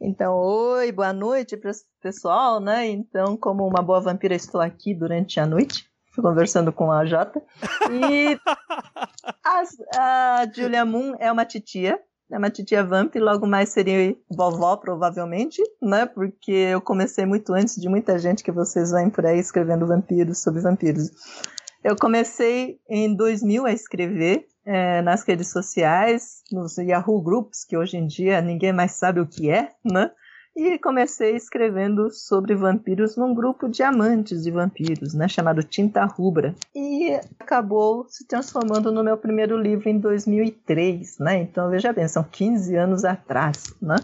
Então, 0.00 0.34
oi, 0.34 0.92
boa 0.92 1.12
noite 1.12 1.58
pessoal, 2.02 2.60
né? 2.60 2.86
Então, 2.86 3.34
como 3.36 3.66
uma 3.66 3.82
boa 3.82 4.00
vampira, 4.00 4.34
estou 4.34 4.60
aqui 4.60 4.92
durante 4.92 5.40
a 5.40 5.46
noite, 5.46 5.88
conversando 6.14 6.70
com 6.70 6.92
a 6.92 7.06
Jota. 7.06 7.42
E 7.90 8.38
a, 9.42 9.62
a 10.40 10.46
Julia 10.52 10.84
Moon 10.84 11.14
é 11.18 11.32
uma 11.32 11.46
titia, 11.46 11.98
é 12.30 12.36
uma 12.36 12.50
titia 12.50 12.84
vamp, 12.84 13.14
e 13.14 13.20
logo 13.20 13.46
mais 13.46 13.70
seria 13.70 14.14
vovó, 14.30 14.76
provavelmente, 14.76 15.62
né? 15.80 16.04
Porque 16.04 16.52
eu 16.52 16.80
comecei 16.82 17.24
muito 17.24 17.54
antes 17.54 17.76
de 17.76 17.88
muita 17.88 18.18
gente 18.18 18.44
que 18.44 18.52
vocês 18.52 18.90
vêm 18.90 19.08
por 19.08 19.24
aí 19.24 19.38
escrevendo 19.38 19.86
vampiros 19.86 20.42
sobre 20.42 20.60
vampiros. 20.60 21.10
Eu 21.82 21.96
comecei 21.96 22.78
em 22.90 23.16
2000 23.16 23.64
a 23.64 23.72
escrever, 23.72 24.46
é, 24.66 25.00
nas 25.00 25.22
redes 25.22 25.48
sociais, 25.48 26.42
nos 26.50 26.76
Yahoo 26.76 27.22
Groups, 27.22 27.64
que 27.64 27.76
hoje 27.76 27.96
em 27.96 28.06
dia 28.06 28.40
ninguém 28.40 28.72
mais 28.72 28.92
sabe 28.92 29.20
o 29.20 29.26
que 29.26 29.48
é, 29.48 29.70
né? 29.84 30.10
E 30.56 30.78
comecei 30.78 31.36
escrevendo 31.36 32.10
sobre 32.10 32.54
vampiros 32.54 33.14
num 33.14 33.34
grupo 33.34 33.68
de 33.68 33.82
amantes 33.82 34.42
de 34.42 34.50
vampiros, 34.50 35.12
né, 35.12 35.28
chamado 35.28 35.62
Tinta 35.62 36.02
Rubra. 36.06 36.54
E 36.74 37.12
acabou 37.38 38.06
se 38.08 38.26
transformando 38.26 38.90
no 38.90 39.04
meu 39.04 39.18
primeiro 39.18 39.58
livro 39.58 39.90
em 39.90 39.98
2003, 39.98 41.18
né? 41.18 41.42
Então 41.42 41.68
veja 41.68 41.92
bem, 41.92 42.08
são 42.08 42.24
15 42.24 42.74
anos 42.74 43.04
atrás, 43.04 43.74
né? 43.82 43.96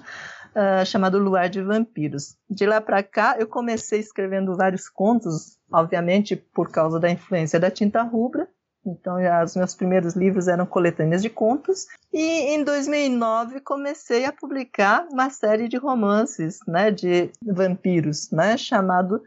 Uh, 0.55 0.85
chamado 0.85 1.19
Luar 1.19 1.49
de 1.49 1.63
Vampiros. 1.63 2.37
De 2.51 2.67
lá 2.67 2.83
para 2.83 3.03
cá, 3.03 3.37
eu 3.39 3.47
comecei 3.47 3.99
escrevendo 4.01 4.55
vários 4.55 4.91
contos, 4.91 5.59
obviamente 5.73 6.37
por 6.37 6.71
causa 6.71 7.01
da 7.01 7.11
influência 7.11 7.59
da 7.59 7.71
tinta 7.71 8.03
rubra, 8.03 8.47
então, 8.85 9.17
os 9.45 9.55
meus 9.55 9.75
primeiros 9.75 10.15
livros 10.15 10.49
eram 10.49 10.67
coletâneas 10.67 11.23
de 11.23 11.31
contos. 11.31 11.87
E 12.13 12.55
em 12.55 12.65
2009 12.65 13.61
comecei 13.61 14.25
a 14.25 14.33
publicar 14.33 15.07
uma 15.11 15.31
série 15.31 15.69
de 15.69 15.77
romances, 15.77 16.59
né, 16.67 16.91
de 16.91 17.31
vampiros, 17.45 18.31
né, 18.31 18.57
chamado 18.57 19.23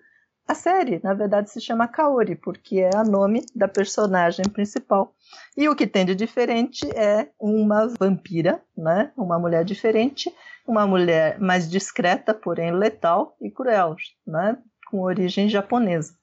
a 0.48 0.54
série, 0.54 1.00
na 1.04 1.14
verdade, 1.16 1.50
se 1.50 1.60
chama 1.60 1.88
Kaori, 1.88 2.36
porque 2.36 2.80
é 2.80 2.92
o 2.96 3.04
nome 3.04 3.44
da 3.56 3.68
personagem 3.68 4.46
principal. 4.46 5.12
E 5.58 5.68
o 5.68 5.76
que 5.76 5.88
tem 5.88 6.06
de 6.06 6.14
diferente 6.14 6.88
é 6.96 7.30
uma 7.40 7.88
vampira, 8.00 8.62
né? 8.78 9.12
Uma 9.18 9.40
mulher 9.40 9.66
diferente, 9.66 10.32
uma 10.68 10.86
mulher 10.86 11.40
mais 11.40 11.68
discreta, 11.68 12.32
porém 12.32 12.72
letal 12.72 13.36
e 13.42 13.50
cruel, 13.50 13.96
né? 14.26 14.56
Com 14.88 15.02
origem 15.02 15.50
japonesa. 15.50 16.14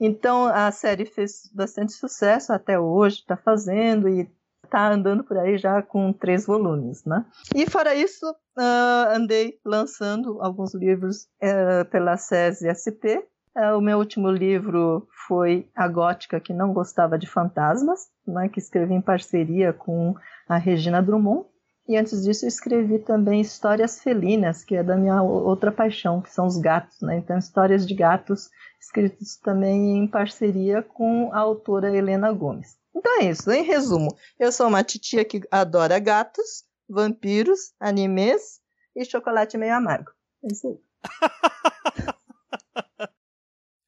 Então 0.00 0.46
a 0.46 0.70
série 0.70 1.06
fez 1.06 1.50
bastante 1.54 1.92
sucesso 1.92 2.52
até 2.52 2.78
hoje, 2.78 3.16
está 3.16 3.36
fazendo 3.36 4.08
e 4.08 4.28
está 4.64 4.90
andando 4.90 5.22
por 5.22 5.36
aí 5.36 5.58
já 5.58 5.82
com 5.82 6.12
três 6.12 6.46
volumes, 6.46 7.04
né? 7.04 7.24
E 7.54 7.68
fora 7.68 7.94
isso, 7.94 8.28
uh, 8.30 9.14
andei 9.14 9.58
lançando 9.64 10.40
alguns 10.40 10.74
livros 10.74 11.24
uh, 11.42 11.84
pela 11.90 12.16
SESI 12.16 12.68
SP. 12.72 13.20
Uh, 13.54 13.76
o 13.76 13.82
meu 13.82 13.98
último 13.98 14.30
livro 14.30 15.06
foi 15.28 15.68
A 15.76 15.86
Gótica 15.86 16.40
que 16.40 16.54
não 16.54 16.72
gostava 16.72 17.18
de 17.18 17.26
fantasmas, 17.26 18.08
né, 18.26 18.48
que 18.48 18.58
escrevi 18.58 18.94
em 18.94 19.02
parceria 19.02 19.74
com 19.74 20.14
a 20.48 20.56
Regina 20.56 21.02
Drummond. 21.02 21.46
E 21.88 21.96
antes 21.96 22.22
disso 22.22 22.44
eu 22.44 22.48
escrevi 22.48 23.00
também 23.00 23.40
Histórias 23.40 24.00
Felinas, 24.00 24.64
que 24.64 24.76
é 24.76 24.84
da 24.84 24.96
minha 24.96 25.20
outra 25.22 25.72
paixão, 25.72 26.20
que 26.20 26.30
são 26.30 26.46
os 26.46 26.56
gatos, 26.56 27.00
né? 27.00 27.16
Então 27.16 27.36
histórias 27.36 27.86
de 27.86 27.94
gatos 27.94 28.50
escritos 28.80 29.36
também 29.36 29.98
em 29.98 30.06
parceria 30.06 30.82
com 30.82 31.32
a 31.32 31.38
autora 31.38 31.94
Helena 31.94 32.32
Gomes. 32.32 32.76
Então 32.94 33.20
é 33.20 33.30
isso, 33.30 33.50
em 33.50 33.64
resumo, 33.64 34.14
eu 34.38 34.52
sou 34.52 34.68
uma 34.68 34.84
titia 34.84 35.24
que 35.24 35.40
adora 35.50 35.98
gatos, 35.98 36.64
vampiros, 36.88 37.72
animes 37.80 38.60
e 38.94 39.04
chocolate 39.04 39.56
meio 39.56 39.74
amargo. 39.74 40.10
É 40.44 40.52
isso 40.52 40.68
aí. 40.68 40.78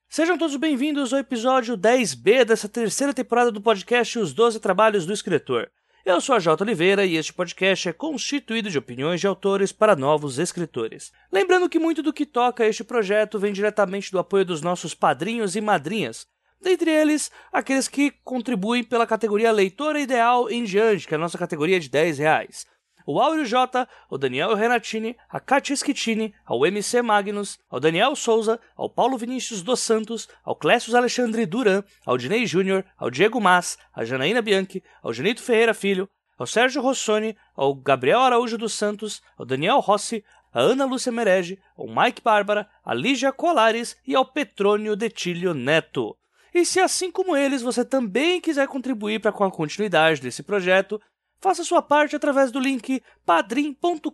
Sejam 0.09 0.39
todos 0.39 0.57
bem-vindos 0.57 1.13
ao 1.13 1.19
episódio 1.19 1.77
10B 1.77 2.45
dessa 2.45 2.69
terceira 2.69 3.13
temporada 3.13 3.53
do 3.53 3.61
podcast 3.61 4.19
Os 4.19 4.33
Doze 4.33 4.61
Trabalhos 4.61 5.05
do 5.05 5.13
Escritor. 5.13 5.71
Eu 6.05 6.21
sou 6.21 6.35
a 6.35 6.39
J. 6.39 6.63
Oliveira 6.63 7.07
e 7.07 7.17
este 7.17 7.33
podcast 7.33 7.89
é 7.89 7.93
constituído 7.95 8.69
de 8.69 8.77
opiniões 8.77 9.23
de 9.23 9.27
autores 9.27 9.73
para 9.73 9.97
novos 9.97 10.39
escritores. 10.39 11.11
Lembrando 11.33 11.67
que 11.67 11.79
muito 11.79 12.03
do 12.03 12.13
que 12.13 12.27
toca 12.27 12.67
este 12.67 12.85
projeto 12.85 13.39
vem 13.39 13.55
diretamente 13.55 14.13
do 14.13 14.19
apoio 14.19 14.45
dos 14.45 14.61
nossos 14.61 14.95
padrinhos 14.95 15.57
e 15.57 15.63
madrinhas, 15.63 16.27
dentre 16.61 16.91
eles 16.91 17.31
aqueles 17.51 17.89
que 17.89 18.11
contribuem 18.23 18.85
pela 18.85 19.07
categoria 19.07 19.51
Leitora 19.51 19.99
Ideal 19.99 20.51
em 20.51 20.65
diante, 20.65 21.09
que 21.09 21.15
é 21.15 21.17
a 21.17 21.21
nossa 21.21 21.39
categoria 21.39 21.81
de 21.81 21.89
10 21.89 22.19
reais 22.19 22.67
o 23.07 23.21
Áureo 23.21 23.45
J, 23.45 23.87
o 24.09 24.17
Daniel 24.17 24.55
Renatini, 24.55 25.17
a 25.29 25.39
Katia 25.39 25.77
Schittini, 25.77 26.35
ao 26.45 26.65
MC 26.67 27.03
Magnus, 27.03 27.59
ao 27.71 27.79
Daniel 27.79 28.17
Souza, 28.17 28.59
ao 28.77 28.89
Paulo 28.89 29.19
Vinícius 29.19 29.63
dos 29.63 29.81
Santos, 29.81 30.29
ao 30.45 30.57
Clécio 30.57 30.97
Alexandre 30.97 31.47
Duran, 31.47 31.83
ao 32.05 32.17
Dinei 32.17 32.47
Júnior, 32.47 32.85
ao 32.97 33.11
Diego 33.11 33.41
Mas, 33.41 33.79
à 33.95 34.05
Janaína 34.05 34.41
Bianchi, 34.41 34.83
ao 35.03 35.13
Genito 35.13 35.43
Ferreira 35.43 35.75
Filho, 35.75 36.09
ao 36.39 36.47
Sérgio 36.47 36.83
Rossoni, 36.83 37.37
ao 37.55 37.75
Gabriel 37.75 38.21
Araújo 38.21 38.59
dos 38.59 38.73
Santos, 38.75 39.23
ao 39.39 39.45
Daniel 39.45 39.81
Rossi, 39.81 40.25
a 40.53 40.61
Ana 40.61 40.85
Lúcia 40.85 41.11
Merege, 41.11 41.59
ao 41.77 41.87
Mike 41.87 42.23
Bárbara, 42.23 42.69
a 42.85 42.95
Lígia 42.95 43.33
Colares 43.33 43.97
e 44.07 44.15
ao 44.15 44.25
Petrônio 44.25 44.97
Detílio 44.97 45.53
Neto. 45.53 46.17
E 46.55 46.65
se 46.65 46.79
assim 46.79 47.11
como 47.11 47.37
eles 47.37 47.63
você 47.63 47.85
também 47.85 48.41
quiser 48.41 48.69
contribuir 48.69 49.21
para 49.21 49.33
com 49.33 49.43
a 49.43 49.51
continuidade 49.51 50.21
desse 50.21 50.41
projeto, 50.41 51.01
Faça 51.45 51.63
sua 51.63 51.83
parte 51.83 52.17
através 52.17 52.51
do 52.51 52.59
link 52.59 53.03
padrim.com.br 53.27 54.09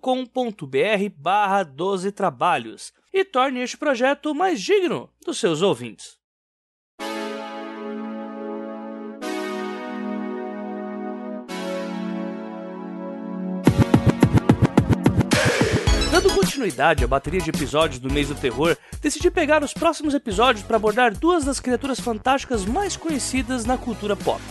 barra 1.17 1.63
12 1.63 2.11
trabalhos 2.11 2.93
e 3.13 3.25
torne 3.25 3.61
este 3.61 3.79
projeto 3.79 4.35
mais 4.35 4.61
digno 4.61 5.09
dos 5.25 5.39
seus 5.39 5.63
ouvintes. 5.63 6.19
Dando 16.11 16.35
continuidade 16.35 17.05
à 17.05 17.07
bateria 17.07 17.41
de 17.41 17.51
episódios 17.51 18.01
do 18.01 18.13
mês 18.13 18.27
do 18.27 18.35
terror, 18.35 18.77
decidi 19.01 19.31
pegar 19.31 19.63
os 19.63 19.73
próximos 19.73 20.15
episódios 20.15 20.65
para 20.65 20.79
abordar 20.79 21.17
duas 21.17 21.45
das 21.45 21.61
criaturas 21.61 22.01
fantásticas 22.01 22.65
mais 22.65 22.97
conhecidas 22.97 23.65
na 23.65 23.79
cultura 23.79 24.17
pop. 24.17 24.43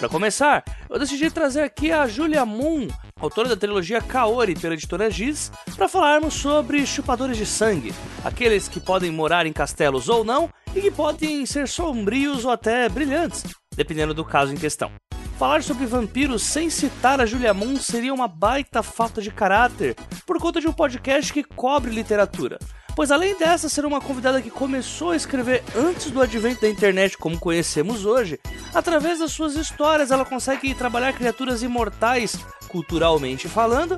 Para 0.00 0.08
começar, 0.08 0.64
eu 0.88 0.98
decidi 0.98 1.30
trazer 1.30 1.60
aqui 1.60 1.92
a 1.92 2.06
Julia 2.06 2.46
Moon, 2.46 2.88
autora 3.20 3.50
da 3.50 3.56
trilogia 3.56 4.00
Kaori 4.00 4.54
pela 4.54 4.72
editora 4.72 5.10
Giz, 5.10 5.52
para 5.76 5.90
falarmos 5.90 6.32
sobre 6.32 6.86
chupadores 6.86 7.36
de 7.36 7.44
sangue, 7.44 7.92
aqueles 8.24 8.66
que 8.66 8.80
podem 8.80 9.10
morar 9.10 9.44
em 9.44 9.52
castelos 9.52 10.08
ou 10.08 10.24
não 10.24 10.48
e 10.74 10.80
que 10.80 10.90
podem 10.90 11.44
ser 11.44 11.68
sombrios 11.68 12.46
ou 12.46 12.50
até 12.50 12.88
brilhantes, 12.88 13.44
dependendo 13.76 14.14
do 14.14 14.24
caso 14.24 14.54
em 14.54 14.56
questão. 14.56 14.90
Falar 15.38 15.62
sobre 15.62 15.84
vampiros 15.84 16.44
sem 16.44 16.70
citar 16.70 17.20
a 17.20 17.26
Julia 17.26 17.52
Moon 17.52 17.76
seria 17.76 18.14
uma 18.14 18.26
baita 18.26 18.82
falta 18.82 19.20
de 19.20 19.30
caráter, 19.30 19.94
por 20.26 20.38
conta 20.38 20.62
de 20.62 20.66
um 20.66 20.72
podcast 20.72 21.30
que 21.30 21.44
cobre 21.44 21.90
literatura 21.90 22.58
pois 23.00 23.10
além 23.10 23.34
dessa 23.34 23.66
ser 23.66 23.86
uma 23.86 23.98
convidada 23.98 24.42
que 24.42 24.50
começou 24.50 25.12
a 25.12 25.16
escrever 25.16 25.64
antes 25.74 26.10
do 26.10 26.20
advento 26.20 26.60
da 26.60 26.68
internet 26.68 27.16
como 27.16 27.40
conhecemos 27.40 28.04
hoje, 28.04 28.38
através 28.74 29.20
das 29.20 29.32
suas 29.32 29.54
histórias 29.54 30.10
ela 30.10 30.22
consegue 30.22 30.74
trabalhar 30.74 31.14
criaturas 31.14 31.62
imortais, 31.62 32.36
culturalmente 32.68 33.48
falando, 33.48 33.96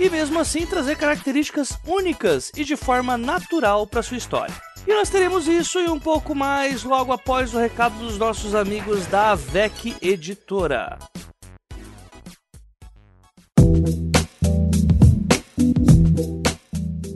e 0.00 0.08
mesmo 0.08 0.38
assim 0.38 0.64
trazer 0.64 0.96
características 0.96 1.78
únicas 1.86 2.50
e 2.56 2.64
de 2.64 2.74
forma 2.74 3.18
natural 3.18 3.86
para 3.86 4.02
sua 4.02 4.16
história. 4.16 4.54
E 4.86 4.94
nós 4.94 5.10
teremos 5.10 5.46
isso 5.46 5.78
e 5.78 5.86
um 5.86 6.00
pouco 6.00 6.34
mais 6.34 6.84
logo 6.84 7.12
após 7.12 7.52
o 7.52 7.58
recado 7.58 7.98
dos 7.98 8.16
nossos 8.16 8.54
amigos 8.54 9.04
da 9.08 9.32
AVEC 9.32 9.94
Editora. 10.00 10.98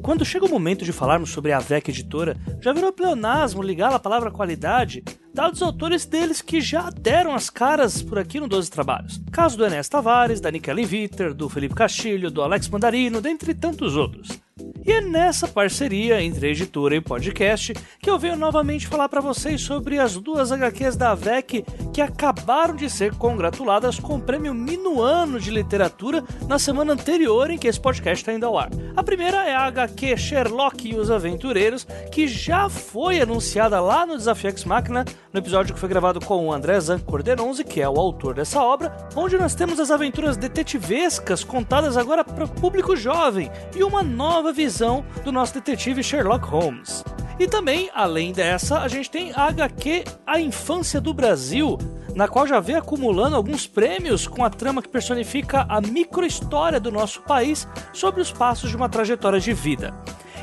Quando 0.02 0.24
chega 0.24 0.44
o 0.44 0.48
momento 0.48 0.84
de 0.84 0.92
falarmos 0.92 1.30
sobre 1.30 1.52
a 1.52 1.60
VEC 1.60 1.90
Editora, 1.90 2.36
já 2.60 2.72
virou 2.72 2.92
pleonasmo 2.92 3.62
ligar 3.62 3.94
a 3.94 4.00
palavra 4.00 4.32
qualidade, 4.32 5.04
dados 5.32 5.60
os 5.60 5.66
autores 5.66 6.04
deles 6.04 6.42
que 6.42 6.60
já 6.60 6.90
deram 6.90 7.34
as 7.34 7.48
caras 7.48 8.02
por 8.02 8.18
aqui 8.18 8.38
no 8.38 8.48
12 8.48 8.70
Trabalhos. 8.70 9.20
Caso 9.30 9.56
do 9.56 9.64
Enes 9.64 9.88
Tavares, 9.88 10.40
da 10.40 10.50
Nikellen 10.50 10.84
Vitter, 10.84 11.34
do 11.34 11.48
Felipe 11.48 11.74
Castilho, 11.74 12.30
do 12.30 12.42
Alex 12.42 12.68
Mandarino, 12.68 13.20
dentre 13.20 13.54
tantos 13.54 13.96
outros. 13.96 14.40
E 14.84 14.90
é 14.90 15.00
nessa 15.00 15.46
parceria 15.46 16.20
entre 16.20 16.50
editora 16.50 16.96
e 16.96 17.00
podcast 17.00 17.72
que 18.00 18.10
eu 18.10 18.18
venho 18.18 18.36
novamente 18.36 18.88
falar 18.88 19.08
para 19.08 19.20
vocês 19.20 19.60
sobre 19.62 19.98
as 19.98 20.16
duas 20.16 20.50
HQs 20.50 20.96
da 20.96 21.12
AVEC 21.12 21.64
que 21.92 22.00
acabaram 22.00 22.74
de 22.74 22.90
ser 22.90 23.14
congratuladas 23.14 24.00
com 24.00 24.16
o 24.16 24.20
prêmio 24.20 24.52
Minuano 24.52 25.38
de 25.38 25.50
Literatura 25.50 26.24
na 26.48 26.58
semana 26.58 26.94
anterior 26.94 27.48
em 27.50 27.58
que 27.58 27.68
esse 27.68 27.80
podcast 27.80 28.22
está 28.22 28.32
indo 28.32 28.44
ao 28.44 28.58
ar. 28.58 28.70
A 28.96 29.02
primeira 29.04 29.44
é 29.44 29.54
a 29.54 29.66
HQ 29.66 30.16
Sherlock 30.16 30.88
e 30.88 30.96
os 30.96 31.12
Aventureiros, 31.12 31.86
que 32.10 32.26
já 32.26 32.68
foi 32.68 33.20
anunciada 33.20 33.80
lá 33.80 34.04
no 34.04 34.16
Desafio 34.16 34.50
X 34.50 34.64
Máquina, 34.64 35.04
no 35.32 35.40
episódio 35.40 35.72
que 35.72 35.80
foi 35.80 35.88
gravado 35.88 36.20
com 36.20 36.46
o 36.46 36.52
André 36.52 36.78
Zan 36.78 36.98
Corderonzi, 36.98 37.64
que 37.64 37.80
é 37.80 37.88
o 37.88 37.98
autor 37.98 38.34
dessa 38.34 38.62
obra, 38.62 38.94
onde 39.16 39.38
nós 39.38 39.54
temos 39.54 39.80
as 39.80 39.90
aventuras 39.90 40.36
detetivescas 40.36 41.42
contadas 41.42 41.96
agora 41.96 42.22
para 42.22 42.44
o 42.44 42.48
público 42.48 42.94
jovem 42.94 43.50
e 43.74 43.82
uma 43.82 44.02
nova 44.02 44.52
visão 44.52 45.04
do 45.24 45.32
nosso 45.32 45.54
detetive 45.54 46.02
Sherlock 46.02 46.46
Holmes. 46.46 47.02
E 47.38 47.46
também, 47.46 47.90
além 47.94 48.32
dessa, 48.32 48.80
a 48.80 48.88
gente 48.88 49.10
tem 49.10 49.32
a 49.32 49.46
HQ 49.46 50.04
A 50.26 50.38
Infância 50.38 51.00
do 51.00 51.14
Brasil, 51.14 51.78
na 52.14 52.28
qual 52.28 52.46
já 52.46 52.60
vem 52.60 52.76
acumulando 52.76 53.34
alguns 53.34 53.66
prêmios 53.66 54.26
com 54.26 54.44
a 54.44 54.50
trama 54.50 54.82
que 54.82 54.88
personifica 54.88 55.64
a 55.66 55.80
microhistória 55.80 56.78
do 56.78 56.92
nosso 56.92 57.22
país 57.22 57.66
sobre 57.92 58.20
os 58.20 58.30
passos 58.30 58.68
de 58.68 58.76
uma 58.76 58.88
trajetória 58.88 59.40
de 59.40 59.54
vida. 59.54 59.94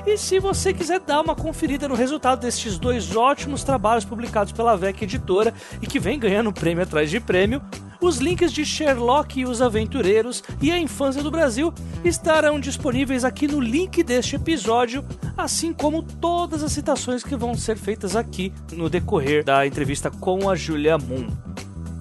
E 0.05 0.17
se 0.17 0.39
você 0.39 0.73
quiser 0.73 0.99
dar 0.99 1.21
uma 1.21 1.35
conferida 1.35 1.87
no 1.87 1.95
resultado 1.95 2.41
destes 2.41 2.77
dois 2.77 3.15
ótimos 3.15 3.63
trabalhos 3.63 4.05
publicados 4.05 4.51
pela 4.53 4.75
VEC 4.75 5.03
Editora 5.03 5.53
e 5.81 5.87
que 5.87 5.99
vem 5.99 6.17
ganhando 6.17 6.53
prêmio 6.53 6.83
atrás 6.83 7.09
de 7.09 7.19
prêmio, 7.19 7.61
os 8.01 8.17
links 8.17 8.53
de 8.53 8.65
Sherlock 8.65 9.39
e 9.39 9.45
os 9.45 9.61
Aventureiros 9.61 10.41
e 10.61 10.71
a 10.71 10.79
Infância 10.79 11.21
do 11.21 11.29
Brasil 11.29 11.73
estarão 12.03 12.59
disponíveis 12.59 13.25
aqui 13.25 13.45
no 13.45 13.59
link 13.59 14.01
deste 14.03 14.37
episódio, 14.37 15.03
assim 15.37 15.73
como 15.73 16.01
todas 16.01 16.63
as 16.63 16.71
citações 16.71 17.23
que 17.23 17.35
vão 17.35 17.55
ser 17.55 17.77
feitas 17.77 18.15
aqui 18.15 18.53
no 18.71 18.89
decorrer 18.89 19.43
da 19.43 19.67
entrevista 19.67 20.09
com 20.09 20.49
a 20.49 20.55
Julia 20.55 20.97
Moon. 20.97 21.48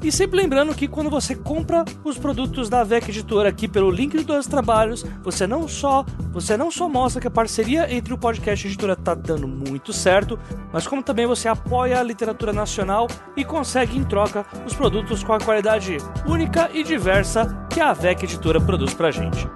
E 0.01 0.13
sempre 0.13 0.37
lembrando 0.37 0.75
que 0.77 0.87
quando 0.87 1.11
você 1.11 1.35
compra 1.35 1.85
os 2.05 2.17
produtos 2.17 2.69
da 2.69 2.85
VEC 2.85 3.09
Editora 3.09 3.49
aqui 3.49 3.67
pelo 3.67 3.91
link 3.91 4.17
dos 4.17 4.25
dois 4.25 4.47
trabalhos, 4.47 5.05
você 5.25 5.45
não 5.45 5.67
só 5.67 6.05
você 6.31 6.57
não 6.57 6.71
só 6.71 6.89
mostra 6.89 7.21
que 7.21 7.27
a 7.27 7.31
parceria 7.31 7.93
entre 7.93 8.15
o 8.15 8.19
podcast 8.19 8.65
e 8.65 8.69
a 8.69 8.71
editora 8.71 8.93
está 8.93 9.13
dando 9.13 9.49
muito 9.49 9.93
certo, 9.93 10.39
mas 10.73 10.87
como 10.87 11.03
também 11.03 11.27
você 11.27 11.49
apoia 11.49 11.99
a 11.99 12.03
literatura 12.03 12.53
nacional 12.53 13.09
e 13.37 13.45
consegue 13.45 13.99
em 13.99 14.05
troca 14.05 14.47
os 14.65 14.73
produtos 14.73 15.25
com 15.25 15.33
a 15.33 15.41
qualidade 15.41 15.97
única 16.25 16.71
e 16.73 16.85
diversa 16.85 17.67
que 17.69 17.81
a 17.81 17.93
VEC 17.93 18.23
Editora 18.23 18.61
produz 18.61 18.95
pra 18.95 19.11
gente. 19.11 19.49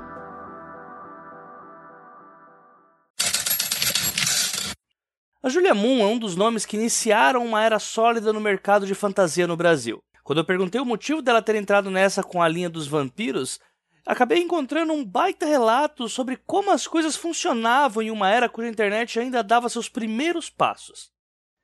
A 5.41 5.49
Julia 5.49 5.75
Moon 5.75 6.01
é 6.01 6.07
um 6.07 6.19
dos 6.19 6.35
nomes 6.35 6.67
que 6.67 6.77
iniciaram 6.77 7.45
uma 7.45 7.63
era 7.63 7.79
sólida 7.79 8.33
no 8.33 8.41
mercado 8.41 8.87
de 8.87 8.95
fantasia 8.95 9.47
no 9.47 9.57
Brasil. 9.57 10.03
Quando 10.33 10.39
eu 10.39 10.47
perguntei 10.47 10.81
o 10.81 10.87
motivo 10.87 11.21
dela 11.21 11.43
ter 11.43 11.57
entrado 11.57 11.91
nessa 11.91 12.23
com 12.23 12.41
a 12.41 12.49
linha 12.49 12.71
dos 12.71 12.87
vampiros, 12.87 13.61
acabei 14.07 14.39
encontrando 14.39 14.91
um 14.91 15.05
baita 15.05 15.45
relato 15.45 16.09
sobre 16.09 16.39
como 16.47 16.71
as 16.71 16.87
coisas 16.87 17.15
funcionavam 17.15 18.03
em 18.03 18.11
uma 18.11 18.31
era 18.31 18.49
cuja 18.49 18.71
internet 18.71 19.21
ainda 19.21 19.43
dava 19.43 19.69
seus 19.69 19.91
primeiros 19.91 20.49
passos. 20.49 21.13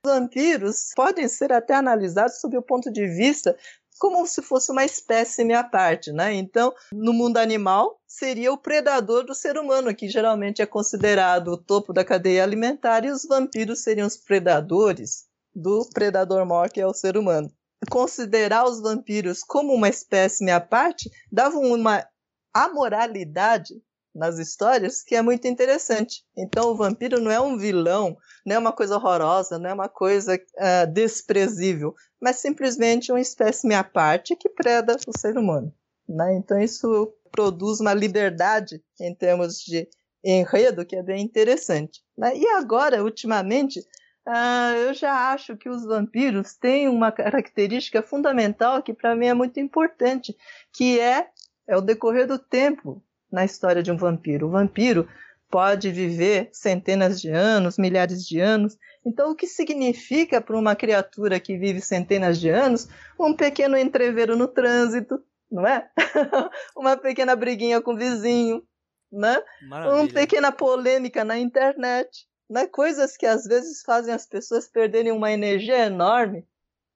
Vampiros 0.05 0.91
podem 0.95 1.27
ser 1.29 1.51
até 1.51 1.77
analisados 1.77 2.43
sob 2.43 2.59
o 2.59 2.63
ponto 2.63 2.93
de 2.93 3.07
vista 3.07 3.57
como 3.99 4.27
se 4.27 4.43
fosse 4.43 4.71
uma 4.71 4.85
espécime 4.85 5.55
à 5.55 5.65
parte, 5.65 6.13
né? 6.13 6.35
Então, 6.35 6.75
no 6.93 7.15
mundo 7.15 7.39
animal, 7.39 7.99
seria 8.07 8.53
o 8.53 8.59
predador 8.59 9.25
do 9.25 9.35
ser 9.35 9.57
humano, 9.57 9.95
que 9.95 10.11
geralmente 10.11 10.61
é 10.61 10.67
considerado 10.67 11.49
o 11.49 11.57
topo 11.57 11.91
da 11.91 12.05
cadeia 12.05 12.45
alimentar, 12.45 13.03
e 13.03 13.11
os 13.11 13.25
vampiros 13.25 13.83
seriam 13.83 14.07
os 14.07 14.19
predadores 14.19 15.25
do 15.55 15.89
predador 15.95 16.45
maior, 16.45 16.69
que 16.69 16.83
é 16.83 16.87
o 16.87 16.93
ser 16.93 17.17
humano 17.17 17.51
considerar 17.91 18.65
os 18.65 18.81
vampiros 18.81 19.43
como 19.43 19.73
uma 19.73 19.89
espécie 19.89 20.51
à 20.51 20.61
parte 20.61 21.11
dava 21.31 21.59
uma 21.59 22.05
amoralidade 22.53 23.75
nas 24.15 24.39
histórias 24.39 25.03
que 25.03 25.15
é 25.15 25.23
muito 25.23 25.47
interessante. 25.47 26.25
Então, 26.37 26.71
o 26.71 26.77
vampiro 26.77 27.21
não 27.21 27.31
é 27.31 27.41
um 27.41 27.57
vilão, 27.57 28.17
não 28.45 28.57
é 28.57 28.59
uma 28.59 28.73
coisa 28.73 28.97
horrorosa, 28.97 29.59
não 29.59 29.71
é 29.71 29.75
uma 29.75 29.89
coisa 29.89 30.35
uh, 30.35 30.93
desprezível, 30.93 31.95
mas 32.21 32.37
simplesmente 32.37 33.13
uma 33.13 33.21
espécie 33.21 33.73
à 33.73 33.85
parte 33.85 34.35
que 34.35 34.49
preda 34.49 34.97
o 35.07 35.17
ser 35.17 35.39
humano. 35.39 35.73
Né? 36.09 36.37
Então, 36.37 36.59
isso 36.59 37.13
produz 37.31 37.81
uma 37.81 37.95
liberdade 37.95 38.83
em 39.01 39.15
termos 39.15 39.59
de 39.59 39.89
enredo 40.25 40.85
que 40.85 40.97
é 40.97 41.03
bem 41.03 41.23
interessante. 41.23 42.03
Né? 42.17 42.37
E 42.37 42.47
agora, 42.49 43.05
ultimamente, 43.05 43.81
Uh, 44.29 44.77
eu 44.77 44.93
já 44.93 45.33
acho 45.33 45.57
que 45.57 45.71
os 45.71 45.87
vampiros 45.87 46.53
têm 46.53 46.87
uma 46.87 47.11
característica 47.11 48.03
fundamental 48.03 48.83
que 48.83 48.93
para 48.93 49.17
mim 49.17 49.29
é 49.29 49.33
muito 49.33 49.59
importante, 49.59 50.37
que 50.71 51.01
é, 51.01 51.31
é 51.67 51.75
o 51.75 51.81
decorrer 51.81 52.27
do 52.27 52.39
tempo 52.39 53.03
na 53.33 53.47
história 53.47 53.83
de 53.83 53.91
um 53.91 53.97
vampiro. 53.97 54.47
O 54.47 54.51
vampiro 54.51 55.09
pode 55.51 55.91
viver 55.91 56.51
centenas 56.53 57.19
de 57.23 57.31
anos, 57.31 57.79
milhares 57.79 58.23
de 58.23 58.39
anos. 58.39 58.77
Então, 59.03 59.31
o 59.31 59.35
que 59.35 59.47
significa 59.47 60.43
para 60.43 60.59
uma 60.59 60.77
criatura 60.77 61.41
que 61.41 61.57
vive 61.57 61.81
centenas 61.81 62.39
de 62.39 62.51
anos 62.51 62.87
um 63.19 63.33
pequeno 63.33 63.79
entreveiro 63.79 64.37
no 64.37 64.47
trânsito, 64.47 65.25
não 65.51 65.67
é? 65.67 65.89
uma 66.77 66.99
pequena 66.99 67.35
briguinha 67.35 67.81
com 67.81 67.95
o 67.95 67.97
vizinho, 67.97 68.63
né? 69.11 69.43
Uma 69.63 70.07
pequena 70.07 70.53
polêmica 70.53 71.25
na 71.25 71.39
internet 71.39 72.29
né? 72.49 72.67
Coisas 72.67 73.17
que 73.17 73.27
às 73.27 73.45
vezes 73.45 73.83
fazem 73.83 74.13
as 74.13 74.27
pessoas 74.27 74.67
perderem 74.69 75.13
uma 75.13 75.31
energia 75.31 75.87
enorme, 75.87 76.47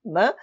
né? 0.05 0.35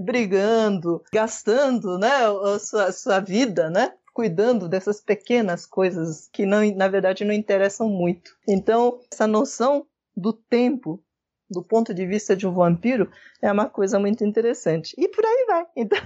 Brigando, 0.00 1.02
gastando, 1.12 1.98
né? 1.98 2.10
A 2.54 2.58
sua, 2.58 2.84
a 2.84 2.92
sua 2.92 3.20
vida, 3.20 3.70
né? 3.70 3.94
Cuidando 4.12 4.68
dessas 4.68 5.00
pequenas 5.00 5.64
coisas 5.64 6.28
que 6.32 6.44
não, 6.44 6.60
na 6.74 6.88
verdade 6.88 7.24
não 7.24 7.32
interessam 7.32 7.88
muito. 7.88 8.36
Então, 8.46 9.00
essa 9.10 9.26
noção 9.26 9.86
do 10.16 10.32
tempo 10.32 11.02
do 11.50 11.62
ponto 11.62 11.94
de 11.94 12.04
vista 12.06 12.36
de 12.36 12.46
um 12.46 12.52
vampiro 12.52 13.10
é 13.40 13.50
uma 13.50 13.68
coisa 13.68 13.98
muito 13.98 14.24
interessante. 14.24 14.94
E 14.98 15.08
por 15.08 15.24
aí 15.24 15.46
vai. 15.46 15.66
Então 15.76 15.98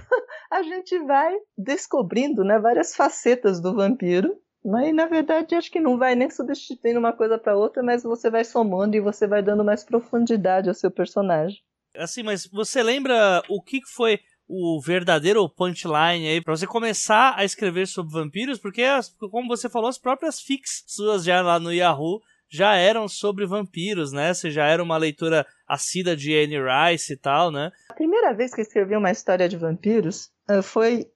a 0.49 0.61
gente 0.61 0.97
vai 0.99 1.35
descobrindo 1.57 2.43
né, 2.43 2.59
várias 2.59 2.95
facetas 2.95 3.59
do 3.59 3.73
vampiro 3.73 4.37
mas 4.63 4.93
na 4.93 5.05
verdade 5.05 5.55
acho 5.55 5.71
que 5.71 5.79
não 5.79 5.97
vai 5.97 6.15
nem 6.15 6.29
substituindo 6.29 6.99
uma 6.99 7.13
coisa 7.13 7.37
para 7.37 7.57
outra, 7.57 7.83
mas 7.83 8.03
você 8.03 8.29
vai 8.29 8.43
somando 8.43 8.95
e 8.95 9.01
você 9.01 9.27
vai 9.27 9.41
dando 9.41 9.63
mais 9.63 9.83
profundidade 9.83 10.69
ao 10.69 10.75
seu 10.75 10.89
personagem. 10.89 11.57
Assim, 11.95 12.23
mas 12.23 12.47
você 12.47 12.81
lembra 12.81 13.43
o 13.49 13.61
que 13.61 13.79
foi 13.95 14.19
o 14.47 14.81
verdadeiro 14.81 15.47
punchline 15.47 16.27
aí 16.27 16.41
para 16.41 16.55
você 16.55 16.67
começar 16.67 17.33
a 17.37 17.45
escrever 17.45 17.87
sobre 17.87 18.13
vampiros? 18.13 18.59
Porque, 18.59 18.83
como 19.31 19.47
você 19.47 19.69
falou, 19.69 19.89
as 19.89 19.97
próprias 19.97 20.39
fics 20.39 20.83
suas 20.87 21.23
já 21.23 21.41
lá 21.41 21.59
no 21.59 21.71
Yahoo 21.71 22.19
já 22.49 22.75
eram 22.75 23.07
sobre 23.07 23.47
vampiros, 23.47 24.11
né? 24.11 24.31
Você 24.31 24.51
já 24.51 24.67
era 24.67 24.83
uma 24.83 24.97
leitura 24.97 25.45
assídua 25.67 26.15
de 26.15 26.35
Anne 26.35 26.57
Rice 26.59 27.13
e 27.13 27.17
tal, 27.17 27.51
né? 27.51 27.71
A 27.89 27.95
primeira 27.95 28.31
vez 28.31 28.53
que 28.53 28.61
eu 28.61 28.63
escrevi 28.63 28.95
uma 28.95 29.09
história 29.09 29.49
de 29.49 29.57
vampiros 29.57 30.29
eh, 30.47 30.61
foi 30.61 31.07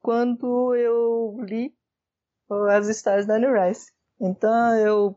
quando 0.00 0.74
eu 0.74 1.36
li 1.44 1.74
as 2.70 2.88
histórias 2.88 3.26
da 3.26 3.34
Anne 3.34 3.46
Rice. 3.46 3.92
Então 4.20 4.74
eu 4.76 5.16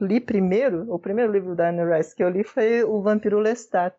li 0.00 0.20
primeiro, 0.20 0.92
o 0.92 0.98
primeiro 0.98 1.32
livro 1.32 1.54
da 1.54 1.70
Anne 1.70 1.84
Rice 1.84 2.14
que 2.14 2.22
eu 2.22 2.28
li 2.28 2.44
foi 2.44 2.84
O 2.84 3.00
Vampiro 3.02 3.38
Lestat. 3.38 3.96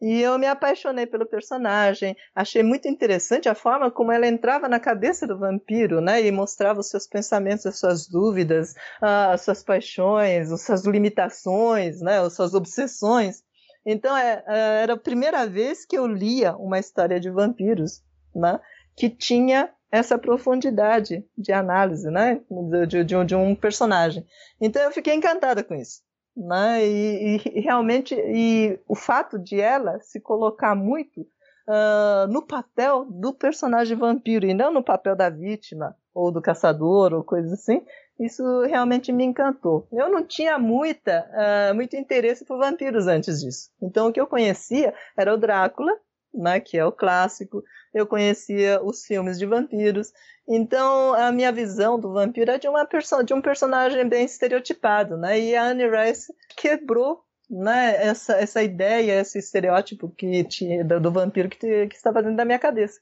E 0.00 0.20
eu 0.20 0.38
me 0.38 0.46
apaixonei 0.46 1.06
pelo 1.06 1.24
personagem, 1.24 2.14
achei 2.34 2.62
muito 2.62 2.86
interessante 2.86 3.48
a 3.48 3.54
forma 3.54 3.90
como 3.90 4.12
ela 4.12 4.26
entrava 4.26 4.68
na 4.68 4.78
cabeça 4.78 5.26
do 5.26 5.38
vampiro, 5.38 6.02
né? 6.02 6.22
E 6.22 6.30
mostrava 6.30 6.80
os 6.80 6.90
seus 6.90 7.06
pensamentos, 7.06 7.64
as 7.64 7.78
suas 7.78 8.06
dúvidas, 8.06 8.74
as 9.00 9.40
suas 9.40 9.62
paixões, 9.62 10.52
as 10.52 10.66
suas 10.66 10.84
limitações, 10.84 12.02
né? 12.02 12.18
As 12.20 12.34
suas 12.34 12.52
obsessões. 12.52 13.42
Então 13.86 14.14
é, 14.14 14.44
é 14.46 14.82
era 14.82 14.92
a 14.94 14.98
primeira 14.98 15.46
vez 15.46 15.86
que 15.86 15.96
eu 15.96 16.06
lia 16.06 16.54
uma 16.56 16.78
história 16.78 17.18
de 17.18 17.30
vampiros, 17.30 18.02
né? 18.34 18.60
Que 18.94 19.08
tinha 19.08 19.70
essa 19.90 20.18
profundidade 20.18 21.24
de 21.36 21.52
análise, 21.52 22.10
né, 22.10 22.40
de, 22.86 23.04
de, 23.04 23.24
de, 23.24 23.34
um 23.34 23.54
personagem. 23.54 24.26
Então 24.60 24.82
eu 24.82 24.90
fiquei 24.90 25.14
encantada 25.14 25.62
com 25.62 25.74
isso, 25.74 26.02
né, 26.36 26.86
e, 26.86 27.36
e 27.36 27.60
realmente 27.60 28.14
e 28.14 28.78
o 28.88 28.94
fato 28.94 29.38
de 29.38 29.60
ela 29.60 30.00
se 30.00 30.20
colocar 30.20 30.74
muito 30.74 31.20
uh, 31.20 32.26
no 32.30 32.42
papel 32.42 33.04
do 33.04 33.32
personagem 33.32 33.96
vampiro 33.96 34.46
e 34.46 34.54
não 34.54 34.72
no 34.72 34.82
papel 34.82 35.14
da 35.14 35.28
vítima 35.28 35.96
ou 36.14 36.30
do 36.30 36.40
caçador 36.40 37.12
ou 37.12 37.22
coisa 37.22 37.54
assim, 37.54 37.84
isso 38.18 38.62
realmente 38.62 39.12
me 39.12 39.24
encantou. 39.24 39.86
Eu 39.92 40.10
não 40.10 40.26
tinha 40.26 40.58
muita, 40.58 41.28
uh, 41.32 41.74
muito 41.74 41.96
interesse 41.96 42.44
por 42.44 42.58
vampiros 42.58 43.06
antes 43.06 43.40
disso. 43.40 43.70
Então 43.82 44.08
o 44.08 44.12
que 44.12 44.20
eu 44.20 44.26
conhecia 44.26 44.94
era 45.16 45.34
o 45.34 45.36
Drácula, 45.36 45.92
né, 46.32 46.58
que 46.60 46.78
é 46.78 46.84
o 46.84 46.92
clássico, 46.92 47.62
eu 47.96 48.06
conhecia 48.06 48.78
os 48.84 49.06
filmes 49.06 49.38
de 49.38 49.46
vampiros. 49.46 50.12
Então, 50.46 51.14
a 51.14 51.32
minha 51.32 51.50
visão 51.50 51.98
do 51.98 52.12
vampiro 52.12 52.50
é 52.50 52.58
de, 52.58 52.68
uma 52.68 52.86
de 53.24 53.32
um 53.32 53.40
personagem 53.40 54.06
bem 54.06 54.26
estereotipado, 54.26 55.16
né? 55.16 55.40
E 55.40 55.56
a 55.56 55.64
Anne 55.64 55.88
Rice 55.88 56.30
quebrou 56.58 57.24
né, 57.48 57.96
essa, 57.96 58.34
essa 58.34 58.62
ideia, 58.62 59.20
esse 59.20 59.38
estereótipo 59.38 60.10
que 60.10 60.44
tinha, 60.44 60.84
do, 60.84 61.00
do 61.00 61.10
vampiro 61.10 61.48
que, 61.48 61.86
que 61.86 61.96
estava 61.96 62.22
dentro 62.22 62.36
da 62.36 62.44
minha 62.44 62.58
cabeça. 62.58 63.00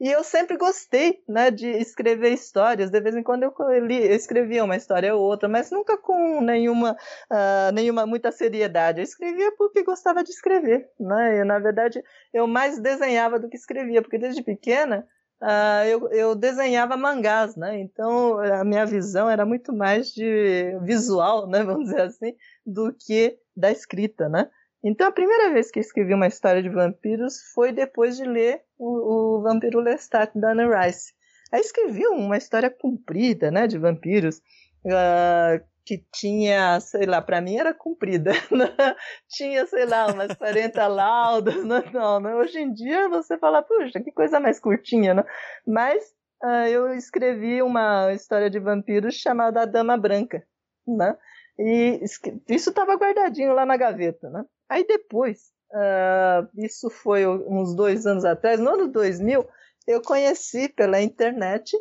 E 0.00 0.10
eu 0.10 0.24
sempre 0.24 0.56
gostei, 0.56 1.22
né, 1.28 1.50
de 1.50 1.68
escrever 1.68 2.32
histórias. 2.32 2.90
De 2.90 2.98
vez 3.02 3.14
em 3.14 3.22
quando 3.22 3.42
eu, 3.42 3.86
li, 3.86 4.02
eu 4.02 4.14
escrevia 4.14 4.64
uma 4.64 4.76
história 4.76 5.14
ou 5.14 5.22
outra, 5.22 5.46
mas 5.46 5.70
nunca 5.70 5.98
com 5.98 6.40
nenhuma, 6.40 6.96
uh, 7.30 7.72
nenhuma 7.74 8.06
muita 8.06 8.32
seriedade. 8.32 9.00
Eu 9.00 9.04
escrevia 9.04 9.52
porque 9.58 9.82
gostava 9.82 10.24
de 10.24 10.30
escrever, 10.30 10.88
né? 10.98 11.40
E, 11.40 11.44
na 11.44 11.58
verdade, 11.58 12.02
eu 12.32 12.46
mais 12.46 12.80
desenhava 12.80 13.38
do 13.38 13.50
que 13.50 13.58
escrevia, 13.58 14.00
porque 14.00 14.16
desde 14.16 14.42
pequena 14.42 15.06
uh, 15.42 15.84
eu, 15.86 16.08
eu 16.12 16.34
desenhava 16.34 16.96
mangás, 16.96 17.54
né? 17.54 17.78
Então 17.78 18.38
a 18.38 18.64
minha 18.64 18.86
visão 18.86 19.28
era 19.28 19.44
muito 19.44 19.70
mais 19.70 20.06
de 20.14 20.78
visual, 20.82 21.46
né? 21.46 21.62
Vamos 21.62 21.90
dizer 21.90 22.00
assim, 22.00 22.34
do 22.64 22.90
que 22.98 23.38
da 23.54 23.70
escrita, 23.70 24.30
né? 24.30 24.48
Então 24.82 25.08
a 25.08 25.12
primeira 25.12 25.52
vez 25.52 25.70
que 25.70 25.78
escrevi 25.78 26.14
uma 26.14 26.26
história 26.26 26.62
de 26.62 26.68
vampiros 26.68 27.42
foi 27.54 27.72
depois 27.72 28.16
de 28.16 28.24
ler 28.24 28.62
o, 28.78 29.38
o 29.38 29.42
Vampiro 29.42 29.80
Lestat 29.80 30.30
da 30.34 30.52
Anne 30.52 30.64
Rice. 30.66 31.12
Aí 31.52 31.60
escrevi 31.60 32.06
uma 32.06 32.36
história 32.36 32.70
comprida, 32.70 33.50
né, 33.50 33.66
de 33.66 33.76
vampiros, 33.76 34.38
uh, 34.86 35.62
que 35.84 35.98
tinha, 36.12 36.78
sei 36.78 37.04
lá, 37.04 37.20
para 37.20 37.40
mim 37.40 37.56
era 37.56 37.74
comprida, 37.74 38.30
né? 38.50 38.94
tinha, 39.28 39.66
sei 39.66 39.86
lá, 39.86 40.06
umas 40.06 40.32
40 40.34 40.86
laudas, 40.86 41.56
não, 41.56 41.80
né? 41.80 41.90
não, 41.92 42.20
né? 42.20 42.34
hoje 42.36 42.60
em 42.60 42.72
dia 42.72 43.08
você 43.08 43.36
fala, 43.36 43.62
puxa, 43.62 44.00
que 44.00 44.12
coisa 44.12 44.38
mais 44.38 44.60
curtinha, 44.60 45.14
né? 45.14 45.24
Mas 45.66 46.04
uh, 46.44 46.68
eu 46.68 46.94
escrevi 46.94 47.60
uma 47.60 48.12
história 48.12 48.48
de 48.48 48.60
vampiros 48.60 49.14
chamada 49.16 49.62
A 49.62 49.66
Dama 49.66 49.96
Branca, 49.96 50.44
né? 50.86 51.16
E 51.62 52.00
isso 52.48 52.70
estava 52.70 52.96
guardadinho 52.96 53.52
lá 53.52 53.66
na 53.66 53.76
gaveta, 53.76 54.30
né? 54.30 54.46
Aí 54.66 54.86
depois, 54.86 55.52
uh, 55.72 56.48
isso 56.56 56.88
foi 56.88 57.26
uns 57.26 57.74
dois 57.74 58.06
anos 58.06 58.24
atrás, 58.24 58.58
no 58.58 58.70
ano 58.70 58.88
2000, 58.88 59.46
eu 59.86 60.00
conheci 60.00 60.70
pela 60.70 61.02
internet 61.02 61.76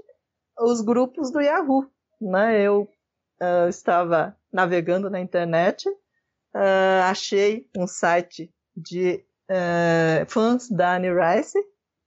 os 0.60 0.82
grupos 0.82 1.32
do 1.32 1.40
Yahoo, 1.40 1.90
né? 2.20 2.62
Eu 2.62 2.90
uh, 3.42 3.70
estava 3.70 4.36
navegando 4.52 5.10
na 5.10 5.22
internet, 5.22 5.88
uh, 5.88 7.04
achei 7.06 7.70
um 7.78 7.88
site 7.88 8.54
de 8.76 9.24
fãs 10.28 10.70
da 10.70 10.96
Anne 10.96 11.08
Rice, 11.10 11.58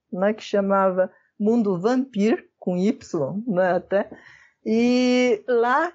né, 0.09 0.33
que 0.33 0.41
chamava 0.41 1.11
Mundo 1.37 1.77
Vampir, 1.77 2.49
com 2.57 2.77
Y, 2.77 3.43
né, 3.45 3.73
até, 3.73 4.09
e 4.65 5.43
lá, 5.47 5.93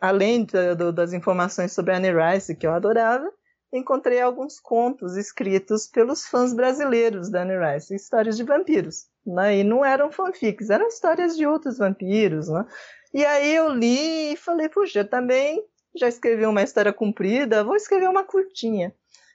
além 0.00 0.46
das 0.94 1.12
informações 1.12 1.72
sobre 1.72 1.94
Anne 1.94 2.10
Rice, 2.10 2.56
que 2.56 2.66
eu 2.66 2.72
adorava, 2.72 3.32
encontrei 3.72 4.20
alguns 4.20 4.60
contos 4.60 5.16
escritos 5.16 5.86
pelos 5.86 6.26
fãs 6.26 6.52
brasileiros 6.52 7.30
da 7.30 7.42
Anne 7.42 7.54
Rice, 7.56 7.94
histórias 7.94 8.36
de 8.36 8.42
vampiros. 8.42 9.06
Né? 9.24 9.58
E 9.58 9.64
não 9.64 9.84
eram 9.84 10.10
fanfics, 10.10 10.68
eram 10.68 10.88
histórias 10.88 11.36
de 11.36 11.46
outros 11.46 11.78
vampiros. 11.78 12.48
Né? 12.48 12.66
E 13.14 13.24
aí 13.24 13.54
eu 13.54 13.68
li 13.68 14.32
e 14.32 14.36
falei, 14.36 14.68
puxa, 14.68 15.04
também 15.04 15.64
já 15.94 16.08
escrevi 16.08 16.44
uma 16.44 16.62
história 16.62 16.92
comprida, 16.92 17.64
vou 17.64 17.76
escrever 17.76 18.08
uma 18.08 18.24
curtinha. 18.24 18.94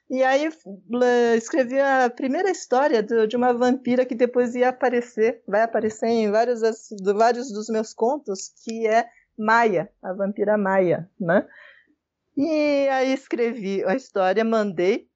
E 0.09 0.23
aí 0.23 0.49
escrevi 1.35 1.79
a 1.79 2.09
primeira 2.09 2.49
história 2.49 3.03
de 3.03 3.35
uma 3.35 3.53
vampira 3.53 4.05
que 4.05 4.15
depois 4.15 4.55
ia 4.55 4.69
aparecer, 4.69 5.43
vai 5.45 5.61
aparecer 5.61 6.07
em 6.07 6.31
vários, 6.31 6.61
vários 7.15 7.51
dos 7.51 7.67
meus 7.67 7.93
contos, 7.93 8.53
que 8.63 8.87
é 8.87 9.05
Maia, 9.37 9.91
a 10.01 10.13
vampira 10.13 10.57
Maia, 10.57 11.09
né? 11.19 11.45
E 12.37 12.87
aí 12.89 13.13
escrevi 13.13 13.83
a 13.83 13.95
história, 13.95 14.45
mandei 14.45 15.09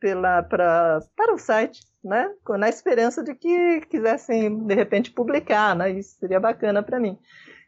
pela, 0.00 0.42
pra, 0.42 1.00
para 1.14 1.34
o 1.34 1.38
site, 1.38 1.82
né? 2.02 2.32
Na 2.58 2.68
esperança 2.68 3.22
de 3.22 3.34
que 3.34 3.80
quisessem, 3.82 4.66
de 4.66 4.74
repente, 4.74 5.10
publicar, 5.10 5.76
né? 5.76 5.90
Isso 5.90 6.18
seria 6.18 6.40
bacana 6.40 6.82
para 6.82 6.98
mim. 6.98 7.18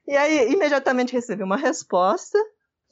E 0.07 0.17
aí, 0.17 0.51
imediatamente 0.53 1.13
recebi 1.13 1.43
uma 1.43 1.57
resposta 1.57 2.39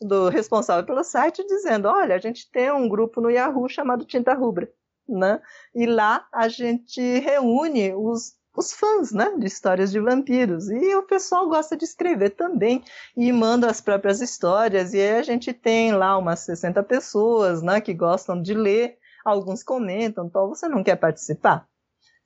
do 0.01 0.29
responsável 0.29 0.85
pelo 0.85 1.03
site 1.05 1.45
dizendo: 1.47 1.89
olha, 1.89 2.15
a 2.15 2.19
gente 2.19 2.51
tem 2.51 2.71
um 2.71 2.89
grupo 2.89 3.21
no 3.21 3.31
Yahoo 3.31 3.69
chamado 3.69 4.05
Tinta 4.05 4.35
Rubra, 4.35 4.71
né? 5.09 5.41
E 5.75 5.87
lá 5.87 6.27
a 6.33 6.49
gente 6.49 7.01
reúne 7.19 7.95
os, 7.95 8.35
os 8.57 8.73
fãs, 8.73 9.13
né, 9.13 9.35
de 9.37 9.47
histórias 9.47 9.91
de 9.91 10.01
vampiros. 10.01 10.69
E 10.69 10.95
o 10.95 11.03
pessoal 11.03 11.49
gosta 11.49 11.77
de 11.77 11.85
escrever 11.85 12.31
também 12.31 12.83
e 13.17 13.33
manda 13.33 13.71
as 13.71 13.81
próprias 13.81 14.21
histórias. 14.21 14.95
E 14.95 15.01
aí 15.01 15.19
a 15.19 15.23
gente 15.23 15.53
tem 15.53 15.93
lá 15.93 16.17
umas 16.17 16.41
60 16.41 16.83
pessoas, 16.85 17.63
né, 17.63 17.81
que 17.81 17.95
gostam 17.95 18.41
de 18.41 18.55
ler. 18.55 18.97
Alguns 19.25 19.63
comentam, 19.63 20.27
então 20.27 20.49
você 20.49 20.69
não 20.69 20.83
quer 20.83 20.97
participar? 20.97 21.69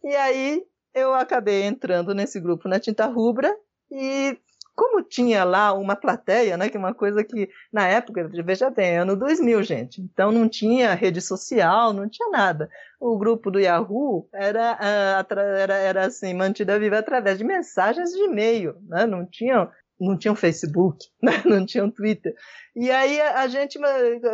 E 0.05 0.15
aí 0.15 0.63
eu 0.95 1.15
acabei 1.15 1.63
entrando 1.63 2.15
nesse 2.15 2.39
grupo 2.39 2.69
na 2.69 2.79
Tinta 2.79 3.07
Rubra 3.07 3.53
e 3.91 4.39
como 4.75 5.03
tinha 5.03 5.45
lá 5.45 5.73
uma 5.73 5.95
plateia, 5.95 6.57
né, 6.57 6.69
que 6.69 6.77
é 6.77 6.81
uma 6.81 6.95
coisa 6.95 7.23
que 7.23 7.49
na 7.73 7.87
época, 7.87 8.29
veja 8.45 8.71
bem, 8.71 8.99
ano 8.99 9.17
2000, 9.17 9.63
gente, 9.63 10.01
então 10.01 10.33
não 10.33 10.49
tinha 10.49 10.95
rede 10.95 11.21
social, 11.21 11.93
não 11.93 12.09
tinha 12.09 12.29
nada. 12.31 12.71
O 12.99 13.19
grupo 13.19 13.51
do 13.51 13.61
Yahoo 13.61 14.29
era, 14.33 14.75
uh, 14.75 15.35
era, 15.59 15.75
era 15.75 16.07
assim, 16.07 16.35
mantida 16.35 16.79
viva 16.79 16.99
através 16.99 17.39
de 17.39 17.45
mensagens 17.45 18.11
de 18.11 18.23
e-mail, 18.25 18.77
né, 18.89 19.07
não 19.07 19.27
tinha 19.27 19.71
não 20.03 20.19
tinha 20.19 20.33
um 20.33 20.37
Facebook, 20.37 21.07
né? 21.23 21.43
não 21.45 21.65
tinha 21.65 21.85
um 21.85 21.91
Twitter. 21.91 22.35
E 22.75 22.91
aí 22.91 23.21
a, 23.21 23.47
gente 23.47 23.79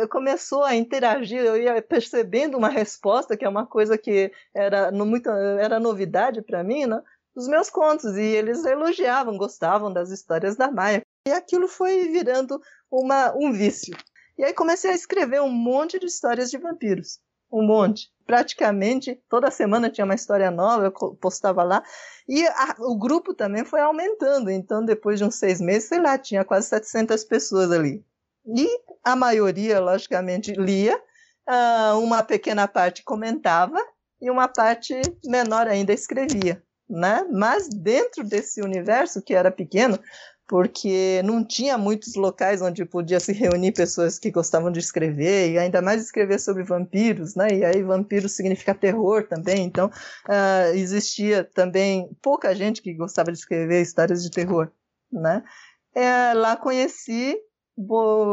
começou 0.09 0.63
a 0.63 0.75
interagir, 0.75 1.39
eu 1.39 1.57
ia 1.57 1.79
percebendo 1.81 2.57
uma 2.57 2.69
resposta, 2.69 3.37
que 3.37 3.45
é 3.45 3.49
uma 3.49 3.67
coisa 3.67 3.97
que 3.97 4.31
era, 4.53 4.91
muito, 4.91 5.29
era 5.29 5.79
novidade 5.79 6.41
para 6.41 6.63
mim, 6.63 6.85
né? 6.85 7.01
Os 7.35 7.47
meus 7.47 7.69
contos 7.69 8.17
e 8.17 8.23
eles 8.23 8.65
elogiavam, 8.65 9.37
gostavam 9.37 9.91
das 9.91 10.09
histórias 10.09 10.55
da 10.55 10.71
Maia. 10.71 11.01
E 11.27 11.31
aquilo 11.31 11.67
foi 11.67 12.07
virando 12.09 12.59
uma, 12.91 13.33
um 13.35 13.51
vício. 13.51 13.95
E 14.37 14.43
aí 14.43 14.53
comecei 14.53 14.91
a 14.91 14.95
escrever 14.95 15.41
um 15.41 15.51
monte 15.51 15.99
de 15.99 16.05
histórias 16.05 16.49
de 16.49 16.57
vampiros. 16.57 17.19
Um 17.51 17.65
monte. 17.65 18.09
Praticamente 18.25 19.21
toda 19.27 19.51
semana 19.51 19.89
tinha 19.89 20.05
uma 20.05 20.15
história 20.15 20.51
nova, 20.51 20.85
eu 20.85 21.15
postava 21.15 21.63
lá. 21.63 21.83
E 22.27 22.45
a, 22.47 22.75
o 22.79 22.97
grupo 22.97 23.33
também 23.33 23.65
foi 23.65 23.81
aumentando. 23.81 24.49
Então, 24.49 24.83
depois 24.83 25.19
de 25.19 25.25
uns 25.25 25.35
seis 25.35 25.59
meses, 25.59 25.89
sei 25.89 25.99
lá, 25.99 26.17
tinha 26.17 26.45
quase 26.45 26.67
700 26.67 27.23
pessoas 27.23 27.71
ali. 27.71 28.03
E 28.45 28.67
a 29.03 29.15
maioria, 29.15 29.79
logicamente, 29.79 30.53
lia. 30.53 31.01
Uh, 31.47 31.97
uma 31.99 32.21
pequena 32.21 32.67
parte 32.67 33.03
comentava 33.03 33.79
e 34.21 34.29
uma 34.29 34.47
parte 34.47 34.93
menor 35.25 35.67
ainda 35.67 35.91
escrevia 35.91 36.63
né? 36.89 37.25
Mas 37.31 37.69
dentro 37.69 38.23
desse 38.23 38.61
universo 38.61 39.21
que 39.21 39.33
era 39.33 39.51
pequeno, 39.51 39.99
porque 40.49 41.21
não 41.23 41.45
tinha 41.45 41.77
muitos 41.77 42.15
locais 42.15 42.59
onde 42.59 42.83
podia 42.83 43.19
se 43.19 43.31
reunir 43.31 43.71
pessoas 43.71 44.17
que 44.17 44.31
gostavam 44.31 44.71
de 44.71 44.79
escrever, 44.79 45.51
e 45.51 45.59
ainda 45.59 45.79
mais 45.79 46.01
escrever 46.01 46.39
sobre 46.39 46.63
vampiros, 46.63 47.35
né? 47.35 47.47
E 47.53 47.63
aí 47.63 47.83
vampiros 47.83 48.35
significa 48.35 48.73
terror 48.73 49.27
também, 49.27 49.63
então 49.63 49.87
uh, 49.87 50.73
existia 50.73 51.43
também 51.43 52.09
pouca 52.19 52.55
gente 52.55 52.81
que 52.81 52.95
gostava 52.95 53.31
de 53.31 53.37
escrever 53.37 53.81
histórias 53.81 54.23
de 54.23 54.31
terror, 54.31 54.71
né? 55.11 55.43
É, 55.93 56.33
lá 56.33 56.57
conheci 56.57 57.37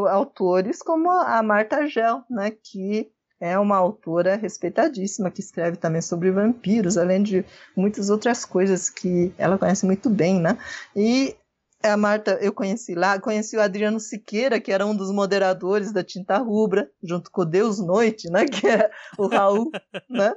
autores 0.08 0.82
como 0.82 1.10
a 1.10 1.42
Marta 1.42 1.86
Gel, 1.86 2.25
né? 2.30 2.50
Que 2.50 3.10
é 3.40 3.59
uma 3.59 3.76
autora 3.76 4.37
respeitadíssima 4.37 5.31
que 5.31 5.40
escreve 5.40 5.76
também 5.76 6.00
sobre 6.00 6.31
vampiros, 6.31 6.97
além 6.97 7.23
de 7.23 7.45
muitas 7.76 8.11
outras 8.11 8.45
coisas 8.45 8.88
que 8.88 9.33
ela 9.37 9.59
conhece 9.59 9.85
muito 9.85 10.09
bem, 10.09 10.40
né? 10.40 10.59
E 10.95 11.37
a 11.83 11.97
Marta 11.97 12.38
eu 12.40 12.52
conheci 12.52 12.95
lá, 12.95 13.21
conheci 13.21 13.57
o 13.57 13.61
Adriano 13.61 14.00
Siqueira, 14.00 14.61
que 14.61 14.73
era 14.73 14.87
um 14.87 14.97
dos 14.97 15.12
moderadores 15.12 15.93
da 15.93 16.02
Tinta 16.02 16.38
Rubra, 16.38 16.90
junto 17.02 17.31
com 17.31 17.45
Deus 17.45 17.78
Noite, 17.78 18.31
né? 18.31 18.47
Que 18.49 18.66
é 18.69 18.90
o 19.19 19.26
Raul, 19.26 19.71
né? 20.09 20.33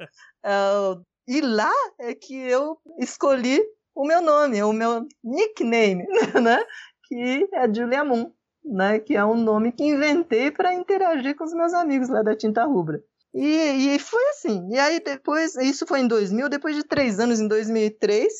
Uh, 0.45 1.03
e 1.27 1.41
lá 1.41 1.71
é 1.99 2.13
que 2.13 2.35
eu 2.35 2.77
escolhi 2.99 3.61
o 3.95 4.05
meu 4.05 4.21
nome, 4.21 4.61
o 4.63 4.73
meu 4.73 5.07
nickname, 5.23 6.05
né? 6.41 6.63
Que 7.07 7.47
é 7.53 7.73
Julia 7.73 8.03
Moon 8.03 8.31
né, 8.63 8.99
que 8.99 9.15
é 9.15 9.25
um 9.25 9.35
nome 9.35 9.71
que 9.71 9.83
inventei 9.83 10.51
para 10.51 10.73
interagir 10.73 11.35
com 11.35 11.43
os 11.43 11.53
meus 11.53 11.73
amigos 11.73 12.09
lá 12.09 12.21
da 12.21 12.35
Tinta 12.35 12.63
Rubra. 12.65 13.01
E, 13.33 13.95
e, 13.95 13.99
foi 13.99 14.23
assim. 14.29 14.69
E 14.71 14.79
aí 14.79 14.99
depois, 14.99 15.55
isso 15.55 15.85
foi 15.85 15.99
em 16.01 16.07
2000, 16.07 16.49
depois 16.49 16.75
de 16.75 16.83
três 16.83 17.19
anos, 17.19 17.39
em 17.39 17.47
2003, 17.47 18.33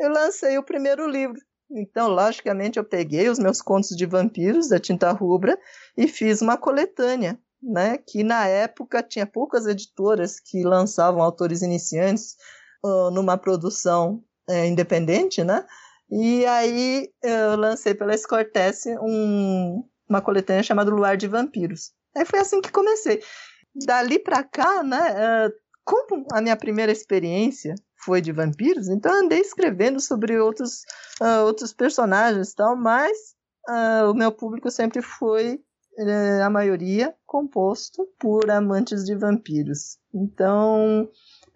eu 0.00 0.10
lancei 0.10 0.58
o 0.58 0.64
primeiro 0.64 1.08
livro. 1.08 1.40
Então, 1.70 2.08
logicamente, 2.08 2.78
eu 2.78 2.84
peguei 2.84 3.28
os 3.28 3.38
meus 3.38 3.62
contos 3.62 3.96
de 3.96 4.04
vampiros 4.04 4.68
da 4.68 4.78
Tinta 4.78 5.10
Rubra 5.12 5.58
e 5.96 6.06
fiz 6.06 6.42
uma 6.42 6.58
coletânea, 6.58 7.38
né? 7.62 7.96
Que 7.98 8.22
na 8.22 8.46
época 8.46 9.02
tinha 9.02 9.26
poucas 9.26 9.66
editoras 9.66 10.38
que 10.38 10.62
lançavam 10.64 11.22
autores 11.22 11.62
iniciantes 11.62 12.36
uh, 12.84 13.10
numa 13.10 13.38
produção 13.38 14.22
uh, 14.50 14.64
independente, 14.66 15.42
né? 15.42 15.64
E 16.14 16.44
aí 16.44 17.08
eu 17.22 17.56
lancei 17.56 17.94
pela 17.94 18.16
Scortese 18.16 18.94
um, 19.00 19.82
uma 20.06 20.20
coletânea 20.20 20.62
chamada 20.62 20.90
Luar 20.90 21.16
de 21.16 21.26
Vampiros. 21.26 21.92
Aí 22.14 22.26
foi 22.26 22.38
assim 22.40 22.60
que 22.60 22.70
comecei. 22.70 23.22
Dali 23.74 24.18
pra 24.18 24.44
cá, 24.44 24.82
né, 24.82 24.98
uh, 25.48 25.52
como 25.82 26.26
a 26.30 26.42
minha 26.42 26.54
primeira 26.54 26.92
experiência 26.92 27.74
foi 28.04 28.20
de 28.20 28.30
vampiros, 28.30 28.88
então 28.88 29.10
andei 29.10 29.40
escrevendo 29.40 30.00
sobre 30.00 30.38
outros, 30.38 30.82
uh, 31.20 31.46
outros 31.46 31.72
personagens 31.72 32.50
e 32.50 32.56
tal, 32.56 32.76
mas 32.76 33.16
uh, 33.70 34.10
o 34.10 34.14
meu 34.14 34.30
público 34.30 34.70
sempre 34.70 35.00
foi, 35.00 35.58
a 36.44 36.48
maioria, 36.48 37.14
composto 37.26 38.06
por 38.18 38.50
amantes 38.50 39.04
de 39.04 39.14
vampiros. 39.14 39.98
Então, 40.12 41.08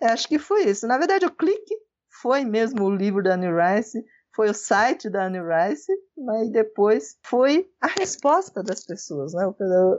acho 0.02 0.28
que 0.28 0.38
foi 0.38 0.64
isso. 0.64 0.86
Na 0.86 0.98
verdade, 0.98 1.24
o 1.24 1.34
clique 1.34 1.74
foi 2.20 2.44
mesmo 2.44 2.84
o 2.84 2.94
livro 2.94 3.22
da 3.22 3.34
Anne 3.34 3.48
Rice, 3.48 4.04
foi 4.36 4.50
o 4.50 4.54
site 4.54 5.08
da 5.08 5.24
Anne 5.24 5.40
Rice, 5.40 5.90
né, 6.14 6.44
e 6.44 6.50
depois 6.50 7.16
foi 7.22 7.66
a 7.80 7.86
resposta 7.86 8.62
das 8.62 8.84
pessoas, 8.84 9.32
né? 9.32 9.50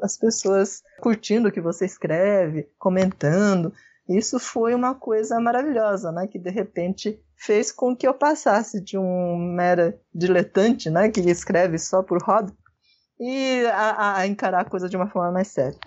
As 0.04 0.16
pessoas 0.16 0.84
curtindo 1.02 1.50
o 1.50 1.52
que 1.52 1.60
você 1.60 1.86
escreve, 1.86 2.70
comentando. 2.78 3.74
Isso 4.08 4.40
foi 4.40 4.76
uma 4.76 4.94
coisa 4.94 5.40
maravilhosa, 5.40 6.12
né? 6.12 6.28
Que 6.28 6.38
de 6.38 6.52
repente 6.52 7.20
fez 7.36 7.72
com 7.72 7.96
que 7.96 8.08
eu 8.08 8.14
passasse 8.14 8.80
de 8.80 8.96
um 8.96 9.36
mera 9.36 10.00
diletante, 10.14 10.88
né? 10.92 11.10
Que 11.10 11.20
escreve 11.22 11.80
só 11.80 12.04
por 12.04 12.22
hobby, 12.22 12.54
e 13.20 13.66
a, 13.74 14.20
a 14.20 14.28
encarar 14.28 14.62
a 14.62 14.70
coisa 14.70 14.88
de 14.88 14.96
uma 14.96 15.10
forma 15.10 15.32
mais 15.32 15.48
séria. 15.48 15.80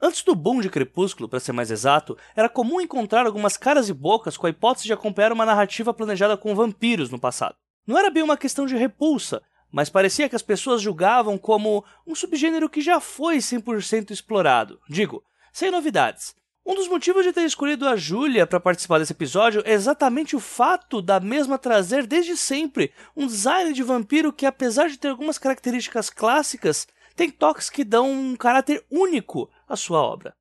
Antes 0.00 0.22
do 0.22 0.32
boom 0.34 0.60
de 0.60 0.70
Crepúsculo, 0.70 1.28
para 1.28 1.40
ser 1.40 1.50
mais 1.50 1.72
exato, 1.72 2.16
era 2.36 2.48
comum 2.48 2.80
encontrar 2.80 3.26
algumas 3.26 3.56
caras 3.56 3.88
e 3.88 3.92
bocas 3.92 4.36
com 4.36 4.46
a 4.46 4.50
hipótese 4.50 4.86
de 4.86 4.92
acompanhar 4.92 5.32
uma 5.32 5.44
narrativa 5.44 5.92
planejada 5.92 6.36
com 6.36 6.54
vampiros 6.54 7.10
no 7.10 7.18
passado. 7.18 7.56
Não 7.84 7.98
era 7.98 8.08
bem 8.08 8.22
uma 8.22 8.36
questão 8.36 8.64
de 8.64 8.76
repulsa, 8.76 9.42
mas 9.72 9.90
parecia 9.90 10.28
que 10.28 10.36
as 10.36 10.42
pessoas 10.42 10.80
julgavam 10.80 11.36
como 11.36 11.84
um 12.06 12.14
subgênero 12.14 12.68
que 12.68 12.80
já 12.80 13.00
foi 13.00 13.38
100% 13.38 14.12
explorado. 14.12 14.80
Digo, 14.88 15.24
sem 15.52 15.68
novidades. 15.68 16.36
Um 16.64 16.76
dos 16.76 16.86
motivos 16.86 17.24
de 17.24 17.32
ter 17.32 17.44
escolhido 17.44 17.88
a 17.88 17.96
Júlia 17.96 18.46
para 18.46 18.60
participar 18.60 18.98
desse 18.98 19.12
episódio 19.12 19.62
é 19.64 19.72
exatamente 19.72 20.36
o 20.36 20.40
fato 20.40 21.02
da 21.02 21.18
mesma 21.18 21.58
trazer 21.58 22.06
desde 22.06 22.36
sempre 22.36 22.92
um 23.16 23.26
design 23.26 23.72
de 23.72 23.82
vampiro 23.82 24.32
que, 24.32 24.46
apesar 24.46 24.88
de 24.88 24.98
ter 24.98 25.08
algumas 25.08 25.38
características 25.38 26.08
clássicas, 26.08 26.86
tem 27.16 27.30
toques 27.30 27.68
que 27.68 27.82
dão 27.82 28.08
um 28.08 28.36
caráter 28.36 28.84
único 28.88 29.50
à 29.68 29.76
sua 29.76 30.02
obra. 30.02 30.34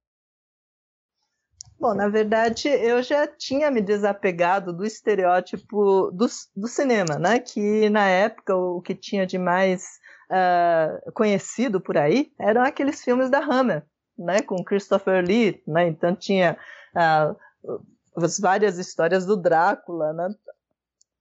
Bom, 1.79 1.93
na 1.93 2.09
verdade, 2.09 2.67
eu 2.67 3.03
já 3.03 3.27
tinha 3.27 3.69
me 3.69 3.81
desapegado 3.81 4.73
do 4.73 4.83
estereótipo 4.83 6.09
do, 6.11 6.25
do 6.55 6.67
cinema, 6.67 7.19
né? 7.19 7.39
Que 7.39 7.87
na 7.89 8.07
época 8.07 8.55
o 8.55 8.81
que 8.81 8.95
tinha 8.95 9.27
de 9.27 9.37
mais 9.37 9.83
uh, 10.31 11.11
conhecido 11.11 11.79
por 11.79 11.95
aí 11.95 12.31
eram 12.39 12.63
aqueles 12.63 13.03
filmes 13.03 13.29
da 13.29 13.39
Hammer, 13.39 13.85
né? 14.17 14.41
Com 14.41 14.63
Christopher 14.63 15.23
Lee, 15.23 15.61
né? 15.67 15.87
Então 15.87 16.15
tinha 16.15 16.57
uh, 16.95 17.79
as 18.15 18.39
várias 18.39 18.79
histórias 18.79 19.23
do 19.27 19.37
Drácula, 19.37 20.13
né? 20.13 20.29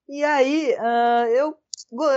E 0.08 0.24
aí 0.24 0.74
uh, 0.78 1.28
eu 1.34 1.58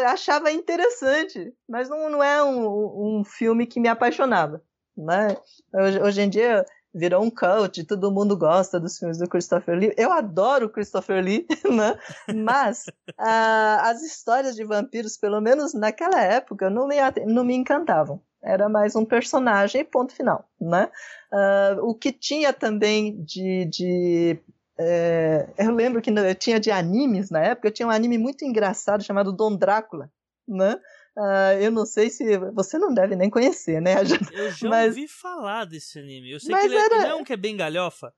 achava 0.07 0.49
interessante, 0.49 1.53
mas 1.67 1.89
não, 1.89 2.09
não 2.09 2.23
é 2.23 2.41
um, 2.41 3.19
um 3.19 3.23
filme 3.25 3.65
que 3.65 3.81
me 3.81 3.89
apaixonava, 3.89 4.63
né? 4.99 5.37
Hoje, 5.73 6.01
hoje 6.01 6.21
em 6.21 6.29
dia 6.29 6.65
virou 6.93 7.23
um 7.23 7.29
cult, 7.29 7.83
todo 7.83 8.11
mundo 8.11 8.35
gosta 8.35 8.79
dos 8.79 8.97
filmes 8.97 9.19
do 9.19 9.29
Christopher 9.29 9.77
Lee. 9.77 9.93
Eu 9.95 10.11
adoro 10.11 10.69
Christopher 10.69 11.23
Lee, 11.23 11.45
né? 11.69 11.97
Mas 12.33 12.85
uh, 12.87 13.79
as 13.81 14.01
histórias 14.01 14.55
de 14.55 14.63
vampiros, 14.63 15.17
pelo 15.17 15.39
menos 15.39 15.73
naquela 15.73 16.21
época, 16.21 16.69
não 16.69 16.87
me, 16.87 16.95
não 17.25 17.43
me 17.43 17.55
encantavam. 17.55 18.21
Era 18.41 18.69
mais 18.69 18.95
um 18.95 19.05
personagem, 19.05 19.83
ponto 19.83 20.13
final, 20.13 20.45
né? 20.59 20.89
Uh, 21.31 21.89
o 21.89 21.93
que 21.93 22.11
tinha 22.11 22.53
também 22.53 23.21
de, 23.23 23.65
de 23.65 24.39
é, 24.79 25.49
eu 25.57 25.71
lembro 25.71 26.01
que 26.01 26.11
tinha 26.35 26.57
de 26.57 26.71
animes 26.71 27.29
na 27.29 27.41
época, 27.41 27.69
tinha 27.69 27.87
um 27.87 27.91
anime 27.91 28.17
muito 28.17 28.45
engraçado 28.45 29.03
chamado 29.03 29.33
Dom 29.33 29.53
Drácula, 29.55 30.09
né? 30.47 30.79
Uh, 31.19 31.59
eu 31.59 31.69
não 31.69 31.85
sei 31.85 32.09
se 32.09 32.23
você 32.53 32.77
não 32.77 32.93
deve 32.93 33.13
nem 33.13 33.29
conhecer, 33.29 33.81
né? 33.81 33.95
Eu 34.31 34.51
já 34.51 34.69
mas... 34.69 34.87
ouvi 34.87 35.05
falar 35.05 35.65
desse 35.65 35.99
anime. 35.99 36.31
Eu 36.31 36.39
sei 36.39 36.49
mas 36.49 36.61
que 36.61 36.67
ele, 36.69 36.77
é, 36.77 36.85
era... 36.85 37.07
é 37.07 37.13
um 37.13 37.25
que 37.25 37.33
é 37.33 37.37
bem 37.37 37.57
galhofa. 37.57 38.13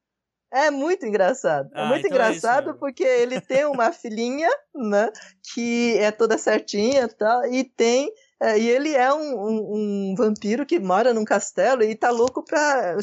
É 0.53 0.69
muito 0.69 1.03
engraçado. 1.03 1.71
É 1.73 1.81
ah, 1.81 1.85
é 1.85 1.87
muito 1.87 2.05
então 2.05 2.11
engraçado 2.11 2.69
é 2.69 2.73
porque 2.73 3.03
ele 3.03 3.41
tem 3.41 3.65
uma 3.65 3.91
filhinha, 3.91 4.49
né? 4.75 5.09
Que 5.51 5.97
é 5.97 6.11
toda 6.11 6.37
certinha 6.37 7.07
tal, 7.07 7.43
e 7.51 7.63
tem. 7.63 8.13
É, 8.39 8.59
e 8.59 8.69
ele 8.69 8.93
é 8.93 9.11
um, 9.11 9.19
um, 9.19 10.11
um, 10.11 10.15
vampiro 10.15 10.65
que 10.65 10.79
mora 10.79 11.13
num 11.13 11.25
castelo 11.25 11.83
e 11.83 11.95
tá 11.95 12.11
louco 12.11 12.43
pra 12.43 12.97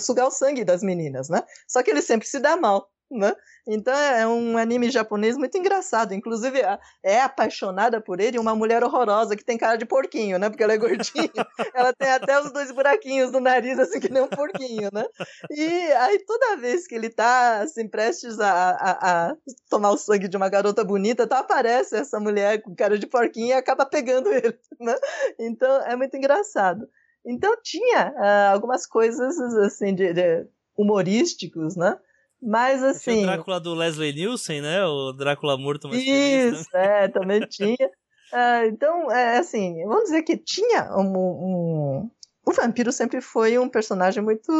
sugar 0.00 0.26
o 0.26 0.30
sangue 0.30 0.64
das 0.64 0.82
meninas, 0.82 1.28
né? 1.28 1.42
Só 1.68 1.82
que 1.84 1.90
ele 1.90 2.02
sempre 2.02 2.26
se 2.26 2.40
dá 2.40 2.56
mal, 2.56 2.90
né? 3.10 3.32
Então 3.72 3.94
é 3.94 4.26
um 4.26 4.58
anime 4.58 4.90
japonês 4.90 5.36
muito 5.36 5.56
engraçado. 5.56 6.12
Inclusive, 6.12 6.60
é 7.02 7.20
apaixonada 7.20 8.00
por 8.00 8.18
ele 8.18 8.38
uma 8.38 8.54
mulher 8.54 8.82
horrorosa 8.82 9.36
que 9.36 9.44
tem 9.44 9.56
cara 9.56 9.76
de 9.78 9.86
porquinho, 9.86 10.38
né? 10.38 10.50
Porque 10.50 10.62
ela 10.62 10.72
é 10.72 10.78
gordinha. 10.78 11.30
ela 11.74 11.92
tem 11.92 12.10
até 12.10 12.40
os 12.40 12.52
dois 12.52 12.72
buraquinhos 12.72 13.30
no 13.30 13.38
nariz, 13.38 13.78
assim, 13.78 14.00
que 14.00 14.10
nem 14.10 14.22
um 14.22 14.28
porquinho, 14.28 14.88
né? 14.92 15.04
E 15.50 15.64
aí, 15.92 16.18
toda 16.24 16.56
vez 16.56 16.86
que 16.88 16.96
ele 16.96 17.08
tá, 17.08 17.60
assim, 17.60 17.86
prestes 17.86 18.40
a, 18.40 18.70
a, 18.70 19.28
a 19.30 19.36
tomar 19.68 19.90
o 19.90 19.96
sangue 19.96 20.26
de 20.26 20.36
uma 20.36 20.48
garota 20.48 20.82
bonita, 20.82 21.26
tá, 21.26 21.38
aparece 21.38 21.96
essa 21.96 22.18
mulher 22.18 22.60
com 22.62 22.74
cara 22.74 22.98
de 22.98 23.06
porquinho 23.06 23.48
e 23.48 23.52
acaba 23.52 23.86
pegando 23.86 24.32
ele, 24.32 24.58
né? 24.80 24.96
Então, 25.38 25.80
é 25.82 25.94
muito 25.94 26.16
engraçado. 26.16 26.88
Então, 27.24 27.54
tinha 27.62 28.12
uh, 28.16 28.52
algumas 28.52 28.84
coisas, 28.84 29.38
assim, 29.58 29.94
de, 29.94 30.12
de 30.12 30.46
humorísticos, 30.76 31.76
né? 31.76 31.96
Mas 32.42 32.82
assim. 32.82 33.10
Tinha 33.12 33.22
o 33.22 33.26
Drácula 33.26 33.60
do 33.60 33.74
Leslie 33.74 34.12
Nielsen, 34.12 34.62
né? 34.62 34.84
O 34.86 35.12
Drácula 35.12 35.58
morto 35.58 35.88
mais 35.88 36.00
Isso, 36.00 36.08
feliz, 36.08 36.66
né? 36.72 37.04
é, 37.04 37.08
também 37.08 37.40
tinha. 37.48 37.90
Uh, 38.32 38.66
então, 38.68 39.10
é, 39.10 39.38
assim, 39.38 39.84
vamos 39.84 40.04
dizer 40.04 40.22
que 40.22 40.36
tinha 40.36 40.96
um, 40.96 41.16
um, 41.16 42.10
O 42.46 42.52
vampiro 42.52 42.92
sempre 42.92 43.20
foi 43.20 43.58
um 43.58 43.68
personagem 43.68 44.22
muito, 44.22 44.52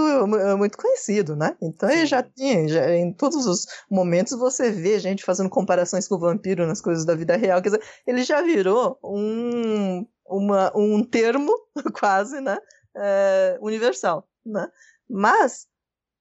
muito 0.59 0.77
conhecido, 0.77 1.37
né? 1.37 1.57
Então 1.63 1.89
Sim. 1.89 1.95
ele 1.95 2.07
já 2.07 2.23
tinha, 2.23 2.69
já, 2.69 2.91
em 2.95 3.13
todos 3.13 3.47
os 3.47 3.67
momentos 3.89 4.37
você 4.37 4.71
vê 4.71 4.99
gente 4.99 5.25
fazendo 5.25 5.49
comparações 5.49 6.09
com 6.09 6.17
o 6.17 6.21
vampiro 6.21 6.67
nas 6.67 6.81
coisas 6.81 7.07
da 7.07 7.15
vida 7.15 7.37
real. 7.37 7.63
Quer 7.63 7.71
dizer, 7.71 7.83
ele 8.07 8.25
já 8.25 8.43
virou 8.43 8.99
um, 9.05 10.05
uma, 10.27 10.77
um 10.77 11.03
termo 11.05 11.53
quase, 11.99 12.41
né? 12.41 12.59
É, 12.95 13.57
universal, 13.63 14.29
né? 14.45 14.69
Mas 15.09 15.70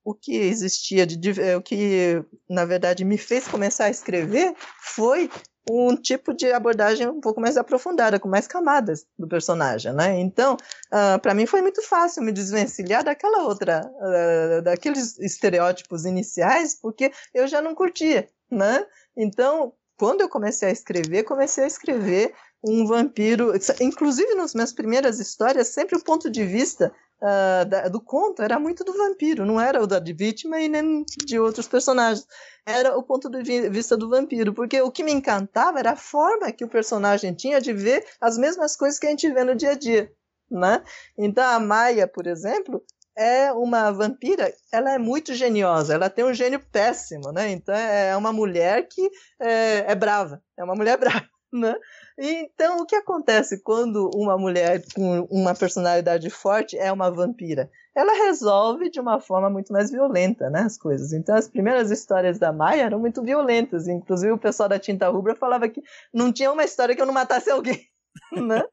o 0.09 0.15
que 0.15 0.35
existia 0.35 1.05
de 1.05 1.39
eh, 1.39 1.55
o 1.55 1.61
que 1.61 2.23
na 2.49 2.65
verdade 2.65 3.05
me 3.05 3.15
fez 3.15 3.47
começar 3.47 3.85
a 3.85 3.89
escrever 3.91 4.55
foi 4.81 5.29
um 5.69 5.95
tipo 5.95 6.33
de 6.33 6.51
abordagem 6.51 7.07
um 7.07 7.21
pouco 7.21 7.39
mais 7.39 7.55
aprofundada, 7.57 8.19
com 8.19 8.27
mais 8.27 8.47
camadas 8.47 9.05
do 9.19 9.27
personagem, 9.27 9.93
né? 9.93 10.19
Então, 10.19 10.55
uh, 10.55 11.19
para 11.21 11.35
mim 11.35 11.45
foi 11.45 11.61
muito 11.61 11.83
fácil 11.83 12.23
me 12.23 12.31
desvencilhar 12.31 13.03
daquela 13.03 13.43
outra, 13.43 13.81
uh, 13.85 14.63
daqueles 14.63 15.19
estereótipos 15.19 16.05
iniciais, 16.05 16.73
porque 16.81 17.11
eu 17.31 17.47
já 17.47 17.61
não 17.61 17.75
curtia, 17.75 18.27
né? 18.49 18.83
Então, 19.15 19.73
quando 19.95 20.21
eu 20.21 20.29
comecei 20.29 20.69
a 20.69 20.71
escrever, 20.71 21.21
comecei 21.21 21.65
a 21.65 21.67
escrever 21.67 22.33
um 22.63 22.87
vampiro, 22.87 23.53
inclusive 23.79 24.33
nas 24.33 24.55
minhas 24.55 24.73
primeiras 24.73 25.19
histórias, 25.19 25.67
sempre 25.67 25.95
o 25.95 26.03
ponto 26.03 26.31
de 26.31 26.43
vista 26.43 26.91
uh, 27.21 27.65
da, 27.65 27.87
do 27.87 28.01
conto 28.01 28.41
era 28.41 28.59
muito 28.59 28.83
do 28.83 28.93
vampiro, 28.93 29.45
não 29.45 29.59
era 29.59 29.81
o 29.81 29.87
da 29.87 29.99
vítima 29.99 30.59
e 30.59 30.67
nem 30.67 31.03
de 31.25 31.39
outros 31.39 31.67
personagens. 31.67 32.25
Era 32.65 32.97
o 32.97 33.03
ponto 33.03 33.29
de 33.29 33.69
vista 33.69 33.97
do 33.97 34.09
vampiro, 34.09 34.53
porque 34.53 34.81
o 34.81 34.91
que 34.91 35.03
me 35.03 35.11
encantava 35.11 35.79
era 35.79 35.91
a 35.91 35.95
forma 35.95 36.51
que 36.51 36.63
o 36.63 36.69
personagem 36.69 37.33
tinha 37.33 37.59
de 37.59 37.73
ver 37.73 38.05
as 38.19 38.37
mesmas 38.37 38.75
coisas 38.75 38.99
que 38.99 39.07
a 39.07 39.09
gente 39.09 39.31
vê 39.31 39.43
no 39.43 39.55
dia 39.55 39.71
a 39.71 39.75
dia. 39.75 40.11
Né? 40.49 40.83
Então 41.17 41.43
a 41.43 41.59
Maia, 41.59 42.07
por 42.07 42.25
exemplo, 42.25 42.83
é 43.19 43.51
uma 43.51 43.91
vampira, 43.91 44.53
ela 44.71 44.93
é 44.93 44.97
muito 44.97 45.33
geniosa, 45.33 45.93
ela 45.93 46.09
tem 46.09 46.23
um 46.23 46.33
gênio 46.33 46.59
péssimo, 46.71 47.33
né? 47.33 47.51
Então 47.51 47.75
é 47.75 48.15
uma 48.15 48.31
mulher 48.31 48.87
que 48.87 49.11
é, 49.39 49.91
é 49.91 49.95
brava, 49.95 50.41
é 50.57 50.63
uma 50.63 50.73
mulher 50.73 50.95
brava, 50.97 51.27
né? 51.51 51.75
Então, 52.21 52.79
o 52.81 52.85
que 52.85 52.97
acontece 52.97 53.63
quando 53.63 54.11
uma 54.13 54.37
mulher 54.37 54.83
com 54.93 55.21
uma 55.31 55.55
personalidade 55.55 56.29
forte 56.29 56.77
é 56.77 56.91
uma 56.91 57.09
vampira? 57.09 57.71
Ela 57.95 58.25
resolve 58.25 58.89
de 58.89 58.99
uma 58.99 59.21
forma 59.21 59.49
muito 59.49 59.71
mais 59.71 59.89
violenta, 59.89 60.49
né, 60.49 60.63
as 60.63 60.77
coisas. 60.77 61.13
Então, 61.13 61.33
as 61.33 61.47
primeiras 61.47 61.89
histórias 61.89 62.37
da 62.37 62.51
Maia 62.51 62.83
eram 62.83 62.99
muito 62.99 63.23
violentas. 63.23 63.87
Inclusive, 63.87 64.33
o 64.33 64.37
pessoal 64.37 64.67
da 64.67 64.77
Tinta 64.77 65.07
Rubra 65.07 65.33
falava 65.33 65.69
que 65.69 65.81
não 66.13 66.31
tinha 66.31 66.51
uma 66.51 66.65
história 66.65 66.93
que 66.93 67.01
eu 67.01 67.05
não 67.05 67.13
matasse 67.13 67.49
alguém. 67.49 67.81
Né? 68.33 68.63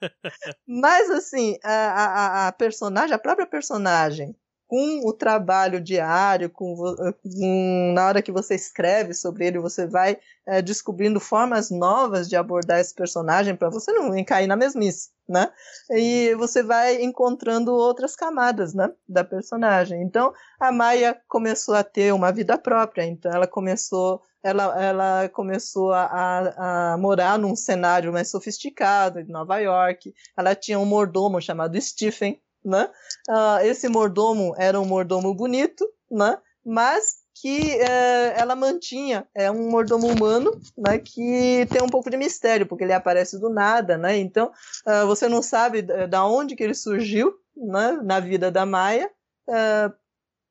Mas, 0.66 1.10
assim, 1.10 1.56
a, 1.62 1.70
a, 1.70 2.48
a 2.48 2.52
personagem, 2.52 3.14
a 3.14 3.18
própria 3.18 3.46
personagem, 3.46 4.34
com 4.66 5.08
o 5.08 5.12
trabalho 5.12 5.80
diário, 5.80 6.50
com, 6.50 6.74
com, 7.22 7.92
na 7.94 8.06
hora 8.06 8.22
que 8.22 8.32
você 8.32 8.54
escreve 8.54 9.14
sobre 9.14 9.46
ele, 9.46 9.58
você 9.58 9.86
vai 9.86 10.18
é, 10.46 10.60
descobrindo 10.60 11.20
formas 11.20 11.70
novas 11.70 12.28
de 12.28 12.36
abordar 12.36 12.80
esse 12.80 12.94
personagem 12.94 13.54
para 13.54 13.70
você 13.70 13.92
não 13.92 14.24
cair 14.24 14.46
na 14.46 14.56
mesmice, 14.56 15.10
né? 15.28 15.50
E 15.90 16.34
você 16.34 16.62
vai 16.62 17.02
encontrando 17.02 17.72
outras 17.72 18.16
camadas, 18.16 18.74
né, 18.74 18.90
da 19.08 19.22
personagem. 19.22 20.02
Então, 20.02 20.32
a 20.58 20.72
Maia 20.72 21.16
começou 21.28 21.74
a 21.74 21.84
ter 21.84 22.12
uma 22.12 22.32
vida 22.32 22.58
própria, 22.58 23.04
então 23.04 23.32
ela 23.32 23.46
começou 23.46 24.20
ela, 24.42 24.80
ela 24.80 25.28
começou 25.28 25.92
a, 25.92 26.04
a, 26.04 26.92
a, 26.92 26.98
morar 26.98 27.36
num 27.36 27.56
cenário 27.56 28.12
mais 28.12 28.30
sofisticado 28.30 29.18
em 29.18 29.26
Nova 29.26 29.58
York. 29.58 30.14
Ela 30.36 30.54
tinha 30.54 30.78
um 30.78 30.84
mordomo 30.84 31.40
chamado 31.40 31.80
Stephen, 31.80 32.40
né? 32.66 32.90
Uh, 33.28 33.64
esse 33.64 33.88
mordomo 33.88 34.54
era 34.58 34.80
um 34.80 34.84
mordomo 34.84 35.32
bonito, 35.32 35.88
né? 36.10 36.38
Mas 36.64 37.24
que 37.40 37.72
é, 37.80 38.34
ela 38.38 38.56
mantinha 38.56 39.26
é 39.34 39.50
um 39.50 39.70
mordomo 39.70 40.06
humano, 40.06 40.58
né, 40.76 40.98
que 40.98 41.66
tem 41.70 41.82
um 41.82 41.88
pouco 41.88 42.08
de 42.08 42.16
mistério, 42.16 42.66
porque 42.66 42.82
ele 42.82 42.94
aparece 42.94 43.38
do 43.38 43.50
nada, 43.50 43.98
né? 43.98 44.16
Então 44.16 44.50
uh, 44.86 45.06
você 45.06 45.28
não 45.28 45.42
sabe 45.42 45.82
da 45.82 46.26
onde 46.26 46.56
que 46.56 46.64
ele 46.64 46.74
surgiu, 46.74 47.34
né, 47.56 48.00
na 48.02 48.20
vida 48.20 48.50
da 48.50 48.64
Maia. 48.64 49.10
Uh, 49.48 49.92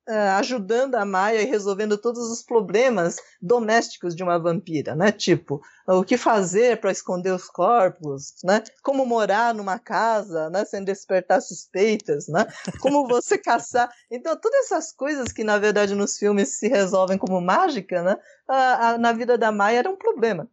uh, 0.07 0.37
ajudando 0.37 0.95
a 0.95 1.05
Maia 1.05 1.41
e 1.41 1.45
resolvendo 1.45 1.97
todos 1.97 2.31
os 2.31 2.41
problemas 2.43 3.17
domésticos 3.41 4.15
de 4.15 4.23
uma 4.23 4.39
vampira, 4.39 4.95
né? 4.95 5.11
Tipo, 5.11 5.61
o 5.87 6.03
que 6.03 6.17
fazer 6.17 6.79
para 6.79 6.91
esconder 6.91 7.31
os 7.31 7.49
corpos, 7.49 8.35
né? 8.43 8.63
Como 8.81 9.05
morar 9.05 9.53
numa 9.53 9.79
casa, 9.79 10.49
né? 10.49 10.65
Sem 10.65 10.83
despertar 10.83 11.41
suspeitas, 11.41 12.27
né? 12.27 12.45
Como 12.79 13.07
você 13.07 13.37
caçar. 13.39 13.91
Então, 14.09 14.35
todas 14.35 14.65
essas 14.65 14.91
coisas 14.91 15.31
que, 15.31 15.43
na 15.43 15.57
verdade, 15.57 15.95
nos 15.95 16.17
filmes 16.17 16.57
se 16.57 16.67
resolvem 16.67 17.17
como 17.17 17.41
mágica, 17.41 18.01
né? 18.01 18.17
A, 18.47 18.89
a, 18.89 18.97
na 18.97 19.11
vida 19.11 19.37
da 19.37 19.51
Maia 19.51 19.79
era 19.79 19.89
um 19.89 19.97
problema. 19.97 20.49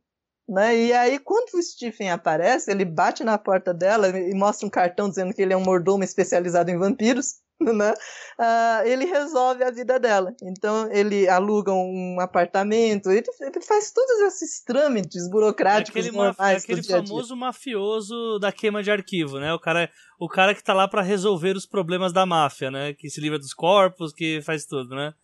Né? 0.49 0.77
E 0.77 0.93
aí, 0.93 1.19
quando 1.19 1.55
o 1.55 1.63
Stephen 1.63 2.11
aparece, 2.11 2.71
ele 2.71 2.85
bate 2.85 3.23
na 3.23 3.39
porta 3.39 3.73
dela 3.73 4.09
e 4.09 4.35
mostra 4.35 4.67
um 4.67 4.71
cartão 4.71 5.09
dizendo 5.09 5.33
que 5.33 5.41
ele 5.41 5.53
é 5.53 5.57
um 5.57 5.65
mordomo 5.65 6.03
especializado 6.05 6.71
em 6.71 6.79
vampiros. 6.79 7.37
né? 7.73 7.93
Uh, 8.39 8.87
ele 8.87 9.05
resolve 9.05 9.63
a 9.63 9.71
vida 9.71 9.99
dela. 10.01 10.35
Então 10.43 10.91
ele 10.91 11.29
aluga 11.29 11.73
um 11.73 12.19
apartamento, 12.21 13.11
ele, 13.11 13.25
ele 13.41 13.61
faz 13.61 13.93
todos 13.93 14.21
esses 14.23 14.63
trâmites 14.65 15.29
burocráticos 15.31 15.97
é 15.97 16.09
aquele, 16.09 16.17
normais. 16.17 16.63
É 16.63 16.65
aquele 16.65 16.81
dia 16.81 17.01
-dia. 17.01 17.07
famoso 17.07 17.37
mafioso 17.37 18.39
da 18.39 18.51
queima 18.51 18.83
de 18.83 18.91
arquivo, 18.91 19.39
né? 19.39 19.53
O 19.53 19.59
cara, 19.59 19.91
o 20.19 20.29
cara 20.29 20.55
que 20.55 20.63
tá 20.63 20.73
lá 20.73 20.89
para 20.89 21.03
resolver 21.03 21.57
os 21.57 21.67
problemas 21.67 22.13
da 22.13 22.27
máfia, 22.27 22.71
né? 22.71 22.95
Que 22.95 23.09
se 23.09 23.21
livra 23.21 23.39
dos 23.39 23.55
corpos, 23.55 24.13
que 24.13 24.41
faz 24.43 24.65
tudo, 24.67 24.95
né? 24.95 25.15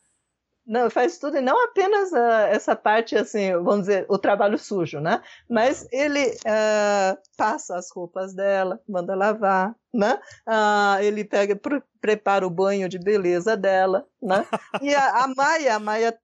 Não, 0.69 0.91
faz 0.91 1.17
tudo, 1.17 1.39
e 1.39 1.41
não 1.41 1.65
apenas 1.65 2.13
uh, 2.13 2.47
essa 2.51 2.77
parte, 2.77 3.17
assim, 3.17 3.55
vamos 3.55 3.87
dizer, 3.87 4.05
o 4.07 4.19
trabalho 4.19 4.59
sujo, 4.59 5.01
né? 5.01 5.23
Mas 5.49 5.89
ele 5.91 6.27
uh, 6.27 7.19
passa 7.39 7.75
as 7.75 7.91
roupas 7.91 8.35
dela, 8.35 8.79
manda 8.87 9.15
lavar, 9.15 9.75
né? 9.95 10.21
Uh, 10.47 11.03
ele 11.03 11.25
pega, 11.25 11.57
pre 11.57 11.83
prepara 12.03 12.47
o 12.47 12.51
banho 12.51 12.87
de 12.87 12.99
beleza 12.99 13.57
dela, 13.57 14.07
né? 14.23 14.47
E 14.83 14.95
a, 14.95 15.25
a 15.25 15.29
Maia, 15.35 15.75
a 15.77 15.79
Maia 15.81 16.19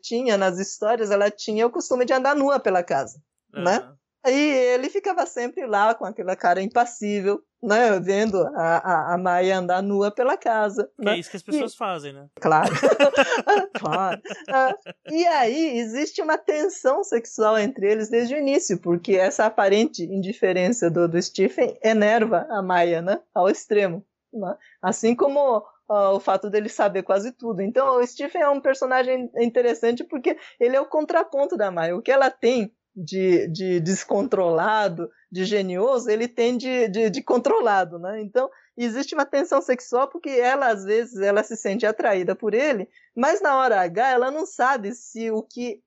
tinha 0.00 0.36
nas 0.36 0.58
histórias, 0.58 1.12
ela 1.12 1.30
tinha 1.30 1.64
o 1.64 1.70
costume 1.70 2.04
de 2.04 2.12
andar 2.12 2.34
nua 2.34 2.58
pela 2.58 2.82
casa, 2.82 3.22
né? 3.54 3.88
Aí 4.24 4.61
ele 4.72 4.88
ficava 4.88 5.26
sempre 5.26 5.66
lá 5.66 5.94
com 5.94 6.04
aquela 6.04 6.34
cara 6.34 6.62
impassível, 6.62 7.42
né? 7.62 7.98
Vendo 8.00 8.38
a, 8.54 8.78
a, 8.78 9.14
a 9.14 9.18
Maia 9.18 9.58
andar 9.58 9.82
nua 9.82 10.10
pela 10.10 10.36
casa. 10.36 10.90
Que 10.98 11.04
né? 11.04 11.14
é 11.14 11.18
isso 11.18 11.30
que 11.30 11.36
as 11.36 11.42
pessoas 11.42 11.72
e... 11.72 11.76
fazem, 11.76 12.12
né? 12.12 12.26
Claro. 12.40 12.72
claro. 13.78 14.20
Ah, 14.48 14.74
e 15.10 15.26
aí 15.26 15.78
existe 15.78 16.20
uma 16.20 16.38
tensão 16.38 17.04
sexual 17.04 17.58
entre 17.58 17.90
eles 17.90 18.08
desde 18.08 18.34
o 18.34 18.38
início, 18.38 18.78
porque 18.78 19.14
essa 19.14 19.46
aparente 19.46 20.02
indiferença 20.02 20.90
do, 20.90 21.08
do 21.08 21.20
Stephen 21.22 21.78
enerva 21.82 22.46
a 22.50 22.62
Maia, 22.62 23.00
né? 23.00 23.20
Ao 23.34 23.48
extremo. 23.48 24.04
Né? 24.32 24.56
Assim 24.80 25.14
como 25.14 25.62
o 25.88 26.20
fato 26.20 26.48
dele 26.48 26.68
saber 26.68 27.02
quase 27.02 27.32
tudo. 27.32 27.60
Então, 27.60 27.98
o 27.98 28.06
Stephen 28.06 28.42
é 28.42 28.48
um 28.48 28.60
personagem 28.60 29.30
interessante 29.36 30.02
porque 30.04 30.36
ele 30.58 30.76
é 30.76 30.80
o 30.80 30.86
contraponto 30.86 31.56
da 31.56 31.70
Maia. 31.70 31.96
O 31.96 32.02
que 32.02 32.10
ela 32.10 32.30
tem 32.30 32.72
de, 32.94 33.48
de 33.48 33.80
descontrolado, 33.80 35.10
de 35.30 35.44
genioso, 35.44 36.10
ele 36.10 36.28
tem 36.28 36.56
de, 36.56 36.88
de, 36.88 37.10
de, 37.10 37.22
controlado, 37.22 37.98
né? 37.98 38.20
Então, 38.20 38.50
existe 38.76 39.14
uma 39.14 39.24
tensão 39.24 39.62
sexual 39.62 40.08
porque 40.08 40.28
ela, 40.28 40.68
às 40.68 40.84
vezes, 40.84 41.20
ela 41.20 41.42
se 41.42 41.56
sente 41.56 41.86
atraída 41.86 42.36
por 42.36 42.52
ele, 42.52 42.88
mas 43.16 43.40
na 43.40 43.56
hora 43.56 43.80
H 43.80 44.10
ela 44.10 44.30
não 44.30 44.44
sabe 44.44 44.94
se 44.94 45.30
o 45.30 45.42
que 45.42 45.82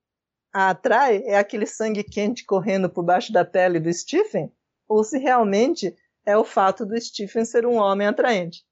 a 0.52 0.70
atrai 0.70 1.22
é 1.24 1.38
aquele 1.38 1.66
sangue 1.66 2.02
quente 2.02 2.44
correndo 2.44 2.90
por 2.90 3.04
baixo 3.04 3.32
da 3.32 3.44
pele 3.44 3.78
do 3.78 3.92
Stephen, 3.92 4.52
ou 4.88 5.04
se 5.04 5.18
realmente 5.18 5.94
é 6.24 6.36
o 6.36 6.44
fato 6.44 6.84
do 6.84 7.00
Stephen 7.00 7.44
ser 7.44 7.66
um 7.66 7.76
homem 7.76 8.08
atraente, 8.08 8.64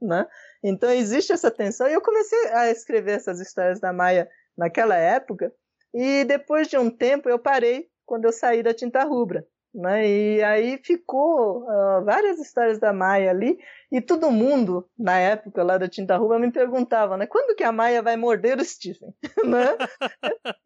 né? 0.00 0.26
Então, 0.62 0.90
existe 0.90 1.32
essa 1.32 1.50
tensão, 1.50 1.88
e 1.88 1.92
eu 1.92 2.00
comecei 2.00 2.38
a 2.52 2.70
escrever 2.70 3.12
essas 3.12 3.40
histórias 3.40 3.80
da 3.80 3.92
Maia 3.92 4.28
naquela 4.56 4.94
época, 4.94 5.52
e 5.92 6.24
depois 6.24 6.68
de 6.68 6.78
um 6.78 6.90
tempo 6.90 7.28
eu 7.28 7.38
parei 7.38 7.88
quando 8.06 8.24
eu 8.24 8.32
saí 8.32 8.62
da 8.62 8.74
tinta 8.74 9.04
rubra. 9.04 9.46
Né? 9.72 10.08
E 10.08 10.42
aí 10.42 10.80
ficou 10.82 11.62
uh, 11.62 12.04
várias 12.04 12.40
histórias 12.40 12.80
da 12.80 12.92
Maia 12.92 13.30
ali, 13.30 13.56
e 13.92 14.00
todo 14.00 14.30
mundo, 14.30 14.88
na 14.98 15.18
época 15.18 15.62
lá 15.62 15.78
da 15.78 15.88
Tinta 15.88 16.16
Rubra, 16.16 16.38
me 16.38 16.50
perguntava, 16.50 17.16
né? 17.16 17.26
Quando 17.26 17.56
que 17.56 17.62
a 17.62 17.72
Maia 17.72 18.02
vai 18.02 18.16
morder 18.16 18.58
o 18.58 18.64
Stephen? 18.64 19.14
né? 19.44 19.76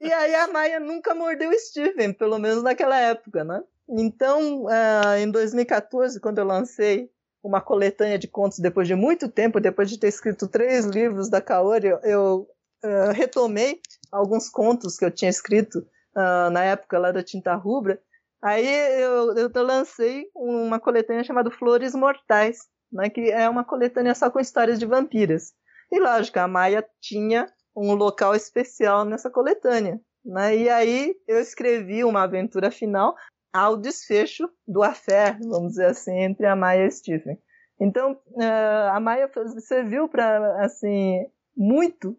e 0.00 0.12
aí 0.12 0.34
a 0.34 0.48
Maia 0.48 0.80
nunca 0.80 1.14
mordeu 1.14 1.50
o 1.50 1.58
Stephen, 1.58 2.12
pelo 2.12 2.38
menos 2.38 2.62
naquela 2.62 2.98
época, 2.98 3.44
né? 3.44 3.62
Então, 3.88 4.64
uh, 4.64 5.16
em 5.18 5.30
2014, 5.30 6.18
quando 6.20 6.38
eu 6.38 6.44
lancei 6.44 7.10
uma 7.42 7.60
coletânea 7.60 8.18
de 8.18 8.26
contos 8.26 8.58
depois 8.58 8.88
de 8.88 8.94
muito 8.94 9.28
tempo, 9.28 9.60
depois 9.60 9.90
de 9.90 9.98
ter 9.98 10.08
escrito 10.08 10.48
três 10.48 10.87
livros 10.87 11.28
da 11.28 11.42
Kaori, 11.42 11.88
eu, 11.88 12.00
eu 12.02 12.48
uh, 12.82 13.12
retomei 13.12 13.80
alguns 14.14 14.48
contos 14.48 14.96
que 14.96 15.05
eu 15.05 15.11
tinha 15.11 15.29
escrito 15.29 15.79
uh, 16.16 16.50
na 16.50 16.64
época 16.64 16.98
lá 16.98 17.11
da 17.11 17.22
Tinta 17.22 17.55
Rubra. 17.55 18.00
Aí 18.42 18.66
eu, 19.00 19.35
eu 19.37 19.50
lancei 19.62 20.27
uma 20.35 20.79
coletânea 20.79 21.24
chamada 21.24 21.50
Flores 21.50 21.94
Mortais, 21.94 22.59
né, 22.92 23.09
que 23.09 23.31
é 23.31 23.48
uma 23.48 23.64
coletânea 23.64 24.14
só 24.14 24.31
com 24.31 24.38
histórias 24.38 24.79
de 24.79 24.87
vampiras. 24.87 25.53
E 25.90 25.98
lógico, 25.98 26.38
a 26.38 26.46
Maia 26.46 26.87
tinha 27.00 27.46
um 27.77 27.94
local 27.94 28.35
especial 28.35 29.05
nessa 29.05 29.31
coletânea. 29.31 30.00
Né? 30.24 30.57
E 30.57 30.68
aí 30.68 31.14
eu 31.27 31.40
escrevi 31.40 32.05
uma 32.05 32.22
aventura 32.22 32.70
final 32.70 33.16
ao 33.53 33.77
desfecho 33.77 34.48
do 34.66 34.83
affair, 34.83 35.38
vamos 35.40 35.72
dizer 35.72 35.87
assim, 35.87 36.18
entre 36.18 36.46
a 36.46 36.57
Maia 36.57 36.87
e 36.87 36.90
Stephen. 36.90 37.38
Então, 37.81 38.12
uh, 38.12 38.90
a 38.92 39.00
Maia 39.00 39.31
serviu 39.59 40.09
para 40.09 40.64
assim 40.64 41.27
muito 41.57 42.16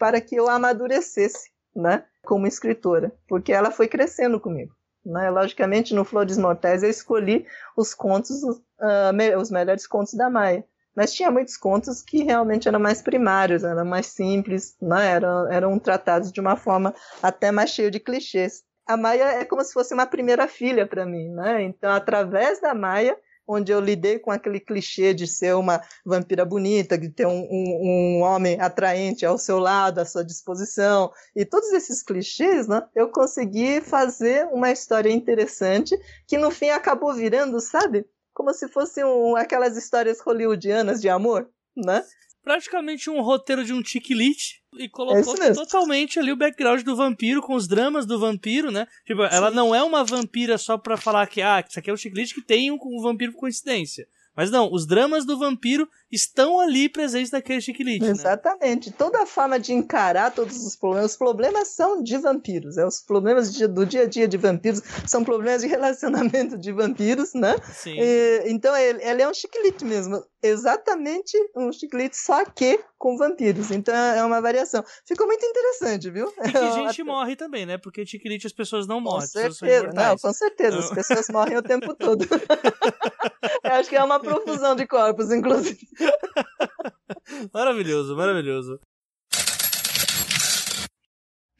para 0.00 0.18
que 0.18 0.34
eu 0.34 0.48
amadurecesse, 0.48 1.50
né, 1.76 2.04
como 2.24 2.46
escritora, 2.46 3.12
porque 3.28 3.52
ela 3.52 3.70
foi 3.70 3.86
crescendo 3.86 4.40
comigo. 4.40 4.74
Né? 5.04 5.28
Logicamente, 5.28 5.94
no 5.94 6.06
Flores 6.06 6.38
Mortais 6.38 6.82
eu 6.82 6.88
escolhi 6.88 7.46
os 7.76 7.92
contos, 7.94 8.42
uh, 8.42 9.12
me 9.14 9.36
os 9.36 9.50
melhores 9.50 9.86
contos 9.86 10.14
da 10.14 10.30
Maia. 10.30 10.64
Mas 10.96 11.12
tinha 11.12 11.30
muitos 11.30 11.56
contos 11.56 12.02
que 12.02 12.24
realmente 12.24 12.66
eram 12.66 12.80
mais 12.80 13.00
primários, 13.00 13.62
eram 13.62 13.84
mais 13.84 14.06
simples, 14.06 14.74
né? 14.80 15.12
eram, 15.12 15.52
eram 15.52 15.78
tratados 15.78 16.32
de 16.32 16.40
uma 16.40 16.56
forma 16.56 16.94
até 17.22 17.52
mais 17.52 17.70
cheia 17.70 17.90
de 17.90 18.00
clichês. 18.00 18.62
A 18.86 18.96
Maia 18.96 19.40
é 19.40 19.44
como 19.44 19.62
se 19.62 19.72
fosse 19.72 19.92
uma 19.92 20.06
primeira 20.06 20.48
filha 20.48 20.86
para 20.86 21.06
mim, 21.06 21.28
né? 21.28 21.62
Então, 21.62 21.92
através 21.92 22.60
da 22.60 22.74
Maia, 22.74 23.16
onde 23.50 23.72
eu 23.72 23.80
lidei 23.80 24.18
com 24.18 24.30
aquele 24.30 24.60
clichê 24.60 25.12
de 25.12 25.26
ser 25.26 25.56
uma 25.56 25.82
vampira 26.06 26.44
bonita, 26.44 26.96
de 26.96 27.08
ter 27.08 27.26
um, 27.26 27.48
um, 27.50 28.18
um, 28.20 28.20
homem 28.22 28.60
atraente 28.60 29.26
ao 29.26 29.36
seu 29.36 29.58
lado, 29.58 29.98
à 29.98 30.04
sua 30.04 30.24
disposição, 30.24 31.10
e 31.34 31.44
todos 31.44 31.72
esses 31.72 32.02
clichês, 32.02 32.68
né, 32.68 32.86
eu 32.94 33.08
consegui 33.08 33.80
fazer 33.80 34.46
uma 34.52 34.70
história 34.70 35.10
interessante 35.10 35.98
que 36.28 36.38
no 36.38 36.50
fim 36.50 36.70
acabou 36.70 37.12
virando, 37.12 37.60
sabe? 37.60 38.06
Como 38.32 38.54
se 38.54 38.68
fosse 38.68 39.02
um, 39.04 39.34
aquelas 39.34 39.76
histórias 39.76 40.20
hollywoodianas 40.20 41.00
de 41.00 41.08
amor, 41.08 41.50
né? 41.76 42.04
Praticamente 42.42 43.10
um 43.10 43.20
roteiro 43.20 43.64
de 43.64 43.72
um 43.72 43.82
tiquilite 43.82 44.62
e 44.78 44.88
colocou 44.88 45.34
é 45.42 45.52
totalmente 45.52 46.18
ali 46.18 46.32
o 46.32 46.36
background 46.36 46.82
do 46.82 46.96
vampiro 46.96 47.42
com 47.42 47.54
os 47.54 47.66
dramas 47.66 48.06
do 48.06 48.18
vampiro, 48.18 48.70
né? 48.70 48.86
Tipo, 49.04 49.22
Sim. 49.28 49.34
ela 49.34 49.50
não 49.50 49.74
é 49.74 49.82
uma 49.82 50.04
vampira 50.04 50.56
só 50.56 50.78
pra 50.78 50.96
falar 50.96 51.26
que, 51.26 51.42
ah, 51.42 51.64
isso 51.66 51.78
aqui 51.78 51.90
é 51.90 51.92
um 51.92 51.96
chiclete 51.96 52.34
que 52.34 52.42
tem 52.42 52.70
um, 52.70 52.78
um 52.82 53.02
vampiro 53.02 53.32
com 53.32 53.40
coincidência. 53.40 54.06
Mas 54.34 54.50
não, 54.50 54.72
os 54.72 54.86
dramas 54.86 55.26
do 55.26 55.38
vampiro 55.38 55.88
estão 56.10 56.58
ali 56.58 56.88
presentes 56.88 57.30
naquele 57.30 57.60
chiquilite. 57.60 58.04
Né? 58.04 58.10
Exatamente. 58.10 58.90
Né? 58.90 58.94
Toda 58.98 59.22
a 59.22 59.26
forma 59.26 59.58
de 59.58 59.72
encarar 59.72 60.32
todos 60.32 60.64
os 60.64 60.76
problemas. 60.76 61.12
Os 61.12 61.16
problemas 61.16 61.68
são 61.68 62.02
de 62.02 62.16
vampiros. 62.18 62.76
É, 62.76 62.84
os 62.84 63.00
problemas 63.00 63.52
de, 63.52 63.66
do 63.66 63.86
dia 63.86 64.02
a 64.02 64.06
dia 64.06 64.26
de 64.26 64.36
vampiros 64.36 64.82
são 65.06 65.24
problemas 65.24 65.62
de 65.62 65.68
relacionamento 65.68 66.58
de 66.58 66.72
vampiros, 66.72 67.32
né? 67.34 67.56
Sim. 67.72 67.96
E, 67.98 68.42
então 68.46 68.76
ele, 68.76 69.02
ele, 69.02 69.22
é 69.22 69.28
um 69.28 69.34
chiquilite 69.34 69.84
mesmo. 69.84 70.22
Exatamente 70.42 71.36
um 71.54 71.70
chiclete, 71.70 72.16
só 72.16 72.44
que 72.44 72.80
com 72.98 73.16
vampiros. 73.16 73.70
Então 73.70 73.94
é 73.94 74.24
uma 74.24 74.40
variação. 74.40 74.84
Ficou 75.06 75.26
muito 75.26 75.44
interessante, 75.44 76.10
viu? 76.10 76.32
E 76.42 76.52
que 76.52 76.72
gente 76.72 77.02
morre 77.04 77.36
também, 77.36 77.66
né? 77.66 77.78
Porque 77.78 78.04
chiquilite 78.04 78.46
as 78.46 78.52
pessoas 78.52 78.86
não 78.86 79.00
morrem. 79.00 79.20
Com 79.20 79.26
certeza, 79.26 79.90
não, 79.94 80.16
com 80.16 80.32
certeza. 80.32 80.78
As 80.78 80.90
pessoas 80.90 81.28
morrem 81.28 81.56
o 81.56 81.62
tempo 81.62 81.94
todo. 81.94 82.26
Eu 83.64 83.72
acho 83.72 83.88
que 83.88 83.96
é 83.96 84.02
uma 84.02 84.20
profusão 84.20 84.74
de 84.74 84.86
corpos, 84.86 85.30
inclusive. 85.30 85.88
maravilhoso, 87.52 88.16
maravilhoso. 88.16 88.80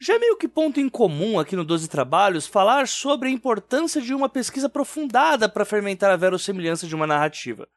Já 0.01 0.15
é 0.15 0.19
meio 0.19 0.35
que 0.35 0.47
ponto 0.47 0.79
em 0.79 0.89
comum 0.89 1.39
aqui 1.39 1.55
no 1.55 1.63
12 1.63 1.87
Trabalhos 1.87 2.47
falar 2.47 2.87
sobre 2.87 3.29
a 3.29 3.31
importância 3.31 4.01
de 4.01 4.15
uma 4.15 4.27
pesquisa 4.27 4.65
aprofundada 4.65 5.47
para 5.47 5.63
fermentar 5.63 6.09
a 6.09 6.15
verossimilhança 6.15 6.87
de 6.87 6.95
uma 6.95 7.05
narrativa. 7.05 7.67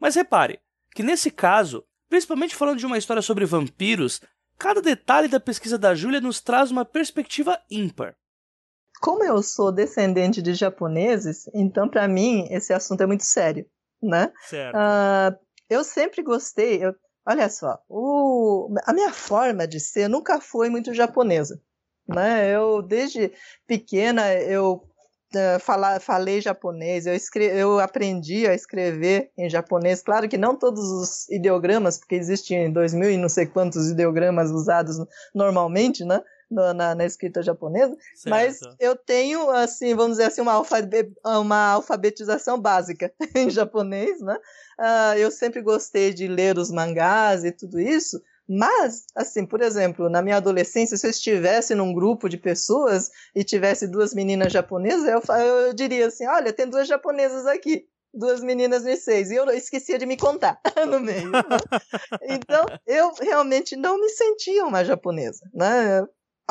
Mas 0.00 0.14
repare 0.14 0.58
que 0.94 1.02
nesse 1.02 1.30
caso, 1.30 1.84
principalmente 2.08 2.56
falando 2.56 2.78
de 2.78 2.86
uma 2.86 2.96
história 2.96 3.20
sobre 3.20 3.44
vampiros, 3.44 4.22
cada 4.58 4.80
detalhe 4.80 5.28
da 5.28 5.38
pesquisa 5.38 5.76
da 5.76 5.94
Júlia 5.94 6.20
nos 6.20 6.40
traz 6.40 6.70
uma 6.70 6.84
perspectiva 6.84 7.60
ímpar. 7.70 8.16
Como 9.02 9.22
eu 9.22 9.42
sou 9.42 9.70
descendente 9.70 10.40
de 10.40 10.54
japoneses, 10.54 11.46
então 11.54 11.90
para 11.90 12.08
mim 12.08 12.46
esse 12.50 12.72
assunto 12.72 13.02
é 13.02 13.06
muito 13.06 13.24
sério, 13.24 13.66
né? 14.02 14.32
Certo. 14.48 14.76
Uh, 14.76 15.49
eu 15.70 15.84
sempre 15.84 16.22
gostei, 16.22 16.84
eu, 16.84 16.94
olha 17.26 17.48
só, 17.48 17.78
o, 17.88 18.68
a 18.84 18.92
minha 18.92 19.12
forma 19.12 19.66
de 19.66 19.78
ser 19.78 20.08
nunca 20.08 20.40
foi 20.40 20.68
muito 20.68 20.92
japonesa, 20.92 21.62
né? 22.08 22.54
Eu 22.54 22.82
desde 22.82 23.32
pequena 23.66 24.34
eu 24.34 24.82
uh, 25.34 25.60
fala, 25.60 26.00
falei 26.00 26.40
japonês, 26.40 27.06
eu, 27.06 27.14
escre 27.14 27.44
eu 27.44 27.78
aprendi 27.78 28.48
a 28.48 28.54
escrever 28.54 29.30
em 29.38 29.48
japonês. 29.48 30.02
Claro 30.02 30.28
que 30.28 30.36
não 30.36 30.56
todos 30.56 30.90
os 30.90 31.28
ideogramas, 31.30 31.98
porque 31.98 32.16
existem 32.16 32.72
dois 32.72 32.92
mil 32.92 33.10
e 33.10 33.16
não 33.16 33.28
sei 33.28 33.46
quantos 33.46 33.90
ideogramas 33.90 34.50
usados 34.50 34.96
normalmente, 35.32 36.04
né? 36.04 36.20
Na, 36.50 36.94
na, 36.94 37.04
escrita 37.04 37.42
japonesa, 37.42 37.96
certo. 38.14 38.28
mas 38.28 38.58
eu 38.78 38.96
tenho, 38.96 39.48
assim, 39.50 39.94
vamos 39.94 40.12
dizer 40.12 40.24
assim, 40.24 40.40
uma, 40.40 40.52
alfabe 40.52 41.12
uma 41.24 41.72
alfabetização 41.72 42.60
básica 42.60 43.12
em 43.34 43.48
japonês, 43.48 44.20
né? 44.20 44.36
Uh, 44.78 45.18
eu 45.18 45.30
sempre 45.30 45.62
gostei 45.62 46.12
de 46.12 46.26
ler 46.26 46.58
os 46.58 46.70
mangás 46.70 47.44
e 47.44 47.52
tudo 47.52 47.78
isso, 47.78 48.20
mas, 48.48 49.04
assim, 49.14 49.46
por 49.46 49.60
exemplo, 49.60 50.08
na 50.08 50.20
minha 50.20 50.38
adolescência, 50.38 50.96
se 50.96 51.06
eu 51.06 51.10
estivesse 51.10 51.72
num 51.72 51.94
grupo 51.94 52.28
de 52.28 52.36
pessoas 52.36 53.08
e 53.32 53.44
tivesse 53.44 53.86
duas 53.86 54.12
meninas 54.12 54.52
japonesas, 54.52 55.06
eu, 55.06 55.22
eu 55.36 55.72
diria 55.72 56.08
assim: 56.08 56.26
olha, 56.26 56.52
tem 56.52 56.68
duas 56.68 56.88
japonesas 56.88 57.46
aqui 57.46 57.86
duas 58.12 58.40
meninas 58.40 58.82
de 58.82 58.96
seis. 58.96 59.30
E 59.30 59.36
eu 59.36 59.48
esquecia 59.50 59.98
de 59.98 60.06
me 60.06 60.16
contar 60.16 60.60
no 60.88 61.00
meio. 61.00 61.30
Né? 61.30 61.40
Então, 62.22 62.66
eu 62.86 63.12
realmente 63.20 63.76
não 63.76 63.98
me 63.98 64.08
sentia 64.08 64.64
uma 64.64 64.84
japonesa. 64.84 65.48
Né? 65.54 66.06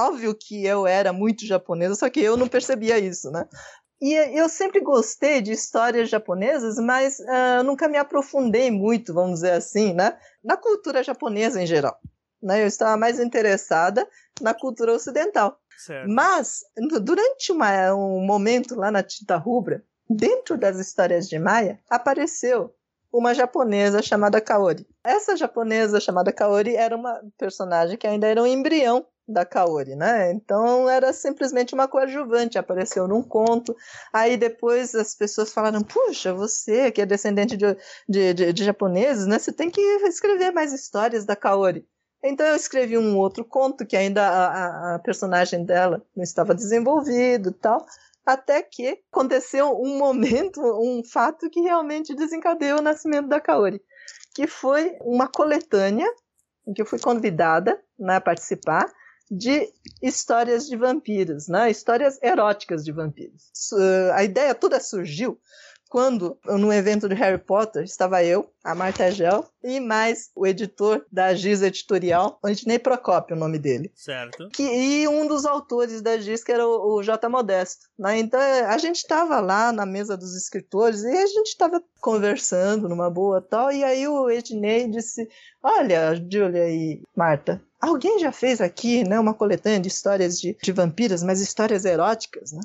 Óbvio 0.08 0.36
que 0.36 0.66
eu 0.66 0.88
era 0.88 1.12
muito 1.12 1.46
japonesa, 1.46 1.96
só 1.96 2.10
que 2.10 2.22
eu 2.22 2.38
não 2.38 2.48
percebia 2.48 2.98
isso, 2.98 3.30
né? 3.32 3.48
E 4.02 4.14
eu 4.14 4.48
sempre 4.48 4.80
gostei 4.80 5.42
de 5.42 5.52
histórias 5.52 6.10
japonesas, 6.10 6.78
mas 6.78 7.20
uh, 7.20 7.64
nunca 7.66 7.88
me 7.88 7.98
aprofundei 7.98 8.72
muito, 8.72 9.14
vamos 9.14 9.36
dizer 9.36 9.52
assim, 9.52 9.94
né? 9.94 10.18
Na 10.42 10.56
cultura 10.56 11.04
japonesa 11.04 11.62
em 11.62 11.68
geral. 11.68 12.00
Né? 12.42 12.64
Eu 12.64 12.68
estava 12.68 12.96
mais 12.96 13.20
interessada 13.20 14.08
na 14.42 14.54
cultura 14.54 14.94
ocidental. 14.94 15.60
Certo. 15.78 16.10
Mas, 16.10 16.60
durante 17.02 17.52
uma, 17.52 17.94
um 17.94 18.26
momento 18.26 18.76
lá 18.76 18.90
na 18.90 19.04
Tinta 19.04 19.36
Rubra, 19.36 19.84
dentro 20.10 20.58
das 20.58 20.78
histórias 20.78 21.28
de 21.28 21.38
Maia, 21.38 21.80
apareceu 21.90 22.74
uma 23.12 23.34
japonesa 23.34 24.02
chamada 24.02 24.40
Kaori. 24.40 24.88
Essa 25.04 25.36
japonesa 25.36 26.00
chamada 26.00 26.32
Kaori 26.32 26.76
era 26.76 26.96
uma 26.96 27.22
personagem 27.38 27.98
que 27.98 28.08
ainda 28.08 28.28
era 28.28 28.42
um 28.42 28.48
embrião 28.48 29.06
da 29.30 29.46
Kaori, 29.46 29.96
né? 29.96 30.32
Então 30.32 30.90
era 30.90 31.14
simplesmente 31.14 31.74
uma 31.74 31.88
coadjuvante, 31.88 32.58
apareceu 32.58 33.08
num 33.08 33.22
conto. 33.22 33.76
Aí 34.12 34.36
depois 34.36 34.96
as 34.96 35.14
pessoas 35.16 35.54
falaram: 35.54 35.82
puxa, 35.82 36.34
você 36.34 36.92
que 36.92 37.02
é 37.02 37.06
descendente 37.06 37.56
de, 37.56 37.78
de, 38.08 38.34
de, 38.34 38.54
de 38.54 38.64
japoneses, 38.64 39.28
né? 39.28 39.38
Você 39.38 39.54
tem 39.54 39.70
que 39.70 39.82
escrever 40.08 40.52
mais 40.52 40.74
histórias 40.74 41.26
da 41.26 41.36
Kaori. 41.36 41.88
Então 42.24 42.46
eu 42.46 42.56
escrevi 42.56 42.98
um 42.98 43.18
outro 43.18 43.46
conto 43.46 43.86
que 43.86 43.96
ainda 43.96 44.28
a, 44.28 44.96
a 44.96 45.00
personagem 45.00 45.64
dela 45.64 46.04
não 46.16 46.24
estava 46.24 46.54
desenvolvido, 46.54 47.52
tal. 47.52 47.86
Até 48.26 48.62
que 48.62 49.00
aconteceu 49.12 49.80
um 49.82 49.98
momento, 49.98 50.62
um 50.62 51.04
fato 51.04 51.50
que 51.50 51.62
realmente 51.62 52.14
desencadeou 52.14 52.80
o 52.80 52.82
nascimento 52.82 53.28
da 53.28 53.40
Kaori, 53.40 53.82
que 54.36 54.46
foi 54.46 54.98
uma 55.02 55.28
coletânea 55.28 56.08
em 56.68 56.74
que 56.74 56.82
eu 56.82 56.86
fui 56.86 57.00
convidada 57.00 57.82
né, 57.98 58.18
a 58.18 58.22
participar 58.22 58.86
de 59.30 59.72
histórias 60.02 60.68
de 60.68 60.76
vampiros, 60.76 61.48
né? 61.48 61.70
histórias 61.70 62.18
eróticas 62.22 62.84
de 62.84 62.92
vampiros. 62.92 63.52
A 64.14 64.24
ideia 64.24 64.56
toda 64.56 64.80
surgiu 64.80 65.40
quando, 65.90 66.38
no 66.46 66.72
evento 66.72 67.10
de 67.10 67.16
Harry 67.16 67.40
Potter, 67.40 67.84
estava 67.84 68.24
eu, 68.24 68.54
a 68.64 68.76
Marta 68.76 69.10
Gel, 69.12 69.44
e 69.64 69.80
mais 69.80 70.30
o 70.36 70.46
editor 70.46 71.04
da 71.12 71.34
Giz 71.34 71.64
Editorial, 71.64 72.40
Ednei 72.46 72.78
Procópio, 72.78 73.36
o 73.36 73.40
nome 73.40 73.58
dele. 73.58 73.92
Certo. 73.96 74.50
Que, 74.50 74.62
e 74.62 75.08
um 75.08 75.28
dos 75.28 75.48
autores 75.48 76.00
da 76.02 76.16
Giz, 76.20 76.44
que 76.44 76.52
era 76.52 76.66
o, 76.66 76.98
o 76.98 77.04
J. 77.04 77.28
Modesto. 77.28 77.88
Né? 77.98 78.20
Então, 78.20 78.40
a 78.40 78.78
gente 78.78 78.98
estava 78.98 79.40
lá 79.40 79.72
na 79.72 79.86
mesa 79.86 80.16
dos 80.16 80.36
escritores 80.36 81.02
e 81.02 81.08
a 81.08 81.26
gente 81.26 81.48
estava 81.48 81.82
conversando 82.00 82.88
numa 82.88 83.10
boa 83.10 83.42
tal, 83.42 83.72
e 83.72 83.84
aí 83.84 84.08
o 84.08 84.30
Ednei 84.30 84.88
disse, 84.88 85.28
olha, 85.64 86.14
Júlia 86.16 86.70
e 86.70 87.02
Marta, 87.16 87.60
alguém 87.80 88.20
já 88.20 88.32
fez 88.32 88.62
aqui 88.62 89.04
né, 89.08 89.20
uma 89.20 89.34
coletânea 89.34 89.80
de 89.80 89.88
histórias 89.88 90.40
de, 90.40 90.58
de 90.62 90.72
vampiras, 90.72 91.24
mas 91.24 91.42
histórias 91.42 91.86
eróticas, 91.86 92.52
né? 92.52 92.62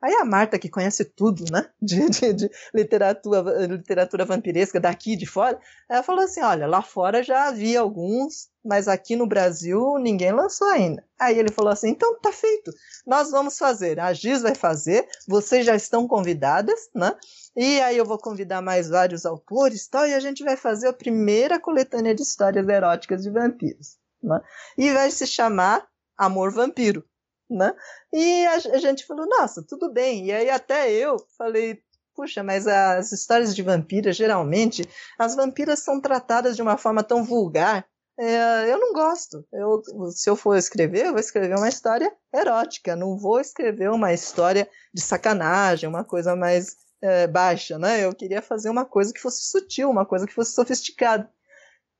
Aí 0.00 0.14
a 0.14 0.24
Marta, 0.24 0.60
que 0.60 0.68
conhece 0.68 1.04
tudo, 1.04 1.44
né, 1.50 1.68
de, 1.82 2.08
de, 2.08 2.32
de, 2.32 2.50
literatura, 2.72 3.66
literatura 3.66 4.24
vampiresca 4.24 4.78
daqui 4.78 5.16
de 5.16 5.26
fora, 5.26 5.60
ela 5.88 6.04
falou 6.04 6.24
assim, 6.24 6.40
olha, 6.40 6.68
lá 6.68 6.82
fora 6.82 7.20
já 7.20 7.48
havia 7.48 7.80
alguns, 7.80 8.48
mas 8.64 8.86
aqui 8.86 9.16
no 9.16 9.26
Brasil 9.26 9.98
ninguém 9.98 10.30
lançou 10.30 10.68
ainda. 10.68 11.04
Aí 11.18 11.36
ele 11.36 11.50
falou 11.50 11.72
assim, 11.72 11.88
então 11.88 12.16
tá 12.20 12.30
feito, 12.30 12.70
nós 13.04 13.32
vamos 13.32 13.58
fazer, 13.58 13.98
a 13.98 14.12
Giz 14.12 14.40
vai 14.40 14.54
fazer, 14.54 15.04
vocês 15.26 15.66
já 15.66 15.74
estão 15.74 16.06
convidadas, 16.06 16.88
né, 16.94 17.12
e 17.56 17.80
aí 17.80 17.96
eu 17.96 18.04
vou 18.04 18.18
convidar 18.18 18.62
mais 18.62 18.88
vários 18.88 19.26
autores 19.26 19.88
tal, 19.88 20.06
e 20.06 20.14
a 20.14 20.20
gente 20.20 20.44
vai 20.44 20.56
fazer 20.56 20.86
a 20.86 20.92
primeira 20.92 21.58
coletânea 21.58 22.14
de 22.14 22.22
histórias 22.22 22.68
eróticas 22.68 23.24
de 23.24 23.30
vampiros. 23.30 23.98
Né, 24.22 24.40
e 24.76 24.92
vai 24.92 25.10
se 25.10 25.26
chamar 25.26 25.86
Amor 26.16 26.52
Vampiro 26.52 27.04
né? 27.50 27.74
E 28.12 28.46
a, 28.46 28.54
a 28.54 28.78
gente 28.78 29.06
falou, 29.06 29.26
nossa, 29.26 29.64
tudo 29.66 29.92
bem. 29.92 30.26
E 30.26 30.32
aí 30.32 30.50
até 30.50 30.90
eu 30.92 31.16
falei, 31.36 31.80
puxa, 32.14 32.42
mas 32.42 32.66
as 32.66 33.12
histórias 33.12 33.54
de 33.54 33.62
vampiras, 33.62 34.16
geralmente, 34.16 34.88
as 35.18 35.34
vampiras 35.34 35.80
são 35.80 36.00
tratadas 36.00 36.56
de 36.56 36.62
uma 36.62 36.76
forma 36.76 37.02
tão 37.02 37.24
vulgar. 37.24 37.86
É, 38.18 38.72
eu 38.72 38.78
não 38.78 38.92
gosto. 38.92 39.46
Eu, 39.52 39.80
se 40.10 40.28
eu 40.28 40.36
for 40.36 40.56
escrever, 40.56 41.06
eu 41.06 41.12
vou 41.12 41.20
escrever 41.20 41.56
uma 41.56 41.68
história 41.68 42.12
erótica. 42.34 42.96
Não 42.96 43.16
vou 43.16 43.40
escrever 43.40 43.90
uma 43.90 44.12
história 44.12 44.68
de 44.92 45.00
sacanagem, 45.00 45.88
uma 45.88 46.04
coisa 46.04 46.34
mais 46.34 46.76
é, 47.00 47.28
baixa, 47.28 47.78
né? 47.78 48.04
Eu 48.04 48.12
queria 48.14 48.42
fazer 48.42 48.70
uma 48.70 48.84
coisa 48.84 49.12
que 49.12 49.20
fosse 49.20 49.48
sutil, 49.48 49.88
uma 49.88 50.04
coisa 50.04 50.26
que 50.26 50.34
fosse 50.34 50.52
sofisticada. 50.52 51.30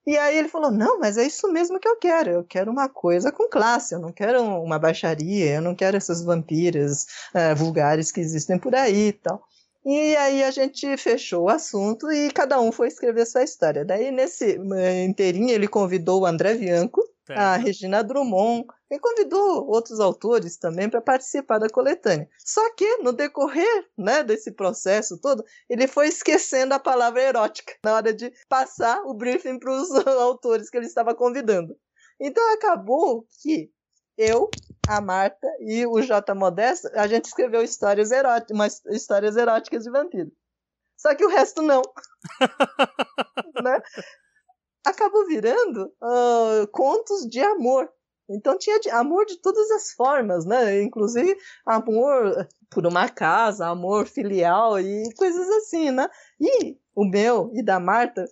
E 0.09 0.17
aí 0.17 0.39
ele 0.39 0.49
falou: 0.49 0.71
não, 0.71 0.99
mas 0.99 1.19
é 1.19 1.27
isso 1.27 1.47
mesmo 1.53 1.79
que 1.79 1.87
eu 1.87 1.97
quero. 1.97 2.31
Eu 2.31 2.43
quero 2.43 2.71
uma 2.71 2.89
coisa 2.89 3.31
com 3.31 3.47
classe, 3.47 3.95
eu 3.95 3.99
não 4.01 4.11
quero 4.11 4.43
uma 4.43 4.79
baixaria, 4.79 5.57
eu 5.57 5.61
não 5.61 5.75
quero 5.75 5.99
essas 5.99 6.23
vampiras 6.25 7.05
uh, 7.35 7.55
vulgares 7.55 8.11
que 8.11 8.19
existem 8.19 8.59
por 8.59 8.75
aí 8.75 9.09
e 9.09 9.13
tal. 9.13 9.43
E 9.85 10.17
aí 10.17 10.43
a 10.43 10.51
gente 10.51 10.97
fechou 10.97 11.45
o 11.45 11.49
assunto 11.51 12.11
e 12.11 12.31
cada 12.31 12.59
um 12.59 12.73
foi 12.73 12.89
escrever 12.89 13.27
sua 13.27 13.43
história. 13.43 13.85
Daí, 13.85 14.11
nesse 14.11 14.59
eh, 14.77 15.05
inteirinho, 15.05 15.51
ele 15.51 15.69
convidou 15.69 16.23
o 16.23 16.27
André 16.27 16.55
Bianco. 16.55 17.03
A 17.37 17.57
Regina 17.57 18.03
Drummond, 18.03 18.67
e 18.91 18.99
convidou 18.99 19.67
outros 19.67 20.01
autores 20.01 20.57
também 20.57 20.89
para 20.89 21.01
participar 21.01 21.59
da 21.59 21.69
coletânea. 21.69 22.29
Só 22.39 22.75
que, 22.75 22.99
no 22.99 23.13
decorrer 23.13 23.87
né, 23.97 24.23
desse 24.23 24.53
processo 24.53 25.19
todo, 25.21 25.45
ele 25.69 25.87
foi 25.87 26.09
esquecendo 26.09 26.75
a 26.75 26.79
palavra 26.79 27.23
erótica 27.23 27.75
na 27.85 27.95
hora 27.95 28.13
de 28.13 28.33
passar 28.49 29.03
o 29.05 29.15
briefing 29.15 29.59
para 29.61 29.73
os 29.73 29.91
autores 30.07 30.71
que 30.71 30.77
ele 30.77 30.87
estava 30.87 31.15
convidando. 31.15 31.77
Então 32.21 32.55
acabou 32.55 33.27
que 33.43 33.71
eu, 34.17 34.51
a 34.89 35.01
Marta 35.01 35.47
e 35.61 35.87
o 35.87 36.01
J. 36.03 36.35
Modesto, 36.35 36.89
a 36.95 37.07
gente 37.07 37.27
escreveu 37.27 37.63
histórias 37.63 38.11
eróticas, 38.11 38.57
umas 38.57 38.85
histórias 38.87 39.37
eróticas 39.37 39.85
de 39.85 39.91
vampiro. 39.91 40.33
Só 40.97 41.15
que 41.15 41.25
o 41.25 41.29
resto 41.29 41.63
não. 41.63 41.81
né? 43.63 43.81
Acabou 44.89 45.27
virando 45.27 45.93
uh, 46.03 46.67
contos 46.73 47.29
de 47.29 47.41
amor. 47.41 47.93
Então 48.27 48.57
tinha 48.57 48.79
amor 48.93 49.27
de 49.27 49.37
todas 49.37 49.71
as 49.71 49.93
formas, 49.93 50.47
né? 50.47 50.81
Inclusive 50.81 51.37
amor 51.67 52.49
por 52.71 52.87
uma 52.87 53.07
casa, 53.07 53.67
amor 53.67 54.07
filial 54.07 54.81
e 54.81 55.13
coisas 55.15 55.47
assim, 55.47 55.91
né? 55.91 56.09
E 56.41 56.75
o 56.95 57.05
meu 57.05 57.51
e 57.55 57.63
da 57.63 57.79
Marta, 57.79 58.25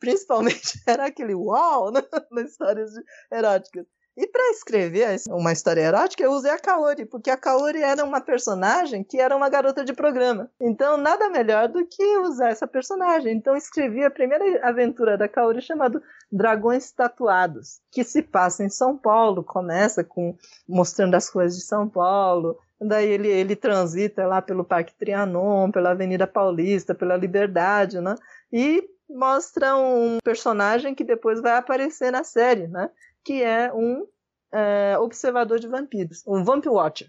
principalmente, 0.00 0.82
era 0.84 1.06
aquele 1.06 1.34
uau 1.34 1.92
né? 1.92 2.00
nas 2.32 2.50
histórias 2.50 2.90
eróticas. 3.30 3.86
E 4.16 4.28
para 4.28 4.50
escrever 4.50 5.20
uma 5.28 5.52
história 5.52 5.80
erótica, 5.80 6.22
eu 6.22 6.30
usei 6.30 6.50
a 6.50 6.58
Kaori, 6.58 7.04
porque 7.04 7.30
a 7.30 7.36
Kaori 7.36 7.82
era 7.82 8.04
uma 8.04 8.20
personagem 8.20 9.02
que 9.02 9.18
era 9.18 9.34
uma 9.36 9.48
garota 9.48 9.84
de 9.84 9.92
programa. 9.92 10.48
Então, 10.60 10.96
nada 10.96 11.28
melhor 11.28 11.66
do 11.68 11.84
que 11.84 12.18
usar 12.18 12.50
essa 12.50 12.66
personagem. 12.66 13.34
Então, 13.34 13.56
escrevi 13.56 14.04
a 14.04 14.10
primeira 14.10 14.44
aventura 14.66 15.18
da 15.18 15.28
Kaori 15.28 15.60
chamada 15.60 16.00
Dragões 16.30 16.92
Tatuados, 16.92 17.80
que 17.90 18.04
se 18.04 18.22
passa 18.22 18.62
em 18.62 18.70
São 18.70 18.96
Paulo, 18.96 19.42
começa 19.42 20.04
com 20.04 20.36
mostrando 20.68 21.16
as 21.16 21.28
ruas 21.28 21.56
de 21.56 21.62
São 21.62 21.88
Paulo, 21.88 22.56
daí 22.80 23.08
ele, 23.08 23.28
ele 23.28 23.56
transita 23.56 24.26
lá 24.26 24.40
pelo 24.40 24.64
Parque 24.64 24.94
Trianon, 24.94 25.70
pela 25.70 25.90
Avenida 25.90 26.26
Paulista, 26.26 26.94
pela 26.94 27.16
Liberdade, 27.16 28.00
né? 28.00 28.14
E 28.52 28.82
mostra 29.08 29.76
um 29.76 30.18
personagem 30.22 30.94
que 30.94 31.04
depois 31.04 31.40
vai 31.40 31.56
aparecer 31.56 32.10
na 32.10 32.24
série, 32.24 32.66
né? 32.68 32.90
Que 33.24 33.42
é 33.42 33.72
um 33.72 34.06
é, 34.52 34.96
observador 34.98 35.58
de 35.58 35.66
vampiros, 35.66 36.22
um 36.26 36.44
Vamp 36.44 36.66
Watcher, 36.66 37.08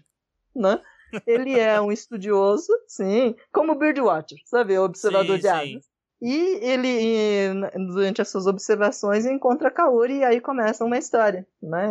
né? 0.54 0.80
Ele 1.26 1.58
é 1.58 1.80
um 1.80 1.92
estudioso, 1.92 2.72
sim, 2.88 3.36
como 3.52 3.76
Birdwatcher, 3.76 4.38
sabe? 4.44 4.76
O 4.76 4.84
observador 4.84 5.36
sim, 5.36 5.42
de 5.42 5.48
aves. 5.48 5.86
E 6.20 6.58
ele, 6.62 7.70
durante 7.92 8.22
as 8.22 8.28
suas 8.28 8.46
observações, 8.46 9.26
encontra 9.26 9.68
a 9.68 9.70
Kaori 9.70 10.18
e 10.18 10.24
aí 10.24 10.40
começa 10.40 10.84
uma 10.84 10.98
história, 10.98 11.46
né? 11.62 11.88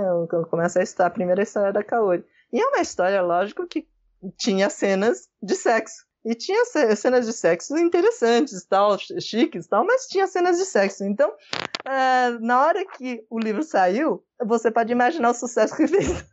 Começa 0.50 0.80
a, 0.80 0.84
história, 0.84 1.08
a 1.08 1.14
primeira 1.14 1.44
história 1.44 1.72
da 1.72 1.84
Kaori. 1.84 2.26
E 2.52 2.60
é 2.60 2.68
uma 2.68 2.82
história, 2.82 3.22
lógico, 3.22 3.68
que 3.68 3.88
tinha 4.38 4.70
cenas 4.70 5.30
de 5.42 5.56
sexo. 5.56 6.06
E 6.26 6.34
tinha 6.34 6.66
cenas 6.96 7.28
de 7.28 7.34
sexo 7.34 7.78
interessantes, 7.78 8.66
tal, 8.66 8.98
chiques, 8.98 9.68
tal, 9.68 9.86
mas 9.86 10.08
tinha 10.08 10.26
cenas 10.26 10.58
de 10.58 10.66
sexo. 10.66 11.04
Então, 11.04 11.32
uh, 11.86 12.40
na 12.46 12.66
hora 12.66 12.86
que 12.86 13.26
o 13.30 13.40
livro 13.40 13.64
saiu, 13.64 14.24
você 14.44 14.72
pode 14.72 14.92
imaginar 14.92 15.30
o 15.30 15.34
sucesso 15.34 15.76
que 15.76 15.88
fez. 15.88 16.26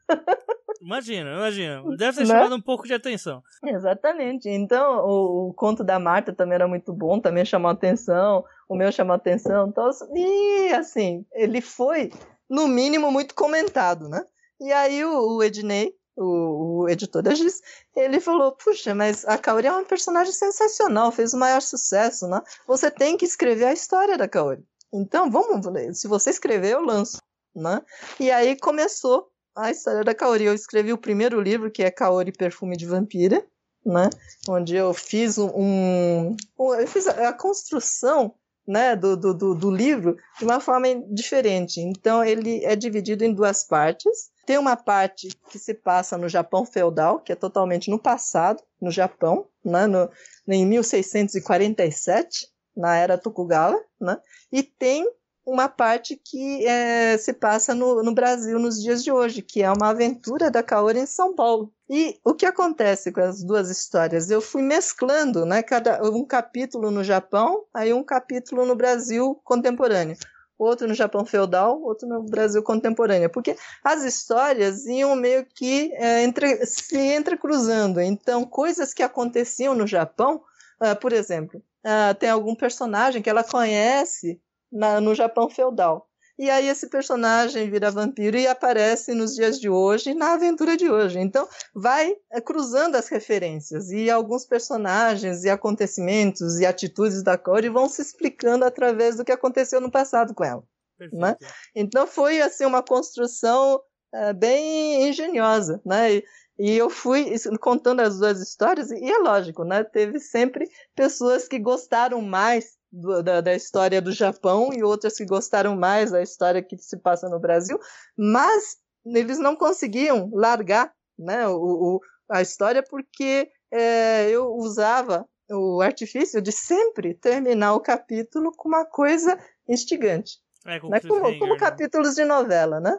Imagina, 0.83 1.31
imagina. 1.35 1.97
Deve 1.97 2.19
ter 2.19 2.27
né? 2.27 2.35
chamado 2.35 2.57
um 2.57 2.61
pouco 2.61 2.87
de 2.89 2.93
atenção. 2.93 3.41
Exatamente. 3.65 4.49
Então, 4.49 5.07
o, 5.07 5.49
o, 5.49 5.55
conto 5.55 5.85
da 5.85 5.99
Marta 5.99 6.33
também 6.33 6.57
era 6.57 6.67
muito 6.67 6.93
bom, 6.93 7.21
também 7.21 7.45
chamou 7.45 7.71
atenção. 7.71 8.45
O 8.69 8.75
meu 8.75 8.91
chamou 8.91 9.15
atenção. 9.15 9.69
Então, 9.69 9.89
e, 10.13 10.73
assim, 10.75 11.25
ele 11.33 11.61
foi, 11.61 12.11
no 12.51 12.67
mínimo, 12.67 13.13
muito 13.13 13.33
comentado, 13.33 14.09
né? 14.09 14.25
E 14.61 14.73
aí 14.73 15.05
o, 15.05 15.37
o 15.37 15.43
Ednei, 15.45 15.95
o, 16.17 16.83
o, 16.83 16.89
editor 16.89 17.23
da 17.23 17.35
Giz, 17.35 17.61
ele 17.97 18.21
falou: 18.21 18.53
Puxa, 18.53 18.95
mas 18.95 19.25
a 19.25 19.39
Kaori 19.39 19.67
é 19.67 19.73
uma 19.73 19.85
personagem 19.85 20.33
sensacional, 20.33 21.13
fez 21.13 21.33
o 21.33 21.39
maior 21.39 21.63
sucesso, 21.63 22.27
né? 22.27 22.41
Você 22.67 22.91
tem 22.91 23.17
que 23.17 23.25
escrever 23.25 23.67
a 23.67 23.73
história 23.73 24.19
da 24.19 24.29
Kaori. 24.29 24.65
Então, 24.93 25.31
vamos, 25.31 25.65
se 25.99 26.07
você 26.07 26.31
escrever, 26.31 26.73
eu 26.73 26.85
lanço, 26.85 27.19
né? 27.55 27.81
E 28.21 28.31
aí 28.31 28.57
começou 28.57 29.31
a 29.57 29.71
história 29.71 30.05
da 30.05 30.15
Kaori. 30.15 30.45
Eu 30.45 30.55
escrevi 30.55 30.93
o 30.93 30.99
primeiro 30.99 31.41
livro, 31.41 31.71
que 31.71 31.83
é 31.83 31.91
Kaori 31.91 32.33
Perfume 32.33 32.77
de 32.77 32.87
Vampira, 32.87 33.45
né? 33.85 34.11
Onde 34.49 34.77
eu 34.77 34.93
fiz 34.93 35.39
um, 35.39 35.51
um 35.55 36.37
eu 36.59 36.87
fiz 36.87 37.07
a, 37.07 37.29
a 37.31 37.33
construção 37.33 38.35
né, 38.67 38.95
do, 38.95 39.17
do, 39.17 39.55
do, 39.55 39.71
livro 39.71 40.17
de 40.39 40.45
uma 40.45 40.61
forma 40.61 40.87
diferente. 41.11 41.81
Então, 41.81 42.23
ele 42.23 42.65
é 42.65 42.77
dividido 42.77 43.25
em 43.25 43.35
duas 43.35 43.65
partes. 43.65 44.31
Tem 44.47 44.57
uma 44.57 44.77
parte 44.77 45.29
que 45.51 45.59
se 45.59 45.75
passa 45.75 46.17
no 46.17 46.29
Japão 46.29 46.65
feudal, 46.65 47.19
que 47.21 47.33
é 47.33 47.37
totalmente 47.37 47.91
no 47.91 47.99
passado, 47.99 48.63
no 48.81 48.91
Japão, 48.91 49.47
né, 49.65 49.87
no, 49.87 50.09
em 50.47 50.65
1647, 50.65 52.52
na 52.77 52.97
era 52.97 53.19
Tokugawa, 53.19 53.83
né, 54.01 54.19
e 54.51 54.63
tem 54.63 55.07
uma 55.45 55.69
parte 55.69 56.17
que 56.17 56.67
é, 56.67 57.17
se 57.19 57.33
passa 57.33 57.75
no, 57.75 58.03
no, 58.03 58.15
Brasil 58.15 58.59
nos 58.59 58.81
dias 58.81 59.03
de 59.03 59.11
hoje, 59.11 59.43
que 59.43 59.63
é 59.63 59.71
uma 59.71 59.91
aventura 59.91 60.51
da 60.51 60.63
Kaori 60.63 61.01
em 61.01 61.07
São 61.07 61.35
Paulo. 61.35 61.73
E 61.91 62.19
o 62.25 62.33
que 62.33 62.47
acontece 62.47 63.11
com 63.11 63.21
as 63.21 63.43
duas 63.43 63.69
histórias? 63.69 64.31
Eu 64.31 64.41
fui 64.41 64.63
mesclando, 64.63 65.45
né, 65.45 65.63
cada, 65.63 66.01
um 66.09 66.25
capítulo 66.25 66.91
no 66.91 67.03
Japão, 67.03 67.65
aí 67.75 67.93
um 67.93 68.05
capítulo 68.05 68.65
no 68.65 68.77
Brasil 68.77 69.41
contemporâneo. 69.45 70.17
Outro 70.57 70.87
no 70.87 70.95
Japão 70.95 71.25
feudal, 71.25 71.83
outro 71.83 72.07
no 72.09 72.23
Brasil 72.23 72.63
contemporâneo, 72.63 73.29
porque 73.29 73.57
as 73.83 74.05
histórias 74.05 74.87
iam 74.87 75.17
meio 75.17 75.45
que 75.45 75.93
é, 75.95 76.23
entre, 76.23 76.65
se 76.67 76.97
entrecruzando. 76.97 78.01
Então, 78.01 78.45
coisas 78.45 78.95
que 78.95 79.03
aconteciam 79.03 79.75
no 79.75 79.89
Japão, 79.89 80.41
uh, 80.81 80.95
por 81.01 81.13
exemplo, 81.13 81.61
uh, 81.85 82.15
tem 82.19 82.31
algum 82.31 82.55
personagem 82.55 83.23
que 83.23 83.31
ela 83.31 83.45
conhece 83.45 84.41
na, 84.71 85.01
no 85.01 85.15
Japão 85.15 85.49
feudal. 85.51 86.09
E 86.39 86.51
aí 86.51 86.67
esse 86.67 86.89
personagem 86.89 87.71
vira 87.71 87.91
vampiro 87.91 88.37
e 88.37 88.47
aparece 88.47 89.15
nos 89.15 89.35
dias 89.35 89.61
de 89.61 89.69
hoje, 89.69 90.15
na 90.15 90.33
aventura 90.33 90.77
de 90.77 90.91
hoje. 90.91 91.21
Então, 91.21 91.47
vai 91.75 92.17
é, 92.33 92.41
cruzando 92.41 92.97
as 92.97 93.09
referências 93.09 93.91
e 93.91 94.11
alguns 94.11 94.47
personagens 94.47 95.45
e 95.45 95.51
acontecimentos 95.51 96.59
e 96.59 96.67
atitudes 96.67 97.23
da 97.23 97.37
Cori 97.37 97.69
vão 97.69 97.89
se 97.89 98.01
explicando 98.01 98.65
através 98.65 99.17
do 99.17 99.25
que 99.25 99.33
aconteceu 99.33 99.81
no 99.81 99.91
passado 99.91 100.35
com 100.35 100.43
ela. 100.43 100.65
Né? 101.13 101.37
Então, 101.75 102.07
foi 102.07 102.41
assim 102.41 102.65
uma 102.65 102.83
construção 102.83 103.81
é, 104.15 104.33
bem 104.33 105.09
engenhosa, 105.09 105.81
né? 105.85 106.15
E, 106.15 106.25
e 106.59 106.77
eu 106.77 106.91
fui 106.91 107.33
contando 107.61 108.01
as 108.01 108.19
duas 108.19 108.41
histórias, 108.41 108.91
e 108.91 109.11
é 109.11 109.19
lógico, 109.19 109.65
né? 109.65 109.83
Teve 109.85 110.19
sempre 110.19 110.69
pessoas 110.95 111.49
que 111.49 111.59
gostaram 111.59 112.21
mais 112.21 112.77
do, 112.91 113.23
da, 113.23 113.41
da, 113.41 113.55
história 113.55 114.01
do 114.03 114.13
Japão 114.13 114.71
e 114.73 114.83
outras 114.83 115.17
que 115.17 115.25
gostaram 115.25 115.75
mais 115.77 116.11
da 116.11 116.23
história 116.23 116.63
que 116.63 116.77
se 116.77 116.99
passa 116.99 117.29
no 117.29 117.41
Brasil, 117.41 117.79
mas 118.17 118.77
eles 119.07 119.39
não 119.39 119.57
conseguiam 119.57 120.31
largar 120.33 120.93
né, 121.19 121.49
o, 121.49 121.57
o 121.57 122.01
a 122.31 122.41
história 122.41 122.83
porque 122.83 123.51
é, 123.71 124.31
eu 124.31 124.55
usava 124.55 125.27
o 125.51 125.81
artifício 125.81 126.41
de 126.41 126.53
sempre 126.53 127.15
terminar 127.15 127.75
o 127.75 127.81
capítulo 127.81 128.53
com 128.57 128.69
uma 128.69 128.87
coisa 128.87 129.39
instigante. 129.69 130.39
É, 130.67 130.79
com 130.79 130.89
né? 130.89 131.01
como, 131.01 131.39
como 131.39 131.55
né? 131.55 131.59
capítulos 131.59 132.15
de 132.15 132.25
novela, 132.25 132.81
né? 132.81 132.97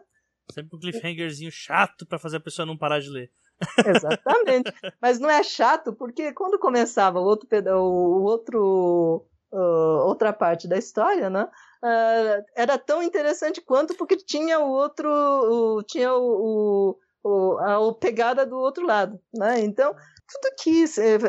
Sempre 0.51 0.75
um 0.75 0.79
cliffhangerzinho 0.79 1.51
chato 1.51 2.05
para 2.05 2.19
fazer 2.19 2.37
a 2.37 2.41
pessoa 2.41 2.65
não 2.65 2.77
parar 2.77 2.99
de 2.99 3.09
ler. 3.09 3.31
Exatamente. 3.85 4.73
Mas 5.01 5.19
não 5.19 5.29
é 5.29 5.43
chato, 5.43 5.93
porque 5.93 6.33
quando 6.33 6.59
começava 6.59 7.19
o 7.19 7.23
outro, 7.23 7.47
o 7.75 8.23
outro 8.23 9.25
uh, 9.53 10.07
outra 10.07 10.33
parte 10.33 10.67
da 10.67 10.77
história, 10.77 11.29
né? 11.29 11.47
Uh, 11.83 12.43
era 12.55 12.77
tão 12.77 13.03
interessante 13.03 13.61
quanto 13.61 13.95
porque 13.95 14.17
tinha 14.17 14.59
o 14.59 14.69
outro, 14.69 15.09
o, 15.09 15.83
tinha 15.83 16.13
o, 16.13 16.97
o, 17.23 17.57
a, 17.59 17.75
a 17.75 17.93
pegada 17.93 18.45
do 18.45 18.57
outro 18.57 18.85
lado, 18.85 19.19
né? 19.33 19.59
Então 19.61 19.95
tudo 20.25 20.55
que 20.57 20.85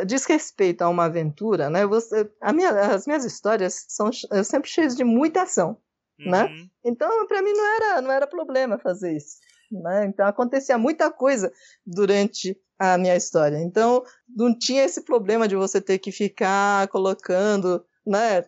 diz 0.07 0.25
respeito 0.25 0.83
a 0.83 0.89
uma 0.89 1.05
aventura, 1.05 1.69
né? 1.69 1.85
Você, 1.87 2.31
minha, 2.55 2.71
as 2.71 3.07
minhas 3.07 3.25
histórias 3.25 3.85
são 3.89 4.11
sempre 4.45 4.71
cheias 4.71 4.97
de 4.97 5.05
muita 5.05 5.43
ação, 5.43 5.77
né? 6.19 6.45
uhum. 6.45 6.49
né? 6.49 6.69
Então 6.85 7.27
para 7.27 7.43
mim 7.43 7.53
não 7.53 7.67
era 7.77 8.01
não 8.01 8.13
era 8.13 8.27
problema 8.27 8.79
fazer 8.79 9.17
isso. 9.17 9.39
Né? 9.83 10.07
Então 10.07 10.27
acontecia 10.27 10.79
muita 10.79 11.11
coisa 11.11 11.53
durante 11.87 12.57
a 12.79 12.97
minha 12.99 13.17
história. 13.17 13.59
Então 13.59 14.03
não 14.29 14.57
tinha 14.57 14.85
esse 14.85 15.05
problema 15.05 15.49
de 15.49 15.57
você 15.57 15.81
ter 15.81 15.99
que 15.99 16.13
ficar 16.13 16.89
colocando 16.89 17.85
né, 18.07 18.43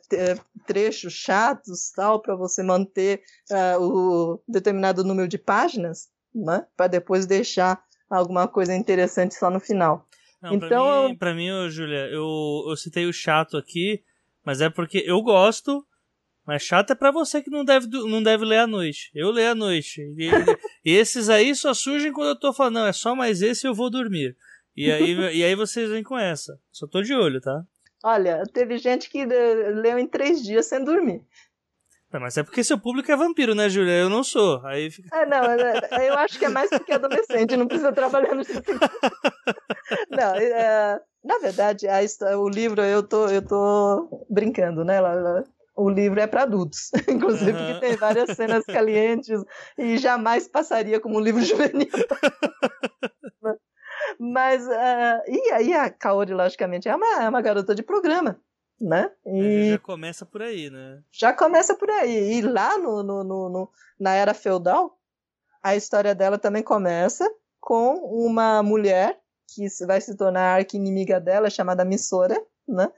trechos 0.67 1.15
chatos 1.15 1.91
tal 1.95 2.21
para 2.21 2.37
você 2.37 2.63
manter 2.63 3.23
uh, 3.51 3.81
o 3.81 4.43
determinado 4.47 5.03
número 5.03 5.27
de 5.27 5.39
páginas, 5.39 6.11
né, 6.35 6.67
para 6.77 6.89
depois 6.89 7.25
deixar 7.25 7.83
alguma 8.11 8.47
coisa 8.47 8.75
interessante 8.75 9.35
só 9.35 9.51
no 9.51 9.59
final. 9.59 10.07
Não, 10.43 10.53
então, 10.53 11.17
para 11.17 11.35
mim, 11.35 11.51
mim 11.51 11.71
Júlia, 11.71 12.07
eu, 12.11 12.67
eu 12.69 12.77
citei 12.77 13.07
o 13.07 13.13
chato 13.13 13.57
aqui, 13.57 14.03
mas 14.45 14.61
é 14.61 14.69
porque 14.69 15.03
eu 15.07 15.23
gosto, 15.23 15.85
mas 16.47 16.63
chato 16.63 16.93
é 16.93 16.95
para 16.95 17.11
você 17.11 17.43
que 17.43 17.51
não 17.51 17.65
deve, 17.65 17.89
não 17.89 18.23
deve 18.23 18.45
ler 18.45 18.61
à 18.61 18.67
noite. 18.67 19.11
Eu 19.13 19.31
leio 19.31 19.51
à 19.51 19.55
noite. 19.55 20.01
E, 20.17 20.31
e 20.85 20.95
esses 20.95 21.29
aí 21.29 21.55
só 21.57 21.75
surgem 21.75 22.13
quando 22.13 22.29
eu 22.29 22.39
tô 22.39 22.53
falando, 22.53 22.75
não, 22.75 22.87
é 22.87 22.93
só 22.93 23.17
mais 23.17 23.43
esse 23.43 23.67
e 23.67 23.69
eu 23.69 23.75
vou 23.75 23.91
dormir. 23.91 24.37
E 24.77 24.91
aí, 24.91 25.11
e 25.37 25.45
aí 25.45 25.55
vocês 25.57 25.91
vêm 25.91 26.05
com 26.05 26.17
essa. 26.17 26.57
Só 26.71 26.87
tô 26.87 27.03
de 27.03 27.13
olho, 27.15 27.41
tá? 27.41 27.65
Olha, 28.05 28.45
teve 28.53 28.79
gente 28.79 29.11
que 29.11 29.23
eh, 29.23 29.71
leu 29.71 29.99
em 29.99 30.07
três 30.07 30.41
dias 30.41 30.67
sem 30.67 30.85
dormir. 30.85 31.25
mas 32.13 32.37
é 32.37 32.45
porque 32.45 32.63
seu 32.63 32.79
público 32.79 33.11
é 33.11 33.17
vampiro, 33.17 33.53
né, 33.53 33.69
Júlia? 33.69 33.95
Eu 33.95 34.09
não 34.09 34.23
sou. 34.23 34.65
Aí 34.65 34.89
fica... 34.89 35.09
É, 35.17 35.27
não, 35.27 35.43
eu 36.01 36.15
acho 36.15 36.39
que 36.39 36.45
é 36.45 36.49
mais 36.49 36.71
porque 36.71 36.93
é 36.93 36.95
adolescente, 36.95 37.57
não 37.57 37.67
precisa 37.67 37.91
trabalhar 37.93 38.35
no 38.35 38.43
Não, 40.11 40.35
é, 40.37 41.01
na 41.25 41.39
verdade, 41.39 41.89
a 41.89 41.99
o 42.39 42.49
livro, 42.49 42.83
eu 42.83 43.03
tô, 43.03 43.27
eu 43.27 43.45
tô 43.45 44.27
brincando, 44.31 44.85
né? 44.85 45.01
O 45.77 45.91
livro 45.91 46.19
é 46.19 46.27
para 46.27 46.43
adultos, 46.43 46.91
inclusive 47.07 47.53
uhum. 47.53 47.67
porque 47.67 47.81
tem 47.81 47.97
várias 47.97 48.35
cenas 48.35 48.65
calientes 48.65 49.45
e 49.77 49.99
jamais 49.99 50.49
passaria 50.49 50.99
como 50.99 51.19
um 51.19 51.21
livro 51.21 51.43
juvenil. 51.45 51.91
Mas, 54.19 54.67
uh, 54.67 55.23
e 55.29 55.53
aí 55.53 55.75
a 55.75 55.91
Kaori, 55.91 56.33
logicamente, 56.33 56.89
é 56.89 56.97
uma, 56.97 57.25
é 57.25 57.29
uma 57.29 57.43
garota 57.43 57.75
de 57.75 57.83
programa, 57.83 58.41
né? 58.81 59.11
E 59.27 59.73
já 59.73 59.79
começa 59.79 60.25
por 60.25 60.43
aí, 60.43 60.71
né? 60.71 61.03
Já 61.13 61.33
começa 61.33 61.75
por 61.75 61.91
aí. 61.91 62.39
E 62.39 62.41
lá 62.43 62.79
no, 62.79 63.03
no, 63.03 63.23
no, 63.23 63.49
no, 63.51 63.71
na 64.01 64.15
era 64.15 64.33
feudal, 64.33 64.99
a 65.63 65.77
história 65.77 66.15
dela 66.15 66.39
também 66.39 66.63
começa 66.63 67.29
com 67.61 67.95
uma 67.97 68.63
mulher 68.63 69.21
que 69.49 69.67
vai 69.85 70.01
se 70.01 70.17
tornar 70.17 70.57
arqui-inimiga 70.57 71.21
dela, 71.21 71.51
chamada 71.51 71.85
Missora, 71.85 72.41
né? 72.67 72.91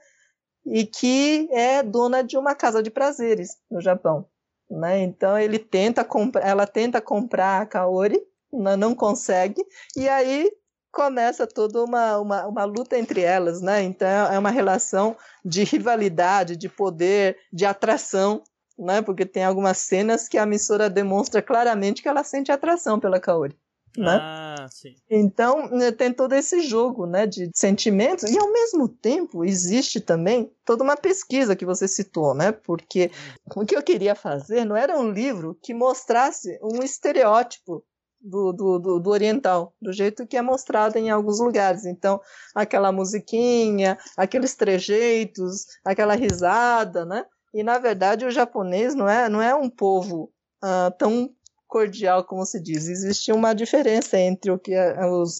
E 0.71 0.85
que 0.85 1.49
é 1.51 1.83
dona 1.83 2.23
de 2.23 2.37
uma 2.37 2.55
casa 2.55 2.81
de 2.81 2.89
prazeres 2.89 3.57
no 3.69 3.81
Japão. 3.81 4.25
Né? 4.69 5.01
Então 5.01 5.37
ele 5.37 5.57
tenta 5.57 6.07
ela 6.41 6.67
tenta 6.67 7.01
comprar 7.01 7.61
a 7.61 7.65
Kaori, 7.65 8.21
não 8.51 8.93
consegue, 8.93 9.65
e 9.95 10.07
aí 10.07 10.51
começa 10.91 11.45
toda 11.47 11.83
uma, 11.83 12.19
uma, 12.19 12.47
uma 12.47 12.63
luta 12.65 12.97
entre 12.97 13.21
elas, 13.21 13.61
né? 13.61 13.83
Então 13.83 14.07
é 14.07 14.37
uma 14.37 14.49
relação 14.49 15.15
de 15.45 15.63
rivalidade, 15.63 16.55
de 16.55 16.67
poder, 16.67 17.37
de 17.53 17.65
atração 17.65 18.43
né? 18.79 19.01
Porque 19.01 19.25
tem 19.25 19.43
algumas 19.43 19.77
cenas 19.77 20.27
que 20.27 20.37
a 20.37 20.45
Missora 20.45 20.89
demonstra 20.89 21.41
claramente 21.41 22.01
que 22.01 22.07
ela 22.07 22.23
sente 22.23 22.51
atração 22.51 22.99
pela 22.99 23.19
Kaori. 23.19 23.55
Né? 23.97 24.19
Ah, 24.21 24.67
sim. 24.69 24.95
Então 25.09 25.67
né, 25.69 25.91
tem 25.91 26.13
todo 26.13 26.33
esse 26.33 26.61
jogo 26.61 27.05
né, 27.05 27.25
de 27.25 27.49
sentimentos, 27.53 28.29
e 28.29 28.37
ao 28.37 28.51
mesmo 28.51 28.87
tempo 28.87 29.43
existe 29.43 29.99
também 29.99 30.51
toda 30.63 30.83
uma 30.83 30.95
pesquisa 30.95 31.55
que 31.55 31.65
você 31.65 31.87
citou, 31.87 32.33
né? 32.33 32.51
Porque 32.51 33.11
o 33.55 33.65
que 33.65 33.75
eu 33.75 33.83
queria 33.83 34.15
fazer 34.15 34.65
não 34.65 34.75
era 34.75 34.97
um 34.97 35.11
livro 35.11 35.57
que 35.61 35.73
mostrasse 35.73 36.59
um 36.61 36.83
estereótipo 36.83 37.83
do, 38.21 38.51
do, 38.51 38.79
do, 38.79 38.99
do, 38.99 39.09
oriental, 39.09 39.73
do 39.81 39.93
jeito 39.93 40.27
que 40.27 40.37
é 40.37 40.41
mostrado 40.41 40.97
em 40.97 41.09
alguns 41.09 41.39
lugares. 41.39 41.85
Então, 41.85 42.19
aquela 42.53 42.91
musiquinha, 42.91 43.97
aqueles 44.17 44.55
trejeitos, 44.55 45.65
aquela 45.85 46.15
risada, 46.15 47.05
né? 47.05 47.25
E 47.53 47.63
na 47.63 47.79
verdade 47.79 48.25
o 48.25 48.31
japonês 48.31 48.93
não 48.93 49.09
é, 49.09 49.27
não 49.27 49.41
é 49.41 49.55
um 49.55 49.69
povo 49.69 50.31
uh, 50.63 50.91
tão 50.97 51.29
cordial 51.69 52.23
como 52.25 52.45
se 52.45 52.59
diz. 52.59 52.89
Existe 52.89 53.31
uma 53.31 53.53
diferença 53.53 54.17
entre 54.17 54.51
o 54.51 54.59
que 54.59 54.73
a, 54.75 54.97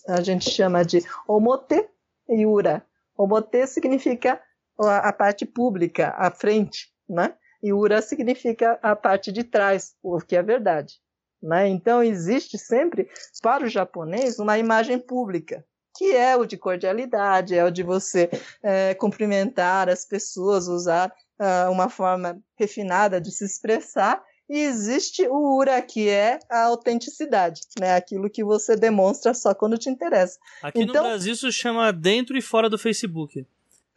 a 0.07 0.21
gente 0.21 0.49
chama 0.49 0.85
de 0.85 1.03
omote 1.27 1.83
e 2.29 2.45
ura. 2.45 2.85
Omote 3.17 3.67
significa 3.67 4.39
a, 4.79 5.09
a 5.09 5.11
parte 5.11 5.45
pública, 5.45 6.13
a 6.15 6.31
frente, 6.31 6.87
né? 7.09 7.33
E 7.61 7.73
ura 7.73 8.01
significa 8.01 8.79
a 8.81 8.95
parte 8.95 9.33
de 9.33 9.43
trás, 9.43 9.95
o 10.01 10.19
que 10.19 10.37
é 10.37 10.41
verdade. 10.41 10.93
Né? 11.41 11.67
Então, 11.67 12.01
existe 12.01 12.57
sempre, 12.57 13.09
para 13.41 13.65
o 13.65 13.69
japonês, 13.69 14.39
uma 14.39 14.57
imagem 14.57 14.97
pública, 14.97 15.65
que 15.97 16.15
é 16.15 16.37
o 16.37 16.45
de 16.45 16.57
cordialidade, 16.57 17.55
é 17.55 17.65
o 17.65 17.71
de 17.71 17.83
você 17.83 18.29
é, 18.63 18.93
cumprimentar 18.93 19.89
as 19.89 20.05
pessoas, 20.05 20.67
usar 20.67 21.13
uh, 21.39 21.69
uma 21.69 21.89
forma 21.89 22.39
refinada 22.57 23.19
de 23.19 23.31
se 23.31 23.43
expressar, 23.43 24.23
e 24.49 24.59
existe 24.59 25.27
o 25.27 25.57
ura, 25.57 25.79
que 25.81 26.09
é 26.09 26.39
a 26.49 26.63
autenticidade, 26.63 27.61
né? 27.79 27.95
Aquilo 27.95 28.29
que 28.29 28.43
você 28.43 28.75
demonstra 28.75 29.33
só 29.33 29.53
quando 29.53 29.77
te 29.77 29.89
interessa. 29.89 30.39
Aqui 30.63 30.81
então... 30.81 31.03
no 31.03 31.09
Brasil 31.09 31.33
isso 31.33 31.51
chama 31.51 31.93
dentro 31.93 32.35
e 32.35 32.41
fora 32.41 32.67
do 32.67 32.77
Facebook. 32.77 33.45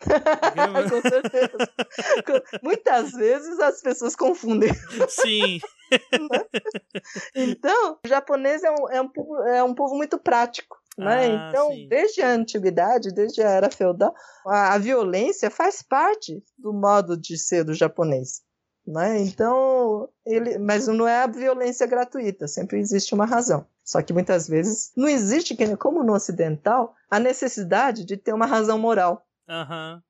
Com 0.90 1.08
certeza. 1.08 1.56
Muitas 2.62 3.12
vezes 3.12 3.58
as 3.60 3.80
pessoas 3.80 4.14
confundem. 4.14 4.70
Sim. 5.08 5.60
então, 7.34 7.98
o 8.04 8.08
japonês 8.08 8.62
é 8.62 8.70
um, 8.70 8.90
é 8.90 9.00
um, 9.00 9.08
povo, 9.08 9.42
é 9.44 9.62
um 9.62 9.74
povo 9.74 9.94
muito 9.94 10.18
prático. 10.18 10.80
Né? 10.98 11.06
Ah, 11.06 11.48
então, 11.48 11.70
sim. 11.70 11.88
desde 11.88 12.20
a 12.20 12.32
antiguidade, 12.32 13.14
desde 13.14 13.40
a 13.40 13.48
era 13.48 13.70
feudal, 13.70 14.14
a, 14.46 14.74
a, 14.74 14.78
violência 14.78 15.50
faz 15.50 15.80
parte 15.82 16.44
do 16.58 16.70
modo 16.70 17.16
de 17.16 17.38
ser 17.38 17.64
do 17.64 17.72
japonês. 17.72 18.42
Né? 18.86 19.20
Então, 19.20 20.08
ele, 20.26 20.58
mas 20.58 20.88
não 20.88 21.06
é 21.06 21.22
a 21.22 21.26
violência 21.26 21.86
gratuita, 21.86 22.48
sempre 22.48 22.80
existe 22.80 23.14
uma 23.14 23.24
razão. 23.24 23.64
Só 23.84 24.02
que 24.02 24.12
muitas 24.12 24.48
vezes 24.48 24.92
não 24.96 25.08
existe, 25.08 25.56
como 25.76 26.02
no 26.02 26.14
ocidental, 26.14 26.94
a 27.10 27.18
necessidade 27.18 28.04
de 28.04 28.16
ter 28.16 28.32
uma 28.32 28.46
razão 28.46 28.78
moral. 28.78 29.24
Uhum. 29.48 30.00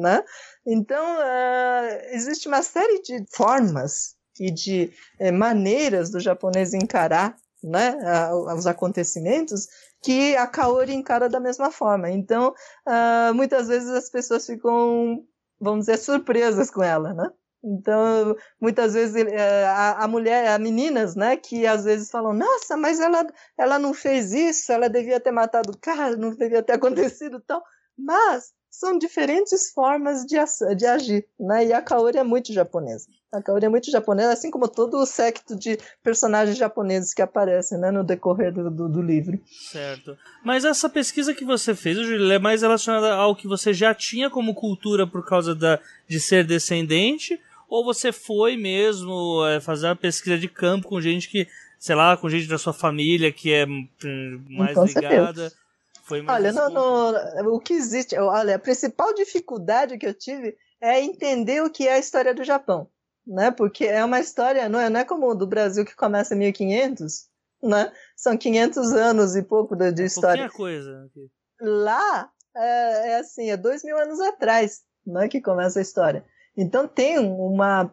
Né? 0.00 0.24
Então, 0.66 1.04
uh, 1.16 2.04
existe 2.10 2.48
uma 2.48 2.62
série 2.62 3.00
de 3.02 3.24
formas 3.30 4.16
e 4.40 4.50
de 4.50 4.92
uh, 5.20 5.32
maneiras 5.32 6.10
do 6.10 6.18
japonês 6.18 6.74
encarar 6.74 7.36
né, 7.62 7.96
uh, 8.30 8.54
os 8.54 8.66
acontecimentos 8.66 9.68
que 10.02 10.36
a 10.36 10.46
Kaori 10.46 10.92
encara 10.92 11.28
da 11.28 11.40
mesma 11.40 11.70
forma. 11.70 12.10
Então, 12.10 12.54
uh, 12.86 13.34
muitas 13.34 13.68
vezes 13.68 13.88
as 13.88 14.10
pessoas 14.10 14.44
ficam, 14.44 15.24
vamos 15.58 15.86
dizer, 15.86 15.96
surpresas 15.98 16.70
com 16.70 16.82
ela, 16.82 17.14
né? 17.14 17.30
Então, 17.64 18.36
muitas 18.60 18.92
vezes 18.92 19.22
uh, 19.22 19.66
a, 19.66 20.04
a, 20.04 20.08
mulher, 20.08 20.48
as 20.48 20.60
meninas, 20.60 21.16
né, 21.16 21.36
que 21.36 21.66
às 21.66 21.84
vezes 21.84 22.10
falam, 22.10 22.34
nossa, 22.34 22.76
mas 22.76 23.00
ela, 23.00 23.26
ela 23.56 23.78
não 23.78 23.94
fez 23.94 24.32
isso, 24.32 24.70
ela 24.70 24.88
devia 24.88 25.18
ter 25.18 25.30
matado 25.30 25.72
o 25.72 25.78
cara, 25.78 26.14
não 26.16 26.30
devia 26.30 26.62
ter 26.62 26.72
acontecido 26.76 27.40
tal. 27.40 27.62
Mas 27.96 28.52
são 28.78 28.98
diferentes 28.98 29.70
formas 29.70 30.24
de, 30.24 30.36
de 30.76 30.84
agir, 30.84 31.24
né? 31.38 31.66
E 31.66 31.72
a 31.72 31.80
Kaori 31.80 32.18
é 32.18 32.24
muito 32.24 32.52
japonesa. 32.52 33.06
A 33.32 33.40
Kaori 33.40 33.66
é 33.66 33.68
muito 33.68 33.88
japonesa, 33.88 34.32
assim 34.32 34.50
como 34.50 34.66
todo 34.66 34.98
o 34.98 35.06
secto 35.06 35.56
de 35.56 35.78
personagens 36.02 36.58
japoneses 36.58 37.14
que 37.14 37.22
aparecem 37.22 37.78
né, 37.78 37.92
no 37.92 38.02
decorrer 38.02 38.52
do, 38.52 38.68
do, 38.68 38.88
do 38.88 39.00
livro. 39.00 39.40
Certo. 39.70 40.18
Mas 40.44 40.64
essa 40.64 40.88
pesquisa 40.88 41.32
que 41.32 41.44
você 41.44 41.72
fez, 41.72 41.96
Júlio, 41.96 42.32
é 42.32 42.38
mais 42.38 42.62
relacionada 42.62 43.14
ao 43.14 43.36
que 43.36 43.46
você 43.46 43.72
já 43.72 43.94
tinha 43.94 44.28
como 44.28 44.54
cultura 44.54 45.06
por 45.06 45.24
causa 45.24 45.54
da, 45.54 45.78
de 46.08 46.18
ser 46.18 46.44
descendente? 46.44 47.40
Ou 47.74 47.84
você 47.84 48.12
foi 48.12 48.56
mesmo 48.56 49.44
é, 49.48 49.60
fazer 49.60 49.88
uma 49.88 49.96
pesquisa 49.96 50.38
de 50.38 50.46
campo 50.46 50.86
com 50.86 51.00
gente 51.00 51.28
que, 51.28 51.48
sei 51.76 51.96
lá, 51.96 52.16
com 52.16 52.30
gente 52.30 52.46
da 52.46 52.56
sua 52.56 52.72
família 52.72 53.32
que 53.32 53.52
é 53.52 53.66
hum, 53.66 53.88
mais 54.48 54.74
com 54.74 54.84
ligada? 54.84 55.50
Certeza. 55.50 55.56
Foi 56.04 56.24
olha, 56.24 56.52
no, 56.52 56.70
no, 56.70 57.56
o 57.56 57.58
que 57.58 57.74
existe, 57.74 58.16
olha, 58.16 58.54
a 58.54 58.60
principal 58.60 59.12
dificuldade 59.12 59.98
que 59.98 60.06
eu 60.06 60.14
tive 60.14 60.56
é 60.80 61.00
entender 61.00 61.64
o 61.64 61.70
que 61.70 61.88
é 61.88 61.94
a 61.94 61.98
história 61.98 62.32
do 62.32 62.44
Japão, 62.44 62.88
né? 63.26 63.50
Porque 63.50 63.84
é 63.86 64.04
uma 64.04 64.20
história, 64.20 64.68
não 64.68 64.78
é, 64.78 64.88
não 64.88 65.00
é 65.00 65.04
como 65.04 65.34
do 65.34 65.44
Brasil 65.44 65.84
que 65.84 65.96
começa 65.96 66.32
em 66.36 66.38
1500, 66.38 67.26
né? 67.60 67.92
São 68.16 68.36
500 68.36 68.92
anos 68.92 69.34
e 69.34 69.42
pouco 69.42 69.74
de, 69.74 69.90
de 69.90 70.04
história. 70.04 70.48
coisa. 70.48 71.10
Lá 71.60 72.30
é, 72.56 73.10
é, 73.10 73.16
assim, 73.16 73.50
é 73.50 73.56
dois 73.56 73.82
mil 73.82 73.98
anos 73.98 74.20
atrás, 74.20 74.82
né? 75.04 75.26
Que 75.26 75.40
começa 75.40 75.80
a 75.80 75.82
história. 75.82 76.24
Então 76.56 76.86
tem 76.86 77.18
uma 77.18 77.92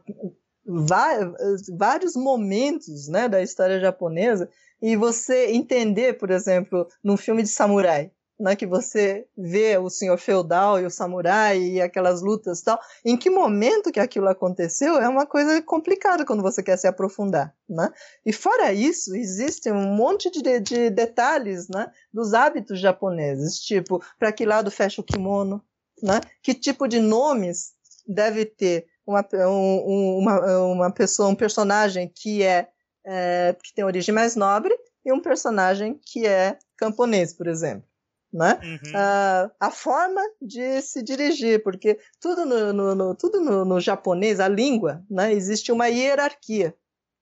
vários 1.77 2.15
momentos, 2.15 3.07
né, 3.07 3.27
da 3.27 3.41
história 3.41 3.79
japonesa 3.79 4.49
e 4.81 4.95
você 4.95 5.51
entender, 5.51 6.17
por 6.17 6.29
exemplo, 6.29 6.87
num 7.03 7.17
filme 7.17 7.43
de 7.43 7.49
samurai, 7.49 8.11
né, 8.39 8.55
que 8.55 8.65
você 8.65 9.27
vê 9.37 9.77
o 9.77 9.89
senhor 9.89 10.17
feudal 10.17 10.79
e 10.79 10.85
o 10.85 10.89
samurai 10.89 11.59
e 11.61 11.81
aquelas 11.81 12.21
lutas 12.21 12.59
e 12.59 12.63
tal, 12.63 12.79
em 13.05 13.15
que 13.15 13.29
momento 13.29 13.91
que 13.91 13.99
aquilo 13.99 14.27
aconteceu 14.27 14.95
é 14.95 15.07
uma 15.07 15.25
coisa 15.25 15.61
complicada 15.61 16.25
quando 16.25 16.41
você 16.41 16.63
quer 16.63 16.77
se 16.77 16.87
aprofundar, 16.87 17.55
né? 17.69 17.91
E 18.25 18.33
fora 18.33 18.73
isso, 18.73 19.15
existe 19.15 19.71
um 19.71 19.95
monte 19.95 20.31
de, 20.31 20.59
de 20.59 20.89
detalhes, 20.89 21.67
né, 21.69 21.91
dos 22.11 22.33
hábitos 22.33 22.79
japoneses, 22.79 23.59
tipo, 23.59 24.03
para 24.17 24.31
que 24.31 24.45
lado 24.45 24.71
fecha 24.71 25.01
o 25.01 25.03
kimono, 25.03 25.63
né? 26.01 26.19
Que 26.41 26.55
tipo 26.55 26.87
de 26.87 26.99
nomes 26.99 27.73
deve 28.07 28.45
ter 28.45 28.85
uma, 29.05 29.25
um, 29.47 30.17
uma, 30.19 30.57
uma 30.59 30.91
pessoa, 30.93 31.29
um 31.29 31.35
personagem 31.35 32.11
que 32.13 32.43
é 32.43 32.67
é, 33.05 33.55
que 33.63 33.73
tem 33.73 33.83
origem 33.83 34.13
mais 34.13 34.35
nobre, 34.35 34.75
e 35.03 35.11
um 35.11 35.19
personagem 35.19 35.99
que 36.03 36.27
é 36.27 36.57
camponês, 36.77 37.33
por 37.33 37.47
exemplo. 37.47 37.87
Né? 38.31 38.57
Uhum. 38.63 38.91
Uh, 38.91 39.51
a 39.59 39.71
forma 39.71 40.21
de 40.41 40.81
se 40.81 41.03
dirigir, 41.03 41.61
porque 41.63 41.99
tudo 42.19 42.45
no, 42.45 42.71
no, 42.71 42.95
no 42.95 43.15
tudo 43.15 43.41
no, 43.41 43.65
no, 43.65 43.79
japonês, 43.79 44.39
a 44.39 44.47
língua, 44.47 45.03
né, 45.09 45.33
existe 45.33 45.69
uma 45.69 45.87
hierarquia. 45.87 46.73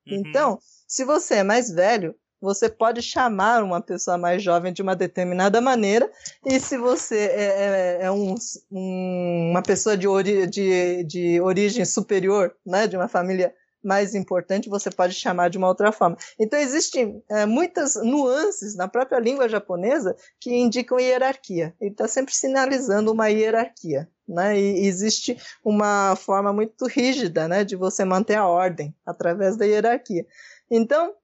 Uhum. 0.06 0.18
Então, 0.18 0.60
se 0.88 1.04
você 1.04 1.36
é 1.36 1.44
mais 1.44 1.72
velho, 1.72 2.16
você 2.42 2.70
pode 2.70 3.02
chamar 3.02 3.64
uma 3.64 3.82
pessoa 3.82 4.18
mais 4.18 4.42
jovem 4.42 4.72
de 4.72 4.82
uma 4.82 4.96
determinada 4.96 5.60
maneira, 5.60 6.10
e 6.46 6.60
se 6.60 6.78
você 6.78 7.18
é, 7.18 7.44
é, 7.44 7.98
é 8.04 8.12
um, 8.12 8.36
um, 8.72 9.50
uma 9.52 9.62
pessoa 9.62 9.98
de, 9.98 10.08
ori 10.08 10.48
de, 10.48 11.04
de 11.04 11.42
origem 11.42 11.86
superior, 11.86 12.56
né, 12.66 12.88
de 12.88 12.96
uma 12.96 13.08
família 13.08 13.54
mais 13.84 14.14
importante, 14.14 14.70
você 14.70 14.90
pode 14.90 15.14
chamar 15.14 15.50
de 15.50 15.58
uma 15.58 15.68
outra 15.68 15.92
forma. 15.92 16.18
Então, 16.38 16.60
existem 16.60 17.24
é, 17.30 17.46
muitas 17.46 17.96
nuances 17.96 18.76
na 18.76 18.88
própria 18.88 19.20
língua 19.20 19.48
japonesa 19.48 20.16
que 20.40 20.54
indicam 20.54 21.00
hierarquia. 21.00 21.74
Ele 21.80 21.92
está 21.92 22.08
sempre 22.08 22.34
sinalizando 22.34 23.12
uma 23.12 23.28
hierarquia. 23.28 24.10
Né? 24.28 24.60
E 24.60 24.86
existe 24.86 25.38
uma 25.64 26.16
forma 26.16 26.54
muito 26.54 26.86
rígida 26.86 27.48
né, 27.48 27.64
de 27.64 27.76
você 27.76 28.06
manter 28.06 28.36
a 28.36 28.48
ordem 28.48 28.94
através 29.06 29.58
da 29.58 29.66
hierarquia. 29.66 30.26
Então, 30.70 31.16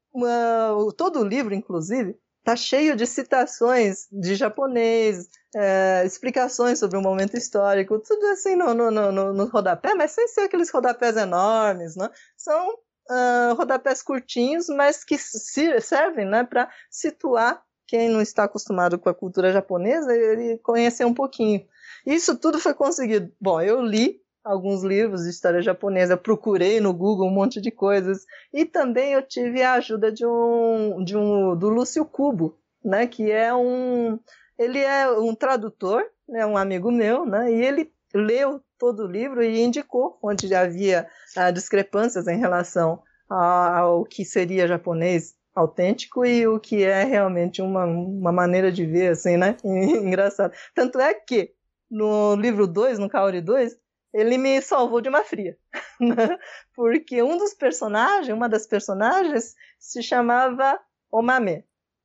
todo 0.97 1.19
o 1.19 1.23
livro, 1.23 1.53
inclusive, 1.53 2.17
está 2.39 2.55
cheio 2.55 2.95
de 2.95 3.07
citações 3.07 4.07
de 4.11 4.35
japonês, 4.35 5.27
é, 5.55 6.03
explicações 6.05 6.77
sobre 6.77 6.97
o 6.97 7.01
momento 7.01 7.35
histórico, 7.35 7.99
tudo 7.99 8.25
assim 8.27 8.55
no, 8.55 8.73
no, 8.73 8.91
no, 8.91 9.33
no, 9.33 9.45
rodapé, 9.45 9.95
mas 9.95 10.11
sem 10.11 10.27
ser 10.27 10.41
aqueles 10.41 10.69
rodapés 10.69 11.17
enormes, 11.17 11.95
né? 11.95 12.09
São 12.37 12.73
uh, 12.73 13.55
rodapés 13.55 14.03
curtinhos, 14.03 14.67
mas 14.67 15.03
que 15.03 15.17
servem 15.17 16.25
né, 16.25 16.43
para 16.43 16.69
situar 16.91 17.63
quem 17.87 18.09
não 18.09 18.21
está 18.21 18.43
acostumado 18.43 18.99
com 18.99 19.09
a 19.09 19.13
cultura 19.13 19.51
japonesa, 19.51 20.13
ele 20.13 20.57
conhecer 20.59 21.05
um 21.05 21.13
pouquinho. 21.13 21.65
Isso 22.05 22.37
tudo 22.37 22.59
foi 22.59 22.73
conseguido. 22.73 23.31
Bom, 23.39 23.61
eu 23.61 23.81
li 23.81 24.19
alguns 24.45 24.83
livros 24.83 25.23
de 25.23 25.31
história 25.31 25.61
japonesa, 25.61 26.15
procurei 26.15 26.79
no 26.79 26.93
Google 26.93 27.27
um 27.27 27.33
monte 27.33 27.59
de 27.59 27.71
coisas 27.71 28.25
e 28.53 28.63
também 28.63 29.13
eu 29.13 29.23
tive 29.23 29.63
a 29.63 29.73
ajuda 29.73 30.11
de 30.11 30.23
um, 30.23 31.03
de 31.03 31.17
um 31.17 31.55
do 31.57 31.67
Lúcio 31.67 32.05
Cubo, 32.05 32.55
né, 32.83 33.07
que 33.07 33.31
é 33.31 33.53
um 33.53 34.19
ele 34.57 34.79
é 34.79 35.09
um 35.11 35.33
tradutor, 35.33 36.05
né, 36.29 36.45
um 36.45 36.55
amigo 36.55 36.91
meu, 36.91 37.25
né, 37.25 37.51
e 37.51 37.61
ele 37.61 37.91
leu 38.13 38.61
todo 38.77 39.03
o 39.03 39.07
livro 39.07 39.43
e 39.43 39.61
indicou 39.61 40.17
onde 40.21 40.53
havia 40.53 41.07
ah, 41.35 41.49
discrepâncias 41.49 42.27
em 42.27 42.37
relação 42.37 43.01
ao 43.27 44.05
que 44.05 44.23
seria 44.23 44.67
japonês 44.67 45.33
autêntico 45.55 46.25
e 46.25 46.45
o 46.45 46.59
que 46.59 46.83
é 46.83 47.03
realmente 47.03 47.61
uma, 47.61 47.85
uma 47.85 48.31
maneira 48.31 48.71
de 48.71 48.85
ver, 48.85 49.13
assim, 49.13 49.37
né? 49.37 49.55
Engraçado. 49.63 50.53
Tanto 50.73 50.99
é 50.99 51.13
que 51.13 51.53
no 51.89 52.35
livro 52.35 52.67
2, 52.67 52.99
no 52.99 53.09
Kaori 53.09 53.41
2, 53.41 53.77
ele 54.15 54.37
me 54.37 54.61
salvou 54.61 55.01
de 55.01 55.09
uma 55.09 55.23
fria. 55.23 55.57
Né? 55.97 56.37
Porque 56.73 57.23
um 57.23 57.37
dos 57.37 57.53
personagens, 57.53 58.35
uma 58.35 58.49
das 58.49 58.67
personagens, 58.67 59.55
se 59.79 60.03
chamava 60.03 60.77
Omame, 61.09 61.63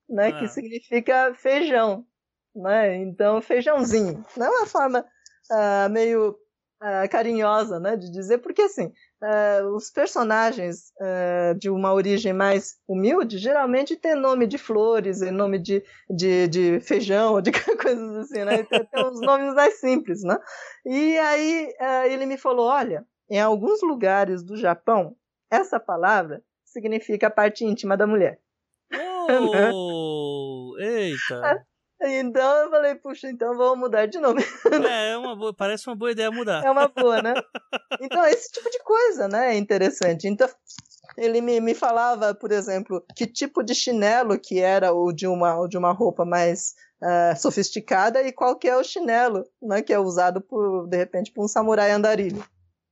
né? 0.09 0.29
Ah. 0.29 0.39
Que 0.39 0.47
significa 0.47 1.35
feijão. 1.35 2.07
Né? 2.55 2.99
Então, 2.99 3.43
feijãozinho. 3.43 4.25
Não 4.37 4.47
é 4.47 4.51
uma 4.51 4.67
forma 4.67 5.05
uh, 5.51 5.91
meio 5.91 6.39
uh, 6.81 7.09
carinhosa 7.11 7.81
né, 7.81 7.97
de 7.97 8.13
dizer, 8.13 8.39
porque 8.39 8.63
assim, 8.63 8.93
uh, 9.23 9.75
os 9.75 9.91
personagens 9.91 10.93
uh, 11.01 11.55
de 11.59 11.71
uma 11.71 11.93
origem 11.93 12.33
mais 12.33 12.77
humilde 12.89 13.39
geralmente 13.39 13.97
têm 13.97 14.15
nome 14.15 14.47
de 14.47 14.59
flores 14.59 15.21
e 15.23 15.31
nome 15.31 15.59
de, 15.59 15.85
de, 16.09 16.49
de 16.49 16.81
feijão, 16.81 17.41
de 17.41 17.51
coisas 17.81 18.17
assim, 18.17 18.45
né? 18.45 18.63
Tem, 18.65 18.85
tem 18.85 19.07
uns 19.07 19.21
nomes 19.21 19.55
mais 19.55 19.79
simples, 19.81 20.23
né? 20.23 20.39
E 20.85 21.19
aí 21.19 21.73
ele 22.07 22.27
me 22.27 22.37
falou, 22.37 22.67
olha, 22.67 23.05
em 23.29 23.41
alguns 23.41 23.83
lugares 23.83 24.43
do 24.43 24.57
Japão, 24.57 25.17
essa 25.51 25.79
palavra 25.79 26.43
significa 26.65 27.27
a 27.27 27.31
parte 27.31 27.65
íntima 27.65 27.97
da 27.97 28.07
mulher. 28.07 28.41
Oh, 28.93 30.77
eita! 30.79 31.65
Então 32.03 32.65
eu 32.65 32.71
falei, 32.71 32.95
puxa, 32.95 33.29
então 33.29 33.57
vamos 33.57 33.79
mudar 33.79 34.07
de 34.07 34.19
nome. 34.19 34.43
É, 34.91 35.13
é 35.13 35.19
uma 35.19 35.37
boa, 35.37 35.53
parece 35.53 35.87
uma 35.87 35.97
boa 35.97 36.11
ideia 36.11 36.31
mudar. 36.31 36.65
É 36.65 36.71
uma 36.71 36.89
boa, 36.89 37.21
né? 37.21 37.35
Então, 38.01 38.25
esse 38.25 38.51
tipo 38.51 38.71
de 38.71 38.79
coisa, 38.83 39.29
né? 39.29 39.55
É 39.55 39.59
interessante. 39.59 40.27
Então, 40.27 40.49
ele 41.19 41.43
me, 41.43 41.61
me 41.61 41.75
falava, 41.75 42.35
por 42.35 42.51
exemplo, 42.51 43.05
que 43.15 43.27
tipo 43.27 43.63
de 43.63 43.75
chinelo 43.75 44.39
que 44.39 44.59
era 44.59 44.95
o 44.95 45.13
de 45.13 45.27
uma, 45.27 45.61
o 45.61 45.69
de 45.69 45.77
uma 45.77 45.93
roupa 45.93 46.25
mais 46.25 46.75
uh, 47.03 47.39
sofisticada 47.39 48.23
e 48.23 48.33
qual 48.33 48.57
que 48.57 48.69
é 48.69 48.77
o 48.77 48.83
chinelo, 48.83 49.45
né? 49.61 49.83
Que 49.83 49.93
é 49.93 49.99
usado, 49.99 50.41
por, 50.41 50.87
de 50.87 50.97
repente, 50.97 51.31
por 51.31 51.45
um 51.45 51.49
samurai 51.49 51.91
andarilho. 51.91 52.43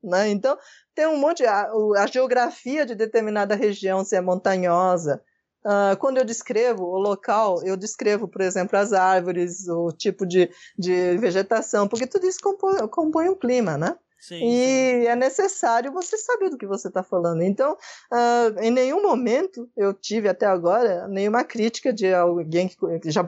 Né? 0.02 0.28
Então, 0.28 0.58
tem 0.94 1.06
um 1.06 1.16
monte. 1.16 1.44
A, 1.46 1.70
a 1.96 2.06
geografia 2.06 2.84
de 2.84 2.94
determinada 2.94 3.54
região, 3.54 4.04
se 4.04 4.14
é 4.14 4.20
montanhosa, 4.20 5.22
Uh, 5.64 5.96
quando 5.98 6.18
eu 6.18 6.24
descrevo 6.24 6.84
o 6.84 6.98
local, 6.98 7.62
eu 7.64 7.76
descrevo, 7.76 8.28
por 8.28 8.40
exemplo, 8.40 8.78
as 8.78 8.92
árvores, 8.92 9.68
o 9.68 9.90
tipo 9.92 10.26
de, 10.26 10.50
de 10.78 11.16
vegetação, 11.18 11.88
porque 11.88 12.06
tudo 12.06 12.26
isso 12.26 12.38
compõe, 12.40 12.86
compõe 12.88 13.28
um 13.28 13.34
clima, 13.34 13.76
né? 13.76 13.96
Sim, 14.20 14.42
e 14.42 14.66
sim. 14.66 15.06
é 15.06 15.14
necessário 15.14 15.92
você 15.92 16.16
saber 16.18 16.50
do 16.50 16.58
que 16.58 16.66
você 16.66 16.88
está 16.88 17.02
falando. 17.02 17.42
Então, 17.42 17.76
uh, 18.12 18.60
em 18.60 18.70
nenhum 18.70 19.00
momento 19.00 19.68
eu 19.76 19.94
tive 19.94 20.28
até 20.28 20.44
agora 20.44 21.06
nenhuma 21.06 21.44
crítica 21.44 21.92
de 21.92 22.12
alguém 22.12 22.68
que 22.68 22.76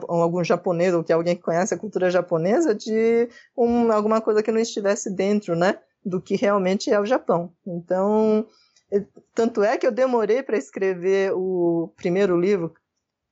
algum 0.07 0.43
japonês 0.43 0.93
ou 0.93 1.03
que 1.03 1.13
alguém 1.13 1.35
que 1.35 1.41
conhece 1.41 1.73
a 1.73 1.77
cultura 1.77 2.11
japonesa 2.11 2.75
de 2.75 3.29
um, 3.57 3.91
alguma 3.91 4.19
coisa 4.19 4.43
que 4.43 4.51
não 4.51 4.59
estivesse 4.59 5.09
dentro, 5.09 5.55
né, 5.55 5.79
do 6.03 6.21
que 6.21 6.35
realmente 6.35 6.91
é 6.91 6.99
o 6.99 7.05
Japão. 7.05 7.53
Então, 7.65 8.45
tanto 9.33 9.63
é 9.63 9.77
que 9.77 9.87
eu 9.87 9.91
demorei 9.91 10.43
para 10.43 10.57
escrever 10.57 11.31
o 11.33 11.93
primeiro 11.95 12.39
livro, 12.39 12.73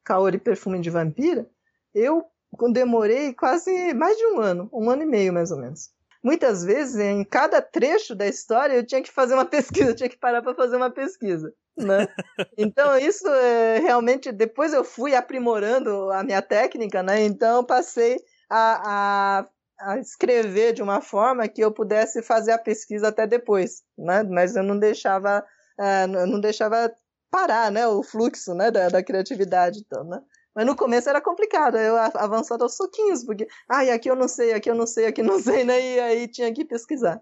Kaori 0.03 0.37
Perfume 0.37 0.79
de 0.79 0.89
Vampira. 0.89 1.49
Eu 1.93 2.25
demorei 2.71 3.33
quase 3.33 3.93
mais 3.93 4.17
de 4.17 4.25
um 4.27 4.39
ano, 4.39 4.69
um 4.73 4.89
ano 4.89 5.03
e 5.03 5.05
meio 5.05 5.33
mais 5.33 5.51
ou 5.51 5.57
menos. 5.57 5.89
Muitas 6.21 6.63
vezes, 6.65 6.97
em 6.97 7.23
cada 7.23 7.61
trecho 7.61 8.13
da 8.13 8.27
história, 8.27 8.73
eu 8.73 8.85
tinha 8.85 9.01
que 9.01 9.11
fazer 9.11 9.33
uma 9.33 9.45
pesquisa, 9.45 9.91
eu 9.91 9.95
tinha 9.95 10.09
que 10.09 10.17
parar 10.17 10.41
para 10.41 10.55
fazer 10.55 10.75
uma 10.75 10.91
pesquisa. 10.91 11.53
Né? 11.77 12.07
Então, 12.57 12.97
isso 12.97 13.27
é, 13.27 13.79
realmente, 13.79 14.31
depois 14.31 14.73
eu 14.73 14.83
fui 14.83 15.15
aprimorando 15.15 16.11
a 16.11 16.23
minha 16.23 16.41
técnica, 16.41 17.01
né? 17.01 17.23
então 17.23 17.63
passei 17.63 18.17
a, 18.49 19.39
a, 19.39 19.47
a, 19.79 19.97
escrever 19.99 20.73
de 20.73 20.81
uma 20.81 21.01
forma 21.01 21.47
que 21.47 21.61
eu 21.61 21.71
pudesse 21.71 22.21
fazer 22.21 22.51
a 22.51 22.57
pesquisa 22.57 23.07
até 23.07 23.25
depois, 23.25 23.83
né? 23.97 24.23
mas 24.23 24.55
eu 24.55 24.63
não 24.63 24.77
deixava 24.77 25.43
uh, 25.79 26.07
não 26.07 26.39
deixava 26.39 26.93
parar, 27.31 27.71
né, 27.71 27.87
o 27.87 28.03
fluxo, 28.03 28.53
né, 28.53 28.71
da, 28.71 28.89
da 28.89 29.03
criatividade, 29.03 29.79
então, 29.85 30.03
né. 30.03 30.19
Mas 30.55 30.65
no 30.65 30.75
começo 30.75 31.07
era 31.07 31.21
complicado, 31.21 31.77
eu 31.77 31.95
avançava 31.95 32.63
aos 32.63 32.75
soquinhos, 32.75 33.23
porque, 33.23 33.47
ai, 33.69 33.91
ah, 33.91 33.93
aqui 33.93 34.09
eu 34.09 34.15
não 34.15 34.27
sei, 34.27 34.53
aqui 34.53 34.69
eu 34.69 34.75
não 34.75 34.87
sei, 34.87 35.05
aqui 35.05 35.21
não 35.21 35.39
sei, 35.39 35.63
né, 35.63 35.79
e 35.79 35.99
aí 35.99 36.27
tinha 36.27 36.51
que 36.53 36.65
pesquisar. 36.65 37.21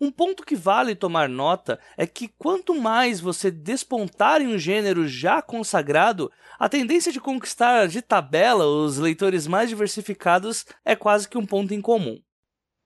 Um 0.00 0.10
ponto 0.10 0.44
que 0.44 0.54
vale 0.54 0.94
tomar 0.94 1.28
nota 1.28 1.78
é 1.96 2.06
que 2.06 2.28
quanto 2.28 2.74
mais 2.74 3.18
você 3.18 3.50
despontar 3.50 4.42
em 4.42 4.54
um 4.54 4.58
gênero 4.58 5.08
já 5.08 5.40
consagrado, 5.40 6.30
a 6.58 6.68
tendência 6.68 7.10
de 7.10 7.20
conquistar 7.20 7.88
de 7.88 8.02
tabela 8.02 8.66
os 8.66 8.98
leitores 8.98 9.46
mais 9.46 9.68
diversificados 9.68 10.66
é 10.84 10.94
quase 10.94 11.28
que 11.28 11.38
um 11.38 11.46
ponto 11.46 11.72
em 11.72 11.80
comum. 11.80 12.18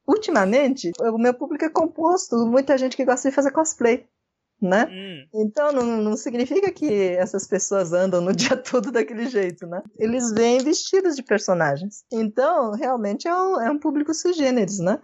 Ultimamente, 0.06 0.90
o 1.00 1.18
meu 1.18 1.34
público 1.34 1.64
é 1.64 1.68
composto, 1.68 2.36
muita 2.46 2.78
gente 2.78 2.96
que 2.96 3.04
gosta 3.04 3.28
de 3.28 3.34
fazer 3.34 3.50
cosplay. 3.50 4.06
Né? 4.60 4.84
Hum. 4.90 5.26
Então 5.42 5.72
não, 5.72 5.86
não, 6.02 6.16
significa 6.18 6.70
que 6.70 7.14
essas 7.16 7.46
pessoas 7.46 7.94
andam 7.94 8.20
no 8.20 8.30
dia 8.36 8.54
todo 8.58 8.92
daquele 8.92 9.26
jeito, 9.26 9.66
né? 9.66 9.82
Eles 9.98 10.32
vêm 10.32 10.58
vestidos 10.62 11.16
de 11.16 11.22
personagens. 11.22 12.04
Então, 12.12 12.72
realmente 12.72 13.26
é 13.26 13.34
um, 13.34 13.58
é 13.58 13.70
um 13.70 13.78
público 13.78 14.12
sui 14.12 14.34
generis, 14.34 14.78
né? 14.78 15.00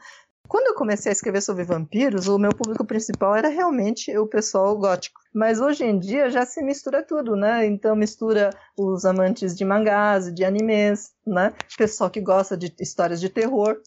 Quando 0.49 0.68
eu 0.68 0.74
comecei 0.74 1.11
a 1.11 1.12
escrever 1.12 1.40
sobre 1.40 1.64
vampiros, 1.64 2.28
o 2.28 2.38
meu 2.38 2.51
público 2.51 2.84
principal 2.84 3.34
era 3.34 3.49
realmente 3.49 4.16
o 4.16 4.26
pessoal 4.26 4.76
gótico. 4.76 5.20
Mas 5.34 5.61
hoje 5.61 5.84
em 5.84 5.99
dia 5.99 6.30
já 6.30 6.47
se 6.47 6.62
mistura 6.62 7.03
tudo, 7.03 7.36
né? 7.36 7.66
Então 7.66 7.97
mistura 7.97 8.51
os 8.76 9.05
amantes 9.05 9.55
de 9.55 9.64
mangás, 9.64 10.32
de 10.32 10.44
animes, 10.44 11.12
né? 11.26 11.53
Pessoal 11.76 12.11
que 12.11 12.20
gosta 12.20 12.57
de 12.57 12.74
histórias 12.80 13.20
de 13.20 13.28
terror, 13.28 13.80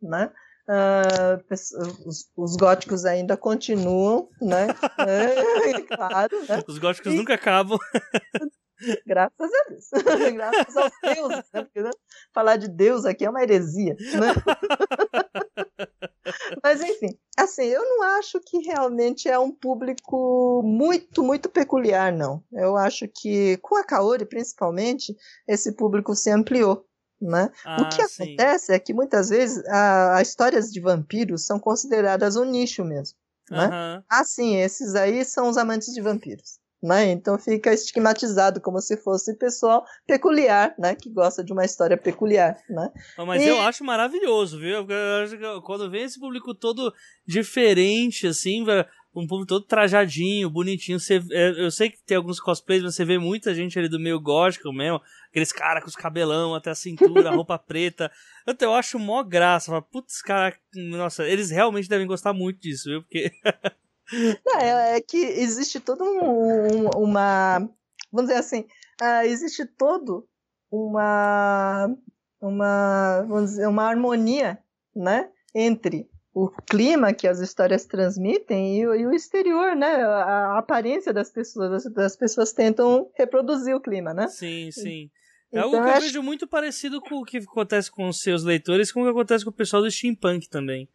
né? 0.00 0.30
Uh, 0.68 1.42
os, 2.06 2.30
os, 2.36 2.56
góticos 2.56 3.04
ainda 3.04 3.36
continuam, 3.36 4.28
né? 4.40 4.68
é, 4.98 5.80
claro, 5.82 6.40
né? 6.48 6.62
Os 6.68 6.78
góticos 6.78 7.12
e... 7.12 7.16
nunca 7.16 7.34
acabam. 7.34 7.78
Graças 9.06 9.50
a 9.52 9.68
Deus. 9.68 9.88
Graças 10.34 10.76
aos 10.76 10.92
deuses, 11.02 11.44
né? 11.52 11.62
Porque 11.62 11.82
né? 11.82 11.90
falar 12.34 12.56
de 12.56 12.68
Deus 12.68 13.04
aqui 13.04 13.24
é 13.24 13.30
uma 13.30 13.42
heresia, 13.42 13.94
né? 13.94 14.34
Mas 16.62 16.80
enfim, 16.80 17.18
assim, 17.36 17.64
eu 17.64 17.82
não 17.82 18.02
acho 18.18 18.40
que 18.40 18.58
realmente 18.58 19.28
é 19.28 19.38
um 19.38 19.50
público 19.50 20.62
muito, 20.64 21.22
muito 21.22 21.48
peculiar, 21.48 22.12
não. 22.12 22.42
Eu 22.52 22.76
acho 22.76 23.08
que 23.08 23.56
com 23.58 23.76
a 23.76 23.84
Kaori, 23.84 24.24
principalmente, 24.24 25.16
esse 25.48 25.72
público 25.72 26.14
se 26.14 26.30
ampliou. 26.30 26.86
Né? 27.20 27.50
Ah, 27.64 27.82
o 27.82 27.88
que 27.88 28.08
sim. 28.08 28.24
acontece 28.24 28.72
é 28.72 28.78
que 28.80 28.92
muitas 28.92 29.28
vezes 29.28 29.64
as 29.68 30.28
histórias 30.28 30.72
de 30.72 30.80
vampiros 30.80 31.46
são 31.46 31.58
consideradas 31.58 32.34
um 32.34 32.44
nicho 32.44 32.84
mesmo. 32.84 33.16
Né? 33.48 33.66
Uhum. 33.66 34.04
Ah, 34.08 34.24
sim, 34.24 34.56
esses 34.56 34.94
aí 34.94 35.24
são 35.24 35.48
os 35.48 35.56
amantes 35.56 35.92
de 35.92 36.00
vampiros. 36.00 36.61
Né? 36.82 37.12
Então 37.12 37.38
fica 37.38 37.72
estigmatizado 37.72 38.60
como 38.60 38.80
se 38.80 38.96
fosse 38.96 39.38
pessoal 39.38 39.84
peculiar, 40.04 40.74
né? 40.76 40.96
Que 40.96 41.08
gosta 41.08 41.44
de 41.44 41.52
uma 41.52 41.64
história 41.64 41.96
peculiar, 41.96 42.56
né? 42.68 42.90
Mas 43.18 43.40
e... 43.42 43.46
eu 43.46 43.60
acho 43.60 43.84
maravilhoso, 43.84 44.58
viu? 44.58 44.84
Quando 45.64 45.88
vem 45.88 46.02
esse 46.02 46.18
público 46.18 46.52
todo 46.52 46.92
diferente, 47.24 48.26
assim, 48.26 48.64
um 49.14 49.26
público 49.26 49.46
todo 49.46 49.66
trajadinho, 49.66 50.48
bonitinho. 50.48 50.98
Você, 50.98 51.22
é, 51.32 51.64
eu 51.64 51.70
sei 51.70 51.90
que 51.90 52.02
tem 52.02 52.16
alguns 52.16 52.40
cosplays, 52.40 52.82
mas 52.82 52.94
você 52.94 53.04
vê 53.04 53.18
muita 53.18 53.54
gente 53.54 53.78
ali 53.78 53.88
do 53.88 54.00
meio 54.00 54.18
gótico 54.18 54.72
mesmo. 54.72 55.00
Aqueles 55.28 55.52
caras 55.52 55.82
com 55.82 55.88
os 55.88 55.96
cabelão 55.96 56.54
até 56.54 56.70
a 56.70 56.74
cintura, 56.74 57.30
roupa 57.30 57.58
preta. 57.60 58.10
Então 58.48 58.70
eu 58.70 58.74
acho 58.74 58.98
mó 58.98 59.22
graça. 59.22 59.80
Putz, 59.82 60.22
cara, 60.22 60.56
nossa, 60.74 61.28
eles 61.28 61.50
realmente 61.50 61.88
devem 61.88 62.06
gostar 62.06 62.32
muito 62.32 62.60
disso, 62.60 62.88
viu? 62.88 63.02
Porque. 63.02 63.30
Não, 64.44 64.60
é, 64.60 64.96
é, 64.96 65.00
que 65.00 65.16
existe 65.16 65.80
todo 65.80 66.04
um, 66.04 66.88
uma. 66.96 67.58
Vamos 68.10 68.28
dizer 68.28 68.40
assim, 68.40 68.66
uh, 69.00 69.24
existe 69.24 69.66
todo 69.66 70.28
uma. 70.70 71.94
Uma, 72.40 73.24
vamos 73.28 73.50
dizer, 73.50 73.68
uma 73.68 73.84
harmonia, 73.84 74.58
né? 74.94 75.30
Entre 75.54 76.10
o 76.34 76.48
clima 76.48 77.12
que 77.12 77.28
as 77.28 77.38
histórias 77.40 77.84
transmitem 77.84 78.78
e, 78.78 78.80
e, 78.80 79.06
o 79.06 79.12
exterior, 79.12 79.76
né? 79.76 80.02
A, 80.02 80.54
a 80.54 80.58
aparência 80.58 81.12
das 81.12 81.30
pessoas. 81.30 81.86
As, 81.86 81.96
as, 81.96 82.16
pessoas 82.16 82.52
tentam 82.52 83.10
reproduzir 83.14 83.74
o 83.76 83.80
clima, 83.80 84.12
né? 84.12 84.26
Sim, 84.28 84.70
sim. 84.72 85.10
É 85.52 85.58
então, 85.58 85.64
algo 85.64 85.76
que 85.76 85.82
eu 85.82 85.92
acho... 85.92 86.00
vejo 86.06 86.22
muito 86.22 86.46
parecido 86.46 87.00
com 87.00 87.16
o 87.16 87.24
que 87.24 87.38
acontece 87.38 87.90
com 87.90 88.08
os 88.08 88.20
seus 88.20 88.42
leitores, 88.42 88.90
com 88.90 89.02
o 89.02 89.04
que 89.04 89.10
acontece 89.10 89.44
com 89.44 89.50
o 89.50 89.54
pessoal 89.54 89.82
do 89.82 89.90
steampunk 89.90 90.48
também. 90.48 90.88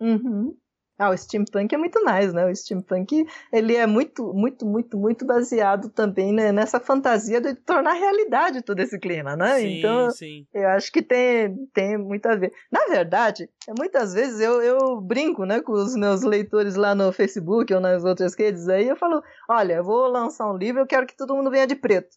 Uhum. 0.00 0.56
Ah, 0.98 1.10
o 1.10 1.16
steampunk 1.16 1.74
é 1.74 1.78
muito 1.78 2.02
mais, 2.02 2.32
né? 2.32 2.46
O 2.46 2.56
steampunk, 2.56 3.26
ele 3.52 3.76
é 3.76 3.86
muito, 3.86 4.32
muito, 4.32 4.64
muito, 4.64 4.96
muito 4.96 5.26
baseado 5.26 5.90
também 5.90 6.32
né, 6.32 6.50
nessa 6.52 6.80
fantasia 6.80 7.38
de 7.38 7.54
tornar 7.54 7.92
realidade 7.92 8.62
todo 8.62 8.80
esse 8.80 8.98
clima, 8.98 9.36
né? 9.36 9.58
Sim, 9.58 9.78
então, 9.78 10.10
sim. 10.10 10.46
eu 10.54 10.68
acho 10.68 10.90
que 10.90 11.02
tem, 11.02 11.54
tem 11.74 11.98
muito 11.98 12.24
a 12.26 12.34
ver. 12.34 12.50
Na 12.72 12.86
verdade, 12.86 13.48
muitas 13.78 14.14
vezes 14.14 14.40
eu, 14.40 14.62
eu 14.62 15.00
brinco, 15.00 15.44
né, 15.44 15.60
com 15.60 15.72
os 15.72 15.94
meus 15.94 16.22
leitores 16.22 16.76
lá 16.76 16.94
no 16.94 17.12
Facebook 17.12 17.74
ou 17.74 17.80
nas 17.80 18.02
outras 18.02 18.34
redes 18.34 18.66
aí, 18.68 18.88
eu 18.88 18.96
falo, 18.96 19.22
olha, 19.50 19.74
eu 19.74 19.84
vou 19.84 20.08
lançar 20.08 20.50
um 20.50 20.56
livro, 20.56 20.80
eu 20.80 20.86
quero 20.86 21.06
que 21.06 21.16
todo 21.16 21.34
mundo 21.34 21.50
venha 21.50 21.66
de 21.66 21.76
preto. 21.76 22.16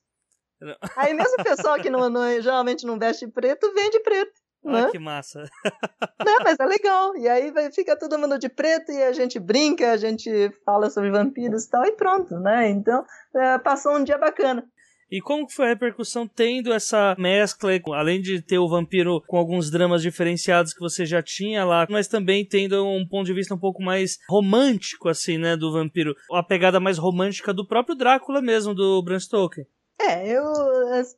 Aí 0.96 1.14
mesmo 1.14 1.36
o 1.40 1.44
pessoal 1.44 1.80
que 1.82 1.90
não, 1.90 2.10
não, 2.10 2.42
geralmente 2.42 2.86
não 2.86 3.00
veste 3.00 3.28
preto, 3.28 3.74
vem 3.74 3.90
de 3.90 4.00
preto. 4.02 4.34
Olha 4.70 4.86
né? 4.86 4.91
que 4.91 4.99
massa. 4.99 5.43
Não, 6.26 6.38
mas 6.43 6.59
é 6.59 6.65
legal. 6.65 7.15
E 7.17 7.28
aí 7.28 7.51
vai, 7.51 7.72
fica 7.72 7.97
todo 7.97 8.17
mundo 8.17 8.38
de 8.38 8.49
preto 8.49 8.91
e 8.91 9.03
a 9.03 9.11
gente 9.11 9.39
brinca, 9.39 9.91
a 9.91 9.97
gente 9.97 10.51
fala 10.65 10.89
sobre 10.89 11.11
vampiros 11.11 11.65
e 11.65 11.70
tal, 11.70 11.86
e 11.86 11.91
pronto, 11.93 12.39
né? 12.39 12.70
Então, 12.70 13.03
é, 13.36 13.57
passou 13.57 13.95
um 13.95 14.03
dia 14.03 14.17
bacana. 14.17 14.63
E 15.11 15.20
como 15.22 15.49
foi 15.49 15.65
a 15.65 15.70
repercussão 15.70 16.28
tendo 16.28 16.72
essa 16.72 17.15
mescla, 17.17 17.72
além 17.95 18.22
de 18.22 18.43
ter 18.43 18.59
o 18.59 18.70
vampiro 18.70 19.22
com 19.26 19.38
alguns 19.38 19.72
dramas 19.72 20.03
diferenciados 20.03 20.72
que 20.72 20.80
você 20.80 21.03
já 21.03 21.22
tinha 21.22 21.65
lá, 21.65 21.88
mas 21.89 22.07
também 22.07 22.45
tendo 22.45 22.86
um 22.86 23.07
ponto 23.07 23.26
de 23.26 23.34
vista 23.34 23.55
um 23.55 23.59
pouco 23.59 23.82
mais 23.82 24.20
romântico, 24.30 25.09
assim, 25.09 25.39
né, 25.39 25.57
do 25.57 25.72
vampiro. 25.72 26.13
A 26.32 26.43
pegada 26.43 26.80
mais 26.80 26.99
romântica 26.99 27.51
do 27.51 27.65
próprio 27.65 27.95
Drácula 27.95 28.39
mesmo, 28.39 28.76
do 28.76 29.01
Bram 29.01 29.20
Stoker. 29.20 29.65
É, 29.99 30.28
eu, 30.28 30.43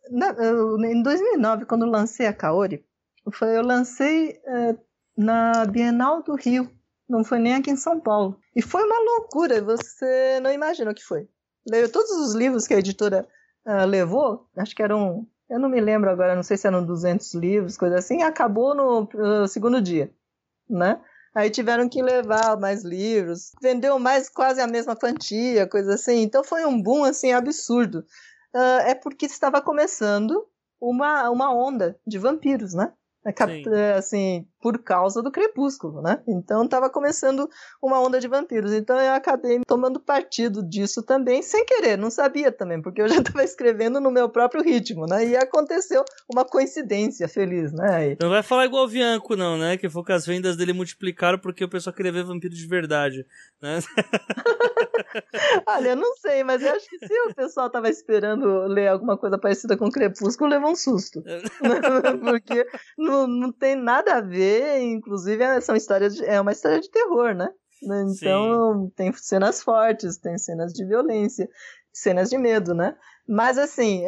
na, 0.10 0.30
eu 0.40 0.80
em 0.80 1.04
2009, 1.04 1.66
quando 1.66 1.86
lancei 1.86 2.26
a 2.26 2.34
Kaori, 2.34 2.84
foi, 3.30 3.58
eu 3.58 3.62
lancei 3.62 4.40
é, 4.46 4.76
na 5.18 5.66
Bienal 5.66 6.24
do 6.24 6.36
Rio, 6.36 6.72
não 7.08 7.24
foi 7.24 7.40
nem 7.40 7.56
aqui 7.56 7.70
em 7.70 7.76
São 7.76 8.00
Paulo. 8.00 8.40
E 8.56 8.62
foi 8.62 8.84
uma 8.84 9.00
loucura, 9.00 9.62
você 9.62 10.40
não 10.42 10.52
imagina 10.52 10.92
o 10.92 10.96
que 10.96 11.04
foi. 11.04 11.28
Leio 11.70 11.92
todos 11.92 12.12
os 12.12 12.34
livros 12.34 12.66
que 12.66 12.74
a 12.74 12.80
editora 12.80 13.28
uh, 13.66 13.86
levou, 13.86 14.50
acho 14.58 14.76
que 14.76 14.82
eram, 14.82 15.28
eu 15.50 15.60
não 15.60 15.70
me 15.70 15.80
lembro 15.80 16.10
agora, 16.10 16.36
não 16.36 16.42
sei 16.42 16.58
se 16.58 16.66
eram 16.66 16.84
200 16.84 17.34
livros, 17.36 17.78
coisa 17.78 17.98
assim, 17.98 18.20
e 18.20 18.24
acabou 18.24 18.74
no 18.74 19.04
uh, 19.04 19.48
segundo 19.48 19.82
dia, 19.82 20.12
né? 20.70 21.00
Aí 21.34 21.50
tiveram 21.50 21.88
que 21.88 22.02
levar 22.02 22.60
mais 22.60 22.84
livros, 22.84 23.52
vendeu 23.62 23.98
mais 23.98 24.28
quase 24.28 24.60
a 24.60 24.68
mesma 24.68 24.98
quantia, 24.98 25.66
coisa 25.66 25.94
assim. 25.94 26.24
Então 26.24 26.44
foi 26.44 26.66
um 26.66 26.82
boom 26.82 27.06
assim 27.06 27.32
absurdo. 27.32 28.00
Uh, 28.54 28.82
é 28.86 28.96
porque 28.96 29.28
estava 29.28 29.62
começando 29.62 30.46
uma, 30.80 31.30
uma 31.30 31.54
onda 31.54 31.98
de 32.06 32.18
vampiros, 32.18 32.74
né? 32.74 32.92
Assim, 33.98 34.48
por 34.62 34.78
causa 34.80 35.22
do 35.22 35.32
crepúsculo, 35.32 36.02
né? 36.02 36.22
Então 36.28 36.64
estava 36.64 36.90
começando 36.90 37.50
uma 37.82 38.00
onda 38.00 38.20
de 38.20 38.28
vampiros. 38.28 38.72
Então 38.72 39.00
eu 39.00 39.14
acabei 39.14 39.60
tomando 39.68 40.00
partido 40.00 40.64
disso 40.64 41.04
também, 41.04 41.42
sem 41.42 41.66
querer, 41.66 41.98
não 41.98 42.12
sabia 42.12 42.52
também, 42.52 42.82
porque 42.82 43.02
eu 43.02 43.08
já 43.08 43.16
estava 43.32 43.44
escrevendo 43.44 44.00
no 44.00 44.12
meu 44.12 44.30
próprio 44.30 44.64
ritmo, 44.64 45.06
né? 45.06 45.26
E 45.26 45.36
aconteceu 45.36 46.04
uma 46.32 46.46
coincidência 46.46 47.28
feliz, 47.28 47.74
né? 47.74 48.16
Não 48.22 48.30
vai 48.30 48.44
falar 48.44 48.66
igual 48.66 48.86
o 48.86 48.90
Bianco, 48.90 49.36
não, 49.36 49.58
né? 49.58 49.78
Que 49.78 49.90
foi 49.90 50.04
que 50.04 50.12
as 50.12 50.26
vendas 50.26 50.56
dele 50.56 50.74
multiplicaram 50.74 51.40
porque 51.40 51.64
o 51.64 51.70
pessoal 51.70 51.96
queria 51.96 52.12
ver 52.12 52.24
vampiros 52.24 52.58
de 52.58 52.68
verdade, 52.68 53.26
né? 53.62 53.80
Olha, 55.68 55.90
eu 55.90 55.96
não 55.96 56.16
sei, 56.18 56.44
mas 56.44 56.62
eu 56.62 56.72
acho 56.74 56.88
que 56.90 57.00
se 57.00 57.14
o 57.28 57.34
pessoal 57.34 57.70
tava 57.70 57.90
esperando 57.90 58.68
ler 58.68 58.88
alguma 58.88 59.18
coisa 59.18 59.38
parecida 59.38 59.78
com 59.78 59.90
Crepúsculo, 59.90 60.50
levou 60.50 60.72
um 60.72 60.76
susto. 60.76 61.24
porque 62.24 62.66
não, 62.98 63.28
não 63.28 63.52
tem 63.52 63.76
nada 63.76 64.16
a 64.16 64.22
ver, 64.22 64.51
inclusive 64.82 65.44
é, 65.44 65.62
são 65.62 65.76
histórias 65.76 66.16
de, 66.16 66.26
é 66.26 66.40
uma 66.40 66.52
história 66.52 66.80
de 66.80 66.90
terror, 66.90 67.34
né? 67.34 67.50
Então 67.84 68.86
Sim. 68.86 68.94
tem 68.96 69.14
cenas 69.14 69.64
fortes, 69.64 70.18
tem 70.18 70.38
cenas 70.38 70.72
de 70.72 70.86
violência, 70.86 71.50
cenas 71.92 72.30
de 72.30 72.38
medo, 72.38 72.74
né? 72.74 72.96
Mas 73.28 73.58
assim, 73.58 74.06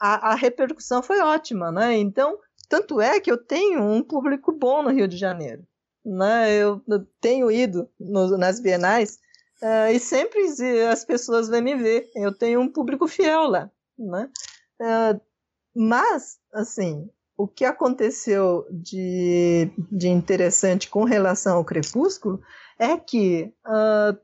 a, 0.00 0.32
a 0.32 0.34
repercussão 0.34 1.02
foi 1.02 1.20
ótima, 1.20 1.70
né? 1.70 1.96
Então, 1.96 2.38
tanto 2.68 3.00
é 3.00 3.20
que 3.20 3.30
eu 3.30 3.38
tenho 3.38 3.82
um 3.82 4.02
público 4.02 4.52
bom 4.52 4.82
no 4.82 4.90
Rio 4.90 5.08
de 5.08 5.16
Janeiro. 5.16 5.66
Né? 6.04 6.54
Eu, 6.56 6.82
eu 6.86 7.06
tenho 7.20 7.50
ido 7.50 7.88
no, 7.98 8.36
nas 8.36 8.60
bienais 8.60 9.18
uh, 9.62 9.90
e 9.92 9.98
sempre 9.98 10.42
as 10.90 11.04
pessoas 11.04 11.48
vêm 11.48 11.62
me 11.62 11.74
ver. 11.74 12.10
Eu 12.14 12.32
tenho 12.36 12.60
um 12.60 12.70
público 12.70 13.06
fiel 13.06 13.48
lá. 13.48 13.70
Né? 13.98 14.28
Uh, 14.80 15.20
mas, 15.74 16.38
assim, 16.52 17.08
o 17.36 17.48
que 17.48 17.64
aconteceu 17.64 18.64
de, 18.70 19.68
de 19.90 20.06
interessante 20.08 20.88
com 20.88 21.02
relação 21.04 21.56
ao 21.56 21.64
Crepúsculo 21.64 22.40
é 22.78 22.96
que, 22.96 23.52
uh, 23.66 24.16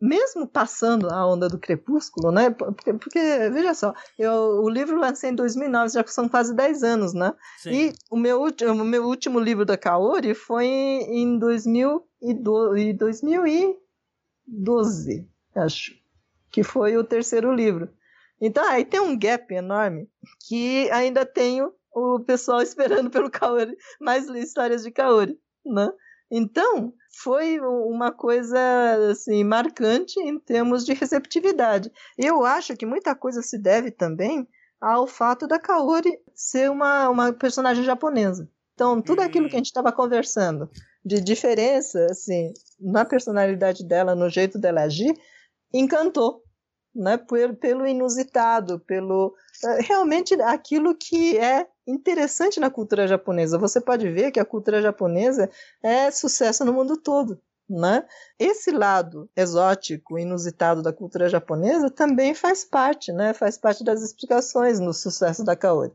mesmo 0.00 0.48
passando 0.48 1.08
a 1.08 1.24
onda 1.26 1.48
do 1.48 1.60
Crepúsculo, 1.60 2.32
né? 2.32 2.50
Porque, 2.50 2.92
porque 2.94 3.20
veja 3.50 3.72
só, 3.72 3.94
eu, 4.18 4.32
o 4.62 4.68
livro 4.68 4.98
lancei 4.98 5.30
em 5.30 5.34
2009, 5.34 5.90
já 5.90 6.04
são 6.06 6.28
quase 6.28 6.52
10 6.54 6.82
anos, 6.82 7.14
né? 7.14 7.32
Sim. 7.58 7.70
E 7.70 7.94
o 8.10 8.16
meu, 8.16 8.42
o 8.42 8.84
meu 8.84 9.04
último 9.04 9.38
livro 9.38 9.64
da 9.64 9.78
Kaori 9.78 10.34
foi 10.34 10.66
em 10.66 11.38
2012, 11.38 12.94
2012, 12.94 15.28
acho, 15.54 15.94
que 16.50 16.64
foi 16.64 16.96
o 16.96 17.04
terceiro 17.04 17.54
livro. 17.54 17.88
Então 18.40 18.64
aí 18.68 18.84
tem 18.84 19.00
um 19.00 19.18
gap 19.18 19.52
enorme 19.54 20.08
que 20.46 20.90
ainda 20.90 21.24
tenho 21.24 21.72
o 21.96 22.20
pessoal 22.20 22.60
esperando 22.60 23.08
pelo 23.10 23.30
Kaori, 23.30 23.74
mais 23.98 24.28
histórias 24.28 24.82
de 24.82 24.90
Kaori, 24.90 25.38
né? 25.64 25.90
Então, 26.30 26.92
foi 27.22 27.58
uma 27.60 28.12
coisa 28.12 28.58
assim 29.10 29.42
marcante 29.44 30.20
em 30.20 30.38
termos 30.38 30.84
de 30.84 30.92
receptividade. 30.92 31.90
Eu 32.18 32.44
acho 32.44 32.76
que 32.76 32.84
muita 32.84 33.14
coisa 33.14 33.40
se 33.40 33.56
deve 33.56 33.90
também 33.90 34.46
ao 34.78 35.06
fato 35.06 35.46
da 35.46 35.58
Kaori 35.58 36.12
ser 36.34 36.70
uma, 36.70 37.08
uma 37.08 37.32
personagem 37.32 37.82
japonesa. 37.84 38.46
Então, 38.74 39.00
tudo 39.00 39.22
aquilo 39.22 39.48
que 39.48 39.54
a 39.54 39.58
gente 39.58 39.66
estava 39.66 39.90
conversando 39.90 40.68
de 41.02 41.18
diferença, 41.18 42.06
assim, 42.10 42.52
na 42.78 43.06
personalidade 43.06 43.86
dela, 43.86 44.14
no 44.14 44.28
jeito 44.28 44.58
dela 44.58 44.82
agir, 44.82 45.14
encantou, 45.72 46.42
né? 46.96 47.18
pelo 47.60 47.86
inusitado, 47.86 48.80
pelo 48.80 49.34
eh, 49.64 49.82
realmente 49.82 50.34
aquilo 50.42 50.94
que 50.94 51.36
é 51.38 51.66
interessante 51.86 52.58
na 52.58 52.70
cultura 52.70 53.06
japonesa. 53.06 53.58
Você 53.58 53.80
pode 53.80 54.08
ver 54.10 54.30
que 54.30 54.40
a 54.40 54.44
cultura 54.44 54.80
japonesa 54.82 55.50
é 55.82 56.10
sucesso 56.10 56.64
no 56.64 56.72
mundo 56.72 56.96
todo. 56.96 57.40
Né? 57.68 58.04
Esse 58.38 58.70
lado 58.70 59.28
exótico, 59.36 60.18
inusitado 60.18 60.82
da 60.82 60.92
cultura 60.92 61.28
japonesa 61.28 61.90
também 61.90 62.32
faz 62.32 62.64
parte, 62.64 63.12
né? 63.12 63.34
faz 63.34 63.58
parte 63.58 63.84
das 63.84 64.02
explicações 64.02 64.78
no 64.78 64.94
sucesso 64.94 65.44
da 65.44 65.56
Kaori. 65.56 65.92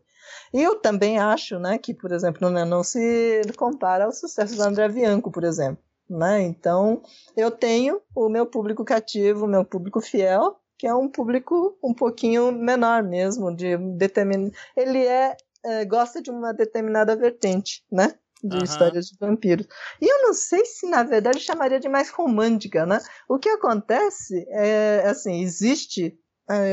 E 0.54 0.62
eu 0.62 0.76
também 0.80 1.18
acho 1.18 1.58
né, 1.60 1.78
que, 1.78 1.94
por 1.94 2.12
exemplo, 2.12 2.50
não, 2.50 2.66
não 2.66 2.84
se 2.84 3.42
compara 3.58 4.06
ao 4.06 4.12
sucesso 4.12 4.56
do 4.56 4.64
André 4.64 4.90
Bianco, 4.90 5.32
por 5.32 5.44
exemplo. 5.44 5.82
Né? 6.10 6.42
Então, 6.42 7.02
eu 7.38 7.50
tenho 7.50 8.02
o 8.14 8.28
meu 8.28 8.46
público 8.46 8.84
cativo, 8.84 9.46
o 9.46 9.48
meu 9.48 9.64
público 9.64 10.02
fiel, 10.02 10.61
que 10.82 10.88
é 10.88 10.96
um 10.96 11.08
público 11.08 11.78
um 11.84 11.94
pouquinho 11.94 12.52
menor 12.52 13.04
mesmo, 13.04 13.56
de 13.56 13.78
determin... 13.78 14.52
ele 14.76 15.06
é 15.06 15.38
é, 15.64 15.86
gosta 15.86 16.20
de 16.20 16.32
uma 16.32 16.52
determinada 16.52 17.16
vertente, 17.16 17.84
né? 17.92 18.16
De 18.44 18.58
uhum. 18.58 18.64
histórias 18.64 19.06
de 19.06 19.16
vampiros. 19.20 19.68
E 20.02 20.12
eu 20.12 20.24
não 20.24 20.34
sei 20.34 20.66
se, 20.66 20.90
na 20.90 21.04
verdade, 21.04 21.40
chamaria 21.40 21.80
de 21.80 21.88
mais 21.88 22.10
romântica, 22.10 22.84
né? 22.84 22.98
O 23.30 23.38
que 23.38 23.48
acontece 23.48 24.44
é, 24.50 25.04
assim, 25.06 25.44
existe 25.44 26.18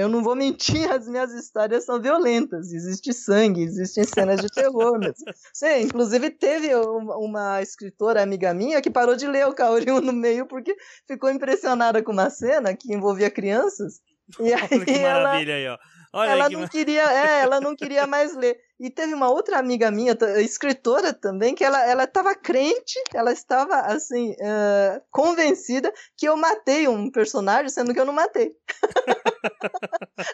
eu 0.01 0.09
não 0.09 0.23
vou 0.23 0.35
mentir, 0.35 0.91
as 0.91 1.07
minhas 1.09 1.33
histórias 1.33 1.85
são 1.85 2.01
violentas. 2.01 2.73
Existe 2.73 3.13
sangue, 3.13 3.63
existem 3.63 4.05
cenas 4.05 4.41
de 4.41 4.49
terror. 4.49 4.99
Mesmo. 4.99 5.15
Sim, 5.53 5.83
inclusive 5.83 6.31
teve 6.31 6.75
uma 6.75 7.61
escritora 7.63 8.23
amiga 8.23 8.55
minha 8.55 8.81
que 8.81 8.91
parou 8.91 9.15
de 9.15 9.27
ler 9.27 9.47
o 9.47 9.55
Kaori 9.55 9.87
no 9.87 10.13
meio 10.13 10.47
porque 10.47 10.77
ficou 11.07 11.31
impressionada 11.31 12.03
com 12.03 12.13
uma 12.13 12.31
cena 12.31 12.75
que 12.75 12.93
envolvia 12.93 13.31
crianças. 13.31 14.01
E 14.41 14.53
aí 14.55 14.85
que 14.85 14.99
maravilha 15.01 15.53
ela, 15.53 15.55
aí, 15.55 15.69
ó. 15.69 15.79
Olha 16.13 16.31
ela 16.31 16.49
que... 16.49 16.57
não 16.57 16.67
queria, 16.67 17.03
é, 17.03 17.43
ela 17.43 17.61
não 17.61 17.77
queria 17.77 18.07
mais 18.07 18.35
ler. 18.35 18.59
E 18.81 18.89
teve 18.89 19.13
uma 19.13 19.29
outra 19.29 19.59
amiga 19.59 19.91
minha, 19.91 20.17
escritora 20.39 21.13
também, 21.13 21.55
que 21.55 21.65
ela 21.65 21.85
ela 21.85 22.05
estava 22.05 22.35
crente, 22.35 22.99
ela 23.13 23.33
estava 23.33 23.81
assim 23.81 24.33
uh, 24.33 25.03
convencida 25.11 25.93
que 26.17 26.27
eu 26.27 26.37
matei 26.37 26.89
um 26.89 27.11
personagem, 27.11 27.69
sendo 27.69 27.93
que 27.93 28.01
eu 28.01 28.07
não 28.07 28.13
matei. 28.13 28.53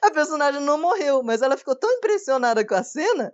a 0.03 0.11
personagem 0.11 0.61
não 0.61 0.81
morreu, 0.81 1.23
mas 1.23 1.43
ela 1.43 1.57
ficou 1.57 1.75
tão 1.75 1.91
impressionada 1.93 2.67
com 2.67 2.75
a 2.75 2.83
cena 2.83 3.33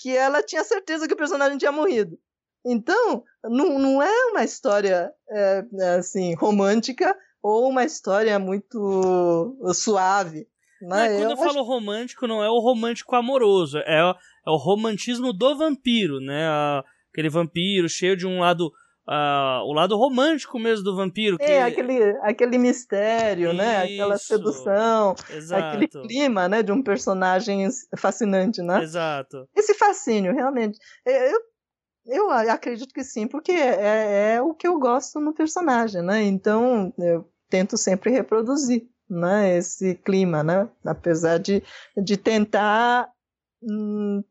que 0.00 0.16
ela 0.16 0.42
tinha 0.42 0.62
certeza 0.64 1.06
que 1.06 1.14
o 1.14 1.16
personagem 1.18 1.58
tinha 1.58 1.72
morrido. 1.72 2.18
Então, 2.64 3.24
não, 3.44 3.78
não 3.78 4.02
é 4.02 4.26
uma 4.26 4.44
história 4.44 5.12
é, 5.30 5.64
assim 5.98 6.34
romântica 6.34 7.16
ou 7.42 7.68
uma 7.68 7.84
história 7.84 8.38
muito 8.38 9.56
suave. 9.74 10.46
Não, 10.80 10.96
é, 10.96 11.08
quando 11.16 11.22
eu, 11.22 11.30
eu 11.30 11.36
falo 11.36 11.50
acho... 11.50 11.62
romântico, 11.62 12.26
não 12.26 12.42
é 12.42 12.48
o 12.48 12.60
romântico 12.60 13.16
amoroso, 13.16 13.78
é, 13.78 13.98
é 14.00 14.50
o 14.50 14.56
romantismo 14.56 15.32
do 15.32 15.56
vampiro, 15.56 16.20
né? 16.20 16.46
aquele 17.10 17.28
vampiro 17.28 17.88
cheio 17.88 18.16
de 18.16 18.26
um 18.26 18.40
lado 18.40 18.72
uh, 19.08 19.64
o 19.64 19.72
lado 19.72 19.96
romântico 19.96 20.58
mesmo 20.58 20.84
do 20.84 20.94
vampiro. 20.94 21.36
É, 21.40 21.46
que... 21.46 21.52
É, 21.52 21.62
aquele, 21.62 22.02
aquele 22.22 22.58
mistério, 22.58 23.48
Isso. 23.48 23.56
né? 23.56 23.82
Aquela 23.82 24.18
sedução, 24.18 25.14
Exato. 25.30 25.64
aquele 25.64 25.88
clima, 25.88 26.48
né? 26.48 26.62
De 26.62 26.70
um 26.70 26.82
personagem 26.82 27.66
fascinante, 27.96 28.60
né? 28.60 28.82
Exato. 28.82 29.48
Esse 29.56 29.74
fascínio, 29.74 30.34
realmente. 30.34 30.78
Eu, 31.06 31.40
eu 32.06 32.30
acredito 32.30 32.92
que 32.92 33.02
sim, 33.02 33.26
porque 33.26 33.52
é, 33.52 34.34
é 34.34 34.42
o 34.42 34.54
que 34.54 34.68
eu 34.68 34.78
gosto 34.78 35.18
no 35.20 35.32
personagem, 35.32 36.02
né? 36.02 36.22
Então, 36.22 36.92
eu 36.98 37.30
tento 37.48 37.76
sempre 37.76 38.10
reproduzir 38.10 38.86
né, 39.08 39.56
esse 39.56 39.94
clima, 39.94 40.42
né? 40.42 40.68
Apesar 40.84 41.38
de, 41.38 41.62
de 41.96 42.16
tentar, 42.18 43.10
hum, 43.62 44.22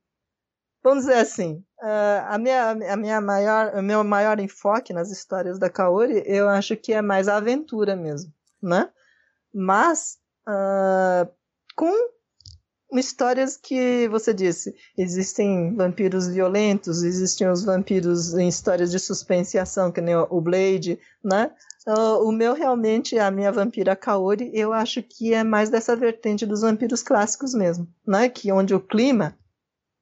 vamos 0.84 1.06
dizer 1.06 1.18
assim, 1.18 1.64
uh, 1.82 2.26
a 2.28 2.38
minha, 2.38 2.70
a 2.72 2.96
minha 2.96 3.22
maior, 3.22 3.76
o 3.76 3.82
meu 3.82 4.04
maior 4.04 4.40
enfoque 4.40 4.94
nas 4.94 5.12
histórias 5.12 5.60
da 5.60 5.70
Kaori, 5.70 6.24
eu 6.26 6.50
acho 6.50 6.76
que 6.76 6.94
é 6.94 7.02
mais 7.02 7.28
a 7.28 7.38
aventura 7.38 7.96
mesmo, 7.96 8.32
né? 8.62 8.90
Mas 9.54 10.18
uh, 10.48 11.30
com 11.76 11.92
histórias 12.94 13.58
que 13.58 14.08
você 14.08 14.34
disse, 14.34 14.74
existem 14.98 15.76
vampiros 15.76 16.28
violentos, 16.28 17.04
existem 17.04 17.50
os 17.50 17.64
vampiros 17.64 18.34
em 18.34 18.48
histórias 18.48 18.92
de 18.92 19.00
suspense 19.00 19.58
e 19.58 19.60
ação, 19.60 19.92
que 19.92 20.00
nem 20.00 20.16
o 20.16 20.42
Blade, 20.42 21.00
né? 21.24 21.52
Uh, 21.86 22.28
o 22.28 22.32
meu 22.32 22.54
realmente, 22.54 23.18
a 23.18 23.32
minha 23.32 23.52
vampira 23.52 23.96
Kaori, 23.96 24.52
eu 24.54 24.74
acho 24.74 25.02
que 25.02 25.34
é 25.34 25.44
mais 25.44 25.70
dessa 25.70 25.96
vertente 25.96 26.46
dos 26.46 26.62
vampiros 26.62 27.02
clássicos 27.02 27.54
mesmo, 27.54 27.88
né? 28.06 28.30
Que 28.30 28.52
onde 28.52 28.74
o 28.74 28.80
clima, 28.80 29.38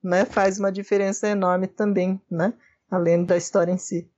né, 0.05 0.23
faz 0.23 0.59
uma 0.59 0.71
diferença 0.71 1.27
enorme 1.27 1.67
também, 1.67 2.21
né? 2.29 2.53
Além 2.89 3.25
da 3.25 3.35
história 3.35 3.71
em 3.71 3.77
si. 3.77 4.09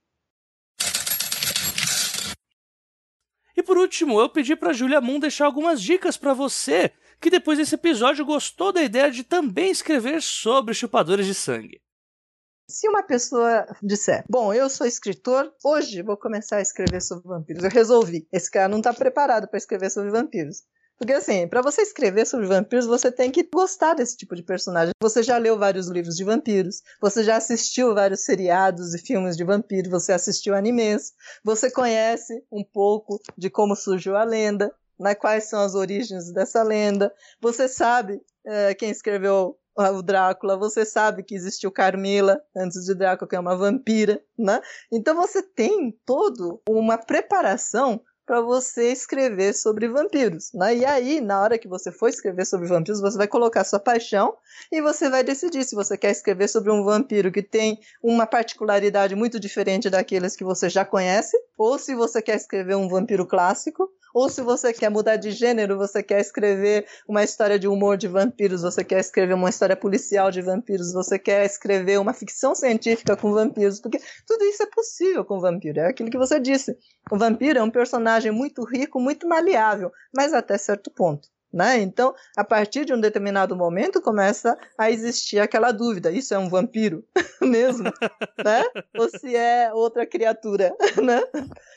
E 3.56 3.62
por 3.62 3.78
último, 3.78 4.20
eu 4.20 4.28
pedi 4.28 4.54
para 4.54 4.72
Julia 4.72 5.00
Moon 5.00 5.18
deixar 5.18 5.46
algumas 5.46 5.80
dicas 5.82 6.16
para 6.16 6.34
você 6.34 6.92
que 7.20 7.30
depois 7.30 7.58
desse 7.58 7.74
episódio 7.74 8.24
gostou 8.24 8.72
da 8.72 8.82
ideia 8.82 9.10
de 9.10 9.24
também 9.24 9.70
escrever 9.70 10.22
sobre 10.22 10.74
chupadores 10.74 11.26
de 11.26 11.34
sangue. 11.34 11.80
Se 12.70 12.86
uma 12.86 13.02
pessoa 13.02 13.66
disser, 13.82 14.24
bom, 14.28 14.52
eu 14.52 14.68
sou 14.68 14.86
escritor, 14.86 15.50
hoje 15.64 16.02
vou 16.02 16.18
começar 16.18 16.58
a 16.58 16.60
escrever 16.60 17.00
sobre 17.00 17.26
vampiros, 17.26 17.64
eu 17.64 17.70
resolvi. 17.70 18.28
Esse 18.30 18.50
cara 18.50 18.68
não 18.68 18.78
está 18.78 18.92
preparado 18.92 19.48
para 19.48 19.56
escrever 19.56 19.90
sobre 19.90 20.10
vampiros. 20.10 20.64
Porque 20.98 21.12
assim, 21.12 21.46
para 21.46 21.62
você 21.62 21.82
escrever 21.82 22.26
sobre 22.26 22.46
vampiros, 22.46 22.86
você 22.86 23.10
tem 23.12 23.30
que 23.30 23.44
gostar 23.44 23.94
desse 23.94 24.16
tipo 24.16 24.34
de 24.34 24.42
personagem. 24.42 24.92
Você 25.00 25.22
já 25.22 25.38
leu 25.38 25.56
vários 25.56 25.86
livros 25.86 26.16
de 26.16 26.24
vampiros, 26.24 26.82
você 27.00 27.22
já 27.22 27.36
assistiu 27.36 27.94
vários 27.94 28.24
seriados 28.24 28.94
e 28.94 28.98
filmes 28.98 29.36
de 29.36 29.44
vampiros, 29.44 29.90
você 29.90 30.12
assistiu 30.12 30.56
animes, 30.56 31.12
você 31.44 31.70
conhece 31.70 32.42
um 32.50 32.64
pouco 32.64 33.20
de 33.36 33.48
como 33.48 33.76
surgiu 33.76 34.16
a 34.16 34.24
lenda, 34.24 34.74
né, 34.98 35.14
quais 35.14 35.44
são 35.44 35.60
as 35.60 35.76
origens 35.76 36.32
dessa 36.32 36.64
lenda. 36.64 37.14
Você 37.40 37.68
sabe 37.68 38.20
é, 38.44 38.74
quem 38.74 38.90
escreveu 38.90 39.56
o 39.76 40.02
Drácula, 40.02 40.56
você 40.56 40.84
sabe 40.84 41.22
que 41.22 41.36
existiu 41.36 41.70
Carmila 41.70 42.42
antes 42.56 42.84
de 42.84 42.94
Drácula, 42.96 43.28
que 43.28 43.36
é 43.36 43.40
uma 43.40 43.56
vampira, 43.56 44.20
né? 44.36 44.60
Então 44.90 45.14
você 45.14 45.40
tem 45.40 45.96
todo 46.04 46.60
uma 46.68 46.98
preparação 46.98 48.00
para 48.28 48.42
você 48.42 48.92
escrever 48.92 49.54
sobre 49.54 49.88
vampiros. 49.88 50.52
Né? 50.52 50.76
E 50.76 50.84
aí, 50.84 51.18
na 51.18 51.40
hora 51.40 51.56
que 51.56 51.66
você 51.66 51.90
for 51.90 52.10
escrever 52.10 52.44
sobre 52.44 52.68
vampiros, 52.68 53.00
você 53.00 53.16
vai 53.16 53.26
colocar 53.26 53.64
sua 53.64 53.80
paixão 53.80 54.36
e 54.70 54.82
você 54.82 55.08
vai 55.08 55.24
decidir 55.24 55.64
se 55.64 55.74
você 55.74 55.96
quer 55.96 56.10
escrever 56.10 56.46
sobre 56.46 56.70
um 56.70 56.84
vampiro 56.84 57.32
que 57.32 57.42
tem 57.42 57.80
uma 58.02 58.26
particularidade 58.26 59.14
muito 59.14 59.40
diferente 59.40 59.88
daqueles 59.88 60.36
que 60.36 60.44
você 60.44 60.68
já 60.68 60.84
conhece, 60.84 61.38
ou 61.56 61.78
se 61.78 61.94
você 61.94 62.20
quer 62.20 62.36
escrever 62.36 62.76
um 62.76 62.86
vampiro 62.86 63.24
clássico, 63.24 63.90
ou 64.14 64.28
se 64.28 64.42
você 64.42 64.72
quer 64.72 64.90
mudar 64.90 65.16
de 65.16 65.30
gênero, 65.30 65.76
você 65.76 66.02
quer 66.02 66.20
escrever 66.20 66.86
uma 67.06 67.22
história 67.22 67.58
de 67.58 67.68
humor 67.68 67.96
de 67.96 68.08
vampiros, 68.08 68.62
você 68.62 68.84
quer 68.84 69.00
escrever 69.00 69.34
uma 69.34 69.50
história 69.50 69.76
policial 69.76 70.30
de 70.30 70.42
vampiros, 70.42 70.92
você 70.92 71.18
quer 71.18 71.44
escrever 71.44 71.98
uma 71.98 72.12
ficção 72.12 72.54
científica 72.54 73.16
com 73.16 73.32
vampiros, 73.32 73.80
porque 73.80 74.00
tudo 74.26 74.44
isso 74.44 74.62
é 74.62 74.66
possível 74.66 75.24
com 75.24 75.40
vampiro. 75.40 75.80
É 75.80 75.88
aquilo 75.88 76.10
que 76.10 76.18
você 76.18 76.40
disse. 76.40 76.76
O 77.10 77.18
vampiro 77.18 77.58
é 77.58 77.62
um 77.62 77.70
personagem 77.70 78.32
muito 78.32 78.64
rico, 78.64 79.00
muito 79.00 79.26
maleável, 79.26 79.90
mas 80.14 80.32
até 80.32 80.56
certo 80.58 80.90
ponto. 80.90 81.28
Né? 81.50 81.78
Então, 81.80 82.14
a 82.36 82.44
partir 82.44 82.84
de 82.84 82.92
um 82.92 83.00
determinado 83.00 83.56
momento, 83.56 84.02
começa 84.02 84.56
a 84.76 84.90
existir 84.90 85.38
aquela 85.38 85.72
dúvida: 85.72 86.10
isso 86.10 86.34
é 86.34 86.38
um 86.38 86.48
vampiro 86.48 87.02
mesmo? 87.40 87.84
né? 88.44 88.62
Ou 88.98 89.08
se 89.08 89.34
é 89.34 89.72
outra 89.72 90.06
criatura? 90.06 90.74
Né? 91.02 91.22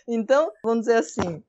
Então, 0.08 0.52
vamos 0.64 0.82
dizer 0.82 0.98
assim: 0.98 1.42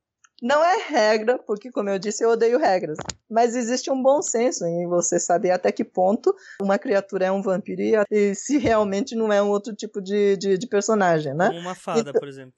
não 0.43 0.65
é 0.65 0.77
regra, 0.79 1.39
porque, 1.39 1.71
como 1.71 1.89
eu 1.89 2.01
disse, 2.01 2.25
eu 2.25 2.31
odeio 2.31 2.59
regras. 2.59 2.99
Mas 3.31 3.55
existe 3.55 3.93
um 3.93 4.03
bom 4.03 4.21
senso 4.21 4.67
em 4.67 4.89
você 4.89 5.21
saber 5.21 5.53
até 5.53 5.71
que 5.71 5.85
ponto 5.85 6.35
uma 6.61 6.81
criatura 6.81 7.27
é 7.27 7.33
um 7.33 7.41
vampiro 7.41 7.81
e 8.11 8.35
se 8.35 8.59
realmente 8.59 9.15
não 9.15 9.33
é 9.33 9.41
um 9.41 9.49
outro 9.49 9.73
tipo 9.73 10.03
de, 10.03 10.37
de, 10.37 10.59
de 10.59 10.67
personagem, 10.67 11.33
né? 11.33 11.49
Uma 11.51 11.77
fada, 11.77 12.01
então, 12.01 12.13
por 12.15 12.29
exemplo. 12.29 12.53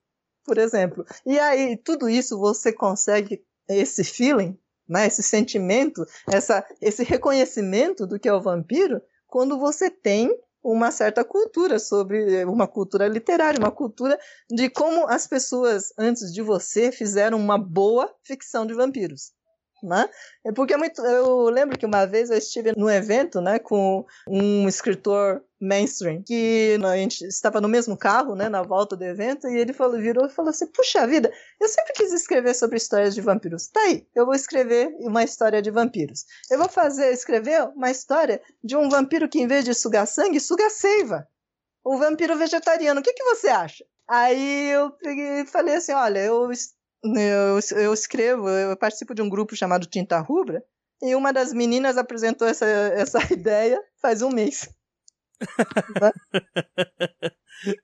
Por 0.46 0.56
exemplo. 0.56 1.06
E 1.26 1.38
aí, 1.38 1.76
tudo 1.76 2.08
isso 2.08 2.38
você 2.38 2.72
consegue, 2.72 3.44
esse 3.68 4.02
feeling, 4.02 4.58
né, 4.88 5.06
esse 5.06 5.22
sentimento, 5.22 6.04
essa, 6.30 6.66
esse 6.80 7.04
reconhecimento 7.04 8.06
do 8.06 8.18
que 8.18 8.28
é 8.28 8.32
o 8.32 8.40
vampiro, 8.40 9.02
quando 9.26 9.58
você 9.58 9.90
tem 9.90 10.34
uma 10.64 10.90
certa 10.90 11.22
cultura 11.22 11.78
sobre 11.78 12.42
uma 12.46 12.66
cultura 12.66 13.06
literária, 13.06 13.60
uma 13.60 13.70
cultura 13.70 14.18
de 14.50 14.70
como 14.70 15.06
as 15.06 15.26
pessoas 15.26 15.92
antes 15.98 16.32
de 16.32 16.40
você 16.40 16.90
fizeram 16.90 17.38
uma 17.38 17.58
boa 17.58 18.10
ficção 18.24 18.66
de 18.66 18.72
vampiros 18.72 19.33
né? 19.84 20.08
É 20.44 20.52
porque 20.52 20.74
é 20.74 20.76
muito, 20.76 21.00
eu 21.02 21.48
lembro 21.48 21.76
que 21.76 21.86
uma 21.86 22.06
vez 22.06 22.30
eu 22.30 22.36
estive 22.36 22.72
num 22.76 22.90
evento, 22.90 23.40
né, 23.40 23.58
com 23.58 24.04
um 24.28 24.68
escritor 24.68 25.42
mainstream 25.60 26.22
que 26.22 26.78
a 26.82 26.96
gente 26.96 27.24
estava 27.24 27.60
no 27.60 27.68
mesmo 27.68 27.96
carro, 27.96 28.34
né, 28.34 28.48
na 28.48 28.62
volta 28.62 28.96
do 28.96 29.04
evento 29.04 29.48
e 29.48 29.56
ele 29.58 29.72
falou, 29.72 29.98
virou 29.98 30.26
e 30.26 30.30
falou 30.30 30.50
assim: 30.50 30.66
"Puxa 30.66 31.06
vida, 31.06 31.32
eu 31.60 31.68
sempre 31.68 31.92
quis 31.94 32.12
escrever 32.12 32.54
sobre 32.54 32.76
histórias 32.76 33.14
de 33.14 33.20
vampiros. 33.20 33.68
Tá 33.68 33.80
aí, 33.80 34.06
eu 34.14 34.26
vou 34.26 34.34
escrever 34.34 34.94
uma 35.00 35.24
história 35.24 35.62
de 35.62 35.70
vampiros. 35.70 36.24
Eu 36.50 36.58
vou 36.58 36.68
fazer 36.68 37.12
escrever 37.12 37.62
uma 37.74 37.90
história 37.90 38.42
de 38.62 38.76
um 38.76 38.88
vampiro 38.88 39.28
que 39.28 39.40
em 39.40 39.46
vez 39.46 39.64
de 39.64 39.74
sugar 39.74 40.06
sangue, 40.06 40.40
suga 40.40 40.68
seiva. 40.70 41.26
Um 41.86 41.98
vampiro 41.98 42.36
vegetariano. 42.36 43.00
O 43.00 43.02
que 43.02 43.12
que 43.12 43.24
você 43.24 43.48
acha?" 43.48 43.84
Aí 44.06 44.68
eu 44.70 44.90
peguei, 44.90 45.46
falei 45.46 45.76
assim: 45.76 45.92
olha, 45.92 46.18
eu 46.18 46.50
eu, 47.04 47.78
eu 47.78 47.92
escrevo, 47.92 48.48
eu 48.48 48.76
participo 48.76 49.14
de 49.14 49.22
um 49.22 49.28
grupo 49.28 49.54
chamado 49.54 49.86
Tinta 49.86 50.18
Rubra, 50.20 50.64
e 51.02 51.14
uma 51.14 51.32
das 51.32 51.52
meninas 51.52 51.98
apresentou 51.98 52.48
essa, 52.48 52.66
essa 52.66 53.18
ideia 53.32 53.82
faz 54.00 54.22
um 54.22 54.30
mês. 54.30 54.68
né? 56.00 56.12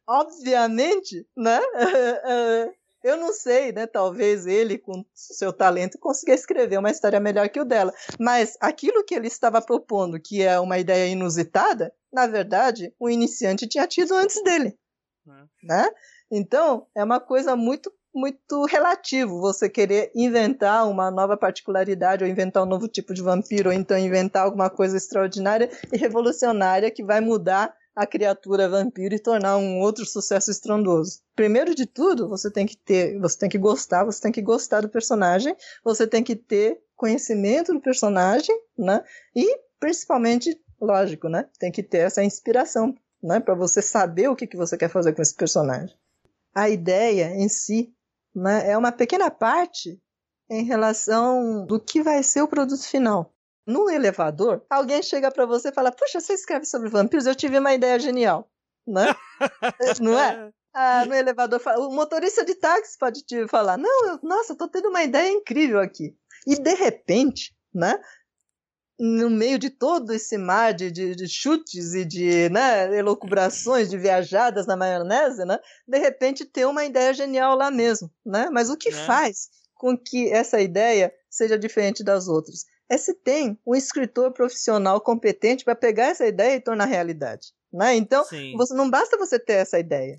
Obviamente, 0.06 1.26
né? 1.36 1.60
Eu 3.02 3.16
não 3.16 3.32
sei, 3.32 3.72
né? 3.72 3.86
Talvez 3.86 4.46
ele, 4.46 4.76
com 4.76 5.04
seu 5.14 5.52
talento, 5.54 5.98
consiga 5.98 6.34
escrever 6.34 6.78
uma 6.78 6.90
história 6.90 7.18
melhor 7.18 7.48
que 7.48 7.58
o 7.58 7.64
dela. 7.64 7.94
Mas 8.18 8.58
aquilo 8.60 9.04
que 9.04 9.14
ele 9.14 9.26
estava 9.26 9.62
propondo, 9.62 10.20
que 10.20 10.42
é 10.42 10.60
uma 10.60 10.78
ideia 10.78 11.10
inusitada, 11.10 11.94
na 12.12 12.26
verdade, 12.26 12.94
o 12.98 13.08
iniciante 13.08 13.66
tinha 13.66 13.86
tido 13.86 14.14
antes 14.14 14.42
dele. 14.42 14.78
É. 15.26 15.66
Né? 15.66 15.90
Então, 16.30 16.86
é 16.94 17.02
uma 17.02 17.18
coisa 17.18 17.56
muito 17.56 17.90
muito 18.14 18.64
relativo 18.64 19.40
você 19.40 19.68
querer 19.68 20.10
inventar 20.14 20.88
uma 20.88 21.10
nova 21.10 21.36
particularidade 21.36 22.24
ou 22.24 22.30
inventar 22.30 22.62
um 22.62 22.66
novo 22.66 22.88
tipo 22.88 23.14
de 23.14 23.22
vampiro 23.22 23.70
ou 23.70 23.74
então 23.74 23.96
inventar 23.96 24.44
alguma 24.44 24.68
coisa 24.68 24.96
extraordinária 24.96 25.70
e 25.92 25.96
revolucionária 25.96 26.90
que 26.90 27.04
vai 27.04 27.20
mudar 27.20 27.74
a 27.94 28.06
criatura 28.06 28.68
vampiro 28.68 29.14
e 29.14 29.18
tornar 29.18 29.56
um 29.56 29.78
outro 29.80 30.06
sucesso 30.06 30.50
estrondoso. 30.50 31.20
Primeiro 31.34 31.74
de 31.74 31.86
tudo, 31.86 32.28
você 32.28 32.50
tem 32.50 32.66
que 32.66 32.76
ter, 32.76 33.18
você 33.18 33.38
tem 33.38 33.48
que 33.48 33.58
gostar, 33.58 34.04
você 34.04 34.20
tem 34.20 34.32
que 34.32 34.42
gostar 34.42 34.80
do 34.80 34.88
personagem, 34.88 35.54
você 35.84 36.06
tem 36.06 36.22
que 36.22 36.36
ter 36.36 36.80
conhecimento 36.96 37.72
do 37.72 37.80
personagem, 37.80 38.56
né? 38.78 39.02
E 39.34 39.58
principalmente, 39.78 40.58
lógico, 40.80 41.28
né? 41.28 41.48
Tem 41.58 41.72
que 41.72 41.82
ter 41.82 41.98
essa 41.98 42.22
inspiração, 42.22 42.94
né, 43.22 43.40
para 43.40 43.54
você 43.54 43.82
saber 43.82 44.28
o 44.28 44.36
que 44.36 44.46
que 44.46 44.56
você 44.56 44.76
quer 44.76 44.88
fazer 44.88 45.12
com 45.12 45.22
esse 45.22 45.34
personagem. 45.34 45.94
A 46.54 46.68
ideia 46.68 47.34
em 47.34 47.48
si 47.48 47.94
né, 48.34 48.70
é 48.70 48.76
uma 48.76 48.92
pequena 48.92 49.30
parte 49.30 50.00
em 50.48 50.64
relação 50.64 51.64
do 51.66 51.80
que 51.80 52.02
vai 52.02 52.22
ser 52.22 52.42
o 52.42 52.48
produto 52.48 52.86
final. 52.86 53.32
No 53.66 53.88
elevador, 53.88 54.64
alguém 54.68 55.02
chega 55.02 55.30
para 55.30 55.46
você 55.46 55.68
e 55.68 55.72
fala: 55.72 55.92
Puxa, 55.92 56.20
você 56.20 56.32
escreve 56.32 56.64
sobre 56.64 56.88
vampiros? 56.88 57.26
Eu 57.26 57.34
tive 57.34 57.58
uma 57.58 57.72
ideia 57.72 57.98
genial. 58.00 58.50
Né? 58.86 59.06
Não 60.00 60.18
é? 60.18 60.50
Ah, 60.74 61.04
no 61.04 61.14
elevador, 61.14 61.60
o 61.78 61.90
motorista 61.90 62.44
de 62.44 62.54
táxi 62.54 62.98
pode 62.98 63.22
te 63.22 63.46
falar: 63.46 63.76
Não, 63.76 64.08
eu, 64.08 64.18
nossa, 64.22 64.56
tô 64.56 64.68
tendo 64.68 64.88
uma 64.88 65.02
ideia 65.02 65.30
incrível 65.30 65.78
aqui. 65.78 66.16
E 66.46 66.56
de 66.56 66.74
repente, 66.74 67.54
né? 67.72 68.00
No 69.02 69.30
meio 69.30 69.58
de 69.58 69.70
todo 69.70 70.12
esse 70.12 70.36
mar 70.36 70.74
de, 70.74 70.90
de, 70.90 71.16
de 71.16 71.26
chutes 71.26 71.94
e 71.94 72.04
de 72.04 72.50
né, 72.50 72.94
elucubrações, 72.98 73.88
de 73.88 73.96
viajadas 73.96 74.66
na 74.66 74.76
maionese, 74.76 75.42
né, 75.46 75.58
de 75.88 75.98
repente 75.98 76.44
ter 76.44 76.66
uma 76.66 76.84
ideia 76.84 77.14
genial 77.14 77.56
lá 77.56 77.70
mesmo. 77.70 78.12
Né? 78.24 78.50
Mas 78.52 78.68
o 78.68 78.76
que 78.76 78.90
é. 78.90 78.92
faz 78.92 79.48
com 79.74 79.96
que 79.96 80.30
essa 80.30 80.60
ideia 80.60 81.10
seja 81.30 81.58
diferente 81.58 82.04
das 82.04 82.28
outras? 82.28 82.66
É 82.90 82.98
se 82.98 83.14
tem 83.14 83.58
um 83.66 83.74
escritor 83.74 84.32
profissional 84.34 85.00
competente 85.00 85.64
para 85.64 85.74
pegar 85.74 86.08
essa 86.08 86.26
ideia 86.26 86.56
e 86.56 86.60
tornar 86.60 86.84
realidade. 86.84 87.54
Né? 87.72 87.94
Então, 87.94 88.22
você, 88.54 88.74
não 88.74 88.90
basta 88.90 89.16
você 89.16 89.38
ter 89.38 89.54
essa 89.54 89.78
ideia. 89.78 90.18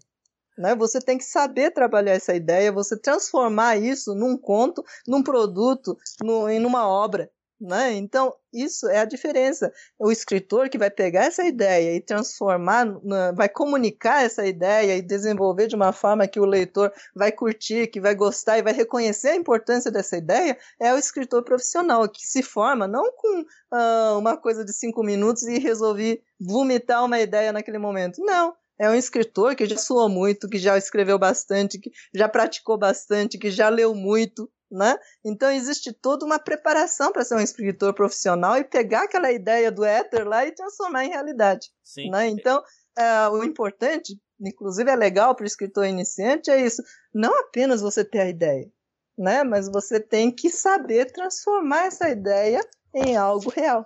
Né? 0.57 0.73
Você 0.75 0.99
tem 0.99 1.19
que 1.19 1.23
saber 1.23 1.69
trabalhar 1.69 2.13
essa 2.13 2.33
ideia, 2.33 2.71
você 2.71 2.97
transformar 2.97 3.77
isso 3.77 4.15
num 4.15 4.35
conto, 4.35 4.83
num 5.07 5.21
produto, 5.21 5.95
no, 6.23 6.49
em 6.49 6.65
uma 6.65 6.87
obra. 6.87 7.29
Né? 7.61 7.93
Então, 7.93 8.33
isso 8.51 8.87
é 8.87 8.97
a 8.97 9.05
diferença. 9.05 9.71
O 9.99 10.11
escritor 10.11 10.67
que 10.67 10.79
vai 10.79 10.89
pegar 10.89 11.25
essa 11.25 11.43
ideia 11.43 11.95
e 11.95 12.01
transformar, 12.01 12.87
vai 13.35 13.47
comunicar 13.47 14.23
essa 14.23 14.47
ideia 14.47 14.97
e 14.97 15.01
desenvolver 15.01 15.67
de 15.67 15.75
uma 15.75 15.93
forma 15.93 16.27
que 16.27 16.39
o 16.39 16.45
leitor 16.45 16.91
vai 17.15 17.31
curtir, 17.31 17.85
que 17.85 18.01
vai 18.01 18.15
gostar 18.15 18.57
e 18.57 18.63
vai 18.63 18.73
reconhecer 18.73 19.29
a 19.29 19.35
importância 19.35 19.91
dessa 19.91 20.17
ideia, 20.17 20.57
é 20.79 20.91
o 20.91 20.97
escritor 20.97 21.43
profissional, 21.43 22.09
que 22.09 22.25
se 22.25 22.41
forma 22.41 22.87
não 22.87 23.11
com 23.13 23.41
uh, 23.41 24.17
uma 24.17 24.35
coisa 24.35 24.65
de 24.65 24.73
cinco 24.73 25.03
minutos 25.03 25.43
e 25.43 25.59
resolvi 25.59 26.19
vomitar 26.39 27.05
uma 27.05 27.19
ideia 27.19 27.53
naquele 27.53 27.77
momento. 27.77 28.25
Não, 28.25 28.55
é 28.79 28.89
um 28.89 28.95
escritor 28.95 29.55
que 29.55 29.67
já 29.67 29.77
suou 29.77 30.09
muito, 30.09 30.49
que 30.49 30.57
já 30.57 30.75
escreveu 30.79 31.19
bastante, 31.19 31.77
que 31.77 31.91
já 32.11 32.27
praticou 32.27 32.75
bastante, 32.75 33.37
que 33.37 33.51
já 33.51 33.69
leu 33.69 33.93
muito, 33.93 34.49
né? 34.71 34.97
Então 35.23 35.51
existe 35.51 35.91
toda 35.91 36.25
uma 36.25 36.39
preparação 36.39 37.11
para 37.11 37.25
ser 37.25 37.35
um 37.35 37.39
escritor 37.39 37.93
profissional 37.93 38.57
e 38.57 38.63
pegar 38.63 39.03
aquela 39.03 39.31
ideia 39.31 39.71
do 39.71 39.83
éter 39.83 40.27
lá 40.27 40.45
e 40.45 40.53
transformar 40.53 41.05
em 41.05 41.09
realidade. 41.09 41.69
Sim. 41.83 42.09
Né? 42.09 42.27
Então 42.29 42.63
é, 42.97 43.27
o 43.29 43.43
importante, 43.43 44.17
inclusive 44.39 44.89
é 44.89 44.95
legal 44.95 45.35
para 45.35 45.43
o 45.43 45.47
escritor 45.47 45.85
iniciante, 45.85 46.49
é 46.49 46.65
isso. 46.65 46.81
Não 47.13 47.37
apenas 47.39 47.81
você 47.81 48.03
ter 48.03 48.19
a 48.19 48.29
ideia, 48.29 48.69
né? 49.17 49.43
Mas 49.43 49.69
você 49.69 49.99
tem 49.99 50.31
que 50.31 50.49
saber 50.49 51.11
transformar 51.11 51.85
essa 51.85 52.09
ideia 52.09 52.61
em 52.93 53.15
algo 53.15 53.49
real. 53.49 53.85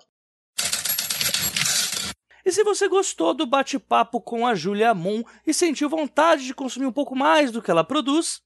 E 2.45 2.51
se 2.51 2.63
você 2.63 2.87
gostou 2.87 3.33
do 3.33 3.47
bate-papo 3.47 4.21
com 4.21 4.45
a 4.45 4.53
Julia 4.53 4.93
Moon 4.93 5.23
e 5.47 5.53
sentiu 5.53 5.89
vontade 5.89 6.45
de 6.45 6.53
consumir 6.53 6.85
um 6.85 6.91
pouco 6.91 7.15
mais 7.15 7.51
do 7.51 7.59
que 7.59 7.71
ela 7.71 7.83
produz, 7.83 8.39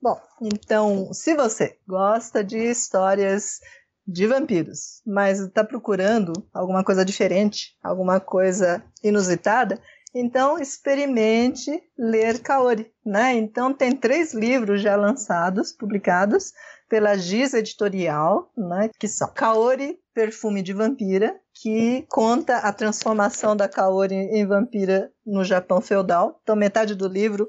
Bom, 0.00 0.20
então, 0.40 1.12
se 1.12 1.34
você 1.34 1.76
gosta 1.86 2.44
de 2.44 2.58
histórias 2.58 3.58
de 4.06 4.26
vampiros, 4.26 5.02
mas 5.06 5.40
está 5.40 5.62
procurando 5.64 6.32
alguma 6.54 6.84
coisa 6.84 7.04
diferente, 7.04 7.76
alguma 7.82 8.20
coisa 8.20 8.82
inusitada, 9.02 9.78
então 10.14 10.58
experimente 10.58 11.82
ler 11.98 12.40
Kaori, 12.40 12.90
né? 13.04 13.34
Então 13.34 13.74
tem 13.74 13.94
três 13.94 14.32
livros 14.32 14.80
já 14.80 14.96
lançados, 14.96 15.72
publicados 15.72 16.52
pela 16.88 17.18
Giz 17.18 17.52
Editorial, 17.52 18.50
né? 18.56 18.88
Que 18.98 19.06
são 19.06 19.28
Kaori, 19.28 19.98
Perfume 20.14 20.62
de 20.62 20.72
Vampira, 20.72 21.38
que 21.52 22.06
conta 22.08 22.56
a 22.58 22.72
transformação 22.72 23.54
da 23.54 23.68
Kaori 23.68 24.14
em 24.14 24.46
vampira 24.46 25.12
no 25.26 25.44
Japão 25.44 25.80
feudal. 25.80 26.40
Então 26.42 26.56
metade 26.56 26.94
do 26.94 27.06
livro 27.06 27.46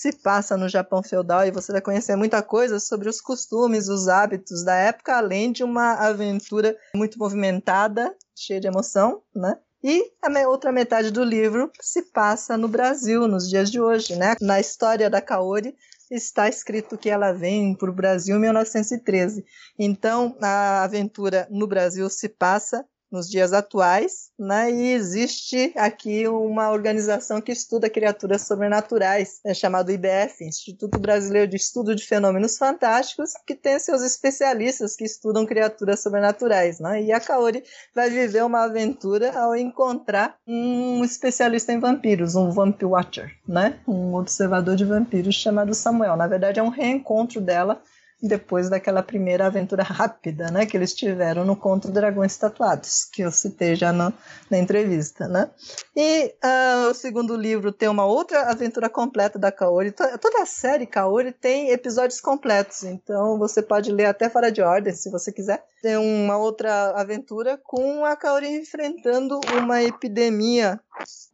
se 0.00 0.12
passa 0.12 0.56
no 0.56 0.66
Japão 0.66 1.02
feudal 1.02 1.46
e 1.46 1.50
você 1.50 1.72
vai 1.72 1.82
conhecer 1.82 2.16
muita 2.16 2.42
coisa 2.42 2.80
sobre 2.80 3.06
os 3.06 3.20
costumes, 3.20 3.86
os 3.86 4.08
hábitos 4.08 4.64
da 4.64 4.74
época, 4.74 5.14
além 5.14 5.52
de 5.52 5.62
uma 5.62 5.92
aventura 5.92 6.74
muito 6.94 7.18
movimentada, 7.18 8.16
cheia 8.34 8.58
de 8.58 8.66
emoção, 8.66 9.20
né? 9.36 9.58
E 9.84 10.10
a 10.22 10.48
outra 10.48 10.72
metade 10.72 11.10
do 11.10 11.22
livro 11.22 11.70
se 11.82 12.00
passa 12.00 12.56
no 12.56 12.66
Brasil, 12.66 13.28
nos 13.28 13.46
dias 13.46 13.70
de 13.70 13.78
hoje, 13.78 14.16
né? 14.16 14.36
Na 14.40 14.58
história 14.58 15.10
da 15.10 15.20
Kaori 15.20 15.76
está 16.10 16.48
escrito 16.48 16.96
que 16.96 17.10
ela 17.10 17.32
vem 17.32 17.74
para 17.74 17.90
o 17.90 17.94
Brasil 17.94 18.36
em 18.36 18.40
1913. 18.40 19.44
Então, 19.78 20.34
a 20.40 20.82
aventura 20.82 21.46
no 21.50 21.66
Brasil 21.66 22.08
se 22.08 22.30
passa 22.30 22.86
nos 23.10 23.28
dias 23.28 23.52
atuais, 23.52 24.30
né? 24.38 24.70
E 24.70 24.92
existe 24.92 25.72
aqui 25.76 26.26
uma 26.28 26.70
organização 26.70 27.40
que 27.40 27.52
estuda 27.52 27.90
criaturas 27.90 28.42
sobrenaturais, 28.42 29.40
é 29.44 29.52
chamado 29.52 29.90
IBF, 29.90 30.44
Instituto 30.44 30.98
Brasileiro 30.98 31.50
de 31.50 31.56
Estudo 31.56 31.94
de 31.94 32.06
Fenômenos 32.06 32.56
Fantásticos, 32.56 33.32
que 33.46 33.54
tem 33.54 33.78
seus 33.78 34.02
especialistas 34.02 34.94
que 34.96 35.04
estudam 35.04 35.44
criaturas 35.44 36.00
sobrenaturais, 36.00 36.78
né? 36.78 37.02
E 37.02 37.12
a 37.12 37.20
Kaori 37.20 37.62
vai 37.94 38.10
viver 38.10 38.44
uma 38.44 38.64
aventura 38.64 39.38
ao 39.38 39.56
encontrar 39.56 40.36
um 40.46 41.04
especialista 41.04 41.72
em 41.72 41.80
vampiros, 41.80 42.34
um 42.34 42.50
Vamp 42.50 42.82
Watcher, 42.82 43.30
né? 43.46 43.80
Um 43.86 44.14
observador 44.14 44.76
de 44.76 44.84
vampiros 44.84 45.34
chamado 45.34 45.74
Samuel. 45.74 46.16
Na 46.16 46.26
verdade, 46.26 46.60
é 46.60 46.62
um 46.62 46.68
reencontro 46.68 47.40
dela 47.40 47.82
depois 48.22 48.68
daquela 48.68 49.02
primeira 49.02 49.46
aventura 49.46 49.82
rápida, 49.82 50.50
né, 50.50 50.66
que 50.66 50.76
eles 50.76 50.94
tiveram 50.94 51.44
no 51.44 51.56
Conto 51.56 51.90
Dragões 51.90 52.36
Tatuados, 52.36 53.04
que 53.04 53.22
eu 53.22 53.30
citei 53.30 53.74
já 53.74 53.92
no, 53.92 54.12
na 54.50 54.58
entrevista, 54.58 55.26
né. 55.26 55.50
E 55.96 56.34
uh, 56.44 56.90
o 56.90 56.94
segundo 56.94 57.36
livro 57.36 57.72
tem 57.72 57.88
uma 57.88 58.04
outra 58.04 58.50
aventura 58.50 58.88
completa 58.88 59.38
da 59.38 59.50
Kaori. 59.50 59.92
Toda 59.92 60.42
a 60.42 60.46
série 60.46 60.86
Kaori 60.86 61.32
tem 61.32 61.70
episódios 61.70 62.20
completos, 62.20 62.84
então 62.84 63.38
você 63.38 63.62
pode 63.62 63.90
ler 63.90 64.06
até 64.06 64.28
fora 64.28 64.52
de 64.52 64.60
ordem, 64.60 64.92
se 64.92 65.10
você 65.10 65.32
quiser. 65.32 65.64
Tem 65.82 65.96
uma 65.96 66.36
outra 66.36 66.90
aventura 66.90 67.58
com 67.62 68.04
a 68.04 68.14
Kaori 68.16 68.48
enfrentando 68.48 69.40
uma 69.62 69.82
epidemia 69.82 70.78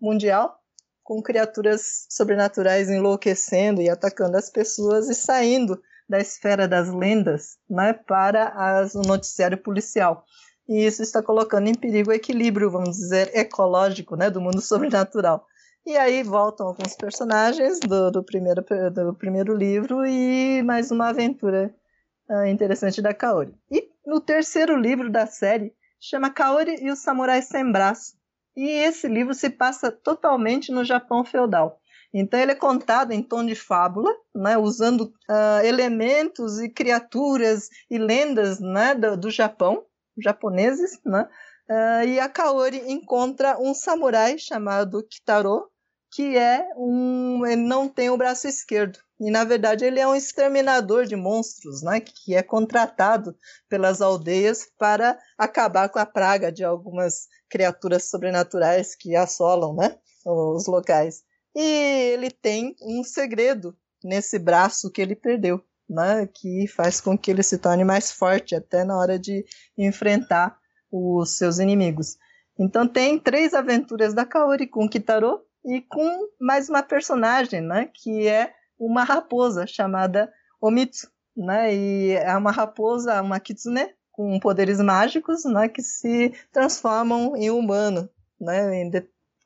mundial 0.01 0.61
com 1.03 1.23
criaturas 1.23 2.07
sobrenaturais 2.11 2.91
enlouquecendo 2.91 3.81
e 3.81 3.89
atacando 3.89 4.37
as 4.37 4.51
pessoas 4.51 5.09
e 5.09 5.15
saindo 5.15 5.81
da 6.09 6.19
esfera 6.19 6.69
das 6.69 6.93
lendas 6.93 7.59
né, 7.69 7.93
para 7.93 8.49
as, 8.49 8.95
o 8.95 9.03
noticiário 9.03 9.59
policial. 9.59 10.25
E 10.69 10.85
isso 10.85 11.03
está 11.03 11.23
colocando 11.23 11.69
em 11.69 11.75
perigo 11.75 12.11
o 12.11 12.15
equilíbrio, 12.15 12.71
vamos 12.71 12.97
dizer, 12.97 13.31
ecológico 13.35 14.17
né, 14.17 14.31
do 14.31 14.41
mundo 14.41 14.61
sobrenatural. 14.63 15.47
E 15.85 15.97
aí 15.97 16.25
voltam 16.25 16.67
alguns 16.67 16.97
personagens 16.97 17.79
do, 17.79 18.11
do, 18.11 18.25
primeiro, 18.25 18.65
do 18.93 19.15
primeiro 19.15 19.55
livro 19.55 20.05
e 20.05 20.61
mais 20.65 20.91
uma 20.91 21.11
aventura 21.11 21.73
uh, 22.29 22.45
interessante 22.47 23.01
da 23.01 23.15
Kaori. 23.15 23.55
E 23.71 23.89
no 24.05 24.21
terceiro 24.21 24.77
livro 24.77 25.09
da 25.09 25.27
série, 25.27 25.73
chama 26.01 26.31
Kaori 26.31 26.83
e 26.83 26.91
o 26.91 26.97
Samurai 26.97 27.41
Sem 27.41 27.71
Braço. 27.71 28.17
E 28.57 28.69
esse 28.69 29.07
livro 29.07 29.33
se 29.33 29.49
passa 29.49 29.93
totalmente 29.93 30.73
no 30.73 30.85
Japão 30.85 31.25
feudal. 31.25 31.81
Então 32.13 32.39
ele 32.41 32.53
é 32.53 32.57
contado 32.57 33.13
em 33.13 33.23
tom 33.23 33.45
de 33.45 33.55
fábula, 33.55 34.11
né, 34.35 34.57
usando 34.57 35.13
uh, 35.29 35.65
elementos 35.65 36.61
e 36.61 36.69
criaturas 36.69 37.69
e 37.91 37.99
lendas 37.99 38.61
né, 38.61 38.95
do, 38.95 39.17
do 39.17 39.31
Japão, 39.31 39.85
japoneses, 40.19 40.99
né, 41.05 41.29
uh, 41.71 42.07
e 42.07 42.19
a 42.19 42.29
Kaori 42.29 42.91
encontra 42.91 43.59
um 43.61 43.75
samurai 43.75 44.39
chamado 44.39 45.07
Kitaro, 45.07 45.69
que 46.13 46.37
é 46.39 46.67
um, 46.77 47.45
ele 47.45 47.63
não 47.63 47.89
tem 47.89 48.09
o 48.09 48.17
braço 48.17 48.49
esquerdo. 48.49 48.99
E 49.21 49.31
na 49.31 49.45
verdade 49.45 49.85
ele 49.85 49.99
é 49.99 50.07
um 50.07 50.15
exterminador 50.15 51.05
de 51.07 51.17
monstros, 51.17 51.83
né, 51.83 52.01
que 52.01 52.35
é 52.35 52.43
contratado 52.43 53.35
pelas 53.69 54.01
aldeias 54.01 54.67
para 54.79 55.19
acabar 55.39 55.89
com 55.89 55.99
a 55.99 56.07
praga 56.07 56.53
de 56.53 56.63
algumas 56.63 57.27
criaturas 57.49 58.09
sobrenaturais 58.09 58.95
que 58.95 59.17
assolam, 59.17 59.75
né, 59.75 59.99
os 60.25 60.67
locais. 60.67 61.23
E 61.59 62.13
ele 62.13 62.31
tem 62.31 62.77
um 62.83 63.03
segredo 63.03 63.75
nesse 64.05 64.39
braço 64.39 64.91
que 64.91 65.01
ele 65.01 65.17
perdeu, 65.17 65.65
né? 65.89 66.27
Que 66.27 66.67
faz 66.69 67.01
com 67.01 67.17
que 67.17 67.31
ele 67.31 67.43
se 67.43 67.57
torne 67.57 67.83
mais 67.83 68.13
forte 68.13 68.55
até 68.55 68.85
na 68.85 68.95
hora 68.99 69.19
de 69.19 69.43
enfrentar 69.79 70.55
os 70.93 71.39
seus 71.39 71.59
inimigos. 71.59 72.19
Então 72.59 72.87
tem 72.87 73.19
três 73.19 73.55
aventuras 73.55 74.13
da 74.13 74.27
Kaori 74.27 74.67
com 74.67 74.87
Kitaro 74.87 75.41
e 75.65 75.81
com 75.81 76.29
mais 76.39 76.69
uma 76.69 76.83
personagem, 76.83 77.63
né? 77.63 77.91
Que 77.95 78.29
é 78.29 78.53
uma 78.79 79.03
raposa 79.03 79.67
chamada 79.67 80.31
Omitsu, 80.61 81.11
né? 81.35 81.75
E 81.75 82.11
é 82.13 82.37
uma 82.37 82.51
raposa, 82.51 83.23
uma 83.23 83.41
kitsune 83.41 83.95
com 84.13 84.39
poderes 84.39 84.79
mágicos, 84.79 85.47
né? 85.47 85.71
Que 85.71 85.81
se 85.81 86.35
transformam 86.53 87.35
em 87.35 87.51
humano, 87.51 88.11
né? 88.39 88.91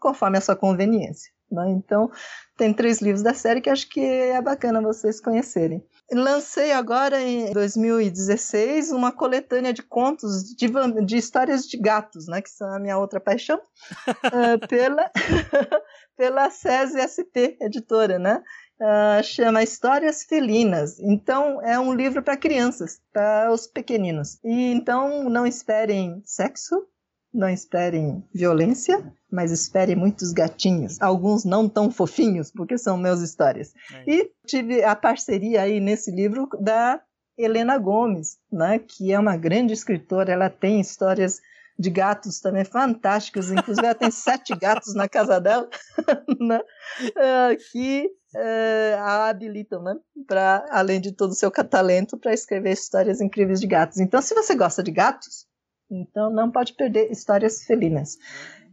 Conforme 0.01 0.39
a 0.39 0.41
sua 0.41 0.57
conveniência. 0.57 1.31
Né? 1.51 1.71
Então, 1.71 2.11
tem 2.57 2.73
três 2.73 3.01
livros 3.01 3.23
da 3.23 3.35
série 3.35 3.61
que 3.61 3.71
acho 3.71 3.89
que 3.89 4.01
é 4.01 4.41
bacana 4.41 4.81
vocês 4.81 5.21
conhecerem. 5.21 5.85
Lancei 6.13 6.73
agora, 6.73 7.21
em 7.21 7.53
2016, 7.53 8.91
uma 8.91 9.13
coletânea 9.13 9.73
de 9.73 9.83
contos 9.83 10.45
de, 10.55 10.69
de 11.05 11.17
histórias 11.17 11.67
de 11.67 11.77
gatos, 11.77 12.27
né, 12.27 12.43
que 12.43 12.51
são 12.51 12.73
a 12.75 12.79
minha 12.79 12.99
outra 12.99 13.21
paixão, 13.21 13.59
uh, 13.59 14.59
pela, 14.69 15.11
pela 16.17 16.51
SESI 16.51 17.01
ST 17.09 17.57
Editora, 17.61 18.19
né? 18.19 18.43
Uh, 18.81 19.23
chama 19.23 19.63
Histórias 19.63 20.25
Felinas. 20.25 20.99
Então, 20.99 21.61
é 21.63 21.79
um 21.79 21.93
livro 21.93 22.23
para 22.23 22.37
crianças, 22.37 22.99
para 23.13 23.53
os 23.53 23.67
pequeninos. 23.67 24.39
E 24.43 24.73
então, 24.73 25.29
não 25.29 25.47
esperem 25.47 26.23
sexo, 26.25 26.87
não 27.33 27.49
esperem 27.49 28.25
violência, 28.35 29.13
mas 29.31 29.53
esperem 29.53 29.97
muitos 29.97 30.33
gatinhos. 30.33 31.01
Alguns 31.01 31.45
não 31.45 31.69
tão 31.69 31.91
fofinhos, 31.91 32.51
porque 32.51 32.77
são 32.77 32.97
meus 32.97 33.21
histórias. 33.21 33.73
É. 33.93 34.05
E 34.07 34.31
tive 34.47 34.83
a 34.83 34.97
parceria 34.97 35.63
aí 35.63 35.81
nesse 35.81 36.11
livro 36.11 36.49
da 36.61 37.01
Helena 37.39 37.79
Gomes, 37.79 38.39
né, 38.53 38.79
que 38.79 39.13
é 39.13 39.19
uma 39.19 39.37
grande 39.37 39.73
escritora. 39.73 40.33
Ela 40.33 40.51
tem 40.51 40.81
histórias 40.81 41.41
de 41.79 41.89
gatos 41.89 42.41
também 42.41 42.65
fantásticos, 42.65 43.51
inclusive 43.51 43.87
ela 43.87 43.95
tem 43.95 44.11
sete 44.11 44.55
gatos 44.59 44.95
na 44.95 45.09
casa 45.09 45.41
dela, 45.41 45.67
né, 46.39 46.61
uh, 46.61 47.73
que 47.73 48.07
uh, 48.35 48.99
a 48.99 49.29
habilitam, 49.31 49.83
né, 49.83 49.97
para 50.27 50.67
além 50.71 51.01
de 51.01 51.13
todo 51.13 51.31
o 51.31 51.35
seu 51.35 51.51
talento, 51.51 52.19
para 52.19 52.35
escrever 52.35 52.73
histórias 52.73 53.23
incríveis 53.23 53.61
de 53.61 53.67
gatos. 53.67 53.99
Então, 53.99 54.21
se 54.21 54.35
você 54.35 54.55
gosta 54.55 54.83
de 54.83 54.91
gatos, 54.91 55.47
então 55.91 56.31
não 56.31 56.51
pode 56.51 56.75
perder 56.75 57.11
histórias 57.11 57.65
felinas. 57.65 58.17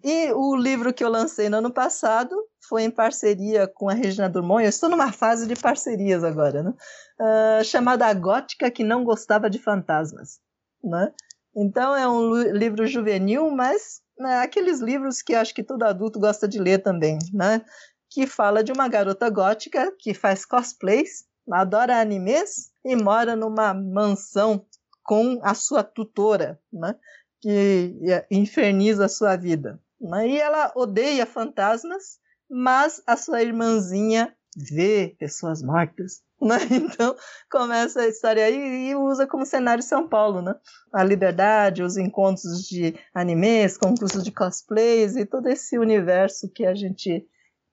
E 0.03 0.31
o 0.33 0.55
livro 0.55 0.93
que 0.93 1.03
eu 1.03 1.09
lancei 1.09 1.49
no 1.49 1.57
ano 1.57 1.71
passado 1.71 2.35
foi 2.67 2.83
em 2.83 2.91
parceria 2.91 3.67
com 3.67 3.89
a 3.89 3.93
Regina 3.93 4.29
Drummond. 4.29 4.63
Eu 4.63 4.69
estou 4.69 4.89
numa 4.89 5.11
fase 5.11 5.47
de 5.47 5.55
parcerias 5.55 6.23
agora, 6.23 6.61
né? 6.61 6.73
Uh, 7.19 7.63
chamada 7.63 8.05
A 8.05 8.13
Gótica 8.13 8.69
que 8.69 8.83
não 8.83 9.03
gostava 9.03 9.49
de 9.49 9.57
fantasmas, 9.57 10.39
né? 10.83 11.11
Então 11.55 11.95
é 11.95 12.07
um 12.07 12.33
livro 12.51 12.85
juvenil, 12.85 13.49
mas 13.49 14.01
né, 14.19 14.39
aqueles 14.39 14.79
livros 14.79 15.21
que 15.21 15.33
acho 15.33 15.53
que 15.55 15.63
todo 15.63 15.83
adulto 15.83 16.19
gosta 16.19 16.47
de 16.47 16.59
ler 16.59 16.83
também, 16.83 17.17
né? 17.33 17.61
Que 18.09 18.27
fala 18.27 18.63
de 18.63 18.71
uma 18.71 18.87
garota 18.87 19.29
gótica 19.29 19.91
que 19.97 20.13
faz 20.13 20.45
cosplays, 20.45 21.25
adora 21.51 21.99
animes 21.99 22.69
e 22.85 22.95
mora 22.95 23.35
numa 23.35 23.73
mansão 23.73 24.63
com 25.07 25.39
a 25.41 25.53
sua 25.55 25.83
tutora, 25.83 26.59
né? 26.71 26.93
Que 27.41 27.95
inferniza 28.29 29.05
a 29.05 29.09
sua 29.09 29.37
vida. 29.37 29.79
Né? 29.99 30.27
E 30.27 30.37
ela 30.37 30.73
odeia 30.75 31.25
fantasmas, 31.25 32.19
mas 32.49 33.01
a 33.07 33.15
sua 33.15 33.41
irmãzinha 33.41 34.35
vê 34.55 35.15
pessoas 35.17 35.63
mortas. 35.63 36.21
Né? 36.39 36.55
Então 36.69 37.15
começa 37.49 38.01
a 38.01 38.07
história 38.07 38.45
aí 38.45 38.89
e 38.91 38.95
usa 38.95 39.25
como 39.25 39.43
cenário 39.43 39.81
São 39.81 40.07
Paulo, 40.07 40.39
né? 40.39 40.53
A 40.93 41.03
liberdade, 41.03 41.81
os 41.81 41.97
encontros 41.97 42.61
de 42.61 42.93
animes, 43.11 43.75
concursos 43.75 44.23
de 44.23 44.31
cosplays 44.31 45.15
e 45.15 45.25
todo 45.25 45.47
esse 45.47 45.79
universo 45.79 46.47
que 46.53 46.63
a 46.63 46.75
gente 46.75 47.27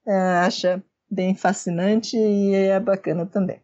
é, 0.07 0.15
acha 0.39 0.83
bem 1.07 1.35
fascinante 1.35 2.17
e 2.17 2.55
é 2.55 2.79
bacana 2.79 3.27
também. 3.27 3.61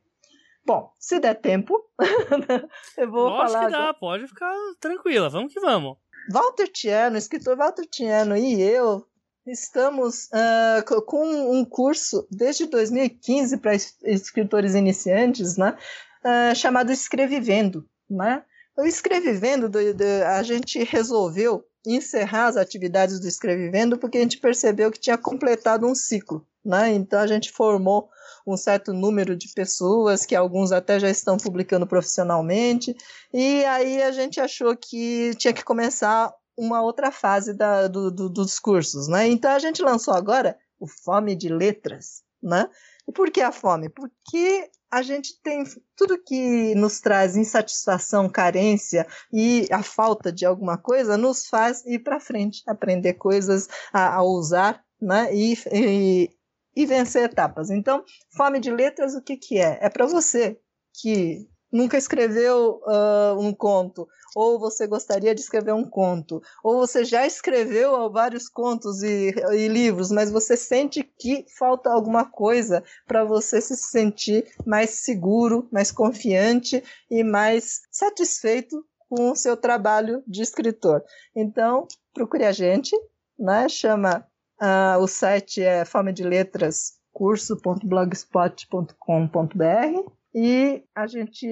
Bom, 0.65 0.91
se 0.99 1.19
der 1.19 1.35
tempo, 1.35 1.73
eu 2.97 3.09
vou 3.09 3.29
Lógico 3.29 3.51
falar. 3.51 3.65
que 3.65 3.71
dá, 3.71 3.77
agora. 3.79 3.93
pode 3.95 4.27
ficar 4.27 4.53
tranquila, 4.79 5.29
vamos 5.29 5.53
que 5.53 5.59
vamos. 5.59 5.97
Walter 6.31 6.67
Tiano, 6.67 7.17
escritor 7.17 7.57
Walter 7.57 7.85
Tiano 7.85 8.37
e 8.37 8.61
eu 8.61 9.05
estamos 9.45 10.25
uh, 10.25 11.01
com 11.05 11.51
um 11.51 11.65
curso 11.65 12.27
desde 12.29 12.67
2015 12.67 13.57
para 13.57 13.73
escritores 14.03 14.75
iniciantes, 14.75 15.57
né, 15.57 15.75
uh, 16.23 16.55
chamado 16.55 16.91
Escrevivendo. 16.91 17.85
Né? 18.09 18.43
O 18.77 18.83
Escrevivendo, 18.83 19.67
do, 19.67 19.93
do, 19.93 20.03
a 20.27 20.43
gente 20.43 20.83
resolveu 20.83 21.65
encerrar 21.85 22.47
as 22.47 22.57
atividades 22.57 23.19
do 23.19 23.27
Escrevivendo 23.27 23.97
porque 23.97 24.17
a 24.17 24.21
gente 24.21 24.37
percebeu 24.37 24.91
que 24.91 24.99
tinha 24.99 25.17
completado 25.17 25.87
um 25.87 25.95
ciclo. 25.95 26.45
Né? 26.63 26.91
Então 26.93 27.19
a 27.19 27.27
gente 27.27 27.51
formou 27.51 28.09
um 28.45 28.57
certo 28.57 28.93
número 28.93 29.35
de 29.35 29.51
pessoas, 29.53 30.25
que 30.25 30.35
alguns 30.35 30.71
até 30.71 30.99
já 30.99 31.09
estão 31.09 31.37
publicando 31.37 31.87
profissionalmente, 31.87 32.95
e 33.33 33.63
aí 33.65 34.01
a 34.01 34.11
gente 34.11 34.39
achou 34.39 34.75
que 34.75 35.31
tinha 35.35 35.53
que 35.53 35.63
começar 35.63 36.33
uma 36.57 36.81
outra 36.81 37.11
fase 37.11 37.53
da, 37.53 37.87
do, 37.87 38.11
do, 38.11 38.29
dos 38.29 38.59
cursos, 38.59 39.07
né? 39.07 39.27
Então 39.27 39.51
a 39.51 39.59
gente 39.59 39.81
lançou 39.81 40.13
agora 40.13 40.57
o 40.79 40.87
Fome 40.87 41.35
de 41.35 41.49
Letras, 41.49 42.23
né? 42.41 42.69
E 43.07 43.11
por 43.11 43.31
que 43.31 43.41
a 43.41 43.51
fome? 43.51 43.89
Porque 43.89 44.69
a 44.91 45.01
gente 45.01 45.41
tem 45.41 45.63
tudo 45.95 46.21
que 46.21 46.75
nos 46.75 46.99
traz 46.99 47.37
insatisfação, 47.37 48.29
carência 48.29 49.07
e 49.31 49.67
a 49.71 49.81
falta 49.81 50.31
de 50.31 50.45
alguma 50.45 50.77
coisa 50.77 51.17
nos 51.17 51.47
faz 51.47 51.85
ir 51.85 51.99
para 51.99 52.19
frente, 52.19 52.61
aprender 52.67 53.13
coisas, 53.13 53.69
a, 53.93 54.15
a 54.15 54.23
usar, 54.23 54.83
né? 55.01 55.33
E, 55.33 55.57
e, 55.71 56.29
e 56.75 56.85
vencer 56.85 57.23
etapas. 57.23 57.69
Então, 57.69 58.03
fome 58.35 58.59
de 58.59 58.71
letras, 58.71 59.15
o 59.15 59.21
que, 59.21 59.37
que 59.37 59.57
é? 59.57 59.79
É 59.81 59.89
para 59.89 60.05
você 60.05 60.57
que 60.93 61.47
nunca 61.71 61.97
escreveu 61.97 62.81
uh, 62.83 63.39
um 63.39 63.53
conto, 63.53 64.07
ou 64.35 64.59
você 64.59 64.85
gostaria 64.85 65.33
de 65.33 65.41
escrever 65.41 65.73
um 65.73 65.87
conto, 65.89 66.41
ou 66.63 66.79
você 66.79 67.05
já 67.05 67.25
escreveu 67.25 68.11
vários 68.11 68.49
contos 68.49 69.01
e, 69.01 69.33
e 69.53 69.67
livros, 69.67 70.11
mas 70.11 70.29
você 70.29 70.57
sente 70.57 71.03
que 71.03 71.45
falta 71.57 71.89
alguma 71.89 72.25
coisa 72.25 72.83
para 73.07 73.23
você 73.23 73.61
se 73.61 73.75
sentir 73.77 74.45
mais 74.65 74.89
seguro, 74.91 75.67
mais 75.71 75.91
confiante 75.91 76.83
e 77.09 77.23
mais 77.23 77.81
satisfeito 77.89 78.85
com 79.09 79.31
o 79.31 79.35
seu 79.35 79.57
trabalho 79.57 80.23
de 80.27 80.41
escritor. 80.41 81.03
Então, 81.35 81.87
procure 82.13 82.45
a 82.45 82.51
gente, 82.51 82.95
né? 83.37 83.67
Chama 83.67 84.25
Uh, 84.61 84.99
o 84.99 85.07
site 85.07 85.63
é 85.63 85.83
fome 85.83 86.13
de 86.13 86.23
letras 86.23 87.01
curso.blogspot.com.br 87.11 90.11
e 90.33 90.83
a 90.95 91.07
gente, 91.07 91.47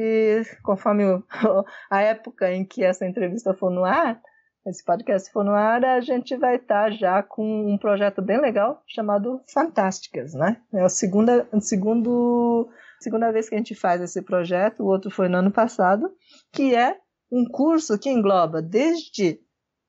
conforme 0.64 1.06
o, 1.06 1.24
a 1.90 2.02
época 2.02 2.54
em 2.54 2.64
que 2.64 2.84
essa 2.84 3.08
entrevista 3.08 3.54
for 3.54 3.72
no 3.72 3.84
ar, 3.84 4.22
esse 4.66 4.86
podcast 4.86 5.32
for 5.32 5.44
no 5.44 5.54
ar, 5.54 5.84
a 5.84 6.02
gente 6.02 6.38
vai 6.38 6.58
estar 6.58 6.92
já 6.92 7.24
com 7.24 7.74
um 7.74 7.78
projeto 7.78 8.22
bem 8.22 8.40
legal 8.40 8.84
chamado 8.88 9.42
Fantásticas, 9.52 10.34
né? 10.34 10.62
É 10.72 10.84
a 10.84 10.90
segunda, 10.90 11.48
segundo, 11.60 12.70
segunda 13.00 13.32
vez 13.32 13.50
que 13.50 13.56
a 13.56 13.58
gente 13.58 13.74
faz 13.74 14.00
esse 14.02 14.22
projeto, 14.22 14.84
o 14.84 14.88
outro 14.88 15.10
foi 15.10 15.28
no 15.28 15.38
ano 15.38 15.52
passado, 15.52 16.14
que 16.52 16.76
é 16.76 16.96
um 17.32 17.46
curso 17.46 17.98
que 17.98 18.10
engloba 18.10 18.62
desde 18.62 19.40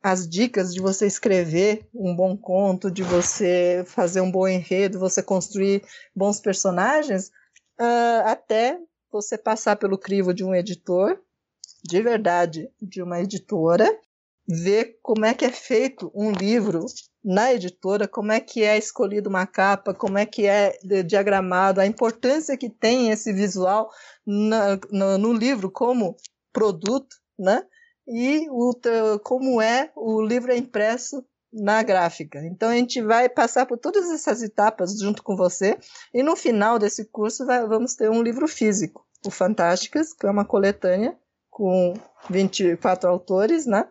as 0.03 0.29
dicas 0.29 0.73
de 0.73 0.81
você 0.81 1.07
escrever 1.07 1.87
um 1.95 2.15
bom 2.15 2.37
conto, 2.37 2.91
de 2.91 3.03
você 3.03 3.85
fazer 3.87 4.21
um 4.21 4.31
bom 4.31 4.49
enredo, 4.49 4.99
você 4.99 5.23
construir 5.23 5.83
bons 6.15 6.41
personagens, 6.41 7.29
uh, 7.79 8.27
até 8.27 8.79
você 9.13 9.37
passar 9.37 9.77
pelo 9.77 9.99
crivo 9.99 10.33
de 10.33 10.45
um 10.45 10.55
editor, 10.55 11.21
de 11.85 12.01
verdade, 12.03 12.71
de 12.81 13.03
uma 13.03 13.21
editora, 13.21 13.87
ver 14.49 14.99
como 15.03 15.25
é 15.25 15.35
que 15.35 15.45
é 15.45 15.51
feito 15.51 16.11
um 16.15 16.33
livro 16.33 16.87
na 17.23 17.53
editora, 17.53 18.09
como 18.09 18.33
é 18.33 18.41
que 18.41 18.63
é 18.65 18.79
escolhido 18.79 19.29
uma 19.29 19.47
capa, 19.47 19.93
como 19.93 20.19
é 20.19 20.25
que 20.25 20.47
é 20.47 20.79
diagramado, 21.05 21.81
a 21.81 21.87
importância 21.87 22.57
que 22.57 22.71
tem 22.71 23.11
esse 23.11 23.33
visual 23.33 23.91
no, 24.27 25.19
no 25.19 25.33
livro 25.33 25.71
como 25.71 26.17
produto, 26.53 27.17
né? 27.39 27.65
E 28.11 28.49
o, 28.51 28.73
como 29.23 29.63
é 29.63 29.91
o 29.95 30.21
livro 30.21 30.51
é 30.51 30.57
impresso 30.57 31.25
na 31.53 31.83
gráfica. 31.83 32.45
Então 32.45 32.69
a 32.69 32.75
gente 32.75 33.01
vai 33.01 33.29
passar 33.29 33.67
por 33.67 33.79
todas 33.79 34.11
essas 34.11 34.43
etapas 34.43 34.99
junto 34.99 35.23
com 35.23 35.37
você 35.37 35.79
e 36.13 36.23
no 36.23 36.37
final 36.37 36.79
desse 36.79 37.05
curso 37.07 37.47
vai, 37.47 37.67
vamos 37.67 37.95
ter 37.95 38.11
um 38.11 38.23
livro 38.23 38.47
físico, 38.49 39.07
o 39.25 39.31
Fantásticas, 39.31 40.13
que 40.13 40.27
é 40.27 40.31
uma 40.31 40.45
coletânea 40.45 41.17
com 41.49 41.95
24 42.29 43.09
autores, 43.09 43.67
né? 43.67 43.87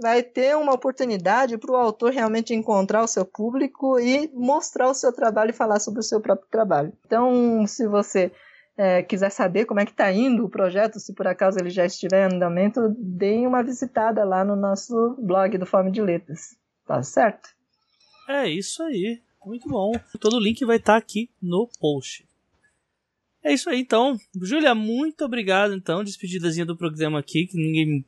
Vai 0.00 0.22
ter 0.22 0.56
uma 0.56 0.72
oportunidade 0.72 1.58
para 1.58 1.72
o 1.72 1.76
autor 1.76 2.10
realmente 2.10 2.54
encontrar 2.54 3.02
o 3.02 3.08
seu 3.08 3.24
público 3.24 4.00
e 4.00 4.30
mostrar 4.32 4.88
o 4.88 4.94
seu 4.94 5.12
trabalho 5.12 5.50
e 5.50 5.54
falar 5.54 5.78
sobre 5.78 6.00
o 6.00 6.04
seu 6.04 6.20
próprio 6.20 6.48
trabalho. 6.50 6.92
Então, 7.04 7.66
se 7.66 7.86
você 7.86 8.32
é, 8.76 9.02
quiser 9.02 9.30
saber 9.30 9.66
como 9.66 9.80
é 9.80 9.84
que 9.84 9.90
está 9.90 10.10
indo 10.12 10.44
o 10.44 10.50
projeto, 10.50 10.98
se 10.98 11.14
por 11.14 11.26
acaso 11.26 11.58
ele 11.58 11.70
já 11.70 11.84
estiver 11.84 12.28
em 12.28 12.34
andamento, 12.34 12.94
deem 12.98 13.46
uma 13.46 13.62
visitada 13.62 14.24
lá 14.24 14.44
no 14.44 14.56
nosso 14.56 15.16
blog 15.20 15.58
do 15.58 15.66
Fome 15.66 15.90
de 15.90 16.00
Letras. 16.00 16.56
Tá 16.86 17.02
certo? 17.02 17.48
É 18.28 18.48
isso 18.48 18.82
aí. 18.82 19.20
Muito 19.44 19.68
bom. 19.68 19.92
Todo 20.20 20.36
o 20.36 20.40
link 20.40 20.64
vai 20.64 20.76
estar 20.76 20.94
tá 20.94 20.98
aqui 20.98 21.30
no 21.40 21.68
post. 21.80 22.28
É 23.42 23.52
isso 23.52 23.70
aí, 23.70 23.80
então. 23.80 24.18
Júlia, 24.42 24.74
muito 24.74 25.24
obrigado, 25.24 25.74
então. 25.74 26.04
Despedidazinha 26.04 26.66
do 26.66 26.76
programa 26.76 27.18
aqui, 27.18 27.46
que 27.46 27.56
ninguém 27.56 28.04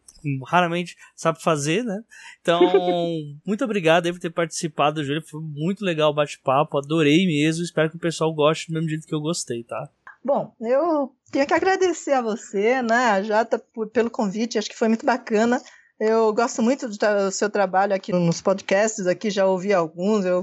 raramente 0.46 0.96
sabe 1.16 1.42
fazer, 1.42 1.82
né? 1.84 2.02
Então, 2.40 2.60
muito 3.46 3.64
obrigado 3.64 4.06
aí 4.06 4.12
por 4.12 4.20
ter 4.20 4.30
participado, 4.30 5.02
Júlia. 5.02 5.22
Foi 5.22 5.40
muito 5.40 5.84
legal 5.84 6.10
o 6.10 6.14
bate-papo. 6.14 6.78
Adorei 6.78 7.26
mesmo. 7.26 7.64
Espero 7.64 7.90
que 7.90 7.96
o 7.96 8.00
pessoal 8.00 8.32
goste 8.34 8.68
do 8.68 8.74
mesmo 8.74 8.90
jeito 8.90 9.06
que 9.06 9.14
eu 9.14 9.20
gostei, 9.20 9.64
tá? 9.64 9.88
Bom, 10.24 10.54
eu 10.60 11.14
tenho 11.30 11.46
que 11.46 11.54
agradecer 11.54 12.12
a 12.12 12.22
você, 12.22 12.80
né, 12.82 13.10
a 13.10 13.22
Jata, 13.22 13.58
por, 13.58 13.88
pelo 13.90 14.10
convite, 14.10 14.58
acho 14.58 14.70
que 14.70 14.78
foi 14.78 14.88
muito 14.88 15.04
bacana. 15.04 15.60
Eu 15.98 16.32
gosto 16.32 16.62
muito 16.62 16.88
do 16.88 17.30
seu 17.30 17.50
trabalho 17.50 17.94
aqui 17.94 18.12
nos 18.12 18.40
podcasts, 18.40 19.06
aqui 19.06 19.30
já 19.30 19.46
ouvi 19.46 19.72
alguns, 19.72 20.24
eu, 20.24 20.40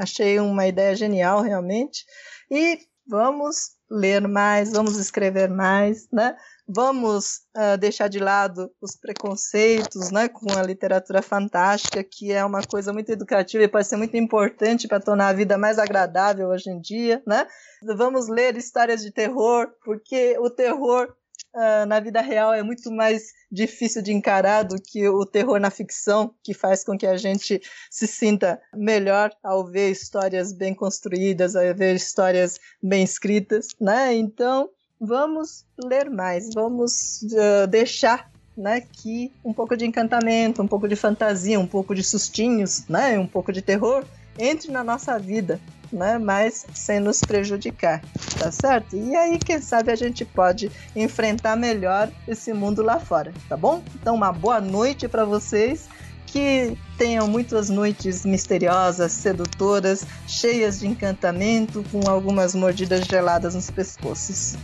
Achei 0.00 0.38
uma 0.40 0.66
ideia 0.66 0.94
genial, 0.96 1.42
realmente. 1.42 2.06
E 2.50 2.78
vamos 3.06 3.72
ler 3.90 4.26
mais, 4.26 4.72
vamos 4.72 4.96
escrever 4.96 5.50
mais, 5.50 6.08
né? 6.10 6.34
Vamos 6.72 7.40
uh, 7.56 7.76
deixar 7.76 8.06
de 8.06 8.20
lado 8.20 8.70
os 8.80 8.96
preconceitos, 8.96 10.12
né, 10.12 10.28
com 10.28 10.52
a 10.56 10.62
literatura 10.62 11.20
fantástica, 11.20 12.04
que 12.04 12.30
é 12.30 12.44
uma 12.44 12.62
coisa 12.62 12.92
muito 12.92 13.10
educativa 13.10 13.64
e 13.64 13.68
pode 13.68 13.88
ser 13.88 13.96
muito 13.96 14.16
importante 14.16 14.86
para 14.86 15.00
tornar 15.00 15.28
a 15.28 15.32
vida 15.32 15.58
mais 15.58 15.80
agradável 15.80 16.48
hoje 16.48 16.70
em 16.70 16.80
dia, 16.80 17.20
né? 17.26 17.44
Vamos 17.82 18.28
ler 18.28 18.56
histórias 18.56 19.02
de 19.02 19.10
terror, 19.10 19.66
porque 19.84 20.38
o 20.38 20.48
terror 20.48 21.12
uh, 21.54 21.86
na 21.86 21.98
vida 21.98 22.20
real 22.20 22.54
é 22.54 22.62
muito 22.62 22.88
mais 22.92 23.32
difícil 23.50 24.00
de 24.00 24.12
encarar 24.12 24.62
do 24.62 24.76
que 24.80 25.08
o 25.08 25.26
terror 25.26 25.58
na 25.58 25.70
ficção, 25.70 26.32
que 26.40 26.54
faz 26.54 26.84
com 26.84 26.96
que 26.96 27.06
a 27.06 27.16
gente 27.16 27.60
se 27.90 28.06
sinta 28.06 28.60
melhor 28.72 29.32
ao 29.42 29.66
ver 29.66 29.90
histórias 29.90 30.52
bem 30.52 30.72
construídas, 30.72 31.56
ao 31.56 31.74
ver 31.74 31.96
histórias 31.96 32.60
bem 32.80 33.02
escritas, 33.02 33.66
né? 33.80 34.14
Então, 34.14 34.70
vamos 35.00 35.64
ler 35.82 36.10
mais, 36.10 36.52
vamos 36.52 37.22
uh, 37.22 37.66
deixar 37.66 38.30
né, 38.56 38.82
que 38.82 39.32
um 39.42 39.52
pouco 39.52 39.76
de 39.76 39.86
encantamento, 39.86 40.60
um 40.60 40.68
pouco 40.68 40.86
de 40.86 40.94
fantasia, 40.94 41.58
um 41.58 41.66
pouco 41.66 41.94
de 41.94 42.02
sustinhos, 42.02 42.86
né, 42.88 43.18
um 43.18 43.26
pouco 43.26 43.52
de 43.52 43.62
terror 43.62 44.04
entre 44.38 44.70
na 44.70 44.84
nossa 44.84 45.18
vida, 45.18 45.60
né? 45.92 46.18
Mas 46.18 46.66
sem 46.74 47.00
nos 47.00 47.20
prejudicar, 47.20 48.02
tá 48.38 48.50
certo? 48.50 48.96
E 48.96 49.14
aí, 49.14 49.38
quem 49.38 49.60
sabe 49.60 49.90
a 49.90 49.96
gente 49.96 50.24
pode 50.24 50.70
enfrentar 50.94 51.56
melhor 51.56 52.10
esse 52.28 52.52
mundo 52.52 52.82
lá 52.82 52.98
fora, 52.98 53.32
tá 53.48 53.56
bom? 53.56 53.82
Então, 53.94 54.14
uma 54.14 54.32
boa 54.32 54.60
noite 54.60 55.08
para 55.08 55.24
vocês. 55.24 55.88
Que 56.26 56.78
tenham 56.96 57.26
muitas 57.26 57.68
noites 57.68 58.24
misteriosas, 58.24 59.10
sedutoras, 59.10 60.06
cheias 60.28 60.78
de 60.78 60.86
encantamento, 60.86 61.84
com 61.90 62.08
algumas 62.08 62.54
mordidas 62.54 63.04
geladas 63.04 63.56
nos 63.56 63.68
pescoços. 63.68 64.56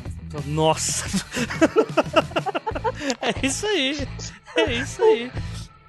Nossa! 0.47 1.07
é 3.21 3.47
isso 3.47 3.67
aí! 3.67 4.09
É 4.57 4.73
isso 4.73 5.03
aí! 5.03 5.31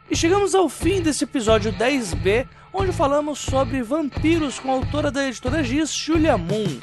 E 0.10 0.16
chegamos 0.16 0.56
ao 0.56 0.70
fim 0.70 1.02
desse 1.02 1.24
episódio 1.24 1.74
10B 1.74 2.48
onde 2.74 2.92
falamos 2.92 3.40
sobre 3.40 3.82
vampiros 3.82 4.60
com 4.60 4.70
a 4.72 4.74
autora 4.76 5.12
da 5.12 5.28
editora 5.28 5.64
Giz, 5.64 5.94
Julia 5.94 6.38
Moon. 6.38 6.80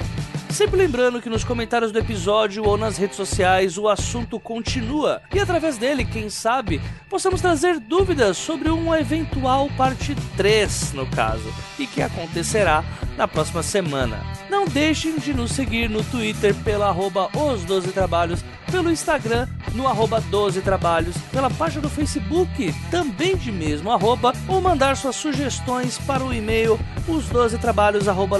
Sempre 0.55 0.77
lembrando 0.77 1.21
que 1.21 1.29
nos 1.29 1.43
comentários 1.43 1.91
do 1.91 1.99
episódio 1.99 2.63
ou 2.63 2.77
nas 2.77 2.97
redes 2.97 3.17
sociais 3.17 3.77
o 3.77 3.89
assunto 3.89 4.39
continua 4.39 5.21
e 5.33 5.37
através 5.37 5.77
dele, 5.77 6.05
quem 6.05 6.29
sabe, 6.29 6.79
possamos 7.09 7.41
trazer 7.41 7.77
dúvidas 7.77 8.37
sobre 8.37 8.69
uma 8.69 8.97
eventual 8.97 9.69
parte 9.75 10.15
3, 10.37 10.93
no 10.93 11.05
caso, 11.07 11.53
e 11.77 11.85
que 11.85 12.01
acontecerá 12.01 12.85
na 13.17 13.27
próxima 13.27 13.61
semana. 13.61 14.17
Não 14.49 14.63
deixem 14.63 15.17
de 15.17 15.33
nos 15.33 15.51
seguir 15.51 15.89
no 15.89 16.01
Twitter 16.05 16.55
pela 16.63 16.87
arroba 16.87 17.29
os 17.35 17.65
12 17.65 17.91
trabalhos, 17.91 18.41
pelo 18.71 18.89
Instagram 18.89 19.49
no 19.73 19.89
arroba 19.89 20.21
12 20.21 20.61
trabalhos, 20.61 21.17
pela 21.33 21.49
página 21.49 21.81
do 21.81 21.89
Facebook 21.89 22.73
também 22.89 23.35
de 23.35 23.51
mesmo 23.51 23.91
arroba, 23.91 24.31
ou 24.47 24.61
mandar 24.61 24.95
suas 24.95 25.17
sugestões 25.17 25.97
para 25.97 26.23
o 26.23 26.33
e-mail 26.33 26.79
os 27.07 27.27
12 27.27 27.57
trabalhos 27.59 28.07
arroba 28.07 28.37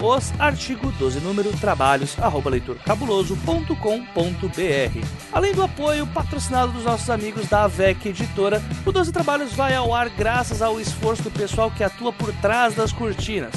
os 0.00 0.32
artigo 0.38 0.92
12 0.92 1.18
número 1.20 1.50
trabalhos 1.58 2.18
arroba 2.18 2.50
leitorcabuloso.com.br. 2.50 5.06
Além 5.32 5.54
do 5.54 5.62
apoio 5.62 6.06
patrocinado 6.06 6.72
dos 6.72 6.84
nossos 6.84 7.08
amigos 7.08 7.48
da 7.48 7.64
AVEC 7.64 8.10
Editora, 8.10 8.62
o 8.84 8.92
12 8.92 9.10
Trabalhos 9.12 9.54
vai 9.54 9.74
ao 9.74 9.94
ar 9.94 10.10
graças 10.10 10.60
ao 10.60 10.78
esforço 10.80 11.22
do 11.22 11.30
pessoal 11.30 11.70
que 11.70 11.82
atua 11.82 12.12
por 12.12 12.30
trás 12.34 12.74
das 12.74 12.92
cortinas. 12.92 13.54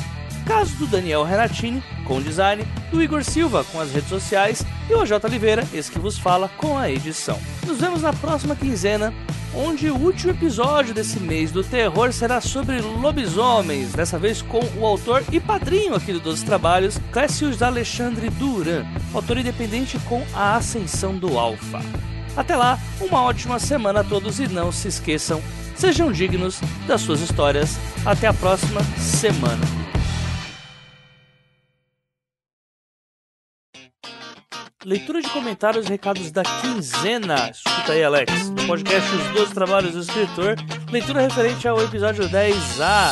Caso 0.47 0.77
do 0.77 0.87
Daniel 0.87 1.23
Renatini, 1.23 1.83
com 2.05 2.21
design, 2.21 2.65
do 2.89 3.03
Igor 3.03 3.21
Silva, 3.21 3.65
com 3.65 3.81
as 3.81 3.91
redes 3.91 4.07
sociais, 4.07 4.65
e 4.89 4.93
o 4.93 5.05
J. 5.05 5.27
Oliveira, 5.27 5.67
esse 5.73 5.91
que 5.91 5.99
vos 5.99 6.17
fala, 6.17 6.49
com 6.55 6.77
a 6.77 6.89
edição. 6.89 7.37
Nos 7.65 7.79
vemos 7.79 8.01
na 8.01 8.13
próxima 8.13 8.55
quinzena 8.55 9.13
onde 9.53 9.89
o 9.89 9.95
último 9.97 10.31
episódio 10.31 10.93
desse 10.93 11.19
mês 11.19 11.51
do 11.51 11.63
terror 11.63 12.13
será 12.13 12.39
sobre 12.39 12.79
lobisomens, 12.79 13.91
dessa 13.91 14.17
vez 14.17 14.41
com 14.41 14.61
o 14.77 14.85
autor 14.85 15.21
e 15.33 15.39
padrinho 15.39 15.95
aqui 15.95 16.13
do 16.13 16.19
Doze 16.21 16.45
Trabalhos, 16.45 16.97
Clécius 17.11 17.61
Alexandre 17.61 18.29
Duran, 18.29 18.85
autor 19.13 19.37
independente 19.37 19.99
com 20.07 20.23
A 20.33 20.55
Ascensão 20.55 21.17
do 21.17 21.37
Alfa. 21.37 21.81
Até 22.37 22.55
lá, 22.55 22.79
uma 23.01 23.21
ótima 23.21 23.59
semana 23.59 23.99
a 23.99 24.03
todos 24.03 24.39
e 24.39 24.47
não 24.47 24.71
se 24.71 24.87
esqueçam, 24.87 25.41
sejam 25.75 26.09
dignos 26.09 26.61
das 26.87 27.01
suas 27.01 27.19
histórias. 27.19 27.77
Até 28.05 28.27
a 28.27 28.33
próxima 28.33 28.81
semana. 28.97 29.65
Leitura 34.87 35.21
de 35.21 35.29
comentários 35.29 35.85
e 35.85 35.89
recados 35.89 36.31
da 36.31 36.43
quinzena. 36.43 37.51
Escuta 37.51 37.91
aí, 37.91 38.05
Alex. 38.05 38.49
No 38.51 38.65
podcast 38.65 39.13
Os 39.13 39.33
Dois 39.33 39.49
Trabalhos 39.49 39.91
do 39.91 39.99
Escritor, 39.99 40.55
leitura 40.89 41.19
referente 41.19 41.67
ao 41.67 41.83
episódio 41.83 42.23
10A, 42.29 43.11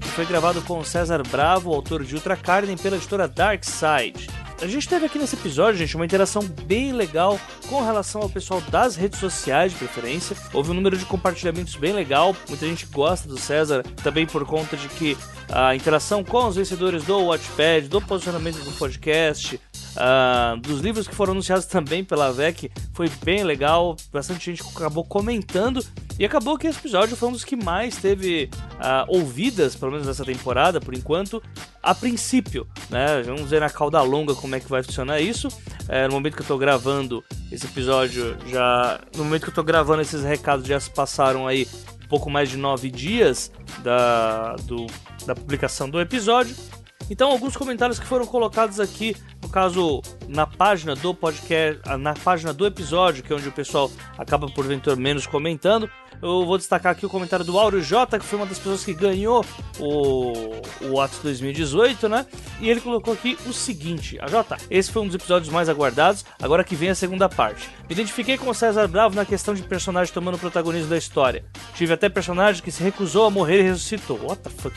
que 0.00 0.08
foi 0.10 0.24
gravado 0.24 0.62
com 0.62 0.84
César 0.84 1.20
Bravo, 1.28 1.74
autor 1.74 2.04
de 2.04 2.14
Ultra 2.14 2.36
Carne, 2.36 2.76
pela 2.76 2.94
editora 2.94 3.26
Dark 3.26 3.64
Side. 3.64 4.47
A 4.60 4.66
gente 4.66 4.88
teve 4.88 5.06
aqui 5.06 5.18
nesse 5.20 5.36
episódio, 5.36 5.78
gente, 5.78 5.94
uma 5.94 6.04
interação 6.04 6.42
bem 6.64 6.92
legal 6.92 7.38
com 7.68 7.80
relação 7.80 8.22
ao 8.22 8.28
pessoal 8.28 8.60
das 8.62 8.96
redes 8.96 9.20
sociais, 9.20 9.70
de 9.70 9.78
preferência. 9.78 10.36
Houve 10.52 10.72
um 10.72 10.74
número 10.74 10.98
de 10.98 11.04
compartilhamentos 11.04 11.76
bem 11.76 11.92
legal. 11.92 12.34
Muita 12.48 12.66
gente 12.66 12.84
gosta 12.86 13.28
do 13.28 13.38
César, 13.38 13.84
também 14.02 14.26
por 14.26 14.44
conta 14.44 14.76
de 14.76 14.88
que 14.88 15.16
a 15.48 15.76
interação 15.76 16.24
com 16.24 16.44
os 16.48 16.56
vencedores 16.56 17.04
do 17.04 17.18
Watchpad, 17.26 17.88
do 17.88 18.00
posicionamento 18.02 18.58
do 18.64 18.72
podcast, 18.72 19.60
Uh, 19.98 20.56
dos 20.60 20.80
livros 20.80 21.08
que 21.08 21.14
foram 21.14 21.32
anunciados 21.32 21.66
também 21.66 22.04
pela 22.04 22.30
VEC 22.30 22.70
foi 22.92 23.08
bem 23.24 23.42
legal, 23.42 23.96
bastante 24.12 24.44
gente 24.44 24.62
acabou 24.76 25.02
comentando 25.02 25.84
e 26.16 26.24
acabou 26.24 26.56
que 26.56 26.68
esse 26.68 26.78
episódio 26.78 27.16
foi 27.16 27.28
um 27.28 27.32
dos 27.32 27.42
que 27.42 27.56
mais 27.56 27.96
teve 27.96 28.48
uh, 28.74 29.04
ouvidas, 29.08 29.74
pelo 29.74 29.90
menos 29.90 30.06
nessa 30.06 30.24
temporada, 30.24 30.80
por 30.80 30.94
enquanto, 30.94 31.42
a 31.82 31.94
princípio, 31.94 32.66
né? 32.90 33.22
Vamos 33.22 33.50
ver 33.50 33.60
na 33.60 33.70
cauda 33.70 34.00
longa 34.02 34.34
como 34.34 34.54
é 34.54 34.60
que 34.60 34.68
vai 34.68 34.82
funcionar 34.82 35.20
isso. 35.20 35.48
É, 35.88 36.06
no 36.06 36.14
momento 36.14 36.36
que 36.36 36.42
eu 36.42 36.46
tô 36.46 36.58
gravando 36.58 37.24
esse 37.50 37.66
episódio, 37.66 38.36
já. 38.48 39.00
No 39.16 39.24
momento 39.24 39.44
que 39.44 39.50
eu 39.50 39.54
tô 39.54 39.62
gravando 39.62 40.02
esses 40.02 40.22
recados, 40.22 40.66
já 40.66 40.78
se 40.78 40.90
passaram 40.90 41.46
aí 41.46 41.66
um 42.04 42.08
pouco 42.08 42.30
mais 42.30 42.48
de 42.48 42.56
nove 42.56 42.90
dias 42.90 43.52
da, 43.82 44.56
do, 44.56 44.86
da 45.26 45.34
publicação 45.34 45.88
do 45.88 46.00
episódio. 46.00 46.54
Então, 47.10 47.30
alguns 47.30 47.56
comentários 47.56 47.98
que 47.98 48.06
foram 48.06 48.26
colocados 48.26 48.78
aqui, 48.78 49.16
no 49.42 49.48
caso, 49.48 50.02
na 50.28 50.46
página 50.46 50.94
do 50.94 51.14
podcast, 51.14 51.80
na 51.98 52.14
página 52.14 52.52
do 52.52 52.66
episódio, 52.66 53.22
que 53.22 53.32
é 53.32 53.36
onde 53.36 53.48
o 53.48 53.52
pessoal 53.52 53.90
acaba 54.18 54.46
porventura 54.48 54.94
menos 54.94 55.26
comentando. 55.26 55.90
Eu 56.20 56.44
vou 56.44 56.58
destacar 56.58 56.92
aqui 56.92 57.06
o 57.06 57.08
comentário 57.08 57.44
do 57.44 57.56
Auro 57.56 57.80
J, 57.80 58.18
que 58.18 58.24
foi 58.24 58.38
uma 58.38 58.46
das 58.46 58.58
pessoas 58.58 58.84
que 58.84 58.92
ganhou 58.92 59.44
o, 59.78 60.32
o 60.90 61.00
Atos 61.00 61.20
2018, 61.20 62.08
né? 62.08 62.26
E 62.60 62.68
ele 62.68 62.80
colocou 62.80 63.14
aqui 63.14 63.38
o 63.46 63.52
seguinte: 63.52 64.18
A 64.20 64.26
J, 64.26 64.56
esse 64.68 64.90
foi 64.90 65.02
um 65.02 65.06
dos 65.06 65.14
episódios 65.14 65.52
mais 65.52 65.68
aguardados, 65.68 66.24
agora 66.42 66.64
que 66.64 66.74
vem 66.74 66.90
a 66.90 66.94
segunda 66.94 67.28
parte. 67.28 67.70
Me 67.88 67.94
identifiquei 67.94 68.36
com 68.36 68.50
o 68.50 68.54
César 68.54 68.88
Bravo 68.88 69.14
na 69.14 69.24
questão 69.24 69.54
de 69.54 69.62
personagem 69.62 70.12
tomando 70.12 70.38
protagonismo 70.38 70.90
da 70.90 70.98
história. 70.98 71.44
Tive 71.74 71.92
até 71.92 72.08
personagem 72.08 72.62
que 72.62 72.72
se 72.72 72.82
recusou 72.82 73.24
a 73.24 73.30
morrer 73.30 73.60
e 73.60 73.62
ressuscitou. 73.62 74.18
What 74.24 74.42
the 74.42 74.50
fuck? 74.50 74.74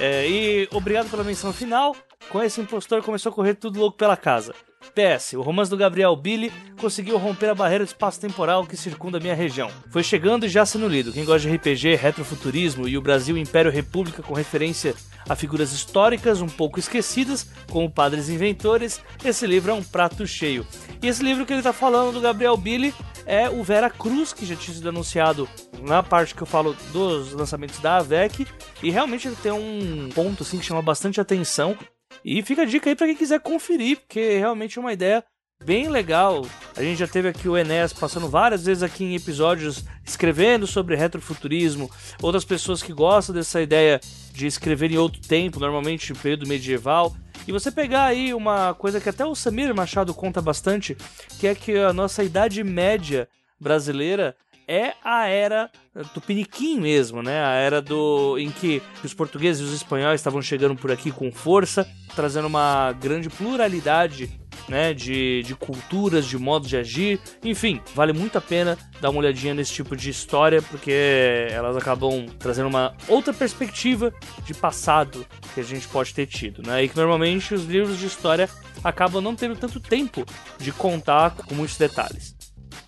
É, 0.00 0.26
e 0.26 0.68
obrigado 0.72 1.10
pela 1.10 1.22
menção 1.22 1.52
final. 1.52 1.94
Com 2.30 2.42
esse 2.42 2.58
impostor 2.58 3.02
começou 3.02 3.30
a 3.30 3.34
correr 3.34 3.54
tudo 3.54 3.78
louco 3.78 3.98
pela 3.98 4.16
casa. 4.16 4.54
PS, 4.90 5.34
o 5.34 5.42
romance 5.42 5.70
do 5.70 5.76
Gabriel 5.76 6.14
Billy 6.16 6.52
conseguiu 6.80 7.16
romper 7.18 7.50
a 7.50 7.54
barreira 7.54 7.84
espaço-temporal 7.84 8.66
que 8.66 8.76
circunda 8.76 9.20
minha 9.20 9.34
região. 9.34 9.70
Foi 9.90 10.02
chegando 10.02 10.46
e 10.46 10.48
já 10.48 10.66
sendo 10.66 10.88
lido. 10.88 11.12
Quem 11.12 11.24
gosta 11.24 11.48
de 11.48 11.54
RPG, 11.54 11.94
retrofuturismo 11.96 12.88
e 12.88 12.98
o 12.98 13.02
Brasil 13.02 13.36
Império 13.36 13.70
República 13.70 14.22
com 14.22 14.34
referência 14.34 14.94
a 15.28 15.36
figuras 15.36 15.72
históricas 15.72 16.40
um 16.40 16.48
pouco 16.48 16.78
esquecidas, 16.78 17.46
como 17.70 17.90
Padres 17.90 18.28
Inventores, 18.28 19.00
esse 19.24 19.46
livro 19.46 19.70
é 19.70 19.74
um 19.74 19.82
prato 19.82 20.26
cheio. 20.26 20.66
E 21.02 21.06
esse 21.06 21.22
livro 21.22 21.46
que 21.46 21.52
ele 21.52 21.60
está 21.60 21.72
falando 21.72 22.14
do 22.14 22.20
Gabriel 22.20 22.56
Billy 22.56 22.94
é 23.26 23.48
o 23.48 23.62
Vera 23.62 23.90
Cruz, 23.90 24.32
que 24.32 24.46
já 24.46 24.56
tinha 24.56 24.74
sido 24.74 24.88
anunciado 24.88 25.48
na 25.82 26.02
parte 26.02 26.34
que 26.34 26.42
eu 26.42 26.46
falo 26.46 26.74
dos 26.92 27.32
lançamentos 27.32 27.78
da 27.78 27.98
AVEC, 27.98 28.46
e 28.82 28.90
realmente 28.90 29.28
ele 29.28 29.36
tem 29.36 29.52
um 29.52 30.08
ponto 30.14 30.42
assim 30.42 30.58
que 30.58 30.64
chama 30.64 30.82
bastante 30.82 31.20
atenção. 31.20 31.76
E 32.24 32.42
fica 32.42 32.62
a 32.62 32.66
dica 32.66 32.90
aí 32.90 32.96
para 32.96 33.06
quem 33.06 33.16
quiser 33.16 33.40
conferir, 33.40 33.98
porque 33.98 34.38
realmente 34.38 34.78
é 34.78 34.80
uma 34.80 34.92
ideia 34.92 35.24
bem 35.64 35.88
legal. 35.88 36.46
A 36.76 36.82
gente 36.82 36.98
já 36.98 37.06
teve 37.06 37.28
aqui 37.28 37.48
o 37.48 37.56
Enéas 37.56 37.92
passando 37.92 38.28
várias 38.28 38.64
vezes 38.64 38.82
aqui 38.82 39.04
em 39.04 39.14
episódios 39.14 39.84
escrevendo 40.04 40.66
sobre 40.66 40.96
retrofuturismo, 40.96 41.90
outras 42.22 42.44
pessoas 42.44 42.82
que 42.82 42.92
gostam 42.92 43.34
dessa 43.34 43.60
ideia 43.60 44.00
de 44.32 44.46
escrever 44.46 44.90
em 44.90 44.96
outro 44.96 45.20
tempo, 45.20 45.60
normalmente 45.60 46.14
período 46.14 46.46
medieval. 46.46 47.14
E 47.46 47.52
você 47.52 47.70
pegar 47.70 48.04
aí 48.04 48.32
uma 48.32 48.74
coisa 48.74 49.00
que 49.00 49.08
até 49.08 49.24
o 49.24 49.34
Samir 49.34 49.74
Machado 49.74 50.14
conta 50.14 50.40
bastante, 50.40 50.96
que 51.38 51.46
é 51.46 51.54
que 51.54 51.76
a 51.76 51.92
nossa 51.92 52.22
idade 52.22 52.62
média 52.62 53.28
brasileira 53.58 54.34
é 54.70 54.94
a 55.02 55.26
era 55.26 55.68
do 56.14 56.20
piniquim 56.20 56.78
mesmo, 56.78 57.20
né? 57.24 57.44
A 57.44 57.54
era 57.54 57.82
do 57.82 58.38
em 58.38 58.50
que 58.50 58.80
os 59.02 59.12
portugueses 59.12 59.60
e 59.60 59.64
os 59.64 59.74
espanhóis 59.74 60.20
estavam 60.20 60.40
chegando 60.40 60.76
por 60.76 60.92
aqui 60.92 61.10
com 61.10 61.32
força, 61.32 61.84
trazendo 62.14 62.46
uma 62.46 62.92
grande 62.92 63.28
pluralidade 63.28 64.30
né, 64.68 64.94
de, 64.94 65.42
de 65.42 65.56
culturas, 65.56 66.24
de 66.24 66.38
modos 66.38 66.68
de 66.68 66.76
agir. 66.76 67.20
Enfim, 67.42 67.80
vale 67.96 68.12
muito 68.12 68.38
a 68.38 68.40
pena 68.40 68.78
dar 69.00 69.10
uma 69.10 69.18
olhadinha 69.18 69.52
nesse 69.52 69.72
tipo 69.72 69.96
de 69.96 70.08
história, 70.08 70.62
porque 70.62 71.48
elas 71.50 71.76
acabam 71.76 72.26
trazendo 72.38 72.68
uma 72.68 72.94
outra 73.08 73.34
perspectiva 73.34 74.14
de 74.44 74.54
passado 74.54 75.26
que 75.52 75.58
a 75.58 75.64
gente 75.64 75.88
pode 75.88 76.14
ter 76.14 76.26
tido, 76.26 76.62
né? 76.62 76.84
E 76.84 76.88
que 76.88 76.96
normalmente 76.96 77.52
os 77.52 77.64
livros 77.64 77.98
de 77.98 78.06
história 78.06 78.48
acabam 78.84 79.20
não 79.20 79.34
tendo 79.34 79.56
tanto 79.56 79.80
tempo 79.80 80.24
de 80.58 80.70
contar 80.70 81.32
com 81.32 81.56
muitos 81.56 81.76
detalhes. 81.76 82.39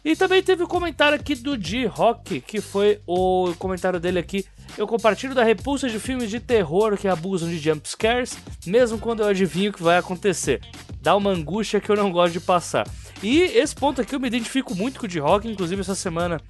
E 0.05 0.17
também 0.17 0.43
teve 0.43 0.63
o 0.63 0.67
um 0.67 0.69
comentário 0.69 1.15
aqui 1.15 1.35
do 1.35 1.61
G 1.61 1.87
Rock, 1.87 2.41
que 2.41 2.61
foi 2.61 3.01
o 3.07 3.55
comentário 3.59 4.01
dele 4.01 4.19
aqui. 4.19 4.45
Eu 4.77 4.87
compartilho 4.87 5.35
da 5.35 5.45
repulsa 5.45 5.89
de 5.89 5.99
filmes 6.01 6.29
de 6.31 6.41
terror 6.41 6.97
que 6.97 7.07
abusam 7.07 7.49
de 7.49 7.59
jumpscares, 7.59 8.37
mesmo 8.67 8.99
quando 8.99 9.23
eu 9.23 9.29
adivinho 9.29 9.71
o 9.71 9.73
que 9.73 9.83
vai 9.83 9.99
acontecer. 9.99 10.61
Dá 11.01 11.15
uma 11.15 11.31
angústia 11.31 11.81
que 11.81 11.91
eu 11.91 11.97
não 11.97 12.11
gosto 12.11 12.33
de 12.33 12.41
passar. 12.41 12.89
E 13.23 13.43
esse 13.43 13.75
ponto 13.75 14.01
aqui 14.01 14.15
eu 14.15 14.21
me 14.21 14.27
identifico 14.27 14.75
muito 14.75 14.99
com 14.99 15.07
o 15.07 15.11
G 15.11 15.21
Rock, 15.21 15.49
inclusive 15.49 15.81
essa 15.81 15.95
semana 15.95 16.41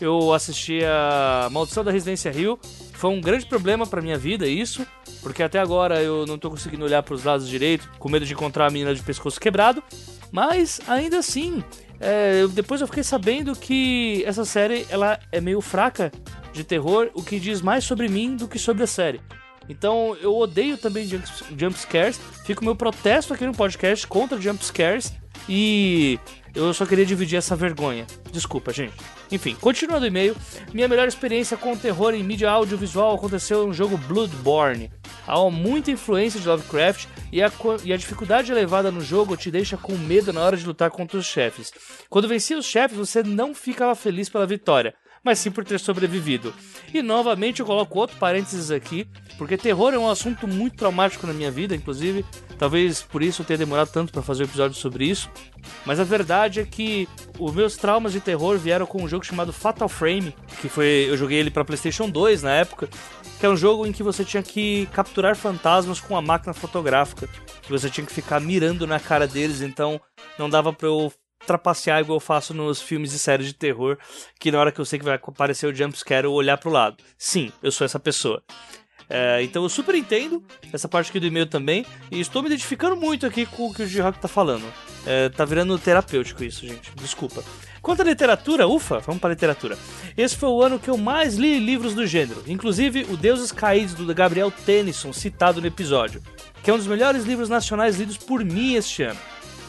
eu 0.00 0.32
assisti 0.32 0.80
a 0.84 1.48
Maldição 1.50 1.84
da 1.84 1.90
Residência 1.90 2.30
Rio. 2.30 2.58
Foi 2.94 3.10
um 3.10 3.20
grande 3.20 3.46
problema 3.46 3.86
para 3.86 4.00
minha 4.00 4.16
vida 4.16 4.46
isso, 4.46 4.86
porque 5.22 5.42
até 5.42 5.58
agora 5.58 6.02
eu 6.02 6.24
não 6.26 6.38
tô 6.38 6.48
conseguindo 6.50 6.84
olhar 6.84 7.02
para 7.02 7.14
os 7.14 7.24
lados 7.24 7.48
direito, 7.48 7.90
com 7.98 8.08
medo 8.08 8.24
de 8.24 8.32
encontrar 8.32 8.66
a 8.66 8.70
menina 8.70 8.94
de 8.94 9.02
pescoço 9.02 9.40
quebrado. 9.40 9.82
Mas 10.30 10.80
ainda 10.88 11.18
assim, 11.18 11.62
é, 12.02 12.46
depois 12.48 12.80
eu 12.80 12.86
fiquei 12.88 13.04
sabendo 13.04 13.54
que 13.54 14.24
essa 14.26 14.44
série 14.44 14.84
ela 14.90 15.20
é 15.30 15.40
meio 15.40 15.60
fraca 15.60 16.10
de 16.52 16.64
terror, 16.64 17.10
o 17.14 17.22
que 17.22 17.38
diz 17.38 17.62
mais 17.62 17.84
sobre 17.84 18.08
mim 18.08 18.34
do 18.34 18.48
que 18.48 18.58
sobre 18.58 18.82
a 18.82 18.86
série. 18.86 19.20
Então 19.68 20.16
eu 20.20 20.36
odeio 20.36 20.76
também 20.76 21.06
jump 21.06 21.78
scares. 21.78 22.20
Fica 22.44 22.60
o 22.60 22.64
meu 22.64 22.74
protesto 22.74 23.32
aqui 23.32 23.46
no 23.46 23.52
podcast 23.52 24.06
contra 24.06 24.40
jump 24.40 24.64
scares. 24.64 25.12
E 25.48 26.18
eu 26.54 26.74
só 26.74 26.84
queria 26.84 27.06
dividir 27.06 27.36
essa 27.36 27.54
vergonha. 27.54 28.06
Desculpa, 28.32 28.72
gente. 28.72 28.94
Enfim, 29.32 29.56
continuando 29.58 30.04
o 30.04 30.06
e-mail, 30.06 30.36
minha 30.74 30.86
melhor 30.86 31.08
experiência 31.08 31.56
com 31.56 31.74
terror 31.74 32.12
em 32.12 32.22
mídia 32.22 32.50
audiovisual 32.50 33.14
aconteceu 33.14 33.66
no 33.66 33.72
jogo 33.72 33.96
Bloodborne. 33.96 34.90
Há 35.26 35.40
muita 35.50 35.90
influência 35.90 36.38
de 36.38 36.46
Lovecraft 36.46 37.06
e 37.32 37.42
a, 37.42 37.50
e 37.82 37.94
a 37.94 37.96
dificuldade 37.96 38.52
elevada 38.52 38.90
no 38.90 39.00
jogo 39.00 39.34
te 39.34 39.50
deixa 39.50 39.78
com 39.78 39.96
medo 39.96 40.34
na 40.34 40.42
hora 40.42 40.56
de 40.56 40.66
lutar 40.66 40.90
contra 40.90 41.16
os 41.18 41.24
chefes. 41.24 41.72
Quando 42.10 42.28
venci 42.28 42.54
os 42.54 42.66
chefes, 42.66 42.98
você 42.98 43.22
não 43.22 43.54
ficava 43.54 43.94
feliz 43.94 44.28
pela 44.28 44.46
vitória, 44.46 44.94
mas 45.24 45.38
sim 45.38 45.50
por 45.50 45.64
ter 45.64 45.78
sobrevivido. 45.78 46.52
E 46.92 47.00
novamente 47.02 47.60
eu 47.60 47.66
coloco 47.66 47.98
outro 47.98 48.16
parênteses 48.16 48.70
aqui, 48.70 49.06
porque 49.38 49.56
terror 49.56 49.94
é 49.94 49.98
um 49.98 50.08
assunto 50.08 50.46
muito 50.46 50.76
traumático 50.76 51.26
na 51.26 51.32
minha 51.32 51.50
vida, 51.50 51.74
inclusive, 51.74 52.24
talvez 52.58 53.02
por 53.02 53.22
isso 53.22 53.42
eu 53.42 53.46
tenha 53.46 53.58
demorado 53.58 53.90
tanto 53.90 54.12
para 54.12 54.22
fazer 54.22 54.42
um 54.42 54.46
episódio 54.46 54.76
sobre 54.76 55.04
isso. 55.04 55.30
Mas 55.86 56.00
a 56.00 56.04
verdade 56.04 56.60
é 56.60 56.64
que 56.64 57.08
os 57.38 57.54
meus 57.54 57.76
traumas 57.76 58.12
de 58.12 58.20
terror 58.20 58.58
vieram 58.58 58.86
com 58.86 59.02
um 59.02 59.08
jogo 59.08 59.24
chamado 59.24 59.52
Fatal 59.52 59.88
Frame, 59.88 60.34
que 60.60 60.68
foi 60.68 61.06
eu 61.08 61.16
joguei 61.16 61.38
ele 61.38 61.50
para 61.50 61.64
PlayStation 61.64 62.08
2 62.08 62.42
na 62.42 62.52
época, 62.52 62.88
que 63.38 63.46
é 63.46 63.48
um 63.48 63.56
jogo 63.56 63.86
em 63.86 63.92
que 63.92 64.02
você 64.02 64.24
tinha 64.24 64.42
que 64.42 64.86
capturar 64.92 65.34
fantasmas 65.34 65.98
com 66.00 66.16
a 66.16 66.22
máquina 66.22 66.52
fotográfica, 66.52 67.28
que 67.62 67.70
você 67.70 67.88
tinha 67.88 68.06
que 68.06 68.12
ficar 68.12 68.40
mirando 68.40 68.86
na 68.86 69.00
cara 69.00 69.26
deles, 69.26 69.60
então 69.60 70.00
não 70.38 70.48
dava 70.48 70.72
para 70.72 70.88
eu 70.88 71.12
trapacear 71.46 72.00
igual 72.00 72.16
eu 72.16 72.20
faço 72.20 72.54
nos 72.54 72.80
filmes 72.80 73.12
e 73.12 73.18
séries 73.18 73.46
de 73.46 73.54
terror, 73.54 73.98
que 74.38 74.50
na 74.50 74.58
hora 74.58 74.72
que 74.72 74.80
eu 74.80 74.84
sei 74.84 74.98
que 74.98 75.04
vai 75.04 75.14
aparecer 75.14 75.66
o 75.66 75.74
jumpscare 75.74 76.24
eu 76.24 76.32
olhar 76.32 76.58
pro 76.58 76.70
lado. 76.70 76.96
Sim, 77.16 77.52
eu 77.62 77.72
sou 77.72 77.84
essa 77.84 77.98
pessoa. 77.98 78.42
É, 79.08 79.42
então 79.42 79.62
eu 79.62 79.68
super 79.68 79.94
entendo 79.94 80.42
essa 80.72 80.88
parte 80.88 81.10
aqui 81.10 81.20
do 81.20 81.26
e-mail 81.26 81.46
também, 81.46 81.84
e 82.10 82.20
estou 82.20 82.42
me 82.42 82.48
identificando 82.48 82.96
muito 82.96 83.26
aqui 83.26 83.44
com 83.44 83.66
o 83.66 83.74
que 83.74 83.82
o 83.82 83.86
G-Rock 83.86 84.18
tá 84.18 84.28
falando. 84.28 84.64
É, 85.04 85.28
tá 85.28 85.44
virando 85.44 85.78
terapêutico 85.78 86.42
isso, 86.42 86.66
gente. 86.66 86.92
Desculpa. 86.94 87.44
Quanto 87.82 88.00
à 88.00 88.04
literatura, 88.04 88.66
ufa, 88.66 89.00
vamos 89.00 89.20
para 89.20 89.30
literatura. 89.30 89.76
Esse 90.16 90.36
foi 90.36 90.48
o 90.48 90.62
ano 90.62 90.78
que 90.78 90.88
eu 90.88 90.96
mais 90.96 91.34
li 91.34 91.58
livros 91.58 91.94
do 91.94 92.06
gênero, 92.06 92.42
inclusive 92.46 93.06
O 93.10 93.16
Deuses 93.16 93.50
Caídos 93.50 93.94
do 93.94 94.14
Gabriel 94.14 94.50
Tennyson, 94.50 95.12
citado 95.12 95.60
no 95.60 95.66
episódio, 95.66 96.22
que 96.62 96.70
é 96.70 96.72
um 96.72 96.78
dos 96.78 96.86
melhores 96.86 97.24
livros 97.24 97.48
nacionais 97.48 97.98
lidos 97.98 98.16
por 98.16 98.44
mim 98.44 98.76
este 98.76 99.02
ano. 99.02 99.18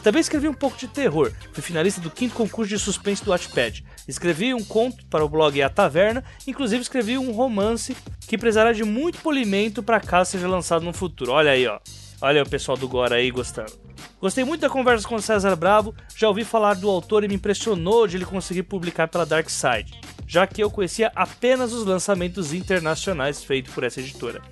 Também 0.04 0.20
escrevi 0.20 0.46
um 0.46 0.52
pouco 0.52 0.76
de 0.76 0.86
terror, 0.86 1.32
fui 1.50 1.62
finalista 1.62 1.98
do 1.98 2.10
quinto 2.10 2.34
concurso 2.34 2.68
de 2.68 2.78
suspense 2.78 3.24
do 3.24 3.30
Watchpad. 3.30 3.82
Escrevi 4.06 4.52
um 4.52 4.62
conto 4.62 5.06
para 5.06 5.24
o 5.24 5.28
blog 5.30 5.62
A 5.62 5.70
Taverna, 5.70 6.22
inclusive 6.46 6.82
escrevi 6.82 7.16
um 7.16 7.32
romance 7.32 7.96
que 8.28 8.36
precisará 8.36 8.74
de 8.74 8.84
muito 8.84 9.18
polimento 9.22 9.82
para 9.82 9.98
caso 9.98 10.32
seja 10.32 10.46
lançado 10.46 10.84
no 10.84 10.92
futuro. 10.92 11.32
Olha 11.32 11.52
aí, 11.52 11.66
ó. 11.66 11.78
Olha 12.20 12.42
o 12.42 12.48
pessoal 12.48 12.76
do 12.76 12.86
Gora 12.86 13.14
aí 13.14 13.30
gostando. 13.30 13.72
Gostei 14.20 14.44
muito 14.44 14.60
da 14.60 14.68
conversa 14.68 15.08
com 15.08 15.14
o 15.14 15.22
César 15.22 15.56
Bravo, 15.56 15.94
já 16.14 16.28
ouvi 16.28 16.44
falar 16.44 16.74
do 16.74 16.90
autor 16.90 17.24
e 17.24 17.28
me 17.28 17.36
impressionou 17.36 18.06
de 18.06 18.18
ele 18.18 18.26
conseguir 18.26 18.64
publicar 18.64 19.08
pela 19.08 19.24
Dark 19.24 19.48
Side, 19.48 19.98
já 20.26 20.46
que 20.46 20.62
eu 20.62 20.70
conhecia 20.70 21.10
apenas 21.16 21.72
os 21.72 21.86
lançamentos 21.86 22.52
internacionais 22.52 23.42
feitos 23.42 23.72
por 23.72 23.82
essa 23.82 24.00
editora. 24.00 24.42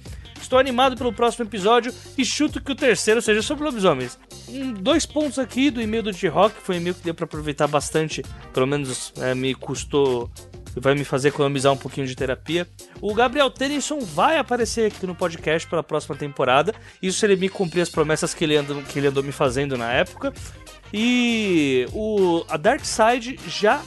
Estou 0.43 0.59
animado 0.59 0.97
pelo 0.97 1.12
próximo 1.12 1.44
episódio 1.44 1.94
e 2.19 2.24
chuto 2.24 2.60
que 2.60 2.73
o 2.73 2.74
terceiro 2.74 3.23
seja 3.23 3.40
sobre 3.40 3.64
lobisomens. 3.64 4.19
Um, 4.48 4.73
dois 4.74 5.06
pontos 5.06 5.39
aqui 5.39 5.70
do 5.70 5.81
e-mail 5.81 6.02
do 6.02 6.12
T-Rock, 6.12 6.56
foi 6.60 6.74
um 6.74 6.78
e-mail 6.81 6.94
que 6.97 7.02
deu 7.02 7.14
para 7.14 7.24
aproveitar 7.24 7.69
bastante, 7.69 8.23
pelo 8.52 8.66
menos 8.66 9.12
é, 9.19 9.35
me 9.35 9.55
custou 9.55 10.31
vai 10.74 10.94
me 10.94 11.05
fazer 11.05 11.28
economizar 11.28 11.73
um 11.73 11.77
pouquinho 11.77 12.06
de 12.06 12.16
terapia. 12.16 12.66
O 13.01 13.14
Gabriel 13.14 13.51
Tennyson 13.51 14.01
vai 14.01 14.39
aparecer 14.39 14.86
aqui 14.86 15.06
no 15.06 15.14
podcast 15.14 15.69
pela 15.69 15.82
próxima 15.82 16.16
temporada. 16.16 16.74
Isso 17.01 17.19
se 17.19 17.27
ele 17.27 17.36
me 17.36 17.48
cumprir 17.48 17.82
as 17.82 17.90
promessas 17.90 18.32
que 18.32 18.43
ele 18.43 18.56
andou, 18.56 18.82
que 18.82 18.98
ele 18.98 19.09
andou 19.09 19.23
me 19.23 19.32
fazendo 19.32 19.77
na 19.77 19.93
época. 19.93 20.32
E 20.93 21.86
o, 21.93 22.43
a 22.48 22.56
Dark 22.56 22.85
Side 22.85 23.39
já 23.47 23.82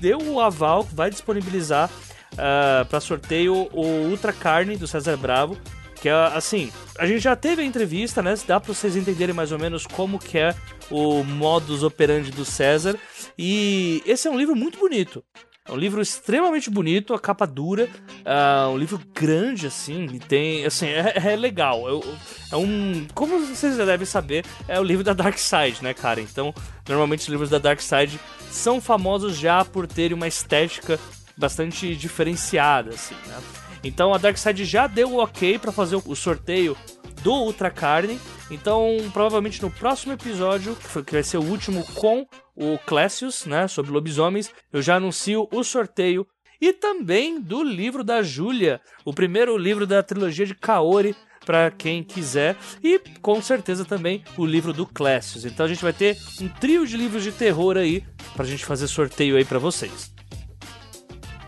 deu 0.00 0.18
o 0.22 0.40
aval, 0.40 0.88
vai 0.90 1.10
disponibilizar 1.10 1.88
uh, 1.88 2.38
ah, 2.38 2.86
para 2.88 2.98
sorteio 2.98 3.68
o 3.72 3.84
Ultra 4.08 4.32
Carne 4.32 4.76
do 4.76 4.86
César 4.86 5.16
Bravo. 5.18 5.56
Que 6.02 6.08
é 6.08 6.12
assim, 6.12 6.72
a 6.98 7.06
gente 7.06 7.20
já 7.20 7.36
teve 7.36 7.62
a 7.62 7.64
entrevista, 7.64 8.20
né? 8.20 8.34
Dá 8.44 8.58
para 8.58 8.74
vocês 8.74 8.96
entenderem 8.96 9.32
mais 9.32 9.52
ou 9.52 9.58
menos 9.58 9.86
como 9.86 10.18
que 10.18 10.36
é 10.36 10.52
o 10.90 11.22
modus 11.22 11.84
operandi 11.84 12.32
do 12.32 12.44
César. 12.44 12.98
E 13.38 14.02
esse 14.04 14.26
é 14.26 14.30
um 14.30 14.36
livro 14.36 14.56
muito 14.56 14.80
bonito. 14.80 15.22
É 15.64 15.70
um 15.70 15.76
livro 15.76 16.02
extremamente 16.02 16.68
bonito, 16.68 17.14
a 17.14 17.20
capa 17.20 17.46
dura, 17.46 17.88
uh, 18.26 18.68
um 18.70 18.76
livro 18.76 19.00
grande, 19.14 19.68
assim, 19.68 20.06
e 20.12 20.18
tem, 20.18 20.66
assim, 20.66 20.88
é, 20.88 21.34
é 21.34 21.36
legal. 21.36 21.88
É, 21.88 22.54
é, 22.54 22.56
um, 22.56 23.06
como 23.14 23.38
vocês 23.38 23.76
já 23.76 23.84
devem 23.84 24.04
saber, 24.04 24.44
é 24.66 24.80
o 24.80 24.82
livro 24.82 25.04
da 25.04 25.12
Dark 25.12 25.38
Side, 25.38 25.80
né, 25.80 25.94
cara? 25.94 26.20
Então, 26.20 26.52
normalmente 26.88 27.20
os 27.20 27.28
livros 27.28 27.48
da 27.48 27.58
Dark 27.58 27.78
Side 27.80 28.18
são 28.50 28.80
famosos 28.80 29.38
já 29.38 29.64
por 29.64 29.86
terem 29.86 30.16
uma 30.16 30.26
estética 30.26 30.98
bastante 31.36 31.94
diferenciada, 31.94 32.90
assim, 32.90 33.14
né? 33.28 33.38
Então 33.84 34.14
a 34.14 34.18
Darkseid 34.18 34.64
já 34.64 34.86
deu 34.86 35.10
o 35.10 35.22
ok 35.22 35.58
para 35.58 35.72
fazer 35.72 35.96
o 35.96 36.14
sorteio 36.14 36.76
do 37.22 37.32
Ultra 37.32 37.70
Carne. 37.70 38.18
Então, 38.50 38.96
provavelmente 39.12 39.62
no 39.62 39.70
próximo 39.70 40.12
episódio, 40.12 40.76
que 41.06 41.12
vai 41.12 41.22
ser 41.22 41.38
o 41.38 41.44
último 41.44 41.84
com 41.94 42.26
o 42.54 42.78
Clécius, 42.78 43.46
né, 43.46 43.66
sobre 43.66 43.90
lobisomens, 43.90 44.50
eu 44.72 44.82
já 44.82 44.96
anuncio 44.96 45.48
o 45.50 45.64
sorteio 45.64 46.26
e 46.60 46.72
também 46.72 47.40
do 47.40 47.62
livro 47.62 48.04
da 48.04 48.22
Júlia, 48.22 48.80
o 49.04 49.12
primeiro 49.12 49.56
livro 49.56 49.86
da 49.86 50.02
trilogia 50.02 50.46
de 50.46 50.54
Kaori 50.54 51.16
para 51.44 51.70
quem 51.72 52.04
quiser 52.04 52.56
e 52.82 53.00
com 53.20 53.42
certeza 53.42 53.84
também 53.84 54.22
o 54.36 54.46
livro 54.46 54.72
do 54.72 54.86
Clécius. 54.86 55.44
Então 55.44 55.66
a 55.66 55.68
gente 55.68 55.82
vai 55.82 55.92
ter 55.92 56.16
um 56.40 56.48
trio 56.48 56.86
de 56.86 56.96
livros 56.96 57.24
de 57.24 57.32
terror 57.32 57.76
aí 57.76 58.04
pra 58.34 58.44
gente 58.44 58.64
fazer 58.64 58.86
sorteio 58.86 59.36
aí 59.36 59.44
para 59.44 59.58
vocês. 59.58 60.12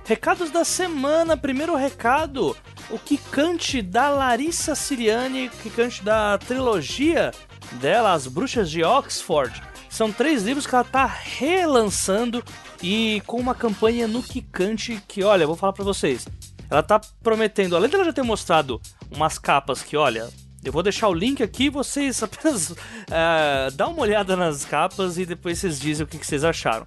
Recados 0.05 0.51
da 0.51 0.64
semana. 0.64 1.36
Primeiro 1.36 1.74
recado: 1.74 2.55
o 2.90 2.98
Kikante 2.98 3.81
da 3.81 4.10
Larissa 4.10 4.74
Siriani, 4.74 5.48
Kikante 5.48 6.05
da 6.05 6.36
trilogia 6.36 7.32
dela, 7.72 8.12
As 8.12 8.26
Bruxas 8.26 8.70
de 8.70 8.85
Oxford. 8.85 9.62
São 9.89 10.12
três 10.12 10.43
livros 10.43 10.66
que 10.66 10.74
ela 10.74 10.85
está 10.85 11.06
relançando 11.06 12.44
e 12.82 13.22
com 13.26 13.39
uma 13.39 13.55
campanha 13.55 14.06
no 14.06 14.22
Kikante 14.22 15.02
que, 15.09 15.22
olha, 15.22 15.47
vou 15.47 15.56
falar 15.56 15.72
para 15.72 15.85
vocês. 15.85 16.26
Ela 16.68 16.81
está 16.81 17.01
prometendo, 17.22 17.76
além 17.76 17.89
dela 17.89 18.05
já 18.05 18.12
ter 18.12 18.22
mostrado 18.22 18.81
umas 19.10 19.39
capas 19.39 19.82
que, 19.82 19.97
olha, 19.97 20.28
eu 20.64 20.72
vou 20.72 20.82
deixar 20.82 21.09
o 21.09 21.14
link 21.14 21.43
aqui, 21.43 21.70
vocês 21.70 22.20
apenas 22.24 22.70
uh, 22.70 22.76
dá 23.74 23.86
uma 23.86 24.01
olhada 24.01 24.36
nas 24.36 24.64
capas 24.64 25.16
e 25.16 25.24
depois 25.24 25.60
vocês 25.60 25.78
dizem 25.78 26.05
o 26.05 26.06
que, 26.06 26.18
que 26.18 26.26
vocês 26.26 26.44
acharam. 26.44 26.86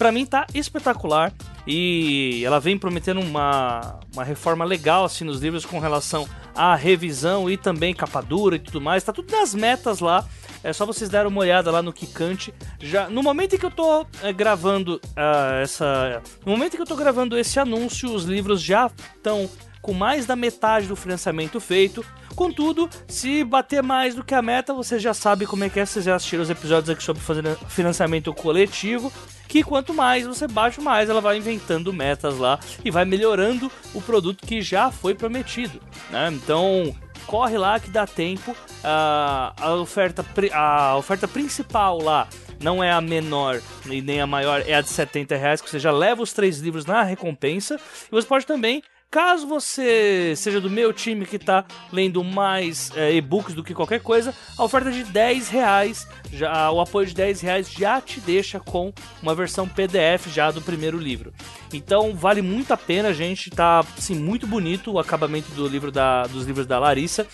Para 0.00 0.10
mim 0.10 0.24
tá 0.24 0.46
espetacular 0.54 1.30
e 1.66 2.42
ela 2.42 2.58
vem 2.58 2.78
prometendo 2.78 3.20
uma, 3.20 4.00
uma 4.14 4.24
reforma 4.24 4.64
legal 4.64 5.04
assim 5.04 5.24
nos 5.24 5.42
livros 5.42 5.66
com 5.66 5.78
relação 5.78 6.26
a 6.54 6.74
revisão 6.74 7.50
e 7.50 7.58
também 7.58 7.92
capa 7.92 8.22
dura 8.22 8.56
e 8.56 8.58
tudo 8.58 8.80
mais. 8.80 9.04
Tá 9.04 9.12
tudo 9.12 9.30
nas 9.30 9.54
metas 9.54 10.00
lá. 10.00 10.26
É 10.64 10.72
só 10.72 10.86
vocês 10.86 11.10
darem 11.10 11.28
uma 11.28 11.42
olhada 11.42 11.70
lá 11.70 11.82
no 11.82 11.92
Kikante. 11.92 12.54
Já 12.80 13.10
no 13.10 13.22
momento 13.22 13.56
em 13.56 13.58
que 13.58 13.66
eu 13.66 13.70
tô 13.70 14.06
é, 14.22 14.32
gravando 14.32 14.96
uh, 14.96 15.60
essa, 15.62 16.22
no 16.46 16.52
momento 16.52 16.72
em 16.72 16.76
que 16.76 16.82
eu 16.82 16.86
tô 16.86 16.96
gravando 16.96 17.38
esse 17.38 17.60
anúncio, 17.60 18.10
os 18.10 18.24
livros 18.24 18.62
já 18.62 18.90
estão 19.14 19.50
com 19.80 19.92
mais 19.92 20.26
da 20.26 20.36
metade 20.36 20.86
do 20.86 20.96
financiamento 20.96 21.60
feito. 21.60 22.04
Contudo, 22.34 22.88
se 23.08 23.42
bater 23.44 23.82
mais 23.82 24.14
do 24.14 24.24
que 24.24 24.34
a 24.34 24.42
meta, 24.42 24.72
você 24.72 24.98
já 24.98 25.12
sabe 25.12 25.46
como 25.46 25.64
é 25.64 25.68
que 25.68 25.80
é. 25.80 25.86
Vocês 25.86 26.04
já 26.04 26.14
assistiram 26.14 26.42
os 26.42 26.50
episódios 26.50 26.90
aqui 26.90 27.02
sobre 27.02 27.22
financiamento 27.68 28.32
coletivo. 28.32 29.12
Que 29.48 29.64
quanto 29.64 29.92
mais 29.92 30.26
você 30.26 30.46
baixa, 30.46 30.80
mais 30.80 31.08
ela 31.08 31.20
vai 31.20 31.36
inventando 31.36 31.92
metas 31.92 32.38
lá 32.38 32.60
e 32.84 32.90
vai 32.90 33.04
melhorando 33.04 33.70
o 33.92 34.00
produto 34.00 34.46
que 34.46 34.62
já 34.62 34.92
foi 34.92 35.12
prometido. 35.12 35.80
Né? 36.08 36.30
Então, 36.32 36.94
corre 37.26 37.58
lá 37.58 37.80
que 37.80 37.90
dá 37.90 38.06
tempo. 38.06 38.54
A, 38.84 39.52
a, 39.56 39.74
oferta, 39.74 40.24
a 40.52 40.96
oferta 40.96 41.26
principal 41.26 42.00
lá 42.00 42.28
não 42.60 42.84
é 42.84 42.92
a 42.92 43.00
menor 43.00 43.60
e 43.86 44.00
nem 44.00 44.20
a 44.20 44.26
maior, 44.26 44.62
é 44.66 44.74
a 44.74 44.80
de 44.80 44.88
70 44.88 45.34
reais, 45.36 45.60
que 45.60 45.68
você 45.68 45.78
já 45.78 45.90
leva 45.90 46.22
os 46.22 46.32
três 46.32 46.58
livros 46.58 46.86
na 46.86 47.02
recompensa. 47.02 47.80
E 48.06 48.10
você 48.10 48.26
pode 48.26 48.46
também 48.46 48.82
Caso 49.10 49.44
você 49.44 50.34
seja 50.36 50.60
do 50.60 50.70
meu 50.70 50.92
time 50.92 51.26
que 51.26 51.34
está 51.34 51.64
lendo 51.92 52.22
mais 52.22 52.92
é, 52.94 53.12
e-books 53.12 53.54
do 53.54 53.64
que 53.64 53.74
qualquer 53.74 54.00
coisa, 54.00 54.32
a 54.56 54.62
oferta 54.62 54.92
de 54.92 55.02
10 55.02 55.48
reais, 55.48 56.06
já, 56.32 56.70
o 56.70 56.80
apoio 56.80 57.08
de 57.08 57.14
10 57.14 57.40
reais 57.40 57.72
já 57.72 58.00
te 58.00 58.20
deixa 58.20 58.60
com 58.60 58.92
uma 59.20 59.34
versão 59.34 59.68
PDF 59.68 60.28
já 60.28 60.52
do 60.52 60.62
primeiro 60.62 60.96
livro. 60.96 61.32
Então 61.72 62.14
vale 62.14 62.40
muito 62.40 62.72
a 62.72 62.76
pena, 62.76 63.12
gente. 63.12 63.50
Tá 63.50 63.80
assim, 63.80 64.14
muito 64.14 64.46
bonito 64.46 64.92
o 64.92 64.98
acabamento 65.00 65.50
do 65.54 65.66
livro 65.66 65.90
da, 65.90 66.28
dos 66.28 66.46
livros 66.46 66.66
da 66.66 66.78
Larissa. 66.78 67.26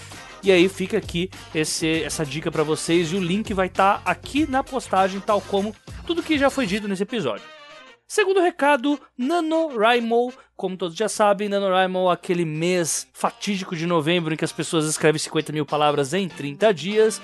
E 0.43 0.51
aí 0.51 0.70
fica 0.70 0.97
aqui 0.97 1.28
esse, 1.55 2.03
essa 2.03 2.24
dica 2.24 2.51
para 2.51 2.62
vocês 2.62 3.12
e 3.12 3.16
o 3.16 3.20
link 3.20 3.53
vai 3.53 3.66
estar 3.66 3.98
tá 3.98 4.11
aqui 4.11 4.48
na 4.48 4.65
postagem, 4.65 5.20
tal 5.20 5.43
como 5.43 5.77
tudo 6.07 6.23
que 6.23 6.39
já 6.39 6.48
foi 6.48 6.65
dito 6.65 6.89
nesse 6.89 7.03
episódio. 7.03 7.44
Segundo 8.09 8.40
recado, 8.40 8.98
NaNoWriMo. 9.19 10.32
Como 10.57 10.74
todos 10.74 10.97
já 10.97 11.07
sabem, 11.07 11.51
NaNoWriMo 11.51 12.09
é 12.09 12.15
aquele 12.15 12.47
mês 12.47 13.07
fatídico 13.12 13.77
de 13.77 13.87
novembro 13.87 14.33
em 14.33 14.39
que 14.39 14.45
as 14.45 14.53
pessoas 14.53 14.87
escrevem 14.87 15.19
50 15.19 15.53
mil 15.53 15.66
palavras 15.66 16.15
em 16.15 16.28
30 16.28 16.73
dias. 16.73 17.20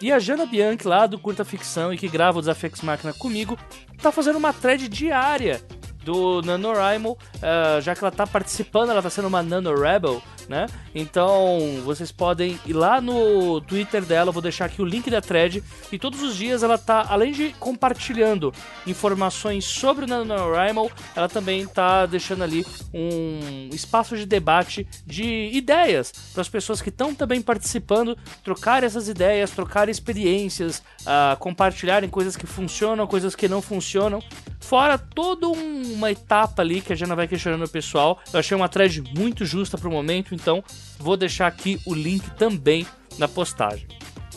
E 0.00 0.10
a 0.10 0.18
Jana 0.18 0.44
Bianchi, 0.44 0.88
lá 0.88 1.06
do 1.06 1.16
Curta 1.16 1.44
Ficção 1.44 1.94
e 1.94 1.96
que 1.96 2.08
grava 2.08 2.38
o 2.38 2.42
Desafio 2.42 2.70
X 2.70 2.82
Máquina 2.82 3.12
comigo, 3.12 3.56
tá 4.02 4.10
fazendo 4.10 4.36
uma 4.36 4.52
thread 4.52 4.88
diária 4.88 5.62
do 6.02 6.42
NaNoWriMo, 6.42 7.12
uh, 7.12 7.80
já 7.80 7.94
que 7.94 8.02
ela 8.02 8.10
tá 8.10 8.26
participando, 8.26 8.90
ela 8.90 9.00
tá 9.00 9.10
sendo 9.10 9.28
uma 9.28 9.44
NaNoRebel, 9.44 10.20
né? 10.48 10.66
Então 10.94 11.58
vocês 11.84 12.12
podem 12.12 12.58
ir 12.66 12.72
lá 12.72 13.00
no 13.00 13.60
Twitter 13.60 14.04
dela, 14.04 14.32
vou 14.32 14.42
deixar 14.42 14.66
aqui 14.66 14.82
o 14.82 14.84
link 14.84 15.10
da 15.10 15.20
thread. 15.20 15.62
E 15.90 15.98
todos 15.98 16.22
os 16.22 16.36
dias 16.36 16.62
ela 16.62 16.78
tá, 16.78 17.06
além 17.08 17.32
de 17.32 17.52
compartilhando 17.58 18.52
informações 18.86 19.64
sobre 19.64 20.04
o 20.04 20.08
NaNoWriMo, 20.08 20.90
ela 21.14 21.28
também 21.28 21.66
tá 21.66 22.06
deixando 22.06 22.42
ali 22.42 22.66
um 22.92 23.68
espaço 23.72 24.16
de 24.16 24.26
debate 24.26 24.86
de 25.06 25.50
ideias 25.52 26.12
para 26.32 26.42
as 26.42 26.48
pessoas 26.48 26.80
que 26.80 26.88
estão 26.88 27.14
também 27.14 27.40
participando, 27.40 28.16
trocar 28.42 28.84
essas 28.84 29.08
ideias, 29.08 29.50
trocar 29.50 29.88
experiências, 29.88 30.82
uh, 31.02 31.36
compartilharem 31.38 32.08
coisas 32.08 32.36
que 32.36 32.46
funcionam, 32.46 33.06
coisas 33.06 33.34
que 33.34 33.48
não 33.48 33.62
funcionam. 33.62 34.22
Fora 34.60 34.96
toda 34.96 35.48
um, 35.48 35.94
uma 35.94 36.10
etapa 36.10 36.62
ali 36.62 36.80
que 36.80 36.92
a 36.92 36.96
Jana 36.96 37.16
vai 37.16 37.28
questionando 37.28 37.64
o 37.64 37.68
pessoal. 37.68 38.18
Eu 38.32 38.40
achei 38.40 38.56
uma 38.56 38.68
thread 38.68 39.02
muito 39.16 39.44
justa 39.44 39.76
para 39.76 39.88
o 39.88 39.92
então 40.34 40.62
vou 40.98 41.16
deixar 41.16 41.46
aqui 41.46 41.80
o 41.86 41.94
link 41.94 42.28
também 42.36 42.86
na 43.18 43.28
postagem. 43.28 43.86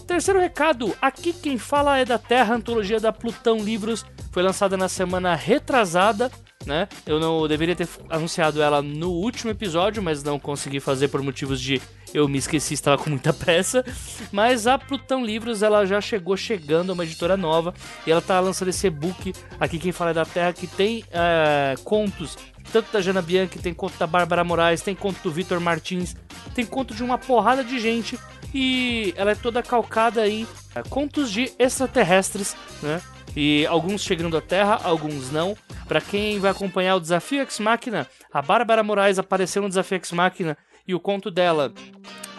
Terceiro 0.07 0.39
recado, 0.39 0.95
aqui 1.01 1.33
quem 1.33 1.57
fala 1.57 1.97
é 1.97 2.05
da 2.05 2.19
Terra, 2.19 2.55
antologia 2.55 2.99
da 2.99 3.11
Plutão 3.11 3.57
Livros, 3.57 4.05
foi 4.31 4.43
lançada 4.43 4.77
na 4.77 4.87
semana 4.87 5.33
retrasada, 5.33 6.31
né? 6.65 6.87
Eu 7.05 7.19
não 7.19 7.47
deveria 7.47 7.75
ter 7.75 7.87
anunciado 8.09 8.61
ela 8.61 8.81
no 8.81 9.09
último 9.09 9.49
episódio, 9.49 10.03
mas 10.03 10.23
não 10.23 10.39
consegui 10.39 10.79
fazer 10.79 11.07
por 11.07 11.21
motivos 11.23 11.59
de 11.59 11.81
eu 12.13 12.27
me 12.27 12.37
esqueci, 12.37 12.75
estava 12.75 13.01
com 13.01 13.09
muita 13.09 13.31
pressa. 13.33 13.83
Mas 14.31 14.67
a 14.67 14.77
Plutão 14.77 15.25
Livros 15.25 15.63
ela 15.63 15.85
já 15.85 15.99
chegou 15.99 16.37
chegando, 16.37 16.91
uma 16.91 17.03
editora 17.03 17.35
nova, 17.35 17.73
e 18.05 18.11
ela 18.11 18.19
está 18.19 18.39
lançando 18.39 18.69
esse 18.69 18.87
e-book 18.87 19.33
aqui 19.59 19.79
quem 19.79 19.91
fala 19.91 20.11
é 20.11 20.13
da 20.13 20.25
Terra 20.25 20.53
que 20.53 20.67
tem 20.67 21.03
é, 21.11 21.75
contos 21.83 22.37
tanto 22.71 22.91
da 22.91 23.01
Jana 23.01 23.21
Bianchi, 23.21 23.59
tem 23.59 23.73
conto 23.73 23.97
da 23.97 24.07
Bárbara 24.07 24.43
Moraes, 24.43 24.81
tem 24.81 24.95
conto 24.95 25.21
do 25.23 25.31
Vitor 25.31 25.59
Martins, 25.59 26.15
tem 26.53 26.65
conto 26.65 26.93
de 26.93 27.03
uma 27.03 27.17
porrada 27.17 27.63
de 27.63 27.79
gente 27.79 28.19
e 28.53 29.13
ela 29.17 29.31
é 29.31 29.35
toda 29.35 29.61
calcada 29.61 30.27
em 30.27 30.47
é, 30.73 30.83
contos 30.83 31.31
de 31.31 31.51
extraterrestres, 31.59 32.55
né? 32.81 33.01
E 33.35 33.65
alguns 33.67 34.01
chegando 34.01 34.37
à 34.37 34.41
Terra, 34.41 34.79
alguns 34.83 35.29
não. 35.29 35.57
Para 35.87 35.99
quem 35.99 36.39
vai 36.39 36.51
acompanhar 36.51 36.95
o 36.95 37.01
Desafio 37.01 37.41
X 37.41 37.59
Máquina, 37.59 38.07
a 38.31 38.41
Bárbara 38.41 38.81
Moraes 38.81 39.19
apareceu 39.19 39.61
no 39.61 39.67
Desafio 39.67 39.97
X 39.97 40.11
Máquina 40.13 40.57
e 40.87 40.95
o 40.95 40.99
conto 40.99 41.29
dela, 41.29 41.73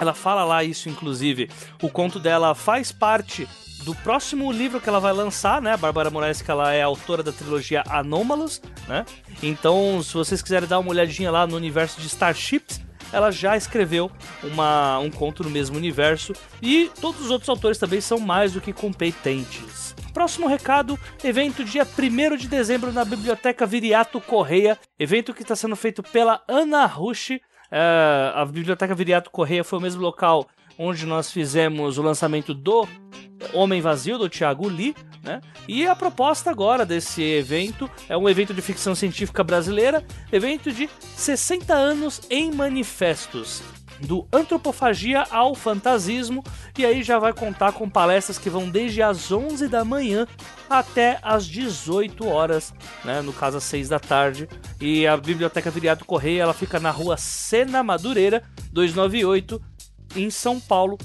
ela 0.00 0.14
fala 0.14 0.44
lá 0.44 0.64
isso 0.64 0.88
inclusive. 0.88 1.50
O 1.82 1.90
conto 1.90 2.18
dela 2.18 2.54
faz 2.54 2.90
parte 2.90 3.46
do 3.86 3.94
próximo 3.94 4.50
livro 4.50 4.80
que 4.80 4.88
ela 4.88 4.98
vai 4.98 5.12
lançar, 5.12 5.62
né? 5.62 5.74
A 5.74 5.76
Bárbara 5.76 6.10
Moraes, 6.10 6.42
que 6.42 6.50
ela 6.50 6.72
é 6.72 6.82
autora 6.82 7.22
da 7.22 7.30
trilogia 7.30 7.84
Anomalous, 7.88 8.60
né? 8.88 9.06
Então, 9.40 10.02
se 10.02 10.12
vocês 10.12 10.42
quiserem 10.42 10.68
dar 10.68 10.80
uma 10.80 10.90
olhadinha 10.90 11.30
lá 11.30 11.46
no 11.46 11.54
universo 11.54 12.00
de 12.00 12.08
Starships, 12.08 12.80
ela 13.12 13.30
já 13.30 13.56
escreveu 13.56 14.10
uma, 14.42 14.98
um 14.98 15.08
conto 15.08 15.44
no 15.44 15.50
mesmo 15.50 15.76
universo 15.76 16.32
e 16.60 16.90
todos 17.00 17.20
os 17.20 17.30
outros 17.30 17.48
autores 17.48 17.78
também 17.78 18.00
são 18.00 18.18
mais 18.18 18.54
do 18.54 18.60
que 18.60 18.72
competentes. 18.72 19.94
Próximo 20.12 20.48
recado: 20.48 20.98
evento 21.22 21.64
dia 21.64 21.86
1 21.86 22.36
de 22.36 22.48
dezembro 22.48 22.92
na 22.92 23.04
Biblioteca 23.04 23.64
Viriato 23.64 24.20
Correia, 24.20 24.76
evento 24.98 25.32
que 25.32 25.42
está 25.42 25.54
sendo 25.54 25.76
feito 25.76 26.02
pela 26.02 26.42
Ana 26.48 26.86
Rush. 26.86 27.38
É, 27.70 28.32
a 28.34 28.44
Biblioteca 28.44 28.96
Viriato 28.96 29.30
Correia 29.30 29.62
foi 29.62 29.78
o 29.78 29.82
mesmo 29.82 30.02
local 30.02 30.48
onde 30.78 31.06
nós 31.06 31.30
fizemos 31.30 31.98
o 31.98 32.02
lançamento 32.02 32.52
do 32.52 32.86
Homem 33.52 33.80
Vazio, 33.80 34.18
do 34.18 34.28
Thiago 34.28 34.68
Lee, 34.68 34.94
né? 35.22 35.40
E 35.68 35.86
a 35.86 35.94
proposta 35.94 36.50
agora 36.50 36.86
desse 36.86 37.22
evento 37.22 37.90
é 38.08 38.16
um 38.16 38.28
evento 38.28 38.54
de 38.54 38.62
ficção 38.62 38.94
científica 38.94 39.42
brasileira, 39.42 40.04
evento 40.32 40.72
de 40.72 40.88
60 41.16 41.74
anos 41.74 42.20
em 42.30 42.52
manifestos 42.52 43.62
do 44.00 44.26
antropofagia 44.32 45.24
ao 45.30 45.54
fantasismo, 45.54 46.44
e 46.78 46.84
aí 46.84 47.02
já 47.02 47.18
vai 47.18 47.32
contar 47.32 47.72
com 47.72 47.88
palestras 47.88 48.38
que 48.38 48.50
vão 48.50 48.68
desde 48.68 49.02
as 49.02 49.32
11 49.32 49.68
da 49.68 49.84
manhã 49.84 50.26
até 50.68 51.18
as 51.22 51.46
18 51.46 52.26
horas, 52.26 52.74
né, 53.04 53.22
no 53.22 53.32
caso 53.32 53.56
às 53.56 53.64
6 53.64 53.88
da 53.88 53.98
tarde. 53.98 54.48
E 54.80 55.06
a 55.06 55.16
Biblioteca 55.16 55.70
Viriato 55.70 56.04
Correia, 56.04 56.42
ela 56.42 56.54
fica 56.54 56.78
na 56.78 56.90
rua 56.90 57.16
Sena 57.16 57.82
Madureira, 57.82 58.42
298, 58.72 59.60
em 60.16 60.30
São 60.30 60.58
Paulo, 60.58 60.98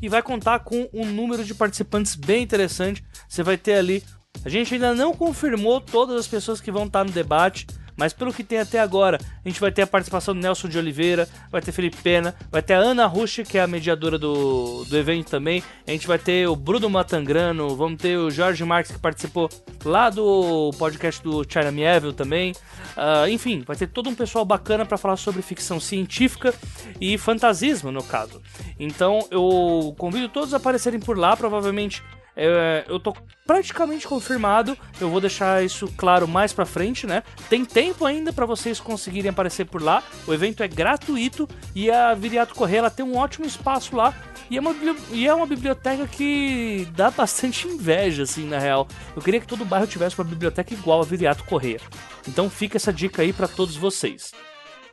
e 0.00 0.08
vai 0.08 0.22
contar 0.22 0.60
com 0.60 0.88
um 0.92 1.06
número 1.06 1.44
de 1.44 1.54
participantes 1.54 2.14
bem 2.14 2.42
interessante. 2.42 3.04
Você 3.28 3.42
vai 3.42 3.56
ter 3.56 3.74
ali. 3.74 4.02
A 4.44 4.48
gente 4.48 4.74
ainda 4.74 4.94
não 4.94 5.14
confirmou 5.14 5.80
todas 5.80 6.16
as 6.16 6.28
pessoas 6.28 6.60
que 6.60 6.70
vão 6.70 6.84
estar 6.84 7.04
no 7.04 7.10
debate, 7.10 7.66
mas 7.96 8.12
pelo 8.12 8.32
que 8.32 8.44
tem 8.44 8.58
até 8.58 8.78
agora, 8.78 9.18
a 9.44 9.48
gente 9.48 9.60
vai 9.60 9.72
ter 9.72 9.82
a 9.82 9.86
participação 9.86 10.34
do 10.34 10.40
Nelson 10.40 10.68
de 10.68 10.78
Oliveira, 10.78 11.28
vai 11.50 11.60
ter 11.60 11.72
Felipe 11.72 11.96
Pena, 12.02 12.34
vai 12.50 12.62
ter 12.62 12.74
a 12.74 12.78
Ana 12.78 13.06
Rush, 13.06 13.42
que 13.48 13.58
é 13.58 13.62
a 13.62 13.66
mediadora 13.66 14.18
do, 14.18 14.84
do 14.84 14.96
evento 14.96 15.30
também. 15.30 15.62
A 15.86 15.90
gente 15.90 16.06
vai 16.06 16.18
ter 16.18 16.48
o 16.48 16.54
Bruno 16.54 16.90
Matangrano, 16.90 17.74
vamos 17.74 18.00
ter 18.00 18.16
o 18.18 18.30
Jorge 18.30 18.64
Marques, 18.64 18.92
que 18.92 18.98
participou 18.98 19.48
lá 19.84 20.10
do 20.10 20.70
podcast 20.78 21.22
do 21.22 21.44
China 21.48 21.70
Mieville 21.70 22.12
também. 22.12 22.52
Uh, 22.96 23.28
enfim, 23.28 23.62
vai 23.66 23.76
ter 23.76 23.86
todo 23.86 24.10
um 24.10 24.14
pessoal 24.14 24.44
bacana 24.44 24.84
para 24.84 24.98
falar 24.98 25.16
sobre 25.16 25.42
ficção 25.42 25.80
científica 25.80 26.54
e 27.00 27.16
fantasismo, 27.16 27.90
no 27.90 28.02
caso. 28.02 28.42
Então 28.78 29.26
eu 29.30 29.94
convido 29.98 30.28
todos 30.28 30.52
a 30.52 30.58
aparecerem 30.58 31.00
por 31.00 31.16
lá, 31.16 31.36
provavelmente 31.36 32.02
é, 32.36 32.84
eu 32.86 33.00
tô 33.00 33.16
praticamente 33.46 34.06
confirmado. 34.06 34.76
Eu 35.00 35.08
vou 35.08 35.20
deixar 35.20 35.64
isso 35.64 35.90
claro 35.96 36.28
mais 36.28 36.52
pra 36.52 36.66
frente, 36.66 37.06
né? 37.06 37.22
Tem 37.48 37.64
tempo 37.64 38.04
ainda 38.04 38.32
para 38.32 38.44
vocês 38.44 38.78
conseguirem 38.78 39.30
aparecer 39.30 39.64
por 39.64 39.82
lá. 39.82 40.02
O 40.26 40.34
evento 40.34 40.62
é 40.62 40.68
gratuito 40.68 41.48
e 41.74 41.90
a 41.90 42.12
Viriato 42.14 42.54
Correia 42.54 42.80
ela 42.80 42.90
tem 42.90 43.04
um 43.04 43.16
ótimo 43.16 43.46
espaço 43.46 43.96
lá. 43.96 44.14
E 44.50 44.56
é, 44.58 44.60
uma, 44.60 44.76
e 45.10 45.26
é 45.26 45.34
uma 45.34 45.46
biblioteca 45.46 46.06
que 46.06 46.86
dá 46.94 47.10
bastante 47.10 47.66
inveja, 47.66 48.22
assim, 48.24 48.46
na 48.46 48.58
real. 48.58 48.86
Eu 49.16 49.22
queria 49.22 49.40
que 49.40 49.46
todo 49.46 49.64
bairro 49.64 49.86
tivesse 49.86 50.16
uma 50.18 50.24
biblioteca 50.24 50.72
igual 50.74 51.00
a 51.00 51.04
Viriato 51.04 51.44
Correia. 51.44 51.80
Então 52.28 52.50
fica 52.50 52.76
essa 52.76 52.92
dica 52.92 53.22
aí 53.22 53.32
para 53.32 53.48
todos 53.48 53.76
vocês. 53.76 54.32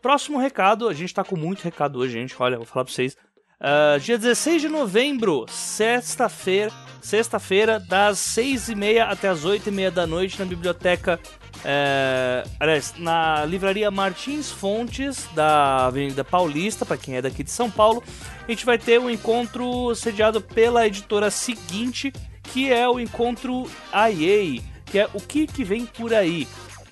Próximo 0.02 0.40
recado, 0.40 0.88
a 0.88 0.94
gente 0.94 1.14
tá 1.14 1.24
com 1.24 1.36
muito 1.36 1.62
recado 1.62 2.00
hoje, 2.00 2.14
gente. 2.14 2.36
Olha, 2.40 2.58
vou 2.58 2.66
falar 2.66 2.86
pra 2.86 2.94
vocês. 2.94 3.16
Uh, 3.64 3.98
dia 3.98 4.18
16 4.18 4.64
de 4.64 4.68
novembro, 4.68 5.46
sexta-feira, 5.48 6.70
sexta-feira, 7.02 7.80
das 7.80 8.20
6 8.20 8.68
e 8.68 8.76
meia 8.76 9.06
até 9.06 9.30
as 9.30 9.46
8 9.46 9.70
e 9.70 9.72
meia 9.72 9.90
da 9.90 10.06
noite, 10.06 10.38
na 10.38 10.44
biblioteca 10.46 11.18
É, 11.66 12.44
aliás, 12.60 12.94
na 12.98 13.46
livraria 13.46 13.90
Martins 13.90 14.52
Fontes, 14.52 15.30
da 15.34 15.86
Avenida 15.86 16.22
Paulista, 16.22 16.86
para 16.86 16.98
quem 16.98 17.16
é 17.16 17.22
daqui 17.22 17.42
de 17.42 17.52
São 17.52 17.72
Paulo, 17.72 18.04
a 18.46 18.52
gente 18.52 18.66
vai 18.66 18.78
ter 18.78 19.00
um 19.00 19.10
encontro 19.10 19.96
sediado 19.96 20.42
pela 20.42 20.86
editora 20.86 21.32
seguinte, 21.32 22.12
que 22.52 22.70
é 22.70 22.86
o 22.90 23.00
encontro 23.00 23.66
AIA, 23.94 24.62
que 24.86 25.00
é 25.00 25.08
o 25.14 25.22
que, 25.22 25.48
que 25.48 25.64
vem 25.64 25.86
por 25.86 26.14
aí. 26.14 26.46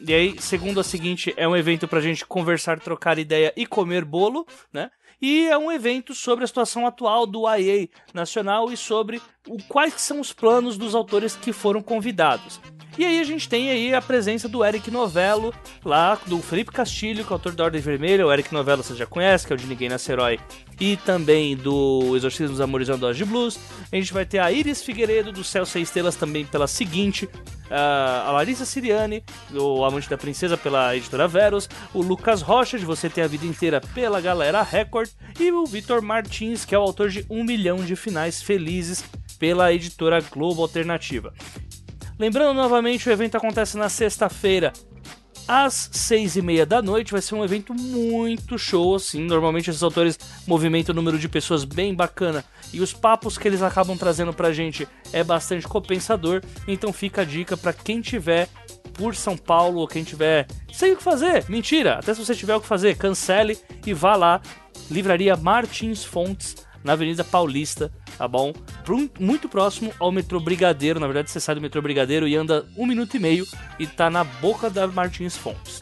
E 0.07 0.13
aí, 0.13 0.35
segundo 0.39 0.79
a 0.79 0.83
seguinte, 0.85 1.33
é 1.35 1.45
um 1.45 1.55
evento 1.55 1.85
pra 1.85 1.99
gente 1.99 2.25
conversar, 2.25 2.79
trocar 2.79 3.19
ideia 3.19 3.51
e 3.57 3.65
comer 3.65 4.05
bolo, 4.05 4.47
né? 4.71 4.89
E 5.21 5.45
é 5.47 5.55
um 5.57 5.71
evento 5.71 6.15
sobre 6.15 6.43
a 6.43 6.47
situação 6.47 6.87
atual 6.87 7.27
do 7.27 7.43
IA 7.47 7.87
nacional 8.11 8.71
e 8.71 8.77
sobre 8.77 9.21
quais 9.67 9.93
são 9.97 10.19
os 10.19 10.31
planos 10.31 10.77
dos 10.77 10.95
autores 10.95 11.35
que 11.35 11.51
foram 11.51 11.81
convidados. 11.81 12.59
E 12.97 13.05
aí 13.05 13.21
a 13.21 13.23
gente 13.23 13.47
tem 13.47 13.69
aí 13.69 13.93
a 13.93 14.01
presença 14.01 14.49
do 14.49 14.65
Eric 14.65 14.91
Novello, 14.91 15.53
lá 15.83 16.19
do 16.27 16.39
Felipe 16.41 16.71
Castilho, 16.71 17.23
que 17.23 17.31
é 17.31 17.33
autor 17.33 17.53
da 17.53 17.63
Ordem 17.63 17.79
Vermelha. 17.79 18.27
O 18.27 18.31
Eric 18.31 18.53
Novello 18.53 18.83
você 18.83 18.93
já 18.93 19.05
conhece, 19.05 19.47
que 19.47 19.53
é 19.53 19.55
o 19.55 19.57
de 19.57 19.65
Ninguém 19.65 19.87
Nasce 19.87 20.11
Herói. 20.11 20.37
E 20.77 20.97
também 20.97 21.55
do 21.55 22.15
Exorcismo 22.17 22.49
dos 22.49 22.59
Amores 22.59 22.89
e 22.89 22.97
Dose 22.97 23.17
de 23.17 23.23
Blues. 23.23 23.57
A 23.91 23.95
gente 23.95 24.11
vai 24.11 24.25
ter 24.25 24.39
a 24.39 24.51
Iris 24.51 24.83
Figueiredo, 24.83 25.31
do 25.31 25.43
Céu 25.43 25.65
Seis 25.65 25.87
Estrelas, 25.87 26.17
também 26.17 26.45
pela 26.45 26.67
seguinte. 26.67 27.29
a 27.69 28.29
Larissa 28.33 28.65
Siriani, 28.65 29.23
do 29.49 29.85
Amante 29.85 30.09
da 30.09 30.17
Princesa, 30.17 30.57
pela 30.57 30.93
editora 30.95 31.29
Veros. 31.29 31.69
O 31.93 32.01
Lucas 32.01 32.41
Rocha, 32.41 32.77
de 32.77 32.85
Você 32.85 33.09
Tem 33.09 33.23
a 33.23 33.27
Vida 33.27 33.45
Inteira, 33.45 33.79
pela 33.79 34.19
Galera 34.19 34.61
Record. 34.61 35.09
E 35.39 35.49
o 35.49 35.65
Vitor 35.65 36.01
Martins, 36.01 36.65
que 36.65 36.75
é 36.75 36.77
o 36.77 36.81
autor 36.81 37.09
de 37.09 37.25
Um 37.29 37.43
Milhão 37.43 37.77
de 37.77 37.95
Finais 37.95 38.41
Felizes, 38.41 39.03
pela 39.41 39.73
editora 39.73 40.21
Globo 40.21 40.61
Alternativa. 40.61 41.33
Lembrando 42.19 42.53
novamente, 42.53 43.09
o 43.09 43.11
evento 43.11 43.35
acontece 43.35 43.75
na 43.75 43.89
sexta-feira, 43.89 44.71
às 45.47 45.89
seis 45.91 46.35
e 46.35 46.43
meia 46.43 46.63
da 46.63 46.79
noite. 46.79 47.11
Vai 47.11 47.23
ser 47.23 47.33
um 47.33 47.43
evento 47.43 47.73
muito 47.73 48.55
show, 48.59 48.93
assim. 48.93 49.25
Normalmente 49.25 49.71
esses 49.71 49.81
autores 49.81 50.19
movimentam 50.45 50.93
um 50.93 50.95
número 50.95 51.17
de 51.17 51.27
pessoas 51.27 51.65
bem 51.65 51.95
bacana. 51.95 52.45
E 52.71 52.81
os 52.81 52.93
papos 52.93 53.35
que 53.35 53.47
eles 53.47 53.63
acabam 53.63 53.97
trazendo 53.97 54.31
pra 54.31 54.53
gente 54.53 54.87
é 55.11 55.23
bastante 55.23 55.67
compensador. 55.67 56.43
Então 56.67 56.93
fica 56.93 57.21
a 57.21 57.25
dica 57.25 57.57
para 57.57 57.73
quem 57.73 57.99
tiver 57.99 58.47
por 58.93 59.15
São 59.15 59.35
Paulo 59.35 59.79
ou 59.79 59.87
quem 59.87 60.03
tiver 60.03 60.45
sem 60.71 60.93
o 60.93 60.97
que 60.97 61.03
fazer. 61.03 61.49
Mentira! 61.49 61.95
Até 61.95 62.13
se 62.13 62.23
você 62.23 62.35
tiver 62.35 62.55
o 62.55 62.61
que 62.61 62.67
fazer, 62.67 62.95
cancele 62.95 63.57
e 63.87 63.91
vá 63.91 64.15
lá. 64.15 64.39
Livraria 64.91 65.35
Martins 65.35 66.03
Fontes 66.03 66.57
na 66.83 66.93
Avenida 66.93 67.23
Paulista, 67.23 67.91
tá 68.17 68.27
bom? 68.27 68.53
Muito 69.19 69.47
próximo 69.47 69.93
ao 69.99 70.11
metrô 70.11 70.39
Brigadeiro. 70.39 70.99
Na 70.99 71.07
verdade, 71.07 71.29
você 71.29 71.39
sai 71.39 71.55
do 71.55 71.61
metrô 71.61 71.81
Brigadeiro 71.81 72.27
e 72.27 72.35
anda 72.35 72.65
um 72.77 72.85
minuto 72.85 73.15
e 73.15 73.19
meio 73.19 73.47
e 73.79 73.87
tá 73.87 74.09
na 74.09 74.23
boca 74.23 74.69
da 74.69 74.87
Martins 74.87 75.35
Fontes. 75.37 75.81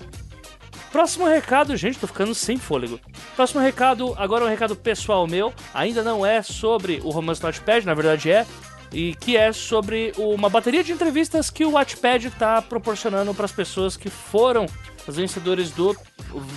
Próximo 0.91 1.27
recado, 1.27 1.77
gente, 1.77 1.99
tô 1.99 2.07
ficando 2.07 2.33
sem 2.33 2.57
fôlego. 2.57 2.99
Próximo 3.35 3.61
recado, 3.61 4.15
agora 4.17 4.43
um 4.43 4.49
recado 4.49 4.75
pessoal 4.75 5.27
meu. 5.27 5.53
Ainda 5.73 6.03
não 6.03 6.25
é 6.25 6.41
sobre 6.41 6.99
o 7.03 7.09
Romance 7.09 7.43
Notepad, 7.43 7.85
na 7.85 7.93
verdade 7.93 8.31
é. 8.31 8.45
E 8.91 9.13
que 9.15 9.37
é 9.37 9.53
sobre 9.53 10.11
uma 10.17 10.49
bateria 10.49 10.83
de 10.83 10.91
entrevistas 10.91 11.51
que 11.51 11.63
o 11.63 11.73
Watchpad 11.73 12.27
está 12.27 12.59
proporcionando 12.59 13.35
para 13.35 13.45
as 13.45 13.51
pessoas 13.51 13.95
que 13.95 14.09
foram 14.09 14.65
os 15.07 15.15
vencedores 15.15 15.69
do, 15.69 15.95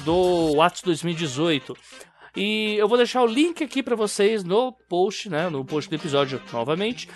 do 0.02 0.54
Whats 0.56 0.80
2018. 0.82 1.76
E 2.36 2.76
eu 2.78 2.88
vou 2.88 2.96
deixar 2.96 3.22
o 3.22 3.26
link 3.26 3.62
aqui 3.62 3.82
para 3.82 3.94
vocês 3.94 4.42
no 4.42 4.72
post, 4.72 5.28
né, 5.28 5.48
no 5.50 5.64
post 5.64 5.90
do 5.90 5.96
episódio 5.96 6.40
novamente, 6.52 7.08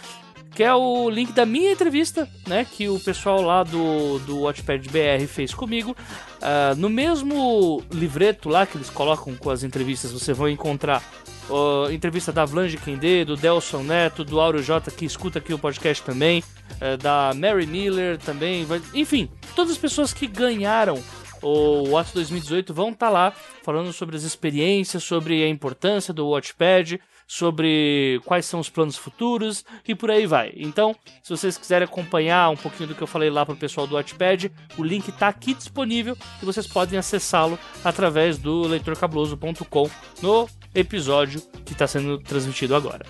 que 0.54 0.62
é 0.62 0.74
o 0.74 1.08
link 1.08 1.32
da 1.32 1.46
minha 1.46 1.72
entrevista, 1.72 2.28
né, 2.46 2.64
que 2.64 2.88
o 2.88 3.00
pessoal 3.00 3.40
lá 3.42 3.62
do, 3.62 4.18
do 4.20 4.40
Watchpad 4.40 4.88
BR 4.88 5.26
fez 5.26 5.54
comigo. 5.54 5.96
Uh, 6.36 6.76
no 6.76 6.90
mesmo 6.90 7.82
livreto 7.90 8.48
lá 8.48 8.66
que 8.66 8.76
eles 8.76 8.90
colocam 8.90 9.34
com 9.34 9.50
as 9.50 9.62
entrevistas, 9.62 10.12
você 10.12 10.34
vai 10.34 10.50
encontrar 10.50 11.02
uh, 11.48 11.90
entrevista 11.90 12.30
da 12.30 12.44
Vlange 12.44 12.76
Kendê, 12.76 13.24
do 13.24 13.36
Delson 13.36 13.82
Neto, 13.82 14.22
do 14.22 14.38
Auro 14.38 14.62
J, 14.62 14.90
que 14.90 15.06
escuta 15.06 15.38
aqui 15.38 15.52
o 15.52 15.58
podcast 15.58 16.02
também, 16.02 16.42
uh, 16.72 16.96
da 16.98 17.32
Mary 17.34 17.66
Miller 17.66 18.18
também, 18.18 18.64
vai... 18.66 18.82
enfim, 18.94 19.30
todas 19.54 19.72
as 19.72 19.78
pessoas 19.78 20.12
que 20.12 20.26
ganharam 20.26 21.02
o 21.46 21.90
Watch 21.90 22.12
2018 22.12 22.74
vão 22.74 22.90
estar 22.90 23.06
tá 23.06 23.12
lá 23.12 23.30
falando 23.62 23.92
sobre 23.92 24.16
as 24.16 24.24
experiências, 24.24 25.04
sobre 25.04 25.44
a 25.44 25.48
importância 25.48 26.12
do 26.12 26.28
Watchpad, 26.28 27.00
sobre 27.26 28.20
quais 28.24 28.46
são 28.46 28.58
os 28.58 28.68
planos 28.68 28.96
futuros 28.96 29.64
e 29.86 29.94
por 29.94 30.10
aí 30.10 30.26
vai. 30.26 30.52
Então, 30.56 30.94
se 31.22 31.30
vocês 31.30 31.56
quiserem 31.56 31.84
acompanhar 31.84 32.50
um 32.50 32.56
pouquinho 32.56 32.88
do 32.88 32.94
que 32.94 33.02
eu 33.02 33.06
falei 33.06 33.30
lá 33.30 33.46
para 33.46 33.54
o 33.54 33.58
pessoal 33.58 33.86
do 33.86 33.94
Watchpad, 33.94 34.50
o 34.76 34.82
link 34.82 35.08
está 35.08 35.28
aqui 35.28 35.54
disponível 35.54 36.16
e 36.42 36.44
vocês 36.44 36.66
podem 36.66 36.98
acessá-lo 36.98 37.58
através 37.84 38.38
do 38.38 38.62
leitorcabuloso.com 38.62 39.90
no 40.22 40.48
episódio 40.74 41.40
que 41.64 41.72
está 41.72 41.86
sendo 41.86 42.18
transmitido 42.18 42.74
agora. 42.74 43.06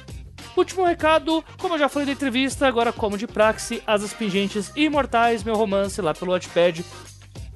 Último 0.57 0.85
recado, 0.85 1.45
como 1.59 1.75
eu 1.75 1.79
já 1.79 1.89
falei 1.89 2.07
da 2.07 2.13
entrevista, 2.13 2.67
agora 2.67 2.91
como 2.91 3.19
de 3.19 3.27
praxe, 3.27 3.83
Asas 3.87 4.15
Pingentes 4.15 4.73
Imortais, 4.75 5.45
meu 5.45 5.55
romance 5.55 6.01
lá 6.01 6.15
pelo 6.15 6.33
Watchpad, 6.33 6.83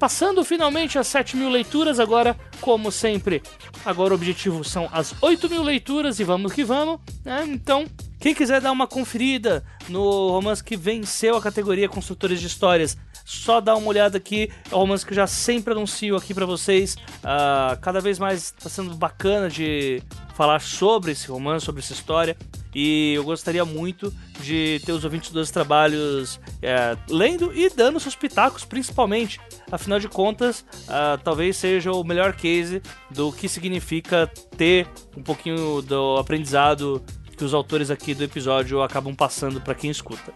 Passando 0.01 0.43
finalmente 0.43 0.97
as 0.97 1.05
7 1.05 1.37
mil 1.37 1.47
leituras, 1.47 1.99
agora, 1.99 2.35
como 2.59 2.91
sempre, 2.91 3.43
agora 3.85 4.13
o 4.13 4.15
objetivo 4.15 4.63
são 4.63 4.89
as 4.91 5.13
8 5.21 5.47
mil 5.47 5.61
leituras 5.61 6.19
e 6.19 6.23
vamos 6.23 6.53
que 6.53 6.63
vamos, 6.63 6.99
né? 7.23 7.45
Então, 7.47 7.85
quem 8.21 8.35
quiser 8.35 8.61
dar 8.61 8.71
uma 8.71 8.85
conferida 8.85 9.63
no 9.89 10.29
romance 10.29 10.63
que 10.63 10.77
venceu 10.77 11.35
a 11.35 11.41
categoria 11.41 11.89
Construtores 11.89 12.39
de 12.39 12.45
Histórias, 12.45 12.95
só 13.25 13.59
dá 13.59 13.75
uma 13.75 13.87
olhada 13.87 14.15
aqui. 14.17 14.51
É 14.71 14.75
um 14.75 14.79
romance 14.79 15.03
que 15.03 15.11
eu 15.11 15.15
já 15.15 15.25
sempre 15.25 15.73
anuncio 15.73 16.15
aqui 16.15 16.31
para 16.31 16.45
vocês. 16.45 16.93
Uh, 16.93 17.79
cada 17.81 17.99
vez 17.99 18.19
mais 18.19 18.53
está 18.55 18.69
sendo 18.69 18.93
bacana 18.93 19.49
de 19.49 20.03
falar 20.35 20.61
sobre 20.61 21.13
esse 21.13 21.29
romance, 21.29 21.65
sobre 21.65 21.81
essa 21.81 21.93
história. 21.93 22.37
E 22.75 23.13
eu 23.15 23.23
gostaria 23.23 23.65
muito 23.65 24.13
de 24.39 24.79
ter 24.85 24.91
os 24.91 25.03
ouvintes 25.03 25.31
dos 25.31 25.49
trabalhos 25.49 26.39
é, 26.61 26.95
lendo 27.09 27.51
e 27.53 27.69
dando 27.69 27.99
seus 27.99 28.15
pitacos, 28.15 28.63
principalmente. 28.63 29.41
Afinal 29.71 29.99
de 29.99 30.07
contas, 30.07 30.61
uh, 30.83 31.17
talvez 31.23 31.57
seja 31.57 31.91
o 31.91 32.03
melhor 32.03 32.33
case 32.33 32.83
do 33.09 33.31
que 33.31 33.49
significa 33.49 34.31
ter 34.55 34.87
um 35.17 35.23
pouquinho 35.23 35.81
do 35.81 36.17
aprendizado 36.17 37.03
que 37.41 37.45
os 37.45 37.55
autores 37.55 37.89
aqui 37.89 38.13
do 38.13 38.23
episódio 38.23 38.83
acabam 38.83 39.15
passando 39.15 39.59
para 39.59 39.73
quem 39.73 39.89
escuta. 39.89 40.31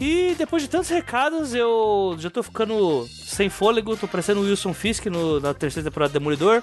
E 0.00 0.36
depois 0.38 0.62
de 0.62 0.68
tantos 0.68 0.88
recados, 0.88 1.52
eu 1.52 2.14
já 2.20 2.30
tô 2.30 2.44
ficando 2.44 3.08
sem 3.08 3.48
fôlego, 3.48 3.96
tô 3.96 4.06
parecendo 4.06 4.40
o 4.40 4.44
Wilson 4.44 4.72
Fisk 4.72 5.06
no, 5.06 5.40
na 5.40 5.52
terceira 5.52 5.90
temporada 5.90 6.12
do 6.12 6.20
Demolidor. 6.20 6.62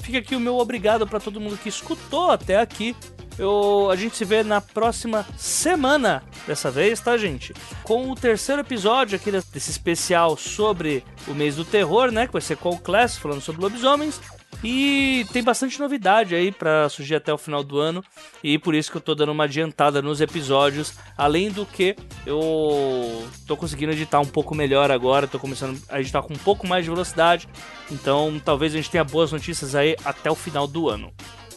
Fica 0.00 0.18
aqui 0.18 0.36
o 0.36 0.40
meu 0.40 0.58
obrigado 0.58 1.08
para 1.08 1.18
todo 1.18 1.40
mundo 1.40 1.58
que 1.58 1.68
escutou 1.68 2.30
até 2.30 2.60
aqui. 2.60 2.94
Eu, 3.36 3.88
a 3.90 3.96
gente 3.96 4.16
se 4.16 4.24
vê 4.24 4.44
na 4.44 4.60
próxima 4.60 5.26
semana, 5.36 6.22
dessa 6.46 6.70
vez, 6.70 7.00
tá, 7.00 7.16
gente? 7.16 7.52
Com 7.82 8.12
o 8.12 8.14
terceiro 8.14 8.60
episódio 8.60 9.16
aqui 9.16 9.32
desse 9.32 9.72
especial 9.72 10.36
sobre 10.36 11.02
o 11.26 11.34
mês 11.34 11.56
do 11.56 11.64
terror, 11.64 12.12
né? 12.12 12.28
Que 12.28 12.32
vai 12.34 12.42
ser 12.42 12.56
o 12.62 12.78
Class, 12.78 13.16
falando 13.16 13.40
sobre 13.40 13.60
lobisomens. 13.60 14.20
E 14.62 15.24
tem 15.32 15.42
bastante 15.42 15.78
novidade 15.80 16.34
aí 16.34 16.52
para 16.52 16.88
surgir 16.88 17.14
até 17.14 17.32
o 17.32 17.38
final 17.38 17.64
do 17.64 17.78
ano. 17.78 18.04
E 18.44 18.58
por 18.58 18.74
isso 18.74 18.90
que 18.90 18.96
eu 18.96 19.00
tô 19.00 19.14
dando 19.14 19.32
uma 19.32 19.44
adiantada 19.44 20.02
nos 20.02 20.20
episódios. 20.20 20.94
Além 21.16 21.50
do 21.50 21.64
que 21.64 21.96
eu 22.26 23.26
tô 23.46 23.56
conseguindo 23.56 23.92
editar 23.92 24.20
um 24.20 24.26
pouco 24.26 24.54
melhor 24.54 24.90
agora. 24.90 25.26
Tô 25.26 25.38
começando 25.38 25.80
a 25.88 26.00
editar 26.00 26.22
com 26.22 26.34
um 26.34 26.38
pouco 26.38 26.66
mais 26.66 26.84
de 26.84 26.90
velocidade. 26.90 27.48
Então 27.90 28.40
talvez 28.44 28.74
a 28.74 28.76
gente 28.76 28.90
tenha 28.90 29.04
boas 29.04 29.32
notícias 29.32 29.74
aí 29.74 29.96
até 30.04 30.30
o 30.30 30.34
final 30.34 30.66
do 30.66 30.88
ano. 30.88 31.12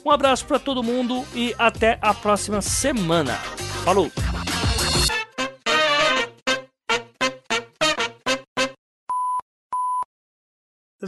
Um 0.05 0.11
abraço 0.11 0.45
para 0.45 0.59
todo 0.59 0.83
mundo 0.83 1.25
e 1.33 1.53
até 1.57 1.97
a 2.01 2.13
próxima 2.13 2.61
semana. 2.61 3.33
Falou! 3.83 4.11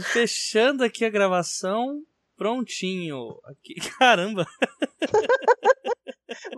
Fechando 0.00 0.84
aqui 0.84 1.04
a 1.04 1.10
gravação, 1.10 2.02
prontinho. 2.36 3.38
Aqui, 3.44 3.74
caramba! 3.98 4.46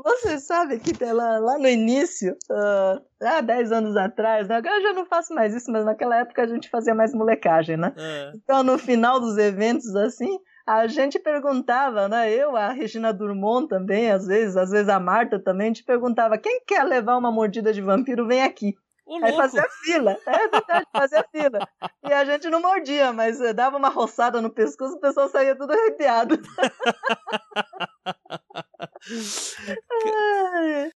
Você 0.05 0.39
sabe 0.41 0.79
que 0.81 0.93
lá, 1.05 1.39
lá 1.39 1.59
no 1.59 1.69
início, 1.69 2.37
uh, 2.51 3.01
há 3.23 3.41
10 3.41 3.73
anos 3.73 3.97
atrás, 3.97 4.49
né? 4.49 4.57
agora 4.57 4.77
eu 4.77 4.83
já 4.83 4.93
não 4.93 5.07
faço 5.07 5.35
mais 5.35 5.55
isso, 5.55 5.71
mas 5.71 5.85
naquela 5.85 6.17
época 6.19 6.43
a 6.43 6.47
gente 6.47 6.69
fazia 6.69 6.95
mais 6.95 7.15
molecagem, 7.15 7.77
né? 7.77 7.93
É. 7.97 8.33
Então 8.35 8.63
no 8.63 8.79
final 8.79 9.21
dos 9.21 9.37
eventos, 9.37 9.95
assim, 9.95 10.39
a 10.67 10.87
gente 10.87 11.19
perguntava, 11.19 12.09
né? 12.09 12.31
Eu, 12.31 12.55
a 12.55 12.71
Regina 12.71 13.13
Durmont 13.13 13.69
também, 13.69 14.11
às 14.11 14.27
vezes, 14.27 14.57
às 14.57 14.71
vezes 14.71 14.89
a 14.89 15.01
Marta 15.01 15.39
também, 15.39 15.67
a 15.67 15.69
gente 15.69 15.85
perguntava: 15.85 16.37
quem 16.37 16.61
quer 16.67 16.85
levar 16.85 17.17
uma 17.17 17.33
mordida 17.33 17.73
de 17.73 17.81
vampiro, 17.81 18.27
vem 18.27 18.43
aqui. 18.43 18.75
O 19.09 19.25
Aí 19.25 19.35
fazia 19.35 19.67
fila, 19.83 20.19
é 20.27 20.49
verdade, 20.49 20.87
fazia 20.93 21.25
fila. 21.33 21.67
E 22.07 22.13
a 22.13 22.27
gente 22.27 22.51
não 22.51 22.61
mordia, 22.61 23.11
mas 23.11 23.41
eh, 23.41 23.55
dava 23.55 23.79
uma 23.79 23.89
roçada 23.89 24.43
no 24.43 24.51
pescoço, 24.51 24.97
o 24.97 25.01
pessoal 25.01 25.31
saía 25.31 25.57
tudo 25.57 25.73
arrepiado. 25.73 26.39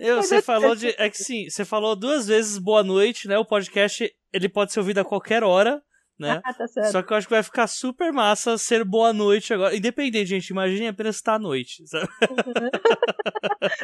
Eu, 0.00 0.22
você 0.22 0.40
falou 0.40 0.74
de. 0.74 0.94
É 0.96 1.10
que 1.10 1.18
sim, 1.18 1.50
você 1.50 1.66
falou 1.66 1.94
duas 1.94 2.26
vezes 2.26 2.56
boa 2.56 2.82
noite, 2.82 3.28
né? 3.28 3.36
O 3.36 3.44
podcast 3.44 4.10
ele 4.32 4.48
pode 4.48 4.72
ser 4.72 4.80
ouvido 4.80 4.96
a 4.98 5.04
qualquer 5.04 5.44
hora, 5.44 5.82
né? 6.18 6.40
Ah, 6.44 6.52
tá 6.52 6.66
certo. 6.66 6.92
Só 6.92 7.02
que 7.02 7.12
eu 7.12 7.16
acho 7.16 7.26
que 7.26 7.34
vai 7.34 7.42
ficar 7.42 7.66
super 7.66 8.12
massa 8.12 8.58
ser 8.58 8.84
boa 8.84 9.12
noite 9.12 9.54
agora. 9.54 9.76
Independente, 9.76 10.26
gente, 10.26 10.50
imagine 10.50 10.88
apenas 10.88 11.16
estar 11.16 11.34
à 11.34 11.38
noite, 11.38 11.86
sabe? 11.86 12.08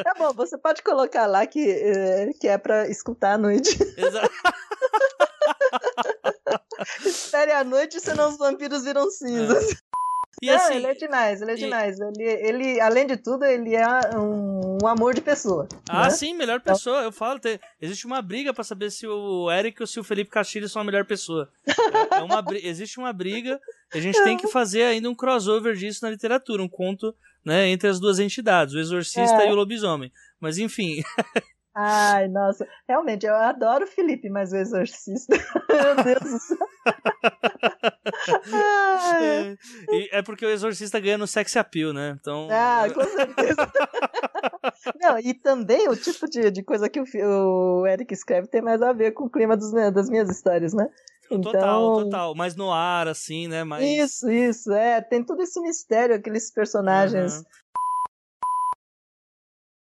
Tá 0.03 0.15
bom, 0.19 0.33
você 0.33 0.59
pode 0.59 0.83
colocar 0.83 1.27
lá 1.27 1.47
que, 1.47 1.61
eh, 1.61 2.31
que 2.41 2.49
é 2.49 2.59
pra 2.59 2.89
escutar 2.89 3.35
à 3.35 3.39
noite. 3.39 3.79
Exato. 3.97 4.31
Espere 7.05 7.53
à 7.53 7.63
noite, 7.63 8.01
senão 8.01 8.31
os 8.31 8.37
vampiros 8.37 8.85
viram 8.85 9.09
cinzas. 9.11 9.77
E 10.43 10.47
Não, 10.47 10.55
assim, 10.57 10.75
ele 10.77 10.87
é 10.87 10.95
demais, 10.95 11.41
ele 11.43 11.51
é 11.51 11.55
e- 11.55 11.59
demais. 11.59 11.97
Ele, 12.01 12.23
ele, 12.25 12.81
além 12.81 13.07
de 13.07 13.17
tudo, 13.17 13.45
ele 13.45 13.75
é 13.75 13.87
um, 14.17 14.79
um 14.83 14.87
amor 14.87 15.15
de 15.15 15.21
pessoa. 15.21 15.67
Ah, 15.89 16.05
né? 16.05 16.11
sim, 16.11 16.35
melhor 16.35 16.61
pessoa. 16.61 17.03
Eu 17.03 17.13
falo, 17.13 17.39
tem- 17.39 17.59
existe 17.81 18.07
uma 18.07 18.21
briga 18.21 18.53
pra 18.53 18.65
saber 18.65 18.91
se 18.91 19.07
o 19.07 19.51
Eric 19.51 19.81
ou 19.83 19.87
se 19.87 19.99
o 20.01 20.05
Felipe 20.05 20.31
Castilho 20.31 20.69
são 20.69 20.83
a 20.83 20.85
melhor 20.85 21.05
pessoa. 21.05 21.49
É 22.11 22.23
uma, 22.23 22.43
bri- 22.43 22.67
existe 22.67 22.99
uma 22.99 23.13
briga. 23.13 23.61
e 23.95 23.99
A 23.99 24.01
gente 24.01 24.23
tem 24.25 24.37
que 24.37 24.49
fazer 24.49 24.83
ainda 24.83 25.09
um 25.09 25.15
crossover 25.15 25.75
disso 25.75 26.01
na 26.03 26.11
literatura, 26.11 26.63
um 26.63 26.69
conto, 26.69 27.15
né, 27.45 27.69
entre 27.69 27.89
as 27.89 28.01
duas 28.01 28.19
entidades, 28.19 28.75
o 28.75 28.79
exorcista 28.79 29.43
É. 29.43 29.49
e 29.49 29.53
o 29.53 29.55
lobisomem. 29.55 30.11
Mas 30.41 30.59
enfim, 30.59 31.03
Ai, 31.75 32.29
nossa. 32.29 32.67
Realmente, 32.89 33.27
eu 33.27 33.35
adoro 33.35 33.85
o 33.85 33.89
Felipe, 33.89 34.31
mas 34.31 34.53
o 34.53 34.57
exorcista. 34.57 35.35
Meu 35.69 36.05
Deus 36.05 36.21
do 36.33 36.39
céu. 36.39 36.69
É, 39.91 40.19
é 40.19 40.23
porque 40.23 40.47
o 40.47 40.51
exorcista 40.51 41.01
ganha 41.01 41.19
no 41.19 41.27
sex 41.27 41.57
appeal, 41.57 41.93
né? 41.93 42.17
Então, 42.21 42.49
Ah, 42.51 42.85
com 42.93 43.03
certeza. 43.05 43.57
Não, 45.01 45.19
e 45.19 45.35
também 45.35 45.89
o 45.89 45.97
tipo 45.97 46.29
de, 46.29 46.51
de 46.51 46.63
coisa 46.63 46.89
que 46.89 47.01
o, 47.01 47.05
o 47.81 47.87
Eric 47.87 48.13
escreve 48.13 48.47
tem 48.49 48.63
mais 48.63 48.81
a 48.83 48.93
ver 48.93 49.13
com 49.13 49.25
o 49.25 49.31
clima 49.31 49.57
dos 49.57 49.73
das 49.93 50.09
minhas 50.09 50.29
histórias, 50.31 50.73
né? 50.75 50.89
total, 51.29 51.41
Então- 51.43 52.05
total. 52.05 52.35
Mais 52.35 52.55
no 52.55 52.71
ar, 52.73 53.09
assim, 53.09 53.49
né? 53.49 53.63
Isso, 53.81 54.31
isso, 54.31 54.73
é. 54.73 55.01
Tem 55.01 55.25
todo 55.25 55.43
esse 55.43 55.61
mistério, 55.61 56.15
aqueles 56.15 56.53
personagens 56.53 57.35
Aham. 57.37 57.45